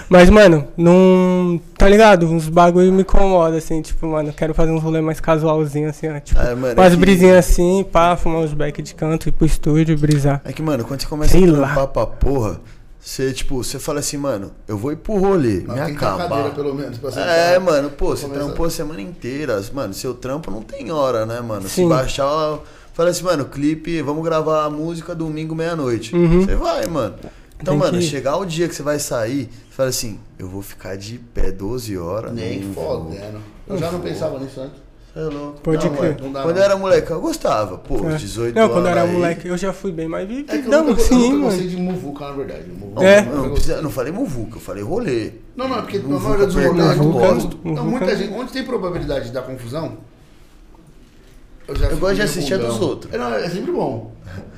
Mas, 0.09 0.29
mano, 0.29 0.67
não. 0.77 1.59
Tá 1.77 1.89
ligado? 1.89 2.27
Uns 2.27 2.47
bagulho 2.47 2.91
me 2.93 3.01
incomoda, 3.01 3.57
assim, 3.57 3.81
tipo, 3.81 4.05
mano, 4.05 4.31
quero 4.31 4.53
fazer 4.53 4.71
uns 4.71 4.83
rolê 4.83 5.01
mais 5.01 5.19
casualzinho, 5.19 5.89
assim, 5.89 6.07
ó. 6.09 6.19
Tipo, 6.19 6.39
Ah, 6.39 6.55
mano, 6.55 6.73
umas 6.79 6.87
é 6.87 6.89
que- 6.91 6.95
brisinhas 6.97 7.37
assim, 7.37 7.83
pá, 7.91 8.15
fumar 8.15 8.41
uns 8.41 8.53
back 8.53 8.81
de 8.81 8.93
canto, 8.93 9.29
ir 9.29 9.31
pro 9.31 9.45
estúdio, 9.47 9.97
brisar. 9.97 10.41
É 10.45 10.53
que, 10.53 10.61
mano, 10.61 10.83
quando 10.83 11.01
você 11.01 11.07
começa 11.07 11.31
Sei 11.31 11.47
a 11.47 11.51
lá. 11.51 11.73
trampar 11.73 11.87
pra 11.87 12.05
porra, 12.05 12.59
você, 13.03 13.33
tipo, 13.33 13.63
você 13.63 13.79
fala 13.79 13.99
assim, 13.99 14.15
mano, 14.17 14.51
eu 14.67 14.77
vou 14.77 14.91
ir 14.91 14.97
pro 14.97 15.17
rolê, 15.17 15.61
Mas 15.65 15.75
me 15.75 15.81
acabar. 15.95 16.29
cadeira, 16.29 16.49
pelo 16.51 16.75
menos, 16.75 16.97
pra 16.99 17.09
É, 17.09 17.13
sentar. 17.13 17.59
mano, 17.59 17.89
pô, 17.89 18.15
você 18.15 18.27
Começa- 18.27 18.45
trampou 18.45 18.65
a 18.65 18.69
semana 18.69 19.01
inteira. 19.01 19.61
Mano, 19.73 19.93
seu 19.93 20.13
trampo 20.13 20.51
não 20.51 20.61
tem 20.61 20.91
hora, 20.91 21.25
né, 21.25 21.41
mano? 21.41 21.63
Se 21.63 21.75
Sim. 21.75 21.89
baixar, 21.89 22.59
fala 22.93 23.09
assim, 23.09 23.23
mano, 23.23 23.45
clipe, 23.45 24.01
vamos 24.03 24.23
gravar 24.23 24.65
a 24.65 24.69
música 24.69 25.15
domingo, 25.15 25.55
meia-noite. 25.55 26.15
Uhum. 26.15 26.41
Você 26.45 26.55
vai, 26.55 26.85
mano. 26.85 27.15
Então, 27.59 27.73
Tem 27.75 27.79
mano, 27.79 27.97
que 27.99 28.03
chegar 28.05 28.37
o 28.37 28.45
dia 28.45 28.67
que 28.67 28.73
você 28.75 28.81
vai 28.83 28.97
sair, 28.99 29.45
você 29.69 29.75
fala 29.75 29.89
assim, 29.89 30.19
eu 30.39 30.47
vou 30.47 30.61
ficar 30.61 30.95
de 30.97 31.17
pé 31.19 31.51
12 31.51 31.95
horas. 31.97 32.31
Nem 32.33 32.73
fodendo. 32.73 33.39
Eu 33.67 33.77
já 33.77 33.91
não 33.91 33.99
pensava 33.99 34.37
nisso 34.39 34.61
antes. 34.61 34.79
É 35.13 35.19
louco. 35.19 35.59
Pode 35.61 35.85
Não, 35.89 35.95
crer. 35.95 36.11
é, 36.17 36.21
não 36.23 36.31
dá 36.31 36.41
Quando 36.41 36.55
não. 36.55 36.61
eu 36.61 36.65
era 36.65 36.77
moleque, 36.77 37.11
eu 37.11 37.19
gostava. 37.19 37.77
Pô, 37.77 38.09
É. 38.09 38.15
18 38.15 38.55
Não, 38.55 38.61
anos. 38.63 38.75
quando 38.75 38.85
eu 38.85 38.91
era 38.91 39.01
aí- 39.03 39.11
moleque, 39.11 39.47
eu 39.47 39.57
já 39.57 39.73
fui 39.73 39.91
bem 39.91 40.07
mais 40.07 40.23
É 40.23 40.27
que 40.27 40.33
eu 40.33 40.55
vividão, 40.55 40.85
nunca, 40.85 41.01
eu 41.01 41.05
sim, 41.05 41.15
nunca 41.15 41.29
mano. 41.31 41.43
gostei 41.43 41.67
de 41.67 41.75
muvuca, 41.77 42.25
na 42.27 42.31
verdade. 42.31 42.69
Muvuca, 42.69 43.03
É. 43.03 43.21
Não, 43.23 43.35
não, 43.43 43.51
precisa- 43.51 43.73
eu 43.73 43.81
não 43.81 43.89
falei 43.91 44.13
muvuca, 44.13 44.55
eu 44.55 44.61
falei 44.61 44.83
rolê. 44.83 45.31
Não, 45.55 45.67
não, 45.67 45.79
é 45.79 45.81
porque 45.81 45.97
na 45.97 46.03
Muvuca 46.05 46.23
maioria 46.23 46.45
dos 46.47 46.55
rolês 46.55 46.97
eu 46.97 47.03
eu 47.03 47.11
gosto. 47.11 47.59
Não, 47.61 47.71
Muvuca 47.71 47.83
muita 47.89 48.05
não. 48.05 48.15
gente, 48.15 48.33
onde 48.33 48.51
tem 48.53 48.63
probabilidade 48.63 49.25
de 49.25 49.31
dar 49.31 49.41
confusão, 49.41 49.97
eu 51.67 51.75
já 51.75 51.87
Eu 51.89 51.97
gosto 51.97 52.15
de 52.15 52.21
assistir 52.21 52.53
a 52.53 52.57
dos 52.57 52.79
outros. 52.79 53.13
É, 53.13 53.17
não, 53.17 53.33
é 53.33 53.49
sempre 53.49 53.71
bom. 53.73 54.13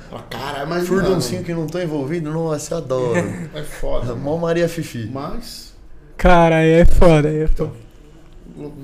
Fala, 0.08 0.22
Caralho, 0.30 0.68
mas 0.70 0.86
Furduncinho 0.86 1.42
que 1.42 1.52
não 1.52 1.66
tô 1.66 1.80
envolvido, 1.80 2.30
nossa, 2.30 2.74
eu 2.74 2.78
adoro. 2.78 3.18
é 3.54 3.62
foda. 3.62 4.14
Mó 4.14 4.36
Maria 4.36 4.68
Fifi. 4.68 5.10
Mas 5.12 5.74
Cara, 6.16 6.62
é 6.62 6.84
foda, 6.84 7.28
aí 7.28 7.38
é 7.40 7.48
foda. 7.48 7.72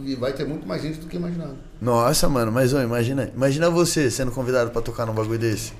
E 0.05 0.15
vai 0.17 0.33
ter 0.33 0.45
muito 0.47 0.67
mais 0.67 0.83
gente 0.83 0.99
do 0.99 1.07
que 1.07 1.17
imaginado. 1.17 1.57
Nossa, 1.81 2.29
mano, 2.29 2.51
mas 2.51 2.75
ó, 2.75 2.81
imagina, 2.83 3.31
imagina 3.35 3.71
você 3.71 4.11
sendo 4.11 4.31
convidado 4.33 4.71
pra 4.71 4.83
tocar 4.83 5.07
num 5.07 5.13
bagulho 5.13 5.39
desse. 5.39 5.73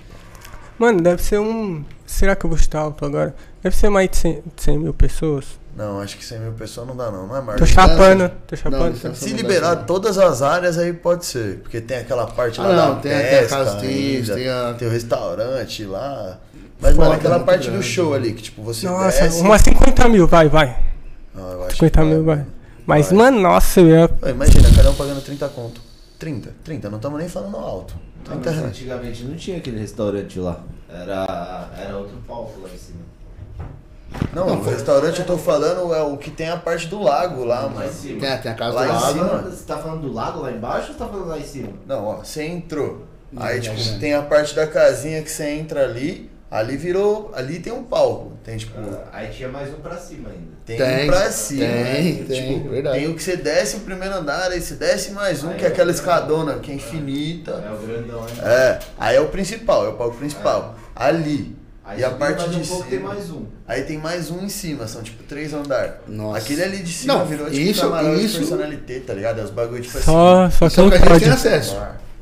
Mano, 0.79 1.01
deve 1.03 1.23
ser 1.23 1.39
um. 1.39 1.85
Será 2.07 2.35
que 2.35 2.47
eu 2.47 2.51
vou 2.51 2.59
chutar 2.59 2.81
alto 2.81 3.05
agora? 3.05 3.35
Deve 3.63 3.77
ser 3.77 3.91
mais 3.91 4.09
de 4.11 4.17
100, 4.17 4.33
de 4.57 4.63
100 4.63 4.79
mil 4.79 4.95
pessoas. 4.95 5.45
Não, 5.77 6.01
acho 6.01 6.17
que 6.17 6.25
100 6.25 6.41
mil 6.41 6.53
pessoas 6.53 6.87
não 6.89 6.97
dá 6.97 7.11
não, 7.11 7.27
não 7.27 7.37
é 7.37 7.41
Tô 7.41 7.47
marketing. 7.47 7.73
chapando, 7.73 8.33
tô 8.47 8.57
chapando. 8.57 8.97
Se 8.97 9.07
não 9.07 9.37
dá 9.37 9.43
liberar 9.43 9.69
certo. 9.75 9.87
todas 9.87 10.19
as 10.19 10.41
áreas 10.43 10.79
aí 10.79 10.93
pode 10.93 11.27
ser, 11.27 11.59
porque 11.59 11.81
tem 11.81 11.99
aquela 11.99 12.27
parte 12.27 12.61
Ah, 12.61 12.65
lá 12.65 12.77
não, 12.77 12.95
da 12.95 13.01
tem 13.01 13.13
até 13.15 13.39
a 13.39 13.41
pesca 13.43 13.57
casa 13.57 13.79
ainda, 13.81 14.35
tem 14.35 14.49
a- 14.49 14.75
tem 14.79 14.89
o 14.89 14.91
restaurante 14.91 15.85
lá. 15.85 16.39
Mas, 16.81 16.95
Foda, 16.97 17.09
mano, 17.09 17.21
aquela 17.21 17.41
parte 17.41 17.67
do 17.67 17.73
grande. 17.73 17.87
show 17.87 18.15
ali, 18.15 18.33
que 18.33 18.43
tipo, 18.43 18.63
você 18.63 18.87
Nossa, 18.87 19.23
desce... 19.25 19.43
umas 19.43 19.61
50 19.61 20.09
mil, 20.09 20.27
vai, 20.27 20.49
vai. 20.49 20.79
Ah, 21.37 21.51
eu 21.53 21.65
acho 21.65 21.73
50 21.77 22.01
que 22.01 22.07
mil, 22.07 22.25
vai. 22.25 22.37
mano. 22.37 22.47
Mas, 22.87 23.09
Vai. 23.09 23.17
mano, 23.19 23.41
nossa, 23.41 23.81
eu 23.81 24.09
Imagina, 24.29 24.69
cada 24.75 24.91
um 24.91 24.95
pagando 24.95 25.21
30 25.23 25.49
conto. 25.49 25.81
30, 26.19 26.55
30, 26.65 26.91
não 26.91 26.97
estamos 26.97 27.19
nem 27.19 27.29
falando 27.29 27.57
alto. 27.57 27.95
Não, 28.29 28.35
30 28.37 28.51
mas 28.51 28.55
reais. 28.59 28.71
antigamente 28.71 29.25
não 29.25 29.37
tinha 29.37 29.57
aquele 29.59 29.79
restaurante 29.79 30.39
lá. 30.39 30.61
Era, 30.93 31.71
era 31.79 31.97
outro 31.97 32.17
palco 32.27 32.61
lá 32.63 32.69
em 32.69 32.77
cima. 32.79 33.01
Não, 34.35 34.59
o 34.59 34.63
restaurante 34.65 35.21
eu 35.21 35.27
tô 35.27 35.39
falando 35.39 35.95
é 35.95 36.03
o 36.03 36.17
que 36.17 36.31
tem 36.31 36.49
a 36.49 36.57
parte 36.57 36.89
do 36.89 37.01
lago 37.01 37.45
lá, 37.45 37.61
Lá 37.61 37.69
mano. 37.69 37.87
em 37.87 37.93
cima. 37.93 38.21
Tem, 38.21 38.39
tem 38.39 38.53
a 38.53 38.55
casa 38.55 38.75
Lá 38.75 38.83
do 38.85 38.89
em 38.89 38.93
lado. 38.93 39.13
cima. 39.13 39.51
Você 39.51 39.65
tá 39.65 39.79
falando 39.79 40.01
do 40.03 40.13
lago 40.13 40.41
lá 40.41 40.51
embaixo 40.53 40.89
ou 40.89 40.93
você 40.95 40.99
tá 40.99 41.07
falando 41.07 41.29
lá 41.29 41.39
em 41.39 41.45
cima? 41.45 41.69
Não, 41.87 42.05
ó, 42.07 42.17
você 42.17 42.45
entrou. 42.45 43.07
Aí, 43.37 43.57
Não, 43.57 43.63
tipo, 43.63 43.77
não, 43.85 43.93
não. 43.93 43.99
tem 44.01 44.15
a 44.15 44.23
parte 44.23 44.55
da 44.57 44.67
casinha 44.67 45.23
que 45.23 45.31
você 45.31 45.51
entra 45.51 45.85
ali. 45.85 46.30
Ali 46.51 46.77
virou. 46.77 47.31
Ali 47.35 47.61
tem 47.61 47.73
um 47.73 47.85
palco. 47.85 48.33
Tem, 48.43 48.57
tipo. 48.57 48.73
Aí 49.13 49.29
tinha 49.29 49.49
mais 49.49 49.69
um 49.71 49.75
pra 49.81 49.97
cima 49.97 50.31
ainda. 50.31 50.51
Tem, 50.67 50.77
Tem, 50.77 51.05
um 51.05 51.07
pra 51.07 51.31
cima. 51.31 51.61
tem, 51.61 51.69
né? 52.15 52.25
tem, 52.27 52.59
tipo, 52.59 52.69
verdade. 52.71 52.99
tem 52.99 53.09
o 53.09 53.15
que 53.15 53.23
você 53.23 53.37
desce 53.37 53.77
o 53.77 53.81
primeiro 53.81 54.15
andar, 54.15 54.51
aí 54.51 54.61
você 54.61 54.75
desce 54.75 55.13
mais 55.13 55.43
um, 55.45 55.51
Aí 55.51 55.57
que 55.57 55.65
é 55.65 55.69
é 55.69 55.71
aquela 55.71 55.91
escadona, 55.91 56.55
que 56.59 56.71
é 56.73 56.75
infinita. 56.75 57.53
É 57.53 57.71
o 57.73 57.87
grandão, 57.87 58.21
hein? 58.21 58.35
É, 58.43 58.79
aí 58.99 59.17
é 59.17 59.21
o 59.21 59.29
principal, 59.29 59.85
é 59.87 59.89
o 59.91 59.93
palco 59.95 60.17
principal. 60.17 60.75
Ali. 60.95 61.57
Aí 61.85 62.01
e 62.01 62.05
a 62.05 62.11
parte 62.11 62.41
mais 62.41 62.51
de 62.53 62.57
um 62.59 62.67
pouco 62.67 62.85
cima. 62.85 62.91
tem 62.91 63.01
mais 63.01 63.31
um. 63.31 63.45
Aí 63.67 63.83
tem 63.83 63.99
mais 63.99 64.31
um 64.31 64.45
em 64.45 64.49
cima, 64.49 64.87
são 64.87 65.03
tipo 65.03 65.23
três 65.25 65.53
andares. 65.53 65.95
Nossa. 66.07 66.39
Aquele 66.39 66.63
ali 66.63 66.79
de 66.79 66.93
cima 66.93 67.15
Não, 67.15 67.27
virou 67.27 67.47
tipo 67.51 67.59
isso- 67.61 67.81
camarote 67.81 68.25
isso- 68.25 68.39
personalité, 68.39 69.01
tá 69.01 69.15
ligado? 69.15 69.41
É 69.41 69.45
os 69.45 69.51
bagulho 69.51 69.83
tipo 69.83 69.99
Só, 70.01 70.49
só 70.51 70.69
Só 70.69 70.83
quem 70.83 70.91
que 70.91 70.97
a 70.97 70.99
gente 71.01 71.09
pode. 71.09 71.25
tem 71.25 71.33
acesso. 71.33 71.77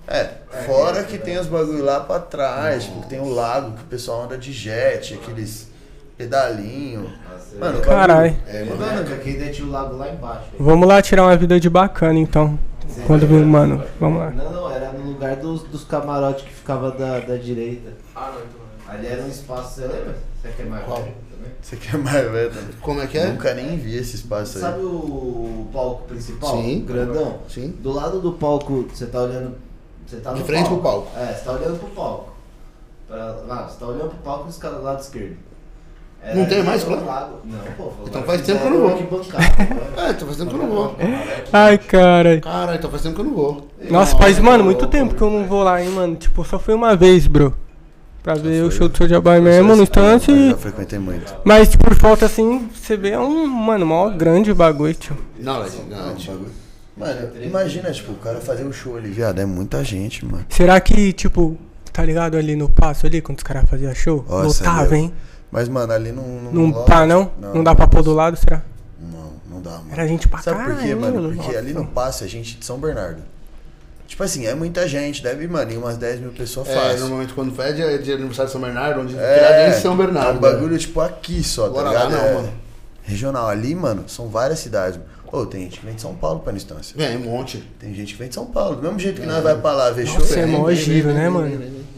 É, 0.09 0.31
fora 0.65 1.05
que 1.05 1.19
tem 1.19 1.39
os 1.39 1.47
bagulho 1.47 1.85
lá 1.85 2.01
pra 2.01 2.19
trás, 2.19 2.85
tipo, 2.85 3.03
que 3.03 3.09
tem 3.09 3.21
o 3.21 3.29
lago 3.29 3.73
que 3.77 3.83
o 3.83 3.87
pessoal 3.87 4.23
anda 4.25 4.39
de 4.39 4.53
jet, 4.53 5.15
aqueles 5.15 5.69
pedalinho. 6.17 7.03
Nossa, 7.03 7.57
Mano, 7.59 7.81
Caralho. 7.81 8.37
É, 8.47 8.65
Mano, 8.65 8.81
mano. 8.81 9.05
que 9.07 9.13
aqui 9.13 9.29
ainda 9.31 9.51
tinha 9.51 9.67
o 9.67 9.71
lago 9.71 9.97
lá 9.97 10.09
embaixo. 10.11 10.47
Vamos 10.59 10.89
lá 10.89 11.01
tirar 11.03 11.25
uma 11.25 11.37
vida 11.37 11.61
de 11.61 11.69
bacana, 11.71 12.19
então. 12.19 12.59
Quando 13.07 13.27
viu, 13.27 13.45
mano, 13.45 13.85
vamos 14.01 14.19
lá. 14.19 14.31
Não, 14.31 14.51
não, 14.51 14.71
era 14.71 14.93
no 14.93 15.11
lugar 15.13 15.37
dos, 15.37 15.63
dos 15.65 15.85
camarotes 15.85 16.45
que 16.45 16.53
ficava 16.55 16.91
da, 16.91 17.21
da 17.21 17.37
direita. 17.37 17.93
Ah, 18.17 18.33
não, 18.35 18.41
então 18.41 18.61
não. 18.87 18.95
Ali 18.95 19.07
era 19.07 19.23
um 19.23 19.29
espaço, 19.29 19.75
você 19.75 19.87
lembra? 19.87 20.17
Você 20.43 20.49
quer 20.57 20.67
mais 20.67 20.85
Qual? 20.85 21.03
velho 21.03 21.15
também? 21.31 21.53
Você 21.61 21.77
quer 21.77 21.99
mais 21.99 22.31
velho 22.31 22.49
também? 22.51 22.69
Como 22.81 23.01
é 23.03 23.07
que 23.07 23.19
é? 23.19 23.27
Nunca 23.27 23.53
nem 23.55 23.77
vi 23.77 23.97
esse 23.99 24.17
espaço 24.17 24.59
Sabe 24.59 24.79
aí. 24.79 24.85
o 24.85 25.69
palco 25.73 26.05
principal? 26.09 26.57
Sim. 26.57 26.85
Grandão? 26.87 27.39
Sim. 27.49 27.75
Do 27.81 27.93
lado 27.93 28.21
do 28.21 28.33
palco, 28.33 28.87
você 28.93 29.05
tá 29.07 29.21
olhando. 29.21 29.55
Você 30.09 30.17
tá 30.17 30.33
De 30.33 30.41
no 30.41 30.47
frente 30.47 30.69
pro 30.69 30.79
palco. 30.79 31.19
É, 31.19 31.35
você 31.35 31.45
tá 31.45 31.53
olhando 31.53 31.79
pro 31.79 31.89
palco. 31.89 32.33
Pra, 33.07 33.37
lá, 33.47 33.69
você 33.69 33.79
tá 33.79 33.87
olhando 33.87 34.09
pro 34.09 34.19
palco 34.19 34.47
e 34.47 34.49
os 34.51 34.57
caras 34.57 34.79
do 34.79 34.85
lado 34.85 35.01
esquerdo. 35.01 35.37
Não 36.35 36.47
tem 36.47 36.63
mais 36.63 36.85
lá? 36.87 37.31
Não, 37.45 37.59
pô. 37.77 37.93
Então 38.07 38.23
faz 38.23 38.43
tempo 38.43 38.61
que 38.61 38.67
eu 38.67 38.71
não 38.71 38.81
vou. 38.81 38.99
É, 39.99 40.11
então 40.11 40.27
faz 40.27 40.37
tempo 40.39 40.51
que 40.51 40.57
eu 40.57 40.61
não 40.61 40.69
vou. 40.69 40.97
Ai, 41.53 41.79
cara. 41.79 42.41
Caralho, 42.41 42.79
então 42.79 42.91
faz 42.91 43.03
tempo 43.03 43.15
que 43.15 43.21
eu 43.21 43.25
não 43.25 43.35
vou. 43.35 43.69
Nossa, 43.91 44.17
faz, 44.17 44.39
mano, 44.39 44.65
muito 44.65 44.87
tempo 44.87 45.15
que 45.15 45.23
eu 45.23 45.31
não 45.31 45.47
vou 45.47 45.63
lá, 45.63 45.83
hein, 45.83 45.91
mano. 45.91 46.17
Tipo, 46.17 46.45
só 46.45 46.59
fui 46.59 46.75
uma 46.75 46.97
vez, 46.97 47.27
bro. 47.27 47.55
Pra 48.23 48.35
ver 48.35 48.65
o 48.65 48.71
show 48.71 48.89
do 48.89 48.97
Soulja 48.97 49.21
Boy 49.21 49.41
mesmo 49.41 49.77
no 49.77 49.83
instante. 49.83 50.31
Eu 50.31 50.51
já 50.51 50.57
frequentei 50.57 50.99
muito. 50.99 51.35
Mas 51.45 51.75
por 51.77 51.95
falta 51.95 52.27
assim, 52.27 52.69
você 52.75 52.97
vê 52.97 53.11
é 53.11 53.19
um, 53.19 53.47
mano, 53.47 53.87
maior 53.87 54.11
grande 54.17 54.53
bagulho, 54.53 54.95
tio. 54.95 55.17
Não, 55.39 55.65
é 55.65 55.71
gigante. 55.71 56.31
Mano, 56.99 57.31
imagina, 57.43 57.91
tipo, 57.93 58.13
o 58.13 58.17
cara 58.17 58.41
fazer 58.41 58.65
um 58.65 58.73
show 58.73 58.97
ali, 58.97 59.09
viado, 59.11 59.39
é 59.41 59.47
muita 59.47 59.83
gente, 59.85 60.25
mano. 60.25 60.45
Será 60.49 60.81
que, 60.81 61.13
tipo, 61.13 61.57
tá 61.93 62.05
ligado 62.05 62.37
ali 62.37 62.57
no 62.57 62.69
passo 62.69 63.07
ali, 63.07 63.21
quando 63.21 63.39
os 63.39 63.45
caras 63.45 63.69
faziam 63.69 63.95
show? 63.95 64.25
Nossa, 64.29 64.65
Lotava, 64.65 64.97
hein? 64.97 65.13
Mas, 65.51 65.69
mano, 65.69 65.93
ali 65.93 66.13
não... 66.13 66.23
Não, 66.25 66.53
Não 66.69 66.85
tá, 66.85 67.07
não? 67.07 67.31
Não, 67.41 67.63
dá 67.65 67.75
pra 67.75 67.87
pôr 67.87 68.03
do 68.03 68.13
lado, 68.13 68.37
será? 68.37 68.63
Não, 69.01 69.33
não 69.49 69.63
dá, 69.63 69.71
mano. 69.71 69.87
Era 69.93 70.07
gente 70.07 70.29
pra 70.29 70.41
Sabe 70.41 70.65
por 70.65 70.77
quê, 70.79 70.95
mano? 70.95 71.15
mano. 71.23 71.29
Porque 71.35 71.47
Nossa. 71.47 71.59
ali 71.59 71.73
no 71.73 71.87
passe 71.87 72.25
a 72.25 72.27
gente 72.27 72.59
de 72.59 72.65
São 72.67 72.79
Bernardo. 72.79 73.23
Tipo 74.07 74.23
assim, 74.25 74.47
é 74.47 74.55
muita 74.55 74.89
gente, 74.89 75.23
deve, 75.23 75.47
mano, 75.47 75.71
em 75.71 75.77
umas 75.77 75.97
10 75.99 76.21
mil 76.21 76.31
pessoas 76.33 76.67
É, 76.69 76.75
fácil. 76.75 77.01
normalmente 77.01 77.33
quando 77.35 77.55
foi 77.55 77.67
é 77.67 77.73
de, 77.73 77.99
de 78.05 78.13
aniversário 78.13 78.47
de 78.47 78.53
São 78.53 78.61
Bernardo, 78.61 79.01
onde 79.03 79.17
É, 79.19 79.69
em 79.69 79.81
São 79.81 79.97
Bernardo. 79.97 80.31
É 80.31 80.33
um 80.33 80.53
bagulho, 80.53 80.79
tipo, 80.79 81.01
aqui 81.01 81.45
só, 81.45 81.67
Agora 81.67 81.91
tá 81.93 81.93
lá 81.93 82.05
ligado? 82.07 82.21
não, 82.23 82.29
É 82.29 82.35
mano. 82.35 82.53
Regional. 83.03 83.49
Ali, 83.49 83.75
mano, 83.75 84.05
são 84.09 84.29
várias 84.29 84.59
cidades. 84.61 84.99
Ô, 85.31 85.45
tem 85.47 85.63
gente 85.63 85.81
que 85.81 85.87
vem 85.87 85.95
de 85.95 86.01
São 86.01 86.15
Paulo 86.15 86.41
pra 86.41 86.53
instância. 86.55 86.95
Vem, 86.97 87.17
um 87.19 87.31
monte. 87.31 87.63
Tem 87.79 87.93
gente 87.95 88.13
que 88.15 88.19
vem 88.19 88.29
de 88.29 88.35
São 88.35 88.47
Paulo. 88.47 88.77
Do 88.77 88.83
mesmo 88.83 88.99
jeito 88.99 89.21
que 89.21 89.27
nós 89.27 89.43
vai 89.43 89.57
pra 89.57 89.73
lá 89.73 89.91
ver 89.91 90.07
show. 90.07 90.23
É 90.23 90.45
vem. 90.45 90.47
mó 90.47 90.73
giro, 90.73 91.13
né, 91.13 91.29
mano? 91.29 91.49
Vem, 91.49 91.59
vem, 91.59 91.69
vem. 91.69 91.89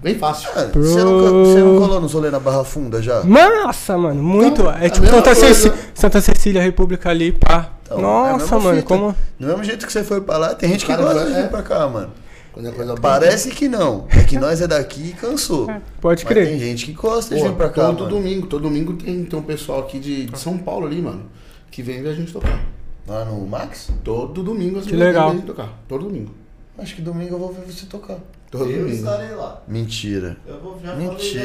Bem 0.00 0.14
fácil. 0.14 0.48
Mano, 0.54 0.70
você, 0.72 1.02
nunca, 1.04 1.30
você 1.30 1.58
não 1.58 1.78
colou 1.78 2.00
nos 2.00 2.12
rolê 2.12 2.30
na 2.30 2.38
Barra 2.38 2.62
Funda 2.62 3.02
já? 3.02 3.22
Nossa, 3.24 3.98
mano, 3.98 4.22
muito. 4.22 4.62
Então, 4.62 4.70
é 4.72 4.86
a 4.86 4.90
tipo 4.90 5.06
Santa, 5.06 5.34
coisa. 5.34 5.54
Ceci- 5.54 5.72
Santa 5.92 6.20
Cecília, 6.20 6.62
República 6.62 7.10
ali, 7.10 7.32
pá. 7.32 7.72
Então, 7.82 7.98
é 7.98 8.02
Nossa, 8.02 8.38
mesma 8.38 8.60
mano, 8.60 8.76
fita. 8.76 8.88
como. 8.88 9.16
Do 9.40 9.46
mesmo 9.48 9.64
jeito 9.64 9.86
que 9.86 9.92
você 9.92 10.04
foi 10.04 10.20
pra 10.20 10.38
lá, 10.38 10.54
tem 10.54 10.70
gente 10.70 10.86
que 10.86 10.94
gosta 10.96 11.26
de 11.26 11.32
é. 11.34 11.42
vir 11.42 11.50
pra 11.50 11.62
cá, 11.62 11.88
mano. 11.88 12.10
Quando 12.52 12.68
é 12.68 12.70
coisa 12.70 12.92
boa. 12.94 13.00
Parece 13.00 13.50
que 13.50 13.68
não. 13.68 14.06
É 14.08 14.22
que 14.22 14.38
nós 14.38 14.60
é 14.60 14.68
daqui 14.68 15.08
e 15.10 15.12
cansou. 15.12 15.66
Pode 16.00 16.24
Mas 16.24 16.32
crer. 16.32 16.46
tem 16.48 16.58
gente 16.60 16.86
que 16.86 16.92
gosta 16.92 17.34
de 17.34 17.40
Pô, 17.42 17.48
vir 17.48 17.54
pra 17.56 17.68
cá, 17.68 17.86
todo 17.88 18.04
mano. 18.04 18.08
domingo, 18.16 18.46
todo 18.46 18.62
domingo 18.62 18.92
tem, 18.94 19.24
tem 19.24 19.38
um 19.38 19.42
pessoal 19.42 19.80
aqui 19.80 19.98
de, 19.98 20.26
de 20.26 20.38
São 20.38 20.56
Paulo 20.58 20.86
ali, 20.86 21.02
mano, 21.02 21.22
que 21.72 21.82
vem 21.82 22.02
ver 22.02 22.10
a 22.10 22.14
gente 22.14 22.32
tocar. 22.32 22.60
Lá 23.08 23.24
no 23.24 23.46
Max? 23.46 23.90
Todo 24.04 24.42
domingo 24.42 24.78
as 24.78 24.84
Que 24.84 24.92
meninas 24.92 25.14
legal. 25.14 25.34
tocar. 25.46 25.72
Todo 25.88 26.04
domingo. 26.04 26.30
Acho 26.76 26.94
que 26.94 27.00
domingo 27.02 27.34
eu 27.34 27.38
vou 27.38 27.52
ver 27.52 27.62
você 27.64 27.86
tocar. 27.86 28.18
Todo 28.50 28.64
Eu 28.64 28.78
domingo. 28.78 28.88
estarei 28.96 29.30
lá. 29.34 29.60
Mentira. 29.68 30.36
Eu 30.46 30.58
vou 30.60 30.78
já 30.82 30.94
Mentira. 30.94 31.44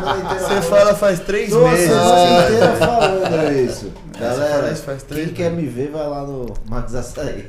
falei. 0.00 0.38
Você 0.40 0.62
fala 0.62 0.94
faz 0.94 1.20
três 1.20 1.50
Tô 1.50 1.66
a 1.66 1.70
meses. 1.70 1.88
semana 1.88 2.14
assim, 2.14 2.52
inteira 2.54 2.76
falando 2.76 3.52
isso. 3.66 3.92
Galera, 4.18 4.62
faz- 4.62 4.80
faz 4.80 5.02
três 5.02 5.26
quem 5.26 5.34
quer 5.34 5.50
me 5.52 5.66
ver 5.66 5.90
vai 5.90 6.08
lá 6.08 6.22
no 6.22 6.46
Max 6.68 6.94
Açaí. 6.94 7.46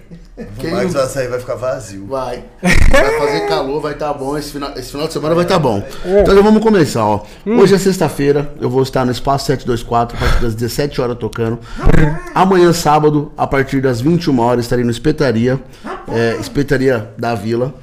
Quem 0.59 0.73
O 0.73 0.75
Max 0.75 0.95
Açaí 0.97 1.27
vai 1.29 1.39
ficar 1.39 1.55
vazio. 1.55 2.05
Vai. 2.07 2.43
Vai 2.61 3.19
fazer 3.19 3.47
calor, 3.47 3.79
vai 3.81 3.93
estar 3.93 4.13
bom. 4.13 4.37
Esse 4.37 4.51
final, 4.51 4.71
esse 4.75 4.91
final 4.91 5.07
de 5.07 5.13
semana 5.13 5.33
vai 5.33 5.45
estar 5.45 5.59
bom. 5.59 5.81
Então 6.05 6.35
já 6.35 6.41
vamos 6.41 6.61
começar, 6.61 7.05
ó. 7.05 7.23
Hoje 7.45 7.75
é 7.75 7.77
sexta-feira, 7.77 8.51
eu 8.59 8.69
vou 8.69 8.83
estar 8.83 9.05
no 9.05 9.11
Espaço 9.13 9.45
724, 9.45 10.17
a 10.17 10.19
partir 10.19 10.41
das 10.41 10.53
17 10.55 10.99
horas 10.99 11.17
tocando. 11.17 11.57
Amanhã, 12.35 12.73
sábado, 12.73 13.31
a 13.37 13.47
partir 13.47 13.79
das 13.81 14.01
21 14.01 14.37
horas, 14.39 14.65
estarei 14.65 14.83
no 14.83 14.91
Espetaria, 14.91 15.57
é, 16.09 16.35
Espetaria 16.39 17.09
da 17.17 17.33
Vila. 17.33 17.73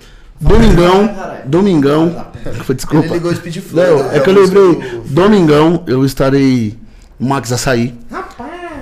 Domingão, 0.40 1.10
Domingão, 1.46 2.26
foi 2.64 2.74
desculpa. 2.74 3.06
Ele 3.06 3.14
ligou 3.14 3.30
o 3.30 3.34
Speed 3.34 3.56
Flow, 3.58 3.98
Não, 3.98 4.08
né? 4.08 4.16
é 4.16 4.20
que 4.20 4.30
eu 4.30 4.34
lembrei, 4.34 4.74
do- 4.74 5.00
Domingão 5.08 5.82
eu 5.86 6.04
estarei 6.04 6.76
no 7.18 7.28
Max 7.28 7.50
Açaí. 7.52 7.94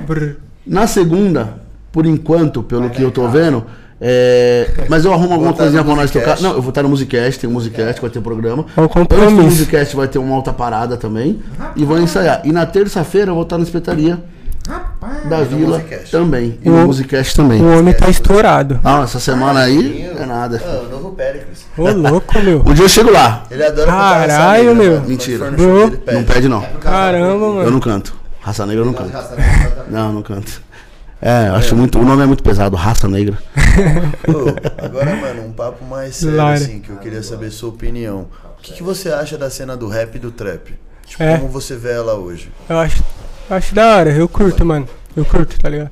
Brr. 0.06 0.34
Na 0.66 0.86
segunda, 0.86 1.54
por 1.92 2.06
enquanto, 2.06 2.62
pelo 2.62 2.90
que 2.90 3.00
eu 3.02 3.10
tô 3.10 3.28
vendo, 3.28 3.64
é, 4.00 4.68
mas 4.88 5.04
eu 5.04 5.12
arrumo 5.12 5.32
alguma 5.34 5.52
coisinha 5.52 5.84
pra 5.84 5.94
nós 5.94 6.10
tocar. 6.10 6.40
Não, 6.40 6.52
eu 6.54 6.60
vou 6.60 6.70
estar 6.70 6.82
no 6.82 6.88
Musicast, 6.88 7.40
tem 7.40 7.48
um 7.48 7.52
Musicast, 7.52 8.00
vai 8.00 8.10
ter 8.10 8.20
programa. 8.20 8.66
É 8.76 8.80
um 8.80 8.84
Antes 8.84 8.94
do 8.94 8.98
compromisso. 9.00 9.42
Musicast 9.42 9.96
vai 9.96 10.08
ter 10.08 10.18
uma 10.18 10.34
alta 10.34 10.52
parada 10.52 10.96
também. 10.96 11.40
E 11.76 11.84
vou 11.84 11.98
ensaiar. 11.98 12.42
E 12.44 12.52
na 12.52 12.66
terça-feira 12.66 13.30
eu 13.30 13.34
vou 13.34 13.44
estar 13.44 13.56
na 13.56 13.64
espetaria 13.64 14.22
da 15.28 15.42
Vila 15.42 15.82
também. 16.10 16.58
E 16.62 16.68
no 16.68 16.82
O- 16.84 16.86
Musicast 16.86 17.36
também. 17.36 17.60
O 17.60 17.78
homem 17.78 17.92
tá 17.94 18.08
estourado. 18.08 18.80
Ah, 18.82 19.02
essa 19.02 19.20
semana 19.20 19.60
aí 19.60 20.10
é 20.18 20.24
nada. 20.26 20.60
Ah, 20.64 20.82
o 20.86 20.88
novo 20.90 21.10
Péricles. 21.12 21.66
Ô, 21.76 21.90
louco, 21.90 22.38
meu. 22.40 22.62
Um 22.66 22.72
dia 22.72 22.84
eu 22.84 22.88
chego 22.88 23.10
lá. 23.10 23.44
Ele 23.50 23.62
adora 23.64 23.86
Caralho, 23.86 24.74
Negra, 24.74 24.74
meu. 24.74 24.92
Quando 25.00 25.08
Mentira. 25.08 25.50
pede. 25.50 26.16
Não 26.16 26.24
pede, 26.24 26.48
não. 26.48 26.62
Caramba, 26.80 27.44
Eu 27.44 27.54
mano. 27.54 27.70
não 27.70 27.80
canto. 27.80 28.14
Raça 28.40 28.66
Negra 28.66 28.82
eu 28.82 28.86
não 28.86 28.94
canto. 28.94 29.12
Não, 29.90 30.12
não 30.12 30.22
canto. 30.22 30.62
É, 31.20 31.48
eu 31.48 31.54
acho 31.54 31.74
muito. 31.76 31.98
O 31.98 32.04
nome 32.04 32.22
é 32.22 32.26
muito 32.26 32.42
pesado, 32.42 32.76
Raça 32.76 33.08
Negra. 33.08 33.38
Ô, 34.28 34.84
agora, 34.84 35.16
mano, 35.16 35.46
um 35.46 35.52
papo 35.52 35.84
mais 35.84 36.16
sério, 36.16 36.36
Lara. 36.36 36.54
assim, 36.54 36.80
que 36.80 36.90
eu 36.90 36.96
queria 36.96 37.22
saber 37.22 37.50
sua 37.50 37.70
opinião. 37.70 38.26
O 38.58 38.62
que, 38.62 38.72
que 38.74 38.82
você 38.82 39.10
acha 39.10 39.36
da 39.38 39.48
cena 39.50 39.76
do 39.76 39.88
rap 39.88 40.14
e 40.16 40.18
do 40.18 40.30
trap? 40.30 40.74
Tipo, 41.06 41.22
É. 41.22 41.36
como 41.38 41.48
você 41.50 41.76
vê 41.76 41.92
ela 41.92 42.14
hoje? 42.14 42.50
Eu 42.68 42.78
acho, 42.78 43.02
acho 43.50 43.74
da 43.74 43.96
hora, 43.96 44.10
eu 44.10 44.28
curto, 44.28 44.64
mano. 44.64 44.88
Eu 45.16 45.24
curto, 45.24 45.58
tá 45.60 45.68
ligado? 45.68 45.90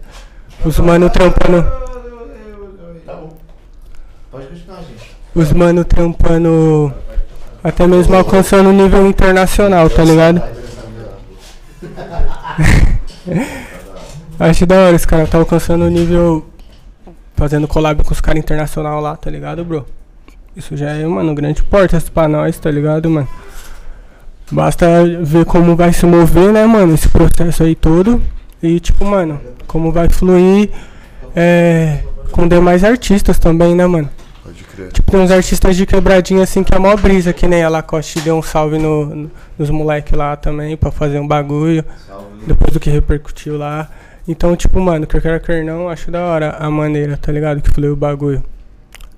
Os 0.65 0.79
mano 0.79 1.11
trampando. 1.11 1.62
Tá 3.05 3.15
bom. 3.15 3.37
Pode 4.31 4.47
continuar, 4.47 4.81
gente. 4.83 5.16
Os 5.35 5.53
mano 5.53 5.85
trampando. 5.85 6.95
Até 7.62 7.87
mesmo 7.87 8.16
alcançando 8.16 8.70
o 8.70 8.73
nível 8.73 9.07
internacional, 9.07 9.89
tá 9.89 10.05
ligado? 10.05 10.43
Acho 14.39 14.66
da 14.66 14.77
hora, 14.77 14.97
os 14.97 15.07
caras 15.07 15.31
tá 15.31 15.39
alcançando 15.39 15.85
o 15.85 15.91
nível. 15.91 16.45
Fazendo 17.37 17.69
collab 17.69 18.03
com 18.05 18.12
os 18.12 18.20
caras 18.20 18.41
internacional 18.41 19.01
lá, 19.01 19.16
tá 19.16 19.31
ligado, 19.31 19.65
bro? 19.65 19.87
Isso 20.57 20.77
já 20.77 20.91
é, 20.91 21.07
mano, 21.07 21.35
grande 21.35 21.62
portas 21.62 22.09
pra 22.09 22.29
nós, 22.29 22.59
tá 22.59 22.70
ligado, 22.70 23.09
mano? 23.09 23.29
Basta 24.53 24.87
ver 25.23 25.45
como 25.47 25.74
vai 25.74 25.93
se 25.93 26.05
mover, 26.05 26.53
né, 26.53 26.66
mano, 26.66 26.95
esse 26.95 27.09
processo 27.09 27.62
aí 27.62 27.74
todo. 27.74 28.23
E, 28.62 28.79
tipo, 28.79 29.05
mano, 29.05 29.41
como 29.66 29.91
vai 29.91 30.09
fluir 30.11 30.69
é, 31.35 32.01
com 32.31 32.47
demais 32.47 32.85
artistas 32.85 33.39
também, 33.39 33.74
né, 33.74 33.87
mano? 33.87 34.11
Pode 34.45 34.62
crer. 34.65 34.93
Tipo, 34.93 35.11
tem 35.11 35.20
uns 35.20 35.31
artistas 35.31 35.74
de 35.74 35.87
quebradinha 35.87 36.43
assim 36.43 36.62
que 36.62 36.74
é 36.74 36.79
mó 36.79 36.95
brisa, 36.97 37.33
que 37.33 37.47
nem 37.49 37.62
a 37.65 37.69
Lacoste 37.69 38.20
deu 38.20 38.37
um 38.37 38.43
salve 38.43 38.79
no, 38.79 39.07
no- 39.07 39.31
nos 39.59 39.70
moleque 39.70 40.15
lá 40.15 40.37
também 40.37 40.77
pra 40.77 40.91
fazer 40.91 41.19
um 41.19 41.27
bagulho, 41.27 41.83
depois 42.47 42.73
do 42.74 42.79
que 42.81 42.91
repercutiu 42.91 43.57
lá. 43.57 43.89
Então, 44.29 44.55
tipo, 44.55 44.79
mano, 44.81 45.07
quer 45.07 45.20
queira 45.23 45.41
quer 45.41 45.65
não, 45.65 45.89
acho 45.89 46.11
da 46.11 46.20
hora 46.27 46.51
a 46.59 46.70
maneira, 46.70 47.16
tá 47.16 47.33
ligado? 47.33 47.61
Que 47.62 47.70
fluiu 47.70 47.95
o 47.95 47.97
bagulho. 47.97 48.43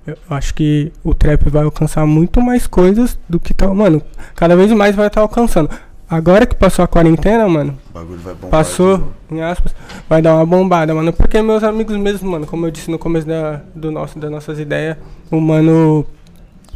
Eu 0.05 0.15
acho 0.29 0.53
que 0.53 0.91
o 1.03 1.13
trap 1.15 1.49
vai 1.49 1.63
alcançar 1.63 2.05
muito 2.05 2.39
mais 2.41 2.67
coisas 2.67 3.17
do 3.27 3.39
que 3.39 3.53
tá. 3.53 3.73
Mano, 3.73 4.01
cada 4.35 4.55
vez 4.55 4.71
mais 4.71 4.95
vai 4.95 5.07
estar 5.07 5.21
alcançando. 5.21 5.69
Agora 6.07 6.45
que 6.45 6.53
passou 6.55 6.85
a 6.85 6.87
quarentena, 6.87 7.47
mano, 7.49 7.75
O 7.89 7.93
bagulho 7.93 8.19
vai 8.19 8.35
bombar. 8.35 8.51
passou, 8.51 9.11
em 9.31 9.41
aspas, 9.41 9.73
vai 10.07 10.21
dar 10.21 10.35
uma 10.35 10.45
bombada, 10.45 10.93
mano. 10.93 11.11
Porque 11.11 11.41
meus 11.41 11.63
amigos 11.63 11.97
mesmo, 11.97 12.29
mano, 12.29 12.45
como 12.45 12.67
eu 12.67 12.71
disse 12.71 12.91
no 12.91 12.99
começo 12.99 13.25
da, 13.25 13.61
do 13.73 13.89
nosso, 13.91 14.19
das 14.19 14.29
nossas 14.29 14.59
ideias, 14.59 14.97
o 15.31 15.41
mano 15.41 16.05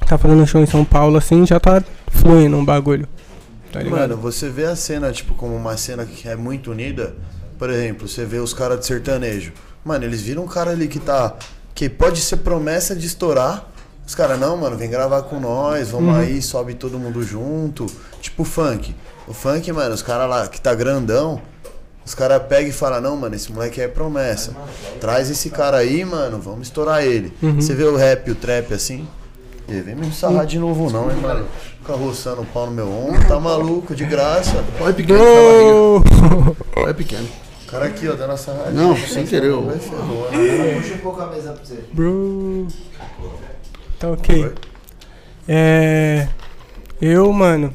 tá 0.08 0.18
fazendo 0.18 0.48
show 0.48 0.60
em 0.60 0.66
São 0.66 0.84
Paulo, 0.84 1.16
assim, 1.18 1.46
já 1.46 1.60
tá 1.60 1.84
fluindo 2.08 2.58
um 2.58 2.66
bagulho. 2.66 3.08
Tá 3.72 3.84
ligado? 3.84 4.00
Mano, 4.00 4.18
você 4.18 4.50
vê 4.50 4.66
a 4.66 4.76
cena, 4.76 5.12
tipo, 5.12 5.36
como 5.36 5.56
uma 5.56 5.78
cena 5.78 6.04
que 6.04 6.28
é 6.28 6.36
muito 6.36 6.72
unida. 6.72 7.14
Por 7.60 7.70
exemplo, 7.70 8.08
você 8.08 8.26
vê 8.26 8.38
os 8.38 8.52
caras 8.52 8.80
de 8.80 8.88
sertanejo. 8.88 9.52
Mano, 9.86 10.06
eles 10.06 10.24
viram 10.24 10.44
um 10.46 10.48
cara 10.48 10.72
ali 10.72 10.88
que 10.88 11.00
tá. 11.00 11.36
Que 11.80 11.88
pode 11.88 12.20
ser 12.20 12.36
promessa 12.36 12.94
de 12.94 13.08
estourar. 13.08 13.66
Os 14.06 14.14
caras, 14.14 14.38
não, 14.38 14.58
mano, 14.58 14.76
vem 14.76 14.90
gravar 14.90 15.22
com 15.22 15.40
nós, 15.40 15.92
vamos 15.92 16.14
Uhum. 16.14 16.20
aí, 16.20 16.42
sobe 16.42 16.74
todo 16.74 17.00
mundo 17.00 17.24
junto. 17.24 17.86
Tipo 18.20 18.44
funk. 18.44 18.94
O 19.26 19.34
funk, 19.34 19.72
mano, 19.72 19.96
os 19.96 20.02
caras 20.02 20.30
lá 20.30 20.46
que 20.50 20.60
tá 20.60 20.76
grandão. 20.76 21.42
Os 22.06 22.14
caras 22.14 22.44
pegam 22.50 22.68
e 22.70 22.74
falam, 22.74 23.00
não, 23.00 23.16
mano, 23.16 23.34
esse 23.34 23.50
moleque 23.50 23.80
é 23.80 23.88
promessa. 23.88 24.52
Traz 25.00 25.30
esse 25.30 25.50
cara 25.50 25.78
aí, 25.78 26.04
mano, 26.04 26.38
vamos 26.38 26.68
estourar 26.68 27.02
ele. 27.02 27.32
Uhum. 27.42 27.62
Você 27.62 27.74
vê 27.74 27.86
o 27.86 27.96
rap 27.96 28.28
e 28.28 28.32
o 28.32 28.36
trap 28.36 28.74
assim? 28.74 29.08
E 29.66 29.80
vem 29.80 29.96
me 29.96 30.12
sarrar 30.12 30.46
de 30.46 30.60
novo 30.60 30.90
não, 30.92 31.10
hein, 31.10 31.16
mano. 31.22 31.46
Fica 31.80 31.94
roçando 31.94 32.42
o 32.42 32.46
pau 32.46 32.66
no 32.66 32.74
meu 32.74 32.92
ombro, 32.92 33.26
tá 33.26 33.40
maluco, 33.40 33.96
de 33.96 34.04
graça. 34.04 34.66
É 34.86 34.92
pequeno, 34.92 36.04
tá 36.76 36.82
é 36.90 36.94
pequeno. 36.94 37.30
O 37.70 37.72
cara 37.72 37.86
aqui, 37.86 38.08
ó, 38.08 38.14
dando 38.16 38.34
essa 38.34 38.52
sarradinha. 38.52 38.82
Não, 38.82 38.98
sem 38.98 39.26
querer, 39.28 39.46
eu-? 39.50 39.62
Puxa 39.62 40.96
um 40.96 40.98
pouco 41.04 41.22
a 41.22 41.28
mesa 41.28 41.52
pra 41.54 41.64
você. 41.64 41.84
Bro! 41.94 42.68
Tá 44.00 44.10
ok. 44.10 44.52
É. 45.48 46.28
Eu, 47.00 47.32
mano, 47.32 47.72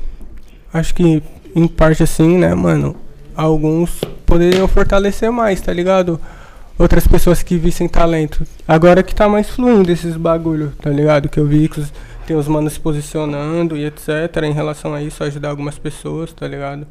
acho 0.73 0.93
que 0.95 1.23
em 1.55 1.69
parte 1.69 2.03
assim, 2.03 2.37
né, 2.39 2.53
mano, 2.55 2.97
alguns 3.37 4.01
poderiam 4.27 4.67
fortalecer 4.67 5.31
mais, 5.31 5.61
tá 5.61 5.73
ligado? 5.73 6.21
Outras 6.77 7.07
pessoas 7.07 7.41
que 7.43 7.57
vissem 7.57 7.87
talento. 7.89 8.45
Agora 8.67 9.01
que 9.01 9.15
tá 9.15 9.29
mais 9.29 9.49
fluindo 9.49 9.93
esses 9.93 10.17
bagulho, 10.17 10.73
tá 10.83 10.91
ligado? 10.91 11.29
Que 11.29 11.39
eu 11.39 11.47
vi 11.47 11.69
que 11.69 11.79
os- 11.79 11.93
tem 12.27 12.35
os 12.37 12.49
manos 12.49 12.73
se 12.73 12.81
posicionando 12.81 13.77
e 13.77 13.85
etc. 13.85 14.09
Em 14.43 14.53
relação 14.53 14.93
a 14.93 15.01
isso, 15.01 15.23
ajudar 15.23 15.51
algumas 15.51 15.79
pessoas, 15.79 16.33
tá 16.33 16.49
ligado? 16.49 16.85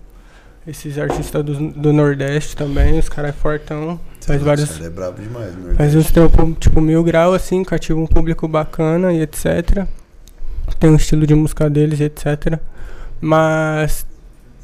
Esses 0.65 0.97
artistas 0.97 1.43
do, 1.43 1.71
do 1.71 1.91
Nordeste 1.91 2.55
também, 2.55 2.97
os 2.97 3.09
caras 3.09 3.31
é 3.31 3.33
fortão. 3.33 3.99
Faz 4.21 4.41
vários. 4.41 4.77
Ele 4.77 4.87
é 4.87 4.89
brabo 4.89 5.21
demais, 5.21 5.53
no 5.55 5.75
Faz 5.75 5.93
Nordeste. 5.93 5.97
uns 5.97 6.11
tempos, 6.11 6.57
tipo, 6.59 6.79
mil 6.79 7.03
grau, 7.03 7.33
assim, 7.33 7.63
cativa 7.63 7.99
um 7.99 8.07
público 8.07 8.47
bacana 8.47 9.11
e 9.11 9.21
etc. 9.21 9.85
Tem 10.79 10.89
um 10.89 10.95
estilo 10.95 11.27
de 11.27 11.35
música 11.35 11.69
deles 11.69 11.99
e 11.99 12.03
etc. 12.03 12.59
Mas. 13.19 14.05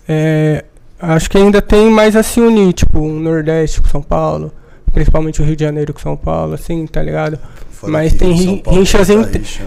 é, 0.08 0.64
acho 1.00 1.30
que 1.30 1.38
ainda 1.38 1.62
tem 1.62 1.90
mais 1.90 2.16
a 2.16 2.24
se 2.24 2.40
unir, 2.40 2.74
tipo, 2.74 3.00
o 3.00 3.20
Nordeste 3.20 3.82
com 3.82 3.88
São 3.88 4.02
Paulo. 4.02 4.54
Principalmente 4.94 5.41
o 5.41 5.45
Rio 5.45 5.56
de 5.56 5.64
Janeiro 5.64 5.94
com 5.94 5.99
São 5.99 6.18
Paulo, 6.18 6.53
assim, 6.53 6.86
tá 6.88 7.02
ligado? 7.02 7.38
Fora 7.72 7.94
mas 7.94 8.14
tem 8.14 8.34
ri- 8.34 8.57
Paulo 8.61 8.80
muita 8.80 9.38
rixa, 9.38 9.64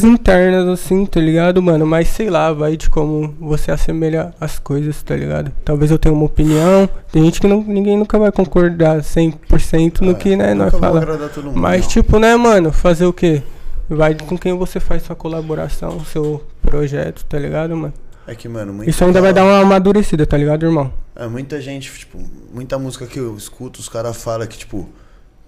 né? 0.00 0.08
Internas, 0.12 0.66
assim, 0.68 1.06
tá 1.06 1.20
ligado, 1.20 1.62
mano? 1.62 1.86
Mas 1.86 2.08
sei 2.08 2.28
lá, 2.28 2.52
vai 2.52 2.76
de 2.76 2.90
como 2.90 3.32
você 3.38 3.70
assemelha 3.70 4.34
as 4.40 4.58
coisas, 4.58 5.00
tá 5.02 5.14
ligado? 5.14 5.52
Talvez 5.64 5.90
eu 5.90 5.98
tenha 5.98 6.12
uma 6.12 6.24
opinião. 6.24 6.88
Tem 7.12 7.22
gente 7.24 7.40
que 7.40 7.46
não, 7.46 7.62
ninguém 7.62 7.96
nunca 7.96 8.18
vai 8.18 8.32
concordar 8.32 9.00
100% 9.02 10.00
no 10.00 10.14
que, 10.16 10.34
né, 10.34 10.54
nós 10.54 10.72
Nunca 10.72 10.78
vou 10.78 10.80
fala. 10.80 11.00
agradar 11.02 11.28
todo 11.28 11.44
mundo, 11.44 11.58
Mas, 11.58 11.82
não. 11.82 11.88
tipo, 11.88 12.18
né, 12.18 12.34
mano, 12.36 12.72
fazer 12.72 13.04
o 13.06 13.12
quê? 13.12 13.42
Vai 13.88 14.14
com 14.14 14.36
quem 14.36 14.54
você 14.56 14.80
faz 14.80 15.02
sua 15.02 15.14
colaboração, 15.14 16.00
seu 16.04 16.42
projeto, 16.62 17.24
tá 17.26 17.38
ligado, 17.38 17.76
mano? 17.76 17.92
É 18.26 18.34
que, 18.34 18.48
mano, 18.48 18.82
Isso 18.84 19.04
ainda 19.04 19.20
vai 19.20 19.32
dar 19.32 19.44
uma 19.44 19.60
amadurecida, 19.60 20.24
tá 20.26 20.36
ligado, 20.36 20.64
irmão? 20.64 20.92
É, 21.14 21.26
muita 21.26 21.60
gente, 21.60 21.92
tipo, 21.92 22.18
muita 22.52 22.78
música 22.78 23.06
que 23.06 23.18
eu 23.18 23.36
escuto, 23.36 23.80
os 23.80 23.88
caras 23.88 24.16
falam 24.16 24.46
que, 24.46 24.56
tipo, 24.56 24.88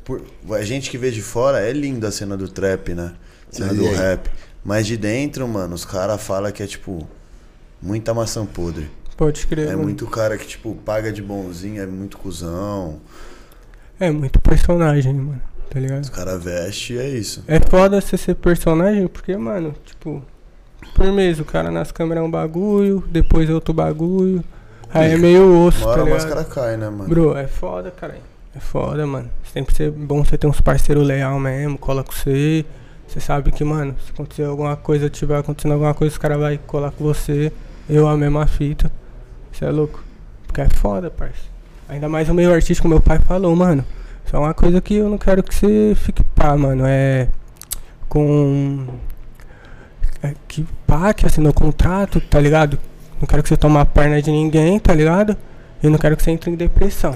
por, 0.04 0.22
a 0.50 0.62
gente 0.62 0.90
que 0.90 0.98
vê 0.98 1.10
de 1.10 1.22
fora 1.22 1.60
é 1.60 1.72
linda 1.72 2.08
a 2.08 2.12
cena 2.12 2.36
do 2.36 2.48
trap, 2.48 2.92
né? 2.94 3.14
Cena 3.50 3.68
Mas 3.68 3.76
do 3.76 3.84
e 3.84 3.88
aí? 3.88 3.94
rap. 3.94 4.30
Mas 4.62 4.86
de 4.86 4.96
dentro, 4.96 5.46
mano, 5.48 5.74
os 5.74 5.84
caras 5.84 6.22
falam 6.22 6.52
que 6.52 6.62
é, 6.62 6.66
tipo, 6.66 7.06
muita 7.80 8.12
maçã 8.12 8.44
podre. 8.44 8.90
Pode 9.16 9.46
crer. 9.46 9.68
É 9.68 9.70
mano. 9.70 9.84
muito 9.84 10.06
cara 10.06 10.36
que, 10.36 10.46
tipo, 10.46 10.74
paga 10.74 11.12
de 11.12 11.22
bonzinho, 11.22 11.80
é 11.80 11.86
muito 11.86 12.18
cuzão. 12.18 13.00
É 13.98 14.10
muito 14.10 14.40
personagem, 14.40 15.14
mano, 15.14 15.40
tá 15.70 15.78
ligado? 15.78 16.02
Os 16.02 16.10
caras 16.10 16.42
vestem 16.42 16.96
e 16.96 16.98
é 16.98 17.08
isso. 17.08 17.44
É 17.46 17.60
foda 17.60 18.00
você 18.00 18.16
ser 18.16 18.34
personagem, 18.34 19.06
porque, 19.06 19.36
mano, 19.36 19.74
tipo, 19.84 20.22
por 20.94 21.12
mês 21.12 21.38
o 21.40 21.44
cara 21.44 21.70
nas 21.70 21.92
câmeras 21.92 22.22
é 22.22 22.26
um 22.26 22.30
bagulho, 22.30 23.04
depois 23.08 23.48
é 23.48 23.54
outro 23.54 23.72
bagulho. 23.72 24.44
Aí 24.94 25.12
é 25.12 25.16
meio 25.16 25.66
osso, 25.66 25.84
Uma 25.84 25.94
tá 25.94 26.00
a 26.00 26.04
ligado? 26.04 26.14
máscara 26.22 26.44
cai, 26.44 26.76
né, 26.76 26.88
mano? 26.88 27.08
Bro, 27.08 27.36
é 27.36 27.46
foda, 27.48 27.90
cara. 27.90 28.16
É 28.54 28.60
foda, 28.60 29.04
mano. 29.06 29.28
Sempre 29.52 29.74
ser 29.74 29.90
bom 29.90 30.24
você 30.24 30.38
ter 30.38 30.46
uns 30.46 30.60
parceiros 30.60 31.04
leal 31.04 31.38
mesmo, 31.40 31.76
cola 31.76 32.04
com 32.04 32.12
você. 32.12 32.64
Você 33.08 33.18
sabe 33.20 33.50
que, 33.52 33.64
mano, 33.64 33.96
se 34.04 34.12
acontecer 34.12 34.44
alguma 34.44 34.76
coisa, 34.76 35.10
tiver 35.10 35.36
acontecendo 35.36 35.72
alguma 35.72 35.92
coisa, 35.94 36.12
os 36.12 36.18
caras 36.18 36.38
vão 36.38 36.56
colar 36.66 36.92
com 36.92 37.04
você. 37.04 37.52
Eu 37.88 38.08
a 38.08 38.16
mesma 38.16 38.46
fita. 38.46 38.90
Você 39.52 39.64
é 39.64 39.70
louco? 39.70 40.02
Porque 40.46 40.60
é 40.60 40.68
foda, 40.68 41.10
parça. 41.10 41.42
Ainda 41.88 42.08
mais 42.08 42.28
o 42.28 42.34
meio 42.34 42.52
artístico, 42.52 42.88
meu 42.88 43.00
pai 43.00 43.18
falou, 43.18 43.54
mano. 43.54 43.84
Isso 44.24 44.34
é 44.34 44.38
uma 44.38 44.54
coisa 44.54 44.80
que 44.80 44.94
eu 44.94 45.08
não 45.08 45.18
quero 45.18 45.42
que 45.42 45.54
você 45.54 45.92
fique 45.96 46.22
pá, 46.22 46.56
mano. 46.56 46.84
É. 46.86 47.28
Com. 48.08 48.86
É 50.22 50.34
que 50.48 50.64
pá, 50.86 51.12
que 51.12 51.26
assinou 51.26 51.52
contrato, 51.52 52.20
tá 52.20 52.40
ligado? 52.40 52.78
Não 53.20 53.26
quero 53.26 53.42
que 53.42 53.48
você 53.48 53.56
tome 53.56 53.78
a 53.78 53.84
perna 53.84 54.20
de 54.20 54.30
ninguém, 54.30 54.78
tá 54.78 54.94
ligado? 54.94 55.36
E 55.82 55.88
não 55.88 55.98
quero 55.98 56.16
que 56.16 56.22
você 56.22 56.30
entre 56.30 56.50
em 56.50 56.54
depressão. 56.54 57.14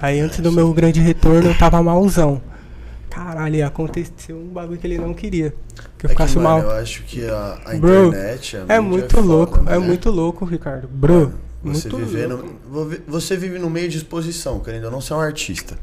Aí 0.00 0.20
antes 0.20 0.40
do 0.40 0.52
meu 0.52 0.72
grande 0.72 1.00
retorno 1.00 1.48
eu 1.50 1.58
tava 1.58 1.82
malzão. 1.82 2.40
Caralho, 3.10 3.66
aconteceu 3.66 4.36
um 4.36 4.48
bagulho 4.48 4.78
que 4.78 4.86
ele 4.86 4.98
não 4.98 5.14
queria. 5.14 5.54
Que 5.96 6.04
eu 6.06 6.08
É 6.08 6.08
que, 6.08 6.08
ficasse 6.08 6.36
mano, 6.36 6.48
mal. 6.48 6.60
eu 6.60 6.70
acho 6.72 7.02
que 7.04 7.24
a, 7.26 7.58
a 7.64 7.74
Bro, 7.76 8.08
internet... 8.08 8.56
a 8.68 8.74
É 8.74 8.80
muito 8.80 9.14
foda, 9.16 9.26
louco, 9.26 9.62
né? 9.62 9.74
é 9.74 9.78
muito 9.78 10.10
louco, 10.10 10.44
Ricardo. 10.44 10.86
Bro, 10.88 11.32
Mano, 11.62 11.74
Você, 11.78 11.88
viver 11.88 12.26
louco. 12.26 12.46
no, 12.70 12.90
você 13.08 13.36
vive 13.36 13.58
no 13.58 13.70
meio 13.70 13.88
de 13.88 13.96
exposição, 13.96 14.60
querendo 14.60 14.84
ou 14.84 14.90
não 14.90 15.00
ser 15.00 15.14
um 15.14 15.20
artista. 15.20 15.78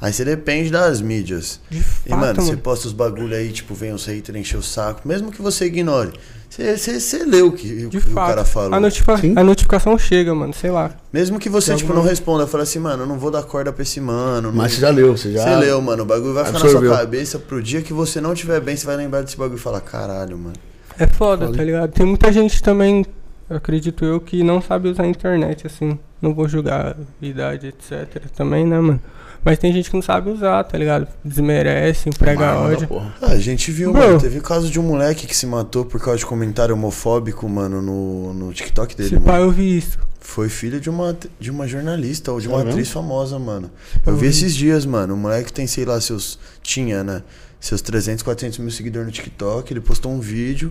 Aí 0.00 0.12
você 0.12 0.24
depende 0.24 0.70
das 0.70 1.00
mídias. 1.02 1.60
De 1.70 1.78
E, 1.78 1.82
fato, 1.82 2.16
mano, 2.18 2.40
você 2.40 2.50
mano. 2.52 2.62
posta 2.62 2.86
os 2.86 2.92
bagulho 2.94 3.36
aí, 3.36 3.52
tipo, 3.52 3.74
vem 3.74 3.92
os 3.92 4.06
haters 4.06 4.38
encher 4.38 4.56
o 4.56 4.62
saco, 4.62 5.06
mesmo 5.06 5.30
que 5.30 5.42
você 5.42 5.66
ignore. 5.66 6.12
Você, 6.58 7.24
lê 7.24 7.40
o 7.40 7.52
que, 7.52 7.86
o 7.86 7.88
De 7.88 8.00
que 8.00 8.08
o 8.08 8.10
fato. 8.10 8.28
cara 8.30 8.44
falou. 8.44 8.74
A, 8.74 8.80
notifica- 8.80 9.16
Sim. 9.18 9.32
a 9.36 9.44
notificação 9.44 9.96
chega, 9.96 10.34
mano, 10.34 10.52
sei 10.52 10.72
lá. 10.72 10.90
Mesmo 11.12 11.38
que 11.38 11.48
você, 11.48 11.74
tipo, 11.76 11.94
não 11.94 12.02
responda, 12.02 12.48
fala 12.48 12.64
assim, 12.64 12.80
mano, 12.80 13.04
eu 13.04 13.06
não 13.06 13.16
vou 13.16 13.30
dar 13.30 13.44
corda 13.44 13.72
pra 13.72 13.82
esse 13.82 14.00
mano. 14.00 14.50
Mas 14.52 14.72
você 14.72 14.80
já 14.80 14.90
leu, 14.90 15.16
você 15.16 15.32
já. 15.32 15.44
Você 15.44 15.54
leu, 15.54 15.80
mano. 15.80 16.02
O 16.02 16.06
bagulho 16.06 16.34
vai 16.34 16.44
ficar 16.44 16.58
na 16.58 16.64
absorveu. 16.64 16.90
sua 16.90 16.98
cabeça 16.98 17.38
pro 17.38 17.62
dia 17.62 17.80
que 17.80 17.92
você 17.92 18.20
não 18.20 18.34
tiver 18.34 18.60
bem, 18.60 18.74
você 18.76 18.84
vai 18.86 18.96
lembrar 18.96 19.22
desse 19.22 19.36
bagulho 19.36 19.56
e 19.56 19.60
falar, 19.60 19.80
caralho, 19.80 20.36
mano. 20.36 20.56
É 20.98 21.06
foda, 21.06 21.46
Foda. 21.46 21.56
tá 21.58 21.62
ligado? 21.64 21.92
Tem 21.92 22.04
muita 22.04 22.32
gente 22.32 22.60
também, 22.60 23.06
acredito 23.48 24.04
eu, 24.04 24.20
que 24.20 24.42
não 24.42 24.60
sabe 24.60 24.88
usar 24.88 25.04
a 25.04 25.06
internet, 25.06 25.64
assim. 25.64 25.96
Não 26.20 26.34
vou 26.34 26.48
julgar 26.48 26.96
idade, 27.22 27.68
etc. 27.68 28.24
Também, 28.36 28.66
né, 28.66 28.80
mano? 28.80 29.00
Mas 29.48 29.58
tem 29.58 29.72
gente 29.72 29.88
que 29.88 29.96
não 29.96 30.02
sabe 30.02 30.30
usar, 30.30 30.62
tá 30.64 30.76
ligado? 30.76 31.08
Desmerece, 31.24 32.08
emprega 32.08 32.54
Mano, 32.54 32.74
ódio. 32.74 32.88
porra. 32.88 33.14
Ah, 33.22 33.32
a 33.32 33.38
gente 33.38 33.70
viu, 33.72 33.92
Bro. 33.92 34.02
mano. 34.02 34.20
Teve 34.20 34.38
o 34.38 34.42
caso 34.42 34.70
de 34.70 34.78
um 34.78 34.82
moleque 34.82 35.26
que 35.26 35.34
se 35.36 35.46
matou 35.46 35.84
por 35.84 36.00
causa 36.00 36.18
de 36.18 36.26
comentário 36.26 36.74
homofóbico, 36.74 37.48
mano, 37.48 37.80
no, 37.80 38.34
no 38.34 38.52
TikTok 38.52 38.94
dele, 38.94 39.08
Se 39.08 39.14
mano. 39.14 39.26
pá, 39.26 39.38
eu 39.38 39.50
vi 39.50 39.78
isso. 39.78 39.98
Foi 40.20 40.48
filho 40.50 40.78
de 40.78 40.90
uma, 40.90 41.16
de 41.40 41.50
uma 41.50 41.66
jornalista 41.66 42.30
ou 42.30 42.40
de 42.40 42.46
É 42.46 42.50
uma 42.50 42.58
mesmo? 42.58 42.70
atriz 42.72 42.90
famosa, 42.90 43.38
mano. 43.38 43.70
pá, 44.04 44.10
Eu 44.10 44.16
vi 44.16 44.22
vi. 44.22 44.26
esses 44.28 44.54
dias, 44.54 44.84
mano. 44.84 45.14
O 45.14 45.16
moleque 45.16 45.50
tem, 45.52 45.66
sei 45.66 45.84
lá, 45.86 45.98
seus. 46.00 46.38
Tinha, 46.62 47.02
né? 47.02 47.22
Seus 47.58 47.80
300, 47.80 48.22
400 48.22 48.58
mil 48.58 48.70
seguidores 48.70 49.06
no 49.06 49.12
TikTok. 49.12 49.72
Ele 49.72 49.80
postou 49.80 50.12
um 50.12 50.20
vídeo. 50.20 50.70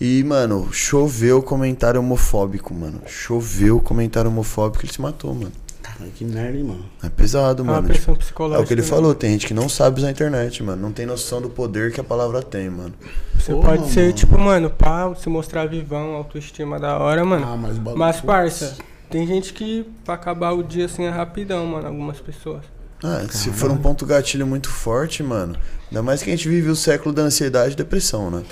E, 0.00 0.24
mano, 0.24 0.68
choveu 0.72 1.42
comentário 1.42 2.00
homofóbico, 2.00 2.72
mano. 2.74 3.00
Choveu 3.06 3.78
comentário 3.80 4.30
homofóbico. 4.30 4.84
Ele 4.84 4.92
se 4.92 5.00
matou, 5.00 5.34
mano. 5.34 5.52
Caralho, 5.96 6.12
que 6.14 6.24
merda, 6.24 6.58
hein, 6.58 6.64
mano. 6.64 6.84
É 7.02 7.08
pesado, 7.08 7.62
É 7.62 7.64
uma 7.64 7.72
mano. 7.74 7.86
Tipo, 7.88 7.94
pressão 7.94 8.14
é 8.14 8.16
psicológica. 8.18 8.62
o 8.62 8.66
que 8.66 8.74
ele 8.74 8.82
né? 8.82 8.86
falou. 8.88 9.14
Tem 9.14 9.30
gente 9.32 9.46
que 9.46 9.54
não 9.54 9.68
sabe 9.68 9.98
usar 9.98 10.08
a 10.08 10.10
internet, 10.10 10.62
mano. 10.62 10.82
Não 10.82 10.92
tem 10.92 11.06
noção 11.06 11.40
do 11.40 11.48
poder 11.48 11.92
que 11.92 12.00
a 12.00 12.04
palavra 12.04 12.42
tem, 12.42 12.68
mano. 12.68 12.92
Você 13.38 13.52
Porra, 13.52 13.70
pode 13.76 13.90
ser, 13.90 14.00
mano. 14.02 14.12
tipo, 14.12 14.38
mano, 14.38 14.70
pá, 14.70 15.14
se 15.14 15.28
mostrar 15.28 15.66
vivão, 15.66 16.14
autoestima 16.14 16.78
da 16.78 16.98
hora, 16.98 17.24
mano. 17.24 17.46
Ah, 17.46 17.56
mas 17.56 17.76
bagulho. 17.78 17.98
Mas, 17.98 18.20
parça, 18.20 18.76
tem 19.08 19.26
gente 19.26 19.52
que 19.52 19.86
pra 20.04 20.14
acabar 20.14 20.52
o 20.52 20.62
dia 20.62 20.84
assim 20.86 21.04
é 21.04 21.10
rapidão, 21.10 21.64
mano, 21.66 21.86
algumas 21.86 22.20
pessoas. 22.20 22.62
Ah, 23.04 23.24
se 23.30 23.50
for 23.50 23.70
um 23.70 23.76
ponto 23.76 24.04
gatilho 24.06 24.46
muito 24.46 24.70
forte, 24.70 25.22
mano. 25.22 25.56
Ainda 25.90 26.02
mais 26.02 26.22
que 26.22 26.30
a 26.30 26.36
gente 26.36 26.48
vive 26.48 26.68
o 26.70 26.76
século 26.76 27.14
da 27.14 27.22
ansiedade 27.22 27.74
e 27.74 27.76
depressão, 27.76 28.30
né? 28.30 28.42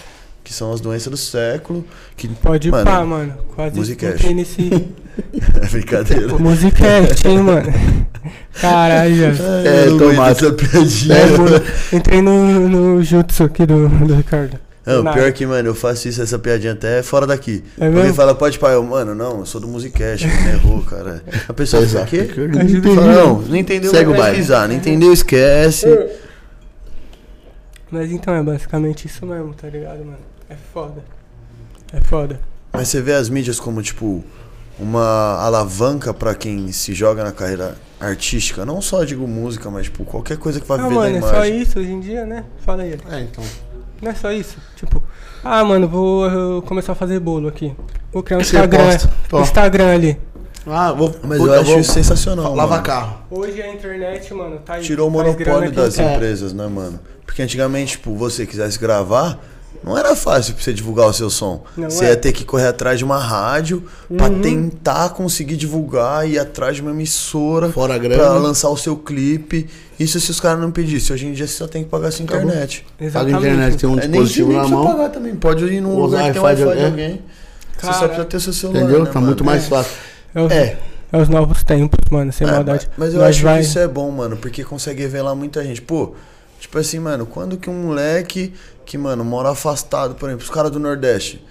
Que 0.44 0.52
são 0.52 0.72
as 0.72 0.80
doenças 0.80 1.10
do 1.10 1.16
século. 1.16 1.84
Que, 2.16 2.28
Pode 2.28 2.68
ir 2.68 2.70
Mano, 2.70 2.84
pá, 2.84 3.02
mano. 3.04 3.34
Quase 3.56 3.76
Musicast. 3.76 4.34
nesse. 4.34 4.68
é 5.62 5.66
brincadeira. 5.70 6.38
Musicast, 6.38 7.26
hein, 7.26 7.38
mano. 7.38 7.72
Caralho, 8.60 9.14
velho. 9.32 9.66
É, 9.66 9.86
eu 9.88 9.98
Tomás. 9.98 10.18
aguento 10.18 10.44
essa 10.44 10.52
piadinha. 10.52 11.14
É, 11.16 11.26
mano. 11.38 11.62
Entrei 11.92 12.20
no, 12.22 12.68
no 12.68 13.02
jutsu 13.02 13.44
aqui 13.44 13.64
do, 13.64 13.88
do 13.88 14.14
Ricardo. 14.14 14.58
Não, 14.86 15.02
Nada. 15.02 15.16
pior 15.16 15.32
que, 15.32 15.46
mano, 15.46 15.70
eu 15.70 15.74
faço 15.74 16.08
isso, 16.08 16.20
essa 16.20 16.38
piadinha 16.38 16.74
até 16.74 17.02
fora 17.02 17.26
daqui. 17.26 17.64
É 17.80 17.86
Alguém 17.86 18.02
mesmo? 18.02 18.16
fala, 18.16 18.34
pode 18.34 18.58
pai, 18.58 18.74
eu, 18.74 18.82
mano, 18.82 19.14
não, 19.14 19.38
eu 19.38 19.46
sou 19.46 19.58
do 19.58 19.66
Musicast, 19.66 20.26
me 20.26 20.50
errou, 20.50 20.82
cara. 20.82 21.22
A 21.48 21.54
pessoa 21.54 21.80
fala, 21.88 22.04
Exato. 22.04 22.10
quê? 22.10 22.28
Fala, 22.94 23.14
não, 23.14 23.40
não 23.40 23.56
entendeu, 23.56 23.90
Segue 23.90 24.10
vai 24.10 24.14
o 24.14 24.18
baile. 24.18 24.36
pesquisar, 24.36 24.68
não 24.68 24.74
entendeu, 24.74 25.10
esquece. 25.10 25.86
Mas 27.90 28.12
então 28.12 28.34
é 28.34 28.42
basicamente 28.42 29.06
isso 29.06 29.24
mesmo, 29.24 29.54
tá 29.54 29.68
ligado, 29.68 30.04
mano? 30.04 30.18
É 30.48 30.56
foda. 30.72 31.04
É 31.92 32.00
foda. 32.00 32.40
Mas 32.72 32.88
você 32.88 33.00
vê 33.00 33.12
as 33.12 33.28
mídias 33.28 33.60
como, 33.60 33.82
tipo, 33.82 34.24
uma 34.78 35.38
alavanca 35.40 36.12
pra 36.12 36.34
quem 36.34 36.72
se 36.72 36.92
joga 36.92 37.22
na 37.24 37.32
carreira 37.32 37.76
artística, 38.00 38.66
não 38.66 38.82
só 38.82 39.04
digo 39.04 39.26
música, 39.26 39.70
mas 39.70 39.84
tipo, 39.84 40.04
qualquer 40.04 40.36
coisa 40.36 40.60
que 40.60 40.66
vai 40.66 40.78
Ah, 40.78 40.82
viver 40.82 40.94
mano, 40.94 41.12
da 41.12 41.18
é 41.18 41.20
só 41.30 41.36
imagem. 41.36 41.60
isso 41.62 41.78
hoje 41.78 41.92
em 41.92 42.00
dia, 42.00 42.26
né? 42.26 42.44
Fala 42.64 42.82
aí. 42.82 42.98
É, 43.10 43.20
então. 43.20 43.44
Não 44.02 44.10
é 44.10 44.14
só 44.14 44.30
isso. 44.32 44.56
Tipo, 44.76 45.02
ah, 45.42 45.64
mano, 45.64 45.88
vou 45.88 46.26
eu 46.28 46.62
começar 46.62 46.92
a 46.92 46.94
fazer 46.96 47.20
bolo 47.20 47.48
aqui. 47.48 47.74
Vou 48.12 48.22
criar 48.22 48.38
um 48.38 48.40
Você 48.44 48.56
Instagram. 48.56 48.84
posta. 49.30 49.40
Instagram 49.42 49.94
ali. 49.94 50.20
Ah, 50.66 50.92
vou. 50.92 51.14
Mas 51.22 51.38
vou- 51.38 51.46
eu 51.48 51.54
acho 51.60 51.70
vou 51.70 51.80
isso 51.80 51.92
sensacional, 51.92 52.54
Lavar 52.54 52.68
mano. 52.78 52.82
carro. 52.82 53.18
Hoje 53.30 53.62
a 53.62 53.72
internet, 53.72 54.32
mano, 54.34 54.58
tá 54.58 54.74
aí. 54.74 54.82
Tirou 54.82 55.08
o 55.08 55.10
grana 55.12 55.30
monopólio 55.32 55.70
das 55.72 55.96
quer. 55.96 56.14
empresas, 56.14 56.52
né, 56.52 56.66
mano? 56.66 56.98
Porque 57.24 57.40
antigamente, 57.42 57.92
tipo, 57.92 58.14
você 58.14 58.44
quisesse 58.46 58.78
gravar, 58.78 59.38
não 59.85 59.97
era 59.98 60.16
fácil 60.16 60.55
pra 60.55 60.62
você 60.65 60.73
divulgar 60.73 61.06
o 61.09 61.12
seu 61.12 61.28
som. 61.28 61.62
Não 61.77 61.90
você 61.90 62.06
é. 62.06 62.09
ia 62.11 62.16
ter 62.16 62.32
que 62.32 62.44
correr 62.44 62.66
atrás 62.69 62.98
de 62.98 63.05
uma 63.05 63.19
rádio 63.19 63.82
pra 64.16 64.28
Uhum. 64.28 64.40
tentar 64.40 65.11
conseguir 65.11 65.56
divulgar, 65.56 66.28
ir 66.28 66.39
atrás 66.39 66.77
de 66.77 66.82
uma 66.82 66.90
emissora 66.90 67.70
Fora 67.70 67.97
a 67.97 67.98
pra 67.98 68.09
grana. 68.09 68.35
lançar 68.39 68.69
o 68.70 68.77
seu 68.77 68.97
clipe. 68.97 69.69
Isso 70.01 70.19
se 70.19 70.31
os 70.31 70.40
caras 70.40 70.61
não 70.61 70.70
pedissem. 70.70 71.15
Hoje 71.15 71.27
em 71.27 71.32
dia 71.32 71.47
você 71.47 71.55
só 71.55 71.66
tem 71.69 71.85
que 71.85 71.90
pagar 71.90 72.11
sua 72.11 72.23
internet. 72.24 72.85
Paga 73.12 73.36
a 73.36 73.39
internet, 73.39 73.77
tem 73.77 73.89
um 73.89 73.93
É, 73.98 74.01
nem 74.02 74.11
dispositivo 74.11 74.48
nem 74.48 74.56
na 74.56 74.62
precisa 74.65 74.82
mão. 74.82 74.93
pagar 74.97 75.09
também. 75.11 75.35
Pode 75.36 75.65
ir 75.66 75.81
num 75.81 75.94
lugar 76.01 76.24
que 76.27 76.32
tem 76.32 76.43
Wi-Fi 76.43 76.56
de 76.62 76.65
Wi-Fi 76.69 76.78
de 76.81 76.85
alguém. 76.86 77.05
alguém. 77.06 77.23
Você 77.78 77.93
só 77.93 78.06
precisa 78.06 78.24
ter 78.24 78.40
seu 78.40 78.52
celular. 78.52 78.81
Entendeu? 78.82 78.98
né, 79.01 79.06
Tá 79.06 79.15
mano? 79.15 79.27
muito 79.27 79.44
mais 79.44 79.65
É. 79.65 79.69
fácil. 79.69 79.93
É 80.35 80.40
os, 80.40 80.52
É. 80.52 80.78
é 81.12 81.19
os 81.19 81.28
novos 81.28 81.62
tempos, 81.62 81.98
mano, 82.11 82.32
sem 82.32 82.47
É, 82.47 82.51
maldade. 82.51 82.89
Mas, 82.97 82.98
mas 83.09 83.15
eu 83.15 83.20
Nós 83.20 83.28
acho 83.31 83.43
vai- 83.44 83.59
que 83.61 83.66
isso 83.66 83.78
é 83.78 83.86
bom, 83.86 84.11
mano, 84.11 84.36
porque 84.36 84.65
consegue 84.65 85.02
revelar 85.02 85.35
muita 85.35 85.62
gente. 85.62 85.82
Pô, 85.82 86.15
tipo 86.59 86.78
assim, 86.78 86.98
mano, 86.98 87.27
quando 87.27 87.56
que 87.59 87.69
um 87.69 87.74
moleque 87.85 88.52
que, 88.85 88.97
mano, 88.98 89.24
mora 89.24 89.51
afastado, 89.51 90.15
por 90.15 90.28
exemplo, 90.28 90.44
os 90.44 90.51
caras 90.51 90.70
do 90.70 90.78
Nordeste. 90.78 91.44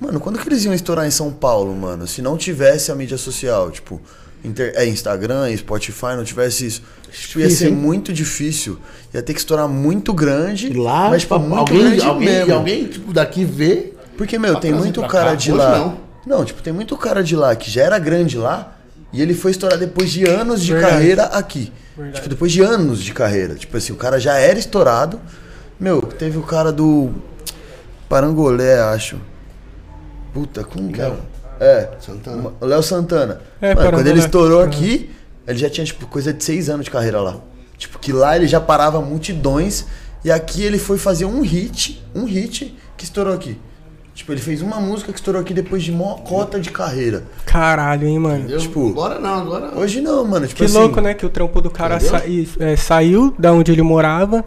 Mano, 0.00 0.20
quando 0.20 0.38
que 0.38 0.48
eles 0.48 0.64
iam 0.64 0.72
estourar 0.74 1.06
em 1.06 1.10
São 1.10 1.30
Paulo, 1.32 1.74
mano? 1.74 2.06
Se 2.06 2.22
não 2.22 2.36
tivesse 2.36 2.92
a 2.92 2.94
mídia 2.94 3.18
social, 3.18 3.70
tipo, 3.70 4.00
inter- 4.44 4.72
é, 4.76 4.86
Instagram, 4.86 5.54
Spotify, 5.56 6.14
não 6.16 6.22
tivesse 6.24 6.66
isso, 6.66 6.82
tipo, 7.10 7.40
ia 7.40 7.50
ser 7.50 7.70
muito 7.72 8.12
difícil. 8.12 8.78
Ia 9.12 9.22
ter 9.22 9.34
que 9.34 9.40
estourar 9.40 9.66
muito 9.68 10.12
grande. 10.14 10.68
E 10.68 10.74
lá, 10.74 11.08
mas 11.10 11.22
tipo, 11.22 11.34
tipo, 11.34 11.46
muito 11.48 11.58
alguém, 11.60 11.80
grande 11.82 12.04
alguém, 12.04 12.28
mesmo. 12.28 12.54
alguém, 12.54 12.84
tipo, 12.86 13.12
daqui 13.12 13.44
vê. 13.44 13.92
Porque, 14.16 14.38
meu, 14.38 14.56
tem 14.56 14.72
muito 14.72 15.00
cara 15.02 15.30
cá. 15.30 15.34
de 15.34 15.50
Hoje 15.52 15.60
lá. 15.60 15.78
não. 15.78 15.98
Não. 16.26 16.44
tipo, 16.44 16.62
tem 16.62 16.72
muito 16.72 16.96
cara 16.96 17.22
de 17.22 17.34
lá 17.34 17.54
que 17.56 17.70
já 17.70 17.82
era 17.82 17.98
grande 17.98 18.36
lá 18.38 18.76
e 19.12 19.20
ele 19.22 19.34
foi 19.34 19.50
estourar 19.50 19.78
depois 19.78 20.10
de 20.10 20.24
anos 20.26 20.62
de 20.62 20.72
Verdade. 20.72 20.92
carreira 20.94 21.22
aqui. 21.24 21.72
Verdade. 21.96 22.16
Tipo, 22.16 22.28
depois 22.28 22.52
de 22.52 22.60
anos 22.60 23.02
de 23.02 23.12
carreira. 23.12 23.54
Tipo 23.56 23.76
assim, 23.76 23.92
o 23.92 23.96
cara 23.96 24.20
já 24.20 24.34
era 24.38 24.58
estourado. 24.58 25.18
Meu, 25.78 26.02
teve 26.02 26.38
o 26.38 26.42
cara 26.42 26.72
do 26.72 27.10
Parangolé, 28.08 28.80
acho. 28.80 29.16
Puta, 30.32 30.64
como 30.64 30.92
que 30.92 31.00
é? 31.00 31.12
É. 31.60 31.88
Santana. 32.00 32.52
O 32.60 32.66
Léo 32.66 32.82
Santana. 32.82 33.40
É, 33.60 33.74
Mano, 33.74 33.90
quando 33.92 34.06
ele 34.06 34.18
estourou 34.20 34.60
Uhum. 34.60 34.66
aqui, 34.66 35.10
ele 35.46 35.58
já 35.58 35.68
tinha, 35.68 35.84
tipo, 35.84 36.06
coisa 36.06 36.32
de 36.32 36.42
seis 36.42 36.68
anos 36.68 36.84
de 36.84 36.90
carreira 36.90 37.20
lá. 37.20 37.36
Tipo, 37.76 37.98
que 37.98 38.12
lá 38.12 38.36
ele 38.36 38.46
já 38.46 38.60
parava 38.60 39.00
multidões. 39.00 39.86
E 40.24 40.30
aqui 40.32 40.62
ele 40.62 40.78
foi 40.78 40.98
fazer 40.98 41.24
um 41.24 41.40
hit, 41.42 42.04
um 42.14 42.24
hit 42.24 42.76
que 42.96 43.04
estourou 43.04 43.32
aqui. 43.34 43.58
Tipo, 44.14 44.32
ele 44.32 44.40
fez 44.40 44.60
uma 44.62 44.80
música 44.80 45.12
que 45.12 45.18
estourou 45.18 45.40
aqui 45.40 45.54
depois 45.54 45.82
de 45.84 45.92
mó 45.92 46.14
cota 46.16 46.58
de 46.58 46.70
carreira. 46.72 47.22
Caralho, 47.46 48.06
hein, 48.08 48.18
mano. 48.18 48.38
Entendeu? 48.38 48.58
Tipo, 48.58 48.88
agora 48.88 49.20
não, 49.20 49.34
agora. 49.42 49.78
Hoje 49.78 50.00
não, 50.00 50.24
mano. 50.24 50.46
Tipo 50.48 50.58
Que 50.58 50.64
assim, 50.64 50.76
louco, 50.76 51.00
né? 51.00 51.14
Que 51.14 51.24
o 51.24 51.28
trampo 51.30 51.60
do 51.60 51.70
cara 51.70 52.00
sa- 52.00 52.22
é, 52.58 52.74
saiu 52.76 53.32
da 53.38 53.52
onde 53.52 53.70
ele 53.70 53.82
morava 53.82 54.44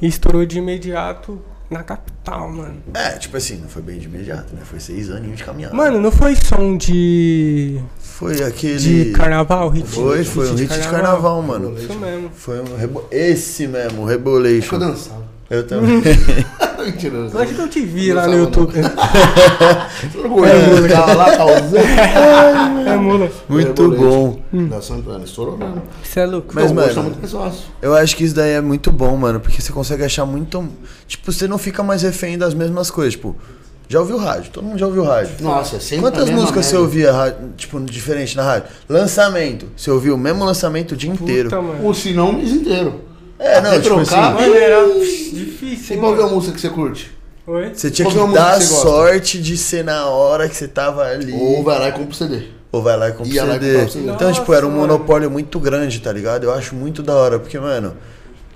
e 0.00 0.06
estourou 0.06 0.44
de 0.44 0.58
imediato 0.58 1.40
na 1.70 1.82
capital, 1.82 2.48
mano. 2.48 2.76
É, 2.94 3.10
tipo 3.18 3.36
assim, 3.36 3.56
não 3.56 3.68
foi 3.68 3.82
bem 3.82 3.98
de 3.98 4.06
imediato, 4.06 4.54
né? 4.54 4.62
Foi 4.64 4.78
seis 4.78 5.10
aninhos 5.10 5.38
de 5.38 5.44
caminhada. 5.44 5.74
Mano, 5.74 6.00
não 6.00 6.12
foi 6.12 6.36
som 6.36 6.76
de. 6.76 7.80
foi 7.98 8.42
aquele. 8.42 8.78
de 8.78 9.12
carnaval? 9.12 9.68
Hit, 9.68 9.86
Foi, 9.86 10.24
foi 10.24 10.50
um 10.50 10.54
hit 10.54 10.72
de 10.72 10.88
carnaval, 10.88 11.42
mano. 11.42 11.76
Isso 11.76 11.94
mesmo. 11.94 12.30
Foi 12.34 12.60
um 12.60 12.76
rebo... 12.76 13.04
Esse 13.10 13.66
mesmo, 13.66 14.02
o 14.02 14.04
Rebolation. 14.04 14.76
Eu 14.76 14.80
dançava. 14.80 15.35
Eu 15.48 15.66
também. 15.66 16.02
Mentira, 16.84 17.16
eu 17.16 17.28
Eu 17.28 17.40
acho 17.40 17.54
que 17.54 17.60
eu 17.60 17.68
te 17.68 17.80
vi 17.80 18.12
lá 18.12 18.26
no 18.26 18.36
YouTube. 18.36 18.74
Eu 18.76 18.84
tava 20.88 21.14
lá, 21.14 21.36
causando. 21.36 21.76
É 21.76 22.96
mula. 22.96 23.30
Muito 23.48 23.90
bom. 23.90 24.40
Da 24.52 24.80
Santana, 24.80 25.24
estourou 25.24 25.56
mesmo. 25.56 25.82
Você 26.02 26.20
é 26.20 26.26
louco. 26.26 26.52
Mas, 26.54 26.70
tá 26.70 26.74
mano, 26.74 27.02
muito 27.02 27.18
mais 27.18 27.32
fácil. 27.32 27.64
Eu 27.80 27.94
acho 27.94 28.16
que 28.16 28.24
isso 28.24 28.34
daí 28.34 28.52
é 28.52 28.60
muito 28.60 28.92
bom, 28.92 29.16
mano, 29.16 29.40
porque 29.40 29.60
você 29.60 29.72
consegue 29.72 30.04
achar 30.04 30.26
muito. 30.26 30.66
Tipo, 31.06 31.32
você 31.32 31.48
não 31.48 31.58
fica 31.58 31.82
mais 31.82 32.02
refém 32.02 32.38
das 32.38 32.54
mesmas 32.54 32.90
coisas. 32.90 33.14
Tipo, 33.14 33.36
já 33.88 34.00
ouviu 34.00 34.18
rádio? 34.18 34.50
Todo 34.52 34.64
mundo 34.64 34.78
já 34.78 34.86
ouviu 34.86 35.04
rádio. 35.04 35.36
Nossa, 35.40 35.76
é 35.76 35.80
sempre 35.80 36.04
Quantas 36.04 36.28
músicas 36.28 36.66
você 36.66 36.76
ouvia, 36.76 37.36
tipo, 37.56 37.80
diferente 37.80 38.36
na 38.36 38.42
rádio? 38.42 38.68
Lançamento. 38.88 39.66
Você 39.76 39.90
ouviu 39.90 40.14
o 40.14 40.18
mesmo 40.18 40.44
lançamento 40.44 40.92
o 40.92 40.96
dia 40.96 41.10
inteiro. 41.10 41.48
Puta, 41.48 41.62
mano. 41.62 41.84
Ou 41.84 41.94
se 41.94 42.12
não, 42.12 42.30
o 42.30 42.32
mês 42.32 42.50
inteiro. 42.50 43.00
É, 43.38 43.60
não, 43.60 43.72
tipo 43.72 43.82
trocar, 43.82 44.34
assim, 44.34 44.42
Mano, 44.42 44.54
era 44.54 44.86
difícil. 44.86 46.00
Pode 46.00 46.16
ver 46.16 46.22
mano. 46.22 46.32
a 46.32 46.34
música 46.34 46.54
que 46.54 46.60
você 46.60 46.68
curte. 46.70 47.10
Oi? 47.46 47.70
Você 47.74 47.90
tinha 47.90 48.06
Qual 48.06 48.26
que 48.26 48.32
que 48.32 48.38
é 48.38 48.42
dar 48.42 48.58
que 48.58 48.64
sorte 48.64 49.40
de 49.40 49.56
ser 49.56 49.84
na 49.84 50.06
hora 50.06 50.48
que 50.48 50.56
você 50.56 50.66
tava 50.66 51.02
ali. 51.04 51.32
Ou 51.32 51.62
vai 51.62 51.78
lá 51.78 51.88
e 51.88 51.92
compra 51.92 52.10
o 52.10 52.14
CD. 52.14 52.42
Ou 52.72 52.82
vai 52.82 52.96
lá 52.96 53.08
e 53.08 53.12
compra 53.12 53.32
o 53.32 53.46
lá 53.46 53.56
e 53.56 53.60
CD. 53.60 53.72
comprar 53.72 53.86
o 53.86 53.90
CD. 53.90 54.10
Então, 54.10 54.32
tipo, 54.32 54.52
era 54.52 54.66
um 54.66 54.70
Nossa, 54.70 54.80
monopólio 54.80 55.30
muito 55.30 55.60
grande, 55.60 56.00
tá 56.00 56.12
ligado? 56.12 56.44
Eu 56.44 56.52
acho 56.52 56.74
muito 56.74 57.02
da 57.02 57.14
hora, 57.14 57.38
porque, 57.38 57.58
mano, 57.58 57.96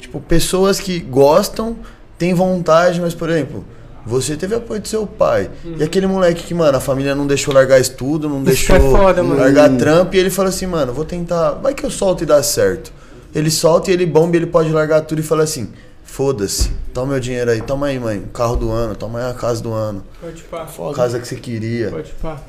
tipo, 0.00 0.20
pessoas 0.20 0.80
que 0.80 0.98
gostam, 0.98 1.76
têm 2.18 2.34
vontade, 2.34 3.00
mas, 3.00 3.14
por 3.14 3.30
exemplo, 3.30 3.64
você 4.04 4.34
teve 4.36 4.56
apoio 4.56 4.80
do 4.80 4.88
seu 4.88 5.06
pai. 5.06 5.50
E 5.78 5.84
aquele 5.84 6.08
moleque 6.08 6.42
que, 6.42 6.54
mano, 6.54 6.76
a 6.76 6.80
família 6.80 7.14
não 7.14 7.26
deixou 7.28 7.54
largar 7.54 7.78
estudo, 7.78 8.28
não 8.28 8.38
Isso 8.38 8.44
deixou 8.46 8.76
é 8.76 8.80
foda, 8.80 9.22
mano. 9.22 9.38
largar 9.40 9.70
trampo, 9.76 10.16
e 10.16 10.18
ele 10.18 10.30
falou 10.30 10.48
assim, 10.48 10.66
mano, 10.66 10.92
vou 10.92 11.04
tentar, 11.04 11.52
vai 11.52 11.74
que 11.74 11.84
eu 11.84 11.90
solto 11.90 12.24
e 12.24 12.26
dá 12.26 12.42
certo. 12.42 12.92
Ele 13.34 13.50
solta 13.50 13.90
e 13.90 13.94
ele 13.94 14.06
bomba 14.06 14.36
e 14.36 14.38
ele 14.40 14.46
pode 14.46 14.70
largar 14.70 15.02
tudo 15.02 15.20
e 15.20 15.22
fala 15.22 15.44
assim, 15.44 15.70
foda-se, 16.04 16.70
toma 16.92 17.12
meu 17.12 17.20
dinheiro 17.20 17.50
aí, 17.50 17.60
toma 17.62 17.86
aí, 17.86 17.98
mãe, 17.98 18.24
carro 18.32 18.56
do 18.56 18.70
ano, 18.70 18.94
toma 18.96 19.20
aí 19.20 19.30
a 19.30 19.34
casa 19.34 19.62
do 19.62 19.72
ano, 19.72 20.02
Pode 20.20 20.42
pá. 20.44 20.66
a 20.90 20.94
casa 20.94 21.18
que 21.20 21.28
você 21.28 21.36
queria. 21.36 21.90
Pode 21.90 22.10
pá. 22.20 22.40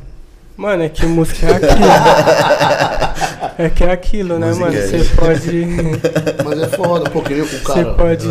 Mano, 0.57 0.83
é 0.83 0.89
que 0.89 1.05
música 1.05 1.47
é 1.47 1.55
aquilo. 1.55 1.85
é 3.57 3.69
que 3.69 3.83
é 3.83 3.91
aquilo, 3.91 4.37
né, 4.37 4.47
Música 4.47 4.65
mano? 4.65 4.77
é 4.77 4.87
Você 4.87 4.97
isso. 4.97 5.15
pode. 5.15 5.65
Mas 6.45 6.59
é 6.61 6.67
foda, 6.67 7.09
pô, 7.09 7.21
que 7.21 7.33
nem 7.33 7.41
o 7.41 7.45
Você 7.47 7.59
cara. 7.59 7.93
pode. 7.93 8.27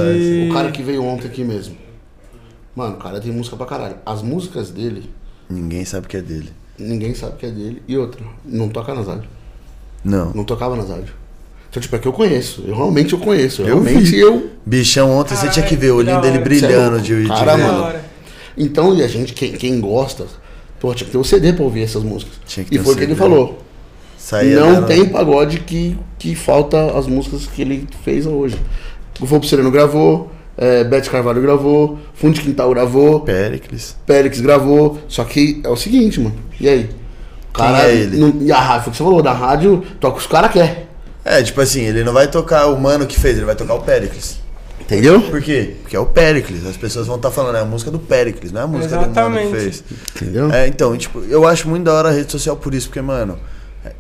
O 0.51 0.53
cara 0.53 0.71
que 0.71 0.83
veio 0.83 1.03
ontem 1.05 1.27
aqui 1.29 1.43
mesmo. 1.43 1.77
Mano, 2.77 2.95
o 2.95 2.99
cara 2.99 3.21
tem 3.21 3.33
música 3.33 3.57
pra 3.57 3.67
caralho. 3.67 3.97
As 4.07 4.23
músicas 4.23 4.71
dele, 4.71 5.11
Ninguém 5.49 5.85
sabe 5.85 6.07
que 6.07 6.17
é 6.17 6.21
dele. 6.23 6.53
ninguém 6.79 7.15
sabe 7.15 7.37
que 7.37 7.47
é 7.47 7.51
dele. 7.51 7.83
E 7.89 7.97
outra, 7.99 8.23
não 8.45 8.69
toca 8.69 8.95
nas 8.95 9.07
rádios. 9.09 9.27
Não. 10.05 10.33
Não 10.33 10.45
tocava 10.45 10.77
nas 10.77 10.89
rádios. 10.89 11.11
Então, 11.71 11.81
tipo, 11.81 11.95
é 11.95 11.99
que 12.01 12.09
eu 12.09 12.13
conheço. 12.13 12.65
Eu 12.67 12.75
realmente 12.75 13.13
eu 13.13 13.19
conheço. 13.21 13.63
Eu, 13.63 13.81
realmente 13.81 14.11
vi. 14.11 14.19
eu. 14.19 14.51
Bichão, 14.67 15.11
ontem 15.17 15.37
você 15.37 15.49
tinha 15.49 15.65
que 15.65 15.77
ver 15.77 15.93
o 15.93 15.99
Caralho, 16.05 16.19
olhinho 16.19 16.33
dele 16.33 16.45
brilhando 16.45 16.97
da 16.97 17.03
de, 17.03 17.23
de 17.23 17.29
Cara, 17.29 17.57
ver. 17.57 17.63
Mano. 17.63 17.95
Então, 18.59 18.95
e 18.95 19.03
a 19.03 19.09
gente, 19.09 19.33
quem, 19.33 19.53
quem 19.53 19.81
gosta, 19.81 20.27
pô, 20.81 20.93
tinha 20.95 21.07
que 21.07 21.13
ter 21.13 21.19
um 21.19 21.25
CD 21.25 21.53
pra 21.53 21.63
ouvir 21.65 21.83
essas 21.85 22.03
músicas. 22.03 22.35
Tinha 22.47 22.65
que 22.65 22.75
E 22.75 22.79
foi 22.79 22.93
um 22.93 22.97
o 22.97 22.99
que 22.99 23.05
ele 23.05 23.15
falou. 23.15 23.59
Saía 24.19 24.61
não 24.61 24.83
tem 24.83 25.07
pagode 25.07 25.61
que, 25.61 25.97
que 26.19 26.35
falta 26.35 26.99
as 26.99 27.07
músicas 27.07 27.47
que 27.47 27.63
ele 27.63 27.87
fez 28.05 28.27
hoje. 28.27 28.57
O 29.21 29.27
Fogo 29.27 29.47
Sereno 29.47 29.71
gravou, 29.71 30.31
é, 30.59 30.85
Beth 30.85 31.03
Carvalho 31.09 31.41
gravou, 31.41 31.99
Fundo 32.15 32.35
de 32.35 32.43
Quintal 32.43 32.69
gravou, 32.71 33.21
Péricles. 33.21 33.97
Périx 34.05 34.41
gravou. 34.41 34.99
Só 35.09 35.25
que 35.25 35.61
é 35.65 35.69
o 35.69 35.77
seguinte, 35.77 36.21
mano. 36.21 36.35
E 36.61 36.69
aí? 36.69 36.83
Quem 37.55 37.65
Cara, 37.65 37.89
é 37.89 37.95
ele? 37.95 38.17
não- 38.19 38.43
e 38.43 38.53
a 38.53 38.59
rádio, 38.61 38.83
foi 38.85 38.89
o 38.89 38.93
que 38.93 38.99
você 38.99 39.05
falou, 39.05 39.23
da 39.23 39.33
rádio, 39.33 39.83
toca 39.99 40.19
os 40.19 40.27
caras 40.27 40.53
quer. 40.53 40.90
É, 41.31 41.43
tipo 41.45 41.61
assim, 41.61 41.83
ele 41.83 42.03
não 42.03 42.13
vai 42.13 42.27
tocar 42.29 42.67
o 42.67 42.81
mano 42.81 43.07
que 43.07 43.19
fez, 43.19 43.37
ele 43.37 43.47
vai 43.47 43.55
tocar 43.55 43.75
o 43.75 43.83
Péricles. 43.83 44.39
Entendeu? 44.81 45.21
Por 45.21 45.41
quê? 45.41 45.77
Porque 45.83 45.95
é 45.95 46.01
o 46.01 46.07
Péricles. 46.07 46.67
As 46.67 46.77
pessoas 46.77 47.07
vão 47.07 47.15
estar 47.15 47.31
falando, 47.31 47.55
é 47.57 47.61
a 47.61 47.65
música 47.65 47.89
do 47.93 48.01
Péricles, 48.01 48.51
não 48.51 48.63
é 48.63 48.65
a 48.65 48.67
música 48.67 48.97
do 48.97 49.01
mano 49.03 49.13
Exatamente. 49.13 49.51
que 49.53 49.57
fez. 49.61 49.85
Entendeu? 50.17 50.51
É, 50.53 50.67
então, 50.67 50.97
tipo, 50.97 51.21
eu 51.29 51.47
acho 51.47 51.69
muito 51.69 51.85
da 51.85 51.95
hora 51.95 52.09
a 52.09 52.13
rede 52.13 52.33
social 52.33 52.57
por 52.57 52.75
isso, 52.75 52.89
porque, 52.89 53.01
mano. 53.01 53.39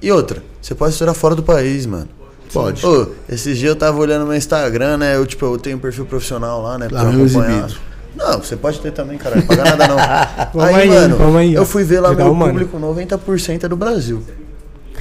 E 0.02 0.10
outra, 0.10 0.42
você 0.60 0.74
pode 0.74 0.92
estourar 0.92 1.14
fora 1.14 1.36
do 1.36 1.42
país, 1.44 1.86
mano. 1.86 2.08
Pode. 2.52 2.84
Ô, 2.84 3.06
esses 3.28 3.56
dias 3.56 3.70
eu 3.70 3.76
tava 3.76 3.96
olhando 3.98 4.26
meu 4.26 4.34
Instagram, 4.34 4.96
né? 4.96 5.14
Eu, 5.14 5.24
tipo, 5.24 5.46
eu 5.46 5.56
tenho 5.56 5.76
um 5.76 5.80
perfil 5.80 6.06
profissional 6.06 6.60
lá, 6.60 6.76
né? 6.76 6.88
Pra 6.88 7.02
Lá 7.04 7.12
mesmo 7.12 7.38
acompanhar. 7.40 7.66
exibido. 7.66 7.90
Não, 8.16 8.38
você 8.42 8.56
pode 8.56 8.80
ter 8.80 8.90
também, 8.90 9.16
cara. 9.16 9.36
Não 9.36 9.42
paga 9.42 9.64
nada 9.64 9.86
não. 9.86 9.96
Aí, 10.64 10.74
aí, 10.74 10.88
mano, 10.88 11.38
aí, 11.38 11.54
eu 11.54 11.64
fui 11.64 11.84
ver 11.84 12.00
lá 12.00 12.12
meu 12.12 12.34
mano. 12.34 12.52
público, 12.52 12.76
90% 12.76 13.62
é 13.62 13.68
do 13.68 13.76
Brasil. 13.76 14.20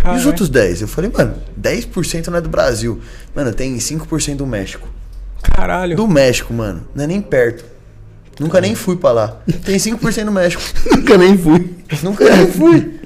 E 0.05 0.17
os 0.17 0.25
outros 0.25 0.49
10? 0.49 0.81
Eu 0.81 0.87
falei, 0.87 1.11
mano, 1.15 1.35
10% 1.59 2.27
não 2.27 2.37
é 2.37 2.41
do 2.41 2.49
Brasil. 2.49 3.01
Mano, 3.35 3.53
tem 3.53 3.77
5% 3.77 4.37
do 4.37 4.47
México. 4.47 4.87
Caralho. 5.41 5.95
Do 5.95 6.07
México, 6.07 6.53
mano. 6.53 6.87
Não 6.95 7.03
é 7.03 7.07
nem 7.07 7.21
perto. 7.21 7.65
Nunca 8.39 8.61
nem 8.61 8.73
fui 8.73 8.95
pra 8.95 9.11
lá. 9.11 9.41
Tem 9.65 9.75
5% 9.75 10.25
do 10.25 10.31
México. 10.31 10.61
Nunca 10.95 11.17
nem 11.17 11.37
fui. 11.37 11.75
Nunca 12.01 12.35
nem 12.35 12.47
fui. 12.49 12.99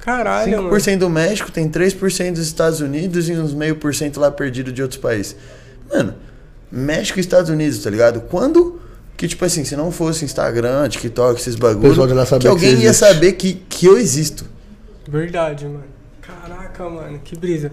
Caralho, 0.00 0.62
mano. 0.62 0.70
5% 0.70 0.98
do 0.98 1.10
México, 1.10 1.52
tem 1.52 1.68
3% 1.68 2.32
dos 2.32 2.46
Estados 2.46 2.80
Unidos 2.80 3.28
e 3.28 3.32
uns 3.32 3.52
meio 3.52 3.76
por 3.76 3.94
cento 3.94 4.18
lá 4.18 4.30
perdido 4.30 4.72
de 4.72 4.80
outros 4.80 4.98
países. 4.98 5.36
Mano, 5.92 6.14
México 6.72 7.18
e 7.18 7.20
Estados 7.20 7.50
Unidos, 7.50 7.78
tá 7.80 7.90
ligado? 7.90 8.22
Quando 8.22 8.80
que, 9.18 9.26
tipo 9.26 9.44
assim, 9.44 9.64
se 9.64 9.76
não 9.76 9.90
fosse 9.90 10.24
Instagram, 10.24 10.88
TikTok, 10.88 11.40
esses 11.40 11.56
bagulhos, 11.56 11.98
que 12.40 12.46
alguém 12.46 12.76
que 12.76 12.84
ia 12.84 12.94
saber 12.94 13.32
que, 13.32 13.54
que 13.68 13.84
eu 13.84 13.98
existo. 13.98 14.46
Verdade, 15.08 15.64
mano. 15.64 15.97
Caraca, 16.78 16.88
mano, 16.88 17.20
que 17.24 17.36
brisa. 17.36 17.72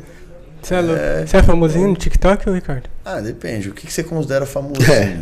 Você 0.62 0.74
é 0.76 0.82
louco. 0.82 1.02
Você 1.28 1.38
é 1.38 1.44
famosinho 1.44 1.88
no 1.90 1.96
TikTok, 1.96 2.50
ô 2.50 2.54
Ricardo? 2.54 2.90
Ah, 3.06 3.20
depende. 3.22 3.70
O 3.70 3.74
que, 3.74 3.86
que 3.86 3.94
você 3.94 4.04
considera 4.04 4.46
famoso? 4.46 4.82
É. 4.92 5.18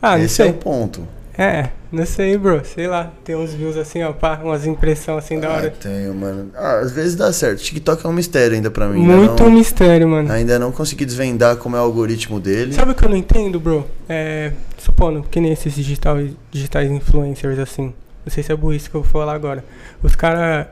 Ah, 0.00 0.16
não 0.16 0.24
Esse 0.24 0.40
é 0.42 0.46
o 0.46 0.54
ponto. 0.54 1.02
É, 1.36 1.70
não 1.90 2.06
sei, 2.06 2.36
bro. 2.38 2.62
Sei 2.64 2.86
lá. 2.86 3.12
Tem 3.24 3.34
uns 3.34 3.52
views 3.52 3.76
assim, 3.76 4.00
ó, 4.04 4.12
pá, 4.12 4.38
umas 4.42 4.64
impressões 4.64 5.18
assim 5.24 5.40
da 5.40 5.48
Ah, 5.48 5.56
hora. 5.56 5.70
tenho, 5.70 6.14
mano. 6.14 6.50
Ah, 6.54 6.78
às 6.78 6.92
vezes 6.92 7.16
dá 7.16 7.32
certo. 7.32 7.58
TikTok 7.62 8.06
é 8.06 8.08
um 8.08 8.12
mistério 8.12 8.54
ainda 8.54 8.70
pra 8.70 8.86
mim. 8.86 9.00
ainda 9.02 9.16
Muito 9.16 9.42
não- 9.42 9.50
mistério, 9.50 10.06
mano. 10.08 10.30
Ainda 10.32 10.56
não 10.58 10.70
consegui 10.70 11.04
desvendar 11.04 11.56
como 11.56 11.74
é 11.74 11.80
o 11.80 11.82
algoritmo 11.82 12.38
dele. 12.38 12.72
Sabe 12.72 12.92
o 12.92 12.94
que 12.94 13.04
eu 13.04 13.08
não 13.08 13.16
entendo, 13.16 13.58
bro? 13.58 13.84
É. 14.08 14.52
Supondo, 14.78 15.24
que 15.28 15.40
nem 15.40 15.52
esses 15.52 15.74
digital, 15.74 16.16
digitais 16.52 16.88
influencers 16.90 17.58
assim. 17.58 17.92
Não 18.24 18.32
sei 18.32 18.44
se 18.44 18.52
é 18.52 18.56
burrice 18.56 18.88
que 18.88 18.94
eu 18.94 19.02
vou 19.02 19.10
falar 19.10 19.34
agora. 19.34 19.64
Os 20.02 20.14
caras, 20.14 20.66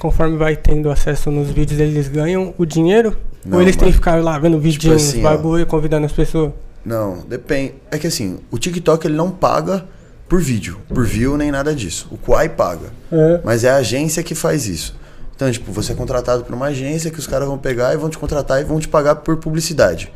conforme 0.00 0.36
vai 0.36 0.56
tendo 0.56 0.90
acesso 0.90 1.30
nos 1.30 1.50
vídeos, 1.50 1.78
eles 1.78 2.08
ganham 2.08 2.54
o 2.58 2.64
dinheiro? 2.64 3.16
Não, 3.44 3.58
ou 3.58 3.62
eles 3.62 3.76
têm 3.76 3.88
que 3.88 3.94
ficar 3.94 4.22
lá 4.22 4.38
vendo 4.38 4.58
vídeo, 4.58 4.92
assim, 4.92 5.20
ó. 5.20 5.22
bagulho, 5.22 5.66
convidando 5.66 6.06
as 6.06 6.12
pessoas? 6.12 6.52
Não, 6.84 7.18
depende. 7.28 7.74
É 7.90 7.98
que 7.98 8.06
assim, 8.06 8.40
o 8.50 8.58
TikTok 8.58 9.06
ele 9.06 9.14
não 9.14 9.30
paga 9.30 9.84
por 10.28 10.40
vídeo, 10.40 10.78
por 10.88 11.04
view, 11.06 11.36
nem 11.36 11.50
nada 11.50 11.74
disso. 11.74 12.08
O 12.10 12.16
Quai 12.16 12.48
paga. 12.48 12.88
É. 13.12 13.40
Mas 13.44 13.62
é 13.62 13.70
a 13.70 13.76
agência 13.76 14.22
que 14.22 14.34
faz 14.34 14.66
isso. 14.66 14.98
Então, 15.36 15.50
tipo, 15.50 15.70
você 15.70 15.92
é 15.92 15.94
contratado 15.94 16.44
por 16.44 16.54
uma 16.54 16.66
agência 16.66 17.10
que 17.10 17.18
os 17.18 17.26
caras 17.26 17.46
vão 17.46 17.58
pegar 17.58 17.94
e 17.94 17.96
vão 17.96 18.08
te 18.08 18.18
contratar 18.18 18.60
e 18.60 18.64
vão 18.64 18.80
te 18.80 18.88
pagar 18.88 19.16
por 19.16 19.36
publicidade. 19.36 20.12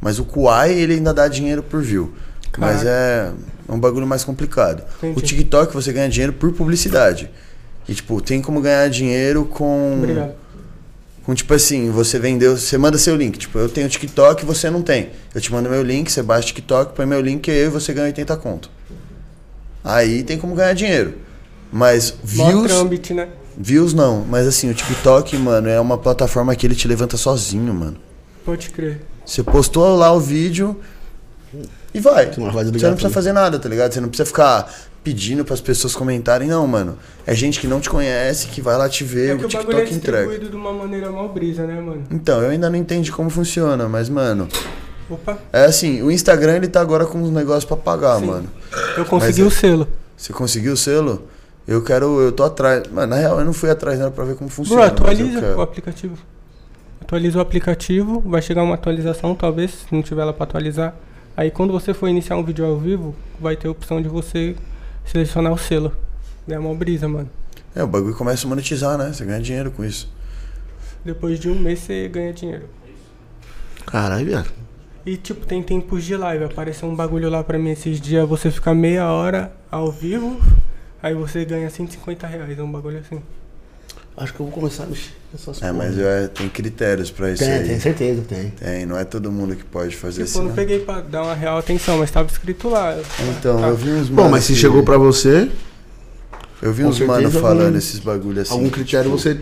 Mas 0.00 0.18
o 0.18 0.24
Quai, 0.24 0.72
ele 0.72 0.94
ainda 0.94 1.12
dá 1.12 1.28
dinheiro 1.28 1.62
por 1.62 1.82
view. 1.82 2.12
Mas 2.58 2.84
é 2.84 3.30
um 3.68 3.78
bagulho 3.78 4.06
mais 4.06 4.24
complicado. 4.24 4.82
Entendi. 4.98 5.18
O 5.18 5.22
TikTok 5.22 5.74
você 5.74 5.92
ganha 5.92 6.08
dinheiro 6.08 6.32
por 6.32 6.52
publicidade. 6.52 7.30
E, 7.88 7.94
tipo, 7.94 8.20
tem 8.20 8.42
como 8.42 8.60
ganhar 8.60 8.88
dinheiro 8.88 9.44
com. 9.44 9.94
Obrigado. 9.98 10.34
Com 11.24 11.34
tipo 11.34 11.52
assim, 11.54 11.90
você 11.90 12.20
vendeu, 12.20 12.56
você 12.56 12.78
manda 12.78 12.96
seu 12.96 13.16
link. 13.16 13.36
Tipo, 13.36 13.58
eu 13.58 13.68
tenho 13.68 13.88
TikTok 13.88 14.44
e 14.44 14.46
você 14.46 14.70
não 14.70 14.80
tem. 14.80 15.10
Eu 15.34 15.40
te 15.40 15.50
mando 15.50 15.68
meu 15.68 15.82
link, 15.82 16.10
você 16.10 16.22
baixa 16.22 16.44
o 16.44 16.46
TikTok, 16.46 16.94
põe 16.94 17.04
meu 17.04 17.20
link 17.20 17.48
e 17.48 17.50
eu 17.50 17.66
e 17.66 17.68
você 17.68 17.92
ganha 17.92 18.06
80 18.06 18.36
conto. 18.36 18.70
Aí 19.82 20.22
tem 20.22 20.38
como 20.38 20.54
ganhar 20.54 20.72
dinheiro. 20.72 21.14
Mas 21.72 22.14
views. 22.22 22.70
trâmite, 22.70 23.12
né? 23.12 23.28
Views 23.56 23.92
não, 23.94 24.24
mas 24.28 24.46
assim, 24.46 24.70
o 24.70 24.74
TikTok, 24.74 25.36
mano, 25.36 25.68
é 25.68 25.80
uma 25.80 25.98
plataforma 25.98 26.54
que 26.54 26.66
ele 26.66 26.74
te 26.74 26.86
levanta 26.86 27.16
sozinho, 27.16 27.74
mano. 27.74 27.96
Pode 28.44 28.70
crer. 28.70 29.00
Você 29.24 29.42
postou 29.42 29.96
lá 29.96 30.12
o 30.12 30.20
vídeo 30.20 30.78
e 31.92 31.98
vai. 31.98 32.26
Você 32.26 32.40
não 32.40 32.52
precisa 32.52 33.10
fazer 33.10 33.32
nada, 33.32 33.58
tá 33.58 33.68
ligado? 33.68 33.92
Você 33.92 34.00
não 34.00 34.08
precisa 34.08 34.26
ficar 34.26 34.72
pedindo 35.06 35.44
pras 35.44 35.60
pessoas 35.60 35.94
comentarem, 35.94 36.48
não, 36.48 36.66
mano. 36.66 36.98
É 37.24 37.32
gente 37.32 37.60
que 37.60 37.68
não 37.68 37.78
te 37.80 37.88
conhece, 37.88 38.48
que 38.48 38.60
vai 38.60 38.76
lá 38.76 38.88
te 38.88 39.04
ver, 39.04 39.28
É 39.30 39.34
o 39.34 39.36
o 39.36 39.48
bagulho 39.48 39.78
é 39.78 39.84
TikTok 39.84 39.94
entrega. 39.94 40.38
de 40.50 40.56
uma 40.56 40.72
maneira 40.72 41.12
mal 41.12 41.28
brisa, 41.28 41.64
né, 41.64 41.80
mano? 41.80 42.02
Então, 42.10 42.42
eu 42.42 42.50
ainda 42.50 42.68
não 42.68 42.76
entendi 42.76 43.12
como 43.12 43.30
funciona, 43.30 43.88
mas, 43.88 44.08
mano, 44.08 44.48
Opa, 45.08 45.38
é 45.52 45.64
assim, 45.66 46.02
o 46.02 46.10
Instagram 46.10 46.56
ele 46.56 46.66
tá 46.66 46.80
agora 46.80 47.06
com 47.06 47.18
uns 47.18 47.30
negócios 47.30 47.64
pra 47.64 47.76
pagar, 47.76 48.18
Sim. 48.18 48.26
mano. 48.26 48.48
eu 48.98 49.04
consegui 49.04 49.42
Mas 49.44 49.52
o 49.52 49.56
selo. 49.56 49.88
Você 50.16 50.32
conseguiu 50.32 50.72
o 50.72 50.76
selo? 50.76 51.22
Eu 51.68 51.84
quero, 51.84 52.20
eu 52.20 52.32
tô 52.32 52.42
atrás. 52.42 52.88
Mano, 52.90 53.06
na 53.06 53.16
real, 53.16 53.38
eu 53.38 53.44
não 53.44 53.52
fui 53.52 53.70
atrás 53.70 54.00
nada 54.00 54.10
pra 54.10 54.24
ver 54.24 54.34
como 54.34 54.48
Bro, 54.48 54.56
funciona. 54.56 54.82
eu 54.82 54.86
atualiza 54.88 55.56
o 55.56 55.60
aplicativo. 55.60 56.16
Atualiza 57.00 57.38
o 57.38 57.40
aplicativo, 57.40 58.20
vai 58.26 58.42
chegar 58.42 58.64
uma 58.64 58.74
atualização, 58.74 59.36
talvez, 59.36 59.70
se 59.70 59.94
não 59.94 60.02
tiver 60.02 60.22
ela 60.22 60.32
pra 60.32 60.42
atualizar. 60.42 60.96
Aí 61.36 61.52
quando 61.52 61.72
você 61.72 61.94
for 61.94 62.08
iniciar 62.08 62.36
um 62.36 62.42
vídeo 62.42 62.64
ao 62.66 62.76
vivo, 62.76 63.14
vai 63.40 63.54
ter 63.54 63.68
a 63.68 63.70
opção 63.70 64.02
de 64.02 64.08
você 64.08 64.56
selecionar 65.06 65.52
o 65.52 65.58
selo. 65.58 65.92
É 66.48 66.58
uma 66.58 66.74
brisa, 66.74 67.08
mano. 67.08 67.30
É, 67.74 67.82
o 67.82 67.86
bagulho 67.86 68.14
começa 68.14 68.46
a 68.46 68.48
monetizar, 68.48 68.96
né? 68.96 69.12
Você 69.12 69.24
ganha 69.24 69.40
dinheiro 69.40 69.70
com 69.70 69.84
isso. 69.84 70.12
Depois 71.04 71.38
de 71.38 71.48
um 71.48 71.58
mês 71.58 71.80
você 71.80 72.08
ganha 72.08 72.32
dinheiro. 72.32 72.68
Caralho, 73.86 74.26
viado. 74.26 74.52
E 75.04 75.16
tipo, 75.16 75.46
tem 75.46 75.62
tempos 75.62 76.04
de 76.04 76.16
live. 76.16 76.44
Apareceu 76.44 76.88
um 76.88 76.96
bagulho 76.96 77.30
lá 77.30 77.44
pra 77.44 77.58
mim 77.58 77.70
esses 77.70 78.00
dias, 78.00 78.28
você 78.28 78.50
fica 78.50 78.74
meia 78.74 79.08
hora 79.10 79.52
ao 79.70 79.90
vivo, 79.90 80.40
aí 81.00 81.14
você 81.14 81.44
ganha 81.44 81.70
150 81.70 82.26
reais, 82.26 82.58
é 82.58 82.62
um 82.62 82.70
bagulho 82.70 82.98
assim. 82.98 83.22
Acho 84.16 84.32
que 84.32 84.40
eu 84.40 84.46
vou 84.46 84.54
começar 84.54 84.84
a 84.84 84.86
mexer 84.86 85.10
nessas 85.30 85.62
É, 85.62 85.70
mas 85.72 85.98
é, 85.98 86.28
tem 86.28 86.48
critérios 86.48 87.10
pra 87.10 87.30
isso 87.32 87.44
Tem, 87.44 87.52
aí. 87.52 87.68
tem 87.68 87.78
certeza, 87.78 88.22
tem. 88.26 88.48
Tem, 88.50 88.86
não 88.86 88.96
é 88.98 89.04
todo 89.04 89.30
mundo 89.30 89.54
que 89.54 89.62
pode 89.64 89.94
fazer 89.94 90.24
Tipo, 90.24 90.30
assim. 90.30 90.38
eu 90.38 90.42
não 90.44 90.48
não. 90.50 90.56
peguei 90.56 90.78
pra 90.78 91.00
dar 91.02 91.22
uma 91.24 91.34
real 91.34 91.58
atenção, 91.58 91.98
mas 91.98 92.10
tava 92.10 92.26
escrito 92.30 92.70
lá. 92.70 92.96
Então, 93.38 93.62
Ah, 93.62 93.68
eu 93.68 93.76
vi 93.76 93.90
uns 93.90 94.08
Bom, 94.08 94.22
mano 94.22 94.30
mas 94.30 94.44
se 94.44 94.54
que- 94.54 94.58
chegou 94.58 94.82
pra 94.82 94.96
você, 94.96 95.50
Eu 96.62 96.72
vi 96.72 96.82
com 96.84 96.88
uns 96.88 97.00
mano 97.00 97.30
falando 97.30 97.64
algum- 97.66 97.76
esses 97.78 97.98
bagulho 98.00 98.40
assim. 98.40 98.52
algum 98.54 98.70
critério 98.70 99.10
tipo, 99.10 99.18
você, 99.22 99.38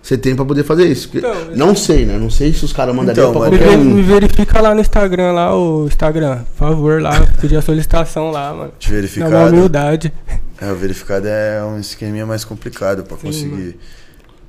você 0.00 0.16
tem 0.16 0.36
pra 0.36 0.44
poder 0.44 0.62
fazer 0.62 0.86
isso. 0.86 1.08
Porque- 1.08 1.26
Então, 1.26 1.56
não 1.56 1.74
sei, 1.74 2.06
né? 2.06 2.16
Não 2.16 2.30
sei 2.30 2.52
se 2.52 2.64
os 2.64 2.72
caras 2.72 2.94
mandariam 2.94 3.30
Então, 3.30 3.40
pra 3.42 3.50
Me, 3.50 3.58
qualquer 3.58 3.76
me 3.78 4.00
um. 4.00 4.04
verifica 4.06 4.60
lá 4.60 4.72
no 4.72 4.80
Instagram, 4.80 5.32
lá, 5.32 5.56
o 5.58 5.86
Instagram, 5.86 6.44
por 6.56 6.68
favor, 6.68 7.02
lá, 7.02 7.20
pedir 7.40 7.56
a 7.56 7.62
solicitação 7.62 8.30
lá, 8.30 8.54
mano. 8.54 8.72
De 8.78 8.88
Na 8.88 8.94
verificado. 8.94 9.34
uma 9.34 9.46
humildade. 9.48 10.12
É, 10.60 10.70
o 10.70 10.76
verificado 10.76 11.26
é 11.26 11.64
um 11.64 11.80
esqueminha 11.80 12.24
mais 12.24 12.44
complicado 12.44 13.02
pra 13.02 13.16
Sim, 13.16 13.22
conseguir. 13.26 13.76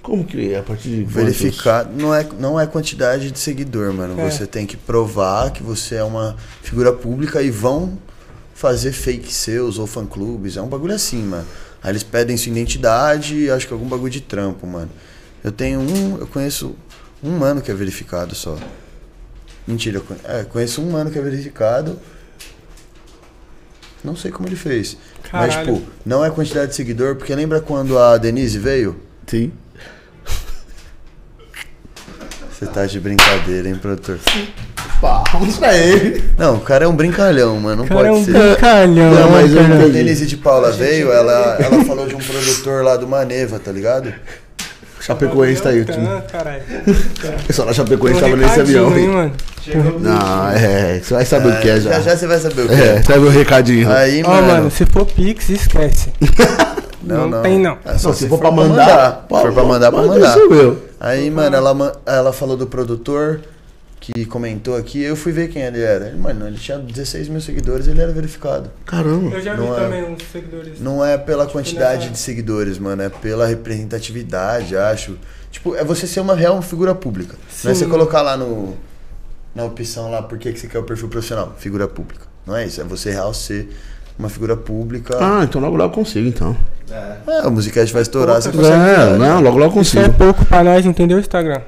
Como 0.05 0.23
que 0.23 0.53
é? 0.53 0.59
A 0.59 0.63
partir 0.63 0.89
de 0.89 0.95
quantos? 1.03 1.13
Verificar 1.15 1.83
não 1.85 2.13
é, 2.13 2.23
não 2.39 2.59
é 2.59 2.67
quantidade 2.67 3.31
de 3.31 3.39
seguidor, 3.39 3.91
mano. 3.91 4.19
É. 4.21 4.29
Você 4.29 4.45
tem 4.45 4.65
que 4.67 4.77
provar 4.77 5.51
que 5.51 5.63
você 5.63 5.95
é 5.95 6.03
uma 6.03 6.35
figura 6.61 6.93
pública 6.93 7.41
e 7.41 7.49
vão 7.49 7.97
fazer 8.53 8.91
fake 8.91 9.33
seus 9.33 9.79
ou 9.79 9.87
fã-clubes. 9.87 10.57
É 10.57 10.61
um 10.61 10.67
bagulho 10.67 10.93
assim, 10.93 11.23
mano. 11.23 11.45
Aí 11.81 11.91
eles 11.91 12.03
pedem 12.03 12.37
sua 12.37 12.51
identidade 12.51 13.35
e 13.35 13.49
acho 13.49 13.65
que 13.67 13.73
algum 13.73 13.87
bagulho 13.87 14.11
de 14.11 14.21
trampo, 14.21 14.67
mano. 14.67 14.91
Eu 15.43 15.51
tenho 15.51 15.79
um, 15.79 16.17
eu 16.19 16.27
conheço 16.27 16.75
um 17.23 17.31
mano 17.39 17.59
que 17.61 17.71
é 17.71 17.73
verificado 17.73 18.35
só. 18.35 18.57
Mentira, 19.67 19.97
eu 19.97 20.01
conhe- 20.01 20.19
é, 20.25 20.43
conheço 20.43 20.81
um 20.83 20.91
mano 20.91 21.09
que 21.09 21.17
é 21.17 21.21
verificado. 21.21 21.99
Não 24.03 24.15
sei 24.15 24.29
como 24.29 24.47
ele 24.47 24.55
fez. 24.55 24.97
Mas, 25.33 25.55
Caralho. 25.55 25.75
tipo, 25.77 25.91
não 26.05 26.23
é 26.23 26.29
quantidade 26.29 26.69
de 26.69 26.75
seguidor, 26.75 27.15
porque 27.15 27.33
lembra 27.33 27.59
quando 27.59 27.97
a 27.97 28.17
Denise 28.17 28.59
veio? 28.59 28.99
Sim. 29.25 29.51
Você 32.57 32.65
tá 32.67 32.85
de 32.85 32.99
brincadeira, 32.99 33.67
hein, 33.67 33.75
produtor? 33.75 34.17
Palmas 35.01 35.57
pra 35.57 35.75
ele. 35.77 36.23
Não, 36.37 36.55
o 36.55 36.59
cara 36.61 36.85
é 36.85 36.87
um 36.87 36.95
brincalhão, 36.95 37.59
mano. 37.59 37.77
Não 37.77 37.85
O 37.85 37.87
cara 37.87 38.07
é 38.07 38.11
pode 38.11 38.21
um 38.21 38.25
ser. 38.25 38.31
brincalhão. 38.31 39.11
Não, 39.13 39.31
mas 39.31 39.53
cara. 39.53 39.67
Quando 39.67 39.83
a. 39.85 39.87
Denise 39.89 40.25
de 40.25 40.37
Paula 40.37 40.71
veio, 40.71 41.11
ela, 41.11 41.57
ela 41.59 41.83
falou 41.83 42.07
de 42.07 42.15
um 42.15 42.19
produtor 42.19 42.83
lá 42.83 42.95
do 42.95 43.05
Maneva, 43.07 43.59
tá 43.59 43.71
ligado? 43.71 44.13
Chapecoense 45.01 45.61
tá 45.61 45.69
aí. 45.69 45.81
o 45.81 45.85
time. 45.85 46.07
Ah, 46.07 46.23
caralho. 46.31 46.61
O 46.87 47.43
pessoal 47.45 47.67
da 47.67 47.73
Chapecoense 47.73 48.19
tava 48.21 48.35
nesse 48.37 48.59
avião. 48.61 48.97
hein, 48.97 49.07
mano. 49.09 49.33
Não, 49.99 50.49
é. 50.49 50.99
Você 51.03 51.13
vai 51.13 51.25
saber 51.25 51.49
o 51.49 51.59
que 51.59 51.69
é 51.69 51.79
já. 51.79 51.91
Já 51.91 51.99
já 52.01 52.17
você 52.17 52.25
vai 52.27 52.39
saber 52.39 52.61
o 52.63 52.67
que 52.69 52.73
É, 52.73 52.95
é. 52.95 53.03
sabe 53.03 53.19
o 53.19 53.29
recadinho. 53.29 53.91
Aí, 53.91 54.23
Ó, 54.25 54.29
mano. 54.29 54.47
mano, 54.47 54.71
se 54.71 54.85
for 54.85 55.05
Pix, 55.05 55.49
esquece. 55.49 56.09
não, 57.05 57.41
tem, 57.41 57.59
não. 57.59 57.77
É 57.85 57.97
só 57.97 58.09
Não, 58.09 58.15
se 58.15 58.27
for 58.27 58.39
pra 58.39 58.51
mandar, 58.51 59.21
Se 59.23 59.27
for 59.41 59.53
pra 59.53 59.63
mandar, 59.63 59.91
pra 59.91 60.01
manda 60.01 60.13
mandar. 60.15 60.37
isso, 60.37 60.49
meu. 60.49 60.83
Aí, 60.99 61.29
mano, 61.29 61.55
ela, 61.55 62.01
ela 62.05 62.33
falou 62.33 62.57
do 62.57 62.67
produtor 62.67 63.41
que 63.99 64.25
comentou 64.25 64.75
aqui. 64.75 65.01
Eu 65.01 65.15
fui 65.15 65.31
ver 65.31 65.49
quem 65.49 65.61
ele 65.63 65.81
era. 65.81 66.07
Ele, 66.07 66.17
mano, 66.17 66.47
ele 66.47 66.57
tinha 66.57 66.77
16 66.77 67.27
mil 67.29 67.41
seguidores 67.41 67.87
ele 67.87 68.01
era 68.01 68.11
verificado. 68.11 68.69
Caramba. 68.85 69.35
Eu 69.35 69.41
já 69.41 69.53
vi 69.55 69.61
Não 69.61 69.75
é- 69.77 69.79
também 69.79 70.03
uns 70.03 70.23
seguidores. 70.31 70.79
Não 70.79 71.03
é 71.05 71.17
pela 71.17 71.45
quantidade 71.47 72.01
nessa- 72.01 72.11
de 72.11 72.19
seguidores, 72.19 72.77
mano. 72.77 73.01
É 73.01 73.09
pela 73.09 73.45
representatividade, 73.47 74.75
acho. 74.75 75.17
Tipo, 75.51 75.75
é 75.75 75.83
você 75.83 76.05
ser 76.05 76.19
uma 76.19 76.35
real 76.35 76.61
figura 76.61 76.93
pública. 76.93 77.35
Não 77.63 77.71
é 77.71 77.73
Sim. 77.73 77.79
você 77.81 77.85
colocar 77.89 78.21
lá 78.21 78.35
no. 78.37 78.75
Na 79.53 79.63
opção 79.63 80.11
lá, 80.11 80.21
por 80.21 80.37
que 80.37 80.51
que 80.51 80.59
você 80.59 80.67
quer 80.67 80.79
o 80.79 80.83
perfil 80.83 81.07
profissional? 81.07 81.53
Figura 81.57 81.87
pública. 81.87 82.25
Não 82.45 82.55
é 82.55 82.65
isso. 82.65 82.81
É 82.81 82.83
você 82.83 83.09
real 83.11 83.33
ser 83.33 83.69
uma 84.17 84.29
figura 84.29 84.55
pública. 84.55 85.17
Ah, 85.19 85.43
então 85.43 85.59
logo 85.61 85.75
logo 85.75 85.91
eu 85.91 85.95
consigo, 85.95 86.27
então. 86.27 86.55
É, 86.89 87.47
o 87.47 87.51
Musicast 87.51 87.91
vai 87.91 88.01
estourar, 88.01 88.41
você 88.41 88.49
Pouca 88.49 88.67
consegue. 88.69 89.01
É, 89.01 89.17
não, 89.17 89.41
logo 89.41 89.57
logo 89.57 89.77
eu 89.77 89.81
Isso 89.81 89.97
é 89.97 90.03
consigo. 90.03 90.17
pouco 90.17 90.45
pra 90.45 90.63
nós, 90.63 90.85
entendeu, 90.85 91.19
Instagram? 91.19 91.61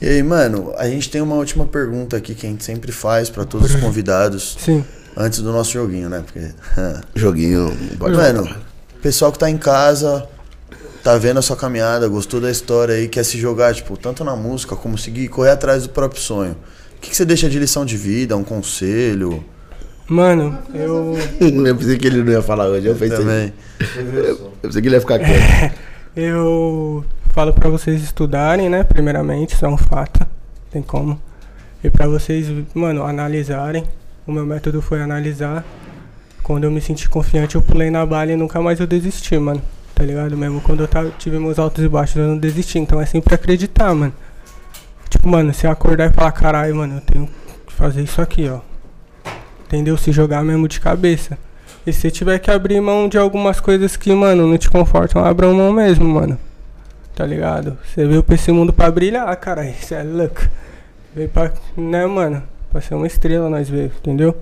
E 0.00 0.08
aí, 0.08 0.22
mano, 0.22 0.72
a 0.76 0.86
gente 0.88 1.10
tem 1.10 1.20
uma 1.20 1.36
última 1.36 1.64
pergunta 1.66 2.16
aqui 2.16 2.34
que 2.34 2.46
a 2.46 2.50
gente 2.50 2.62
sempre 2.62 2.92
faz 2.92 3.30
pra 3.30 3.44
todos 3.44 3.74
os 3.74 3.80
convidados 3.80 4.56
Sim. 4.60 4.84
antes 5.16 5.40
do 5.40 5.50
nosso 5.52 5.72
joguinho, 5.72 6.08
né? 6.08 6.22
Porque. 6.24 6.50
Joguinho. 7.14 7.76
Mano, 7.98 8.48
pessoal 9.02 9.32
que 9.32 9.38
tá 9.38 9.50
em 9.50 9.56
casa, 9.58 10.26
tá 11.02 11.16
vendo 11.16 11.38
a 11.38 11.42
sua 11.42 11.56
caminhada, 11.56 12.06
gostou 12.06 12.40
da 12.40 12.50
história 12.50 12.94
aí, 12.94 13.08
quer 13.08 13.24
se 13.24 13.38
jogar, 13.38 13.74
tipo, 13.74 13.96
tanto 13.96 14.22
na 14.22 14.36
música 14.36 14.76
como 14.76 14.96
seguir, 14.98 15.28
correr 15.28 15.50
atrás 15.50 15.84
do 15.84 15.88
próprio 15.88 16.20
sonho. 16.20 16.56
O 16.96 17.00
que, 17.00 17.10
que 17.10 17.16
você 17.16 17.24
deixa 17.24 17.48
de 17.48 17.58
lição 17.58 17.84
de 17.84 17.96
vida, 17.96 18.36
um 18.36 18.44
conselho? 18.44 19.44
Mano, 20.08 20.58
eu. 20.74 21.16
Eu 21.38 21.76
pensei 21.76 21.98
que 21.98 22.06
ele 22.06 22.22
não 22.24 22.32
ia 22.32 22.42
falar 22.42 22.66
hoje. 22.66 22.86
Eu 22.86 22.94
pensei, 22.94 23.18
Também. 23.18 23.52
eu 23.78 24.52
pensei 24.62 24.80
que 24.80 24.88
ele 24.88 24.96
ia 24.96 25.00
ficar 25.00 25.18
quieto. 25.18 25.74
Eu 26.16 27.04
falo 27.32 27.52
pra 27.52 27.68
vocês 27.68 28.02
estudarem, 28.02 28.68
né? 28.70 28.82
Primeiramente, 28.82 29.54
isso 29.54 29.64
é 29.64 29.68
um 29.68 29.76
fato. 29.76 30.26
Tem 30.70 30.82
como. 30.82 31.20
E 31.84 31.90
pra 31.90 32.08
vocês, 32.08 32.46
mano, 32.74 33.04
analisarem. 33.04 33.84
O 34.26 34.32
meu 34.32 34.44
método 34.44 34.80
foi 34.82 35.00
analisar. 35.00 35.64
Quando 36.42 36.64
eu 36.64 36.70
me 36.70 36.80
senti 36.80 37.08
confiante, 37.08 37.54
eu 37.54 37.62
pulei 37.62 37.90
na 37.90 38.04
bala 38.04 38.32
e 38.32 38.36
nunca 38.36 38.60
mais 38.60 38.80
eu 38.80 38.86
desisti, 38.86 39.38
mano. 39.38 39.62
Tá 39.94 40.02
ligado? 40.02 40.36
Mesmo 40.36 40.60
quando 40.62 40.80
eu 40.80 40.88
tava, 40.88 41.12
tive 41.18 41.38
meus 41.38 41.58
altos 41.58 41.84
e 41.84 41.88
baixos, 41.88 42.16
eu 42.16 42.26
não 42.26 42.38
desisti. 42.38 42.78
Então 42.78 43.00
é 43.00 43.06
sempre 43.06 43.34
acreditar, 43.34 43.94
mano. 43.94 44.12
Tipo, 45.10 45.28
mano, 45.28 45.52
se 45.54 45.66
eu 45.66 45.70
acordar 45.70 46.10
e 46.10 46.12
falar, 46.12 46.32
caralho, 46.32 46.74
mano, 46.74 46.96
eu 46.96 47.00
tenho 47.02 47.28
que 47.66 47.72
fazer 47.74 48.02
isso 48.02 48.20
aqui, 48.20 48.48
ó. 48.48 48.60
Entendeu? 49.68 49.98
Se 49.98 50.10
jogar 50.12 50.42
mesmo 50.42 50.66
de 50.66 50.80
cabeça. 50.80 51.36
E 51.86 51.92
se 51.92 52.10
tiver 52.10 52.38
que 52.38 52.50
abrir 52.50 52.80
mão 52.80 53.06
de 53.06 53.18
algumas 53.18 53.60
coisas 53.60 53.96
que, 53.96 54.10
mano, 54.14 54.46
não 54.46 54.56
te 54.56 54.70
confortam, 54.70 55.22
abra 55.22 55.46
mão 55.52 55.70
mesmo, 55.72 56.08
mano. 56.08 56.38
Tá 57.14 57.26
ligado? 57.26 57.76
Você 57.84 58.06
veio 58.06 58.22
pra 58.22 58.34
esse 58.34 58.50
mundo 58.50 58.72
pra 58.72 58.90
brilhar, 58.90 59.36
cara. 59.36 59.68
Isso 59.68 59.94
é 59.94 60.02
louco. 60.02 60.48
Veio 61.14 61.28
pra. 61.28 61.52
Né, 61.76 62.06
mano? 62.06 62.42
Pra 62.72 62.80
ser 62.80 62.94
uma 62.94 63.06
estrela 63.06 63.50
nós 63.50 63.68
veio, 63.68 63.92
entendeu? 63.98 64.34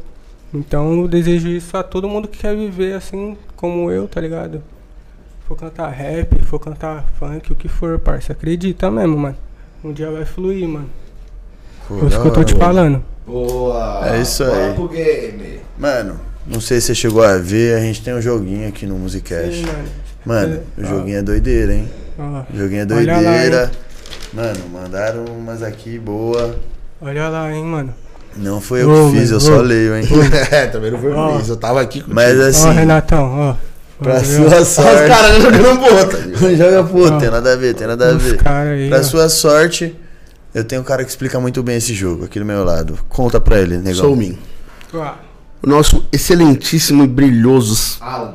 Então 0.54 1.00
eu 1.00 1.08
desejo 1.08 1.48
isso 1.48 1.76
a 1.76 1.82
todo 1.82 2.08
mundo 2.08 2.28
que 2.28 2.38
quer 2.38 2.54
viver 2.54 2.94
assim 2.94 3.36
como 3.56 3.90
eu, 3.90 4.06
tá 4.06 4.20
ligado? 4.20 4.62
For 5.48 5.56
cantar 5.56 5.88
rap, 5.90 6.38
for 6.44 6.60
cantar 6.60 7.04
funk, 7.18 7.52
o 7.52 7.56
que 7.56 7.68
for, 7.68 7.98
parça. 7.98 8.32
Acredita 8.32 8.90
mesmo, 8.90 9.18
mano. 9.18 9.36
Um 9.82 9.92
dia 9.92 10.10
vai 10.10 10.24
fluir, 10.24 10.68
mano. 10.68 10.88
Pô, 11.88 11.94
É 12.02 12.06
isso 12.08 12.20
que 12.20 12.26
eu 12.28 12.32
tô 12.32 12.44
te 12.44 12.54
falando. 12.54 13.02
Boa. 13.26 14.02
É 14.08 14.20
isso 14.20 14.44
aí. 14.44 14.68
Papo 14.70 14.88
game. 14.88 15.60
Mano, 15.78 16.20
não 16.46 16.60
sei 16.60 16.80
se 16.80 16.88
você 16.88 16.94
chegou 16.94 17.22
a 17.22 17.36
ver, 17.38 17.76
a 17.76 17.80
gente 17.80 18.02
tem 18.02 18.14
um 18.14 18.20
joguinho 18.22 18.68
aqui 18.68 18.86
no 18.86 18.96
Musicast. 18.96 19.52
Sim, 19.54 19.66
mano. 19.66 19.88
Mano, 20.24 20.60
o 20.78 20.82
Ah. 20.82 20.86
joguinho 20.88 21.18
é 21.18 21.22
doideira, 21.22 21.72
hein? 21.74 21.88
Ó, 22.18 22.42
O 22.52 22.56
joguinho 22.56 22.80
é 22.82 22.94
Olha 22.94 23.12
lá, 23.12 23.20
doideira. 23.22 23.70
Mano, 24.32 24.58
mandaram 24.72 25.24
umas 25.24 25.62
aqui 25.62 25.98
boa. 25.98 26.56
olha 27.00 27.28
lá, 27.28 27.52
hein, 27.52 27.64
mano. 27.64 27.94
Não 28.36 28.60
foi 28.60 28.82
eu 28.82 28.90
Ô, 28.90 29.10
que 29.10 29.18
fiz, 29.18 29.30
mano, 29.30 29.36
eu 29.36 29.40
só 29.40 29.58
ô. 29.58 29.62
leio, 29.62 29.96
hein? 29.96 30.04
é, 30.50 30.66
também 30.66 30.90
não 30.90 30.98
foi 30.98 31.12
Ó. 31.12 31.32
por 31.32 31.40
isso. 31.40 31.52
Eu 31.52 31.56
tava 31.56 31.80
aqui 31.80 32.02
com 32.02 32.12
Mas 32.12 32.38
Ó, 32.38 32.42
assim, 32.42 32.70
Renatão, 32.72 33.24
ó. 33.38 33.54
Pra 34.02 34.22
sua 34.22 34.44
Olha 34.46 34.60
os 34.60 34.68
sorte. 34.68 35.08
caras 35.08 35.42
jogando 35.42 35.80
bota. 35.80 36.18
Não 36.18 36.50
joga 36.56 36.82
Não. 37.10 37.18
tem 37.18 37.30
nada 37.30 37.52
a 37.52 37.56
ver, 37.56 37.74
tem 37.74 37.86
nada 37.86 38.10
a 38.10 38.12
ver. 38.14 38.38
aí, 38.44 38.88
Pra 38.90 38.98
ó. 38.98 39.02
sua 39.02 39.28
sorte, 39.30 39.96
eu 40.54 40.64
tenho 40.64 40.82
um 40.82 40.84
cara 40.84 41.04
que 41.04 41.10
explica 41.10 41.38
muito 41.40 41.62
bem 41.62 41.76
esse 41.76 41.94
jogo 41.94 42.24
aqui 42.24 42.38
do 42.38 42.44
meu 42.44 42.64
lado. 42.64 42.98
Conta 43.08 43.40
pra 43.40 43.58
ele, 43.60 43.76
negão. 43.76 43.94
Sou 43.94 44.16
mim. 44.16 44.38
Ah, 44.94 45.14
O 45.62 45.68
nosso 45.68 46.06
excelentíssimo 46.12 47.04
e 47.04 47.06
brilhoso. 47.06 47.98
Alan. 48.00 48.34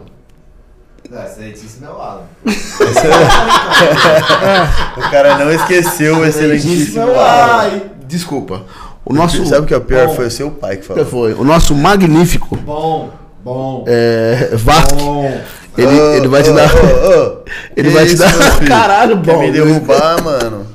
Não, 1.10 1.24
excelentíssimo 1.24 1.86
é 1.86 1.90
o 1.90 2.02
Alan. 2.02 2.24
O 4.98 5.02
cara 5.10 5.38
não 5.38 5.52
esqueceu 5.52 6.18
o 6.18 6.26
excelentíssimo. 6.26 7.02
é 7.02 7.06
o 7.06 7.20
Alan. 7.20 7.82
Desculpa. 8.08 8.64
O 9.06 9.14
nosso. 9.14 9.46
Sabe 9.46 9.64
o 9.64 9.66
que 9.66 9.74
é 9.74 9.78
o 9.78 9.82
pior? 9.82 10.08
Bom. 10.08 10.16
Foi 10.16 10.28
o 10.28 10.32
seu 10.32 10.52
pai 10.52 10.76
que 10.78 10.82
que 10.84 10.88
falou. 10.88 11.06
foi? 11.06 11.34
O 11.34 11.44
nosso 11.44 11.74
magnífico 11.76 12.56
Bom, 12.58 13.10
bom, 13.44 13.84
é, 13.88 14.50
Vac. 14.54 14.94
bom. 14.94 15.42
Ele, 15.78 16.00
Ô, 16.00 16.14
ele 16.14 16.28
vai 16.28 16.44
te 16.44 16.50
ô, 16.50 16.54
dar. 16.54 16.70
ô. 16.76 17.42
Ele 17.76 17.90
Que 17.90 17.96
vai 17.96 18.06
te 18.06 18.14
isso, 18.14 18.24
dar. 18.24 18.36
meu 18.36 18.52
filho? 18.54 18.68
Caralho, 18.68 19.22
Quer 19.22 19.34
bom. 19.34 19.40
me 19.42 19.52
derrubar, 19.52 20.22
mano. 20.22 20.68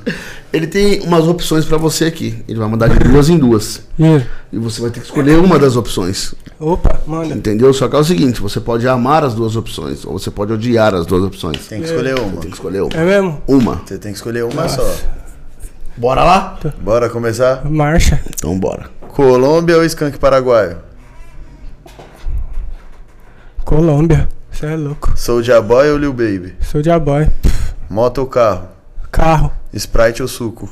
Ele 0.52 0.66
tem 0.66 1.01
umas 1.02 1.27
opções 1.27 1.64
pra 1.64 1.77
você 1.77 2.06
aqui. 2.06 2.43
Ele 2.48 2.59
vai 2.59 2.68
mandar 2.68 2.89
de 2.89 2.98
duas 2.98 3.28
em 3.28 3.39
duas. 3.39 3.82
E 4.52 4.59
você 4.59 4.81
vai 4.81 4.90
ter 4.90 5.01
que 5.01 5.06
escolher 5.06 5.39
uma 5.39 5.59
das 5.59 5.77
opções. 5.77 6.35
Opa, 6.59 7.01
manda. 7.06 7.35
Entendeu? 7.35 7.73
Só 7.74 7.89
que 7.89 7.97
é 7.97 7.98
o 7.98 8.05
seguinte: 8.05 8.40
você 8.40 8.60
pode 8.60 8.86
amar 8.89 9.24
as 9.24 9.35
duas 9.35 9.56
opções. 9.56 10.05
Ou 10.05 10.18
você 10.18 10.31
pode 10.31 10.52
odiar 10.52 10.94
as 10.94 11.05
duas 11.05 11.24
opções. 11.24 11.66
Tem 11.66 11.81
que 11.81 11.86
escolher 11.86 12.18
uma. 12.18 12.40
Tem 12.40 12.51
que 12.51 12.56
escolher 12.56 12.82
uma. 12.82 12.90
É 12.94 13.05
mesmo? 13.05 13.43
Uma. 13.47 13.82
Você 13.85 13.98
tem 13.98 14.12
que 14.12 14.18
escolher 14.18 14.44
uma 14.44 14.68
só. 14.68 14.94
Bora 15.97 16.24
lá? 16.24 16.59
Bora 16.81 17.10
começar? 17.10 17.64
Marcha. 17.68 18.20
Então 18.28 18.59
bora. 18.59 18.90
Colômbia 19.09 19.77
ou 19.77 19.85
skunk 19.85 20.18
paraguaio? 20.18 20.78
Colômbia. 23.64 24.28
Você 24.51 24.66
é 24.66 24.77
louco. 24.77 25.12
Soulja 25.16 25.60
Boy 25.60 25.90
ou 25.90 25.98
Lil 25.98 26.12
Baby? 26.12 26.55
Sou 26.60 26.81
boy. 27.01 27.28
Moto 27.90 28.18
ou 28.18 28.27
carro? 28.27 28.68
Carro. 29.10 29.52
Sprite 29.77 30.23
ou 30.23 30.28
suco? 30.28 30.70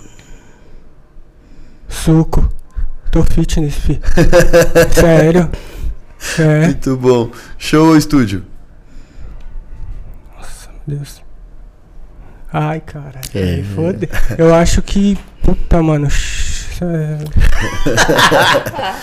Suco. 1.88 2.48
Tô 3.10 3.22
fitness, 3.22 3.76
fi. 3.76 4.00
Sério. 4.98 5.50
É. 6.38 6.66
Muito 6.66 6.96
bom. 6.96 7.30
Show 7.58 7.88
ou 7.88 7.96
estúdio? 7.96 8.44
Meu 10.86 10.98
Deus. 10.98 11.22
Ai, 12.52 12.80
cara. 12.80 13.20
É. 13.34 13.62
Foda. 13.74 14.08
Eu 14.38 14.54
acho 14.54 14.80
que. 14.82 15.18
Puta, 15.42 15.82
mano. 15.82 16.08
é- 16.80 17.18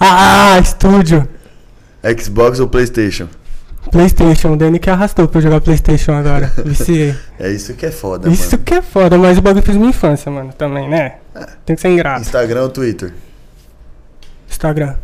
ah, 0.00 0.58
estúdio. 0.60 1.28
Xbox 2.18 2.58
ou 2.60 2.68
Playstation? 2.68 3.28
Playstation. 3.90 4.52
O 4.52 4.56
Danny 4.56 4.78
que 4.78 4.90
arrastou 4.90 5.26
pra 5.26 5.38
eu 5.38 5.42
jogar 5.42 5.60
Playstation 5.60 6.12
agora. 6.12 6.52
Viciei. 6.64 7.14
É 7.38 7.50
isso 7.50 7.74
que 7.74 7.86
é 7.86 7.90
foda, 7.90 8.28
Isso 8.28 8.52
mano. 8.52 8.64
que 8.64 8.74
é 8.74 8.82
foda, 8.82 9.16
mas 9.16 9.38
o 9.38 9.42
bagulho 9.42 9.64
fez 9.64 9.76
minha 9.76 9.90
infância, 9.90 10.30
mano. 10.30 10.52
Também, 10.52 10.88
né? 10.88 11.16
Tem 11.64 11.74
que 11.76 11.82
ser 11.82 11.88
ingrato. 11.88 12.20
Instagram 12.20 12.62
ou 12.62 12.68
Twitter? 12.68 13.12
Instagram. 14.48 14.96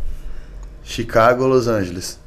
Chicago 0.83 1.43
ou 1.43 1.49
Los 1.49 1.67
Angeles? 1.67 2.19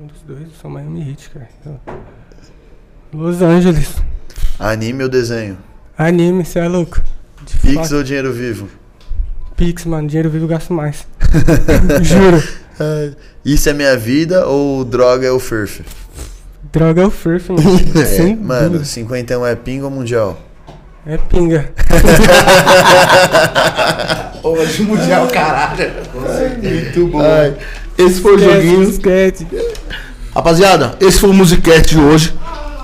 Um 0.00 0.06
dos 0.06 0.22
dois, 0.22 0.42
eu 0.42 0.50
sou 0.60 0.70
Miami 0.70 1.10
Heat, 1.10 1.30
cara. 1.30 1.48
Los 3.12 3.42
Angeles. 3.42 3.96
Anime 4.58 5.02
ou 5.02 5.08
desenho? 5.08 5.58
Anime, 5.98 6.44
cê 6.44 6.60
é 6.60 6.68
louco. 6.68 7.02
De 7.44 7.58
Pix 7.58 7.92
ou 7.92 8.02
dinheiro 8.02 8.32
vivo? 8.32 8.68
Pix, 9.56 9.84
mano. 9.84 10.08
Dinheiro 10.08 10.30
vivo 10.30 10.44
eu 10.44 10.48
gasto 10.48 10.72
mais. 10.72 11.06
Juro. 12.02 12.42
Isso 13.44 13.68
é 13.68 13.72
minha 13.72 13.96
vida 13.96 14.46
ou 14.46 14.84
droga 14.84 15.26
é 15.26 15.30
o 15.30 15.40
surf? 15.40 15.82
Droga 16.72 17.02
é 17.02 17.06
o 17.06 17.10
mano. 17.10 17.56
Sem 18.06 18.36
Mano, 18.36 18.70
dúvida. 18.70 18.84
51 18.84 19.46
é 19.46 19.56
pinga 19.56 19.84
ou 19.86 19.90
mundial? 19.90 20.38
É 21.06 21.16
pinga. 21.16 21.72
Hoje 24.42 24.82
mundial, 24.82 25.26
caralho. 25.28 25.90
Muito 26.14 27.06
bom. 27.08 27.20
Ai, 27.20 27.56
esse 27.98 28.20
foi 28.20 28.36
o 28.36 28.38
joguinho. 28.38 28.82
Esquece. 28.82 29.46
Rapaziada, 30.34 30.94
esse 31.00 31.18
foi 31.18 31.30
o 31.30 31.34
Musicast 31.34 31.94
de 31.94 31.98
hoje. 31.98 32.34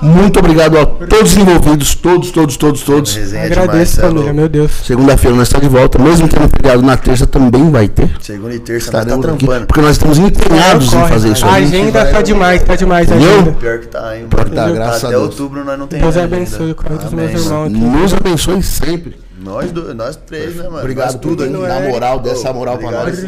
Muito 0.02 0.38
obrigado 0.38 0.78
a 0.78 0.84
todos 0.86 1.32
os 1.32 1.36
envolvidos, 1.36 1.94
todos, 1.94 2.30
todos, 2.30 2.56
todos, 2.56 2.82
todos. 2.82 3.14
Resenha 3.14 3.48
demais, 3.48 3.58
Agradeço, 3.68 3.94
cê 3.94 4.00
é 4.00 4.04
família, 4.04 4.32
meu 4.32 4.48
Deus. 4.48 4.70
Segunda-feira 4.84 5.36
nós 5.36 5.48
estamos 5.48 5.68
de 5.68 5.74
volta, 5.74 5.98
mesmo 5.98 6.28
tendo 6.28 6.48
feriado 6.48 6.82
na 6.82 6.96
terça 6.96 7.26
também 7.26 7.70
vai 7.70 7.88
ter. 7.88 8.10
Segunda 8.20 8.54
e 8.54 8.58
terça 8.58 8.92
nós 8.92 8.92
tá 8.92 8.98
Estaremos 9.02 9.26
aqui, 9.26 9.44
trampando. 9.46 9.66
porque 9.66 9.80
nós 9.80 9.90
estamos 9.92 10.18
empenhados 10.18 10.92
em 10.92 11.06
fazer 11.08 11.32
isso 11.32 11.44
A 11.46 11.54
agenda 11.54 12.04
tá 12.04 12.22
demais, 12.22 12.62
tá 12.62 12.76
demais 12.76 13.10
a 13.10 13.14
Entendeu? 13.16 13.32
agenda. 13.40 13.52
Pior 13.52 13.78
que 13.78 13.86
tá, 13.88 14.16
hein, 14.16 14.26
Pior 14.28 14.44
que 14.44 14.54
tá, 14.54 14.70
graças 14.70 15.04
a 15.04 15.08
Até 15.08 15.16
Deus. 15.16 15.22
outubro 15.30 15.64
nós 15.64 15.78
não 15.78 15.86
tem 15.86 16.00
Deus 16.00 16.16
abençoe 16.16 16.70
o 16.72 16.98
dos 16.98 17.12
meus 17.12 17.30
irmãos 17.32 17.66
aqui. 17.66 17.78
Nos 17.78 18.14
abençoe 18.14 18.62
sempre. 18.62 19.25
Nós, 19.38 19.70
dois, 19.70 19.94
nós 19.94 20.16
três, 20.16 20.56
né, 20.56 20.64
mano? 20.64 20.78
Obrigado 20.78 21.12
nós 21.12 21.20
tudo 21.20 21.44
aqui. 21.44 21.52
dar 21.52 21.82
moral, 21.82 22.20
dessa 22.20 22.52
moral 22.52 22.78
pra 22.78 22.90
nós. 22.90 23.18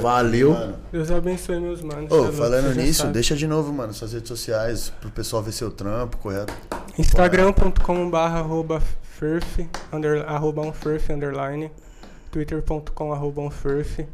Valeu. 0.00 0.74
Deus 0.92 1.10
abençoe 1.10 1.58
meus 1.58 1.82
manos. 1.82 2.10
Ô, 2.10 2.16
louco, 2.16 2.32
falando 2.32 2.74
nisso, 2.76 3.02
sabe. 3.02 3.12
deixa 3.12 3.34
de 3.34 3.46
novo, 3.46 3.72
mano, 3.72 3.92
suas 3.92 4.12
redes 4.12 4.28
sociais, 4.28 4.92
pro 5.00 5.10
pessoal 5.10 5.42
ver 5.42 5.52
seu 5.52 5.70
trampo, 5.70 6.16
correto? 6.18 6.52
Instagram.com 6.96 8.08
barra 8.08 8.38
arroba 8.38 8.80
furf, 9.02 9.68
under, 9.92 10.24
arroba 10.28 10.62
um 10.62 10.72
furf, 10.72 11.12
underline. 11.12 11.70
Twitter.com 12.30 13.12
arroba 13.12 13.40
um 13.40 13.50
furf. 13.50 14.06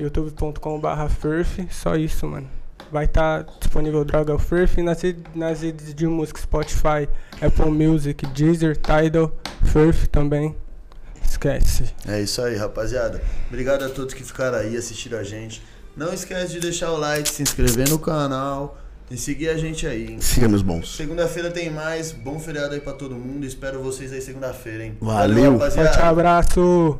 youtube.com 0.00 0.80
barra 0.80 1.08
furf. 1.08 1.68
Só 1.70 1.96
isso, 1.96 2.26
mano. 2.26 2.48
Vai 2.90 3.04
estar 3.04 3.44
disponível 3.60 4.02
Droga 4.02 4.38
Furf 4.38 4.80
nas, 4.82 5.02
nas 5.34 5.60
redes 5.60 5.94
de 5.94 6.06
música 6.06 6.40
Spotify, 6.40 7.06
Apple 7.32 7.70
Music, 7.70 8.26
Deezer, 8.28 8.78
Tidal, 8.78 9.30
Furf 9.66 10.08
também. 10.08 10.56
Esquece. 11.28 11.84
É 12.06 12.20
isso 12.20 12.42
aí, 12.42 12.56
rapaziada. 12.56 13.22
Obrigado 13.48 13.84
a 13.84 13.88
todos 13.88 14.14
que 14.14 14.24
ficaram 14.24 14.58
aí 14.58 14.76
assistindo 14.76 15.16
a 15.16 15.22
gente. 15.22 15.62
Não 15.96 16.12
esquece 16.12 16.52
de 16.52 16.60
deixar 16.60 16.92
o 16.92 16.96
like, 16.96 17.28
se 17.28 17.42
inscrever 17.42 17.88
no 17.88 17.98
canal 17.98 18.78
e 19.10 19.16
seguir 19.16 19.48
a 19.48 19.56
gente 19.56 19.86
aí, 19.86 20.12
hein? 20.12 20.20
Siga, 20.20 20.48
meus 20.48 20.62
bons. 20.62 20.94
Segunda-feira 20.96 21.50
tem 21.50 21.70
mais. 21.70 22.12
Bom 22.12 22.38
feriado 22.38 22.74
aí 22.74 22.80
pra 22.80 22.92
todo 22.92 23.14
mundo. 23.14 23.44
Espero 23.46 23.82
vocês 23.82 24.12
aí 24.12 24.20
segunda-feira, 24.20 24.84
hein? 24.84 24.96
Valeu. 25.00 25.58
Forte 25.58 25.98
abraço! 26.00 26.98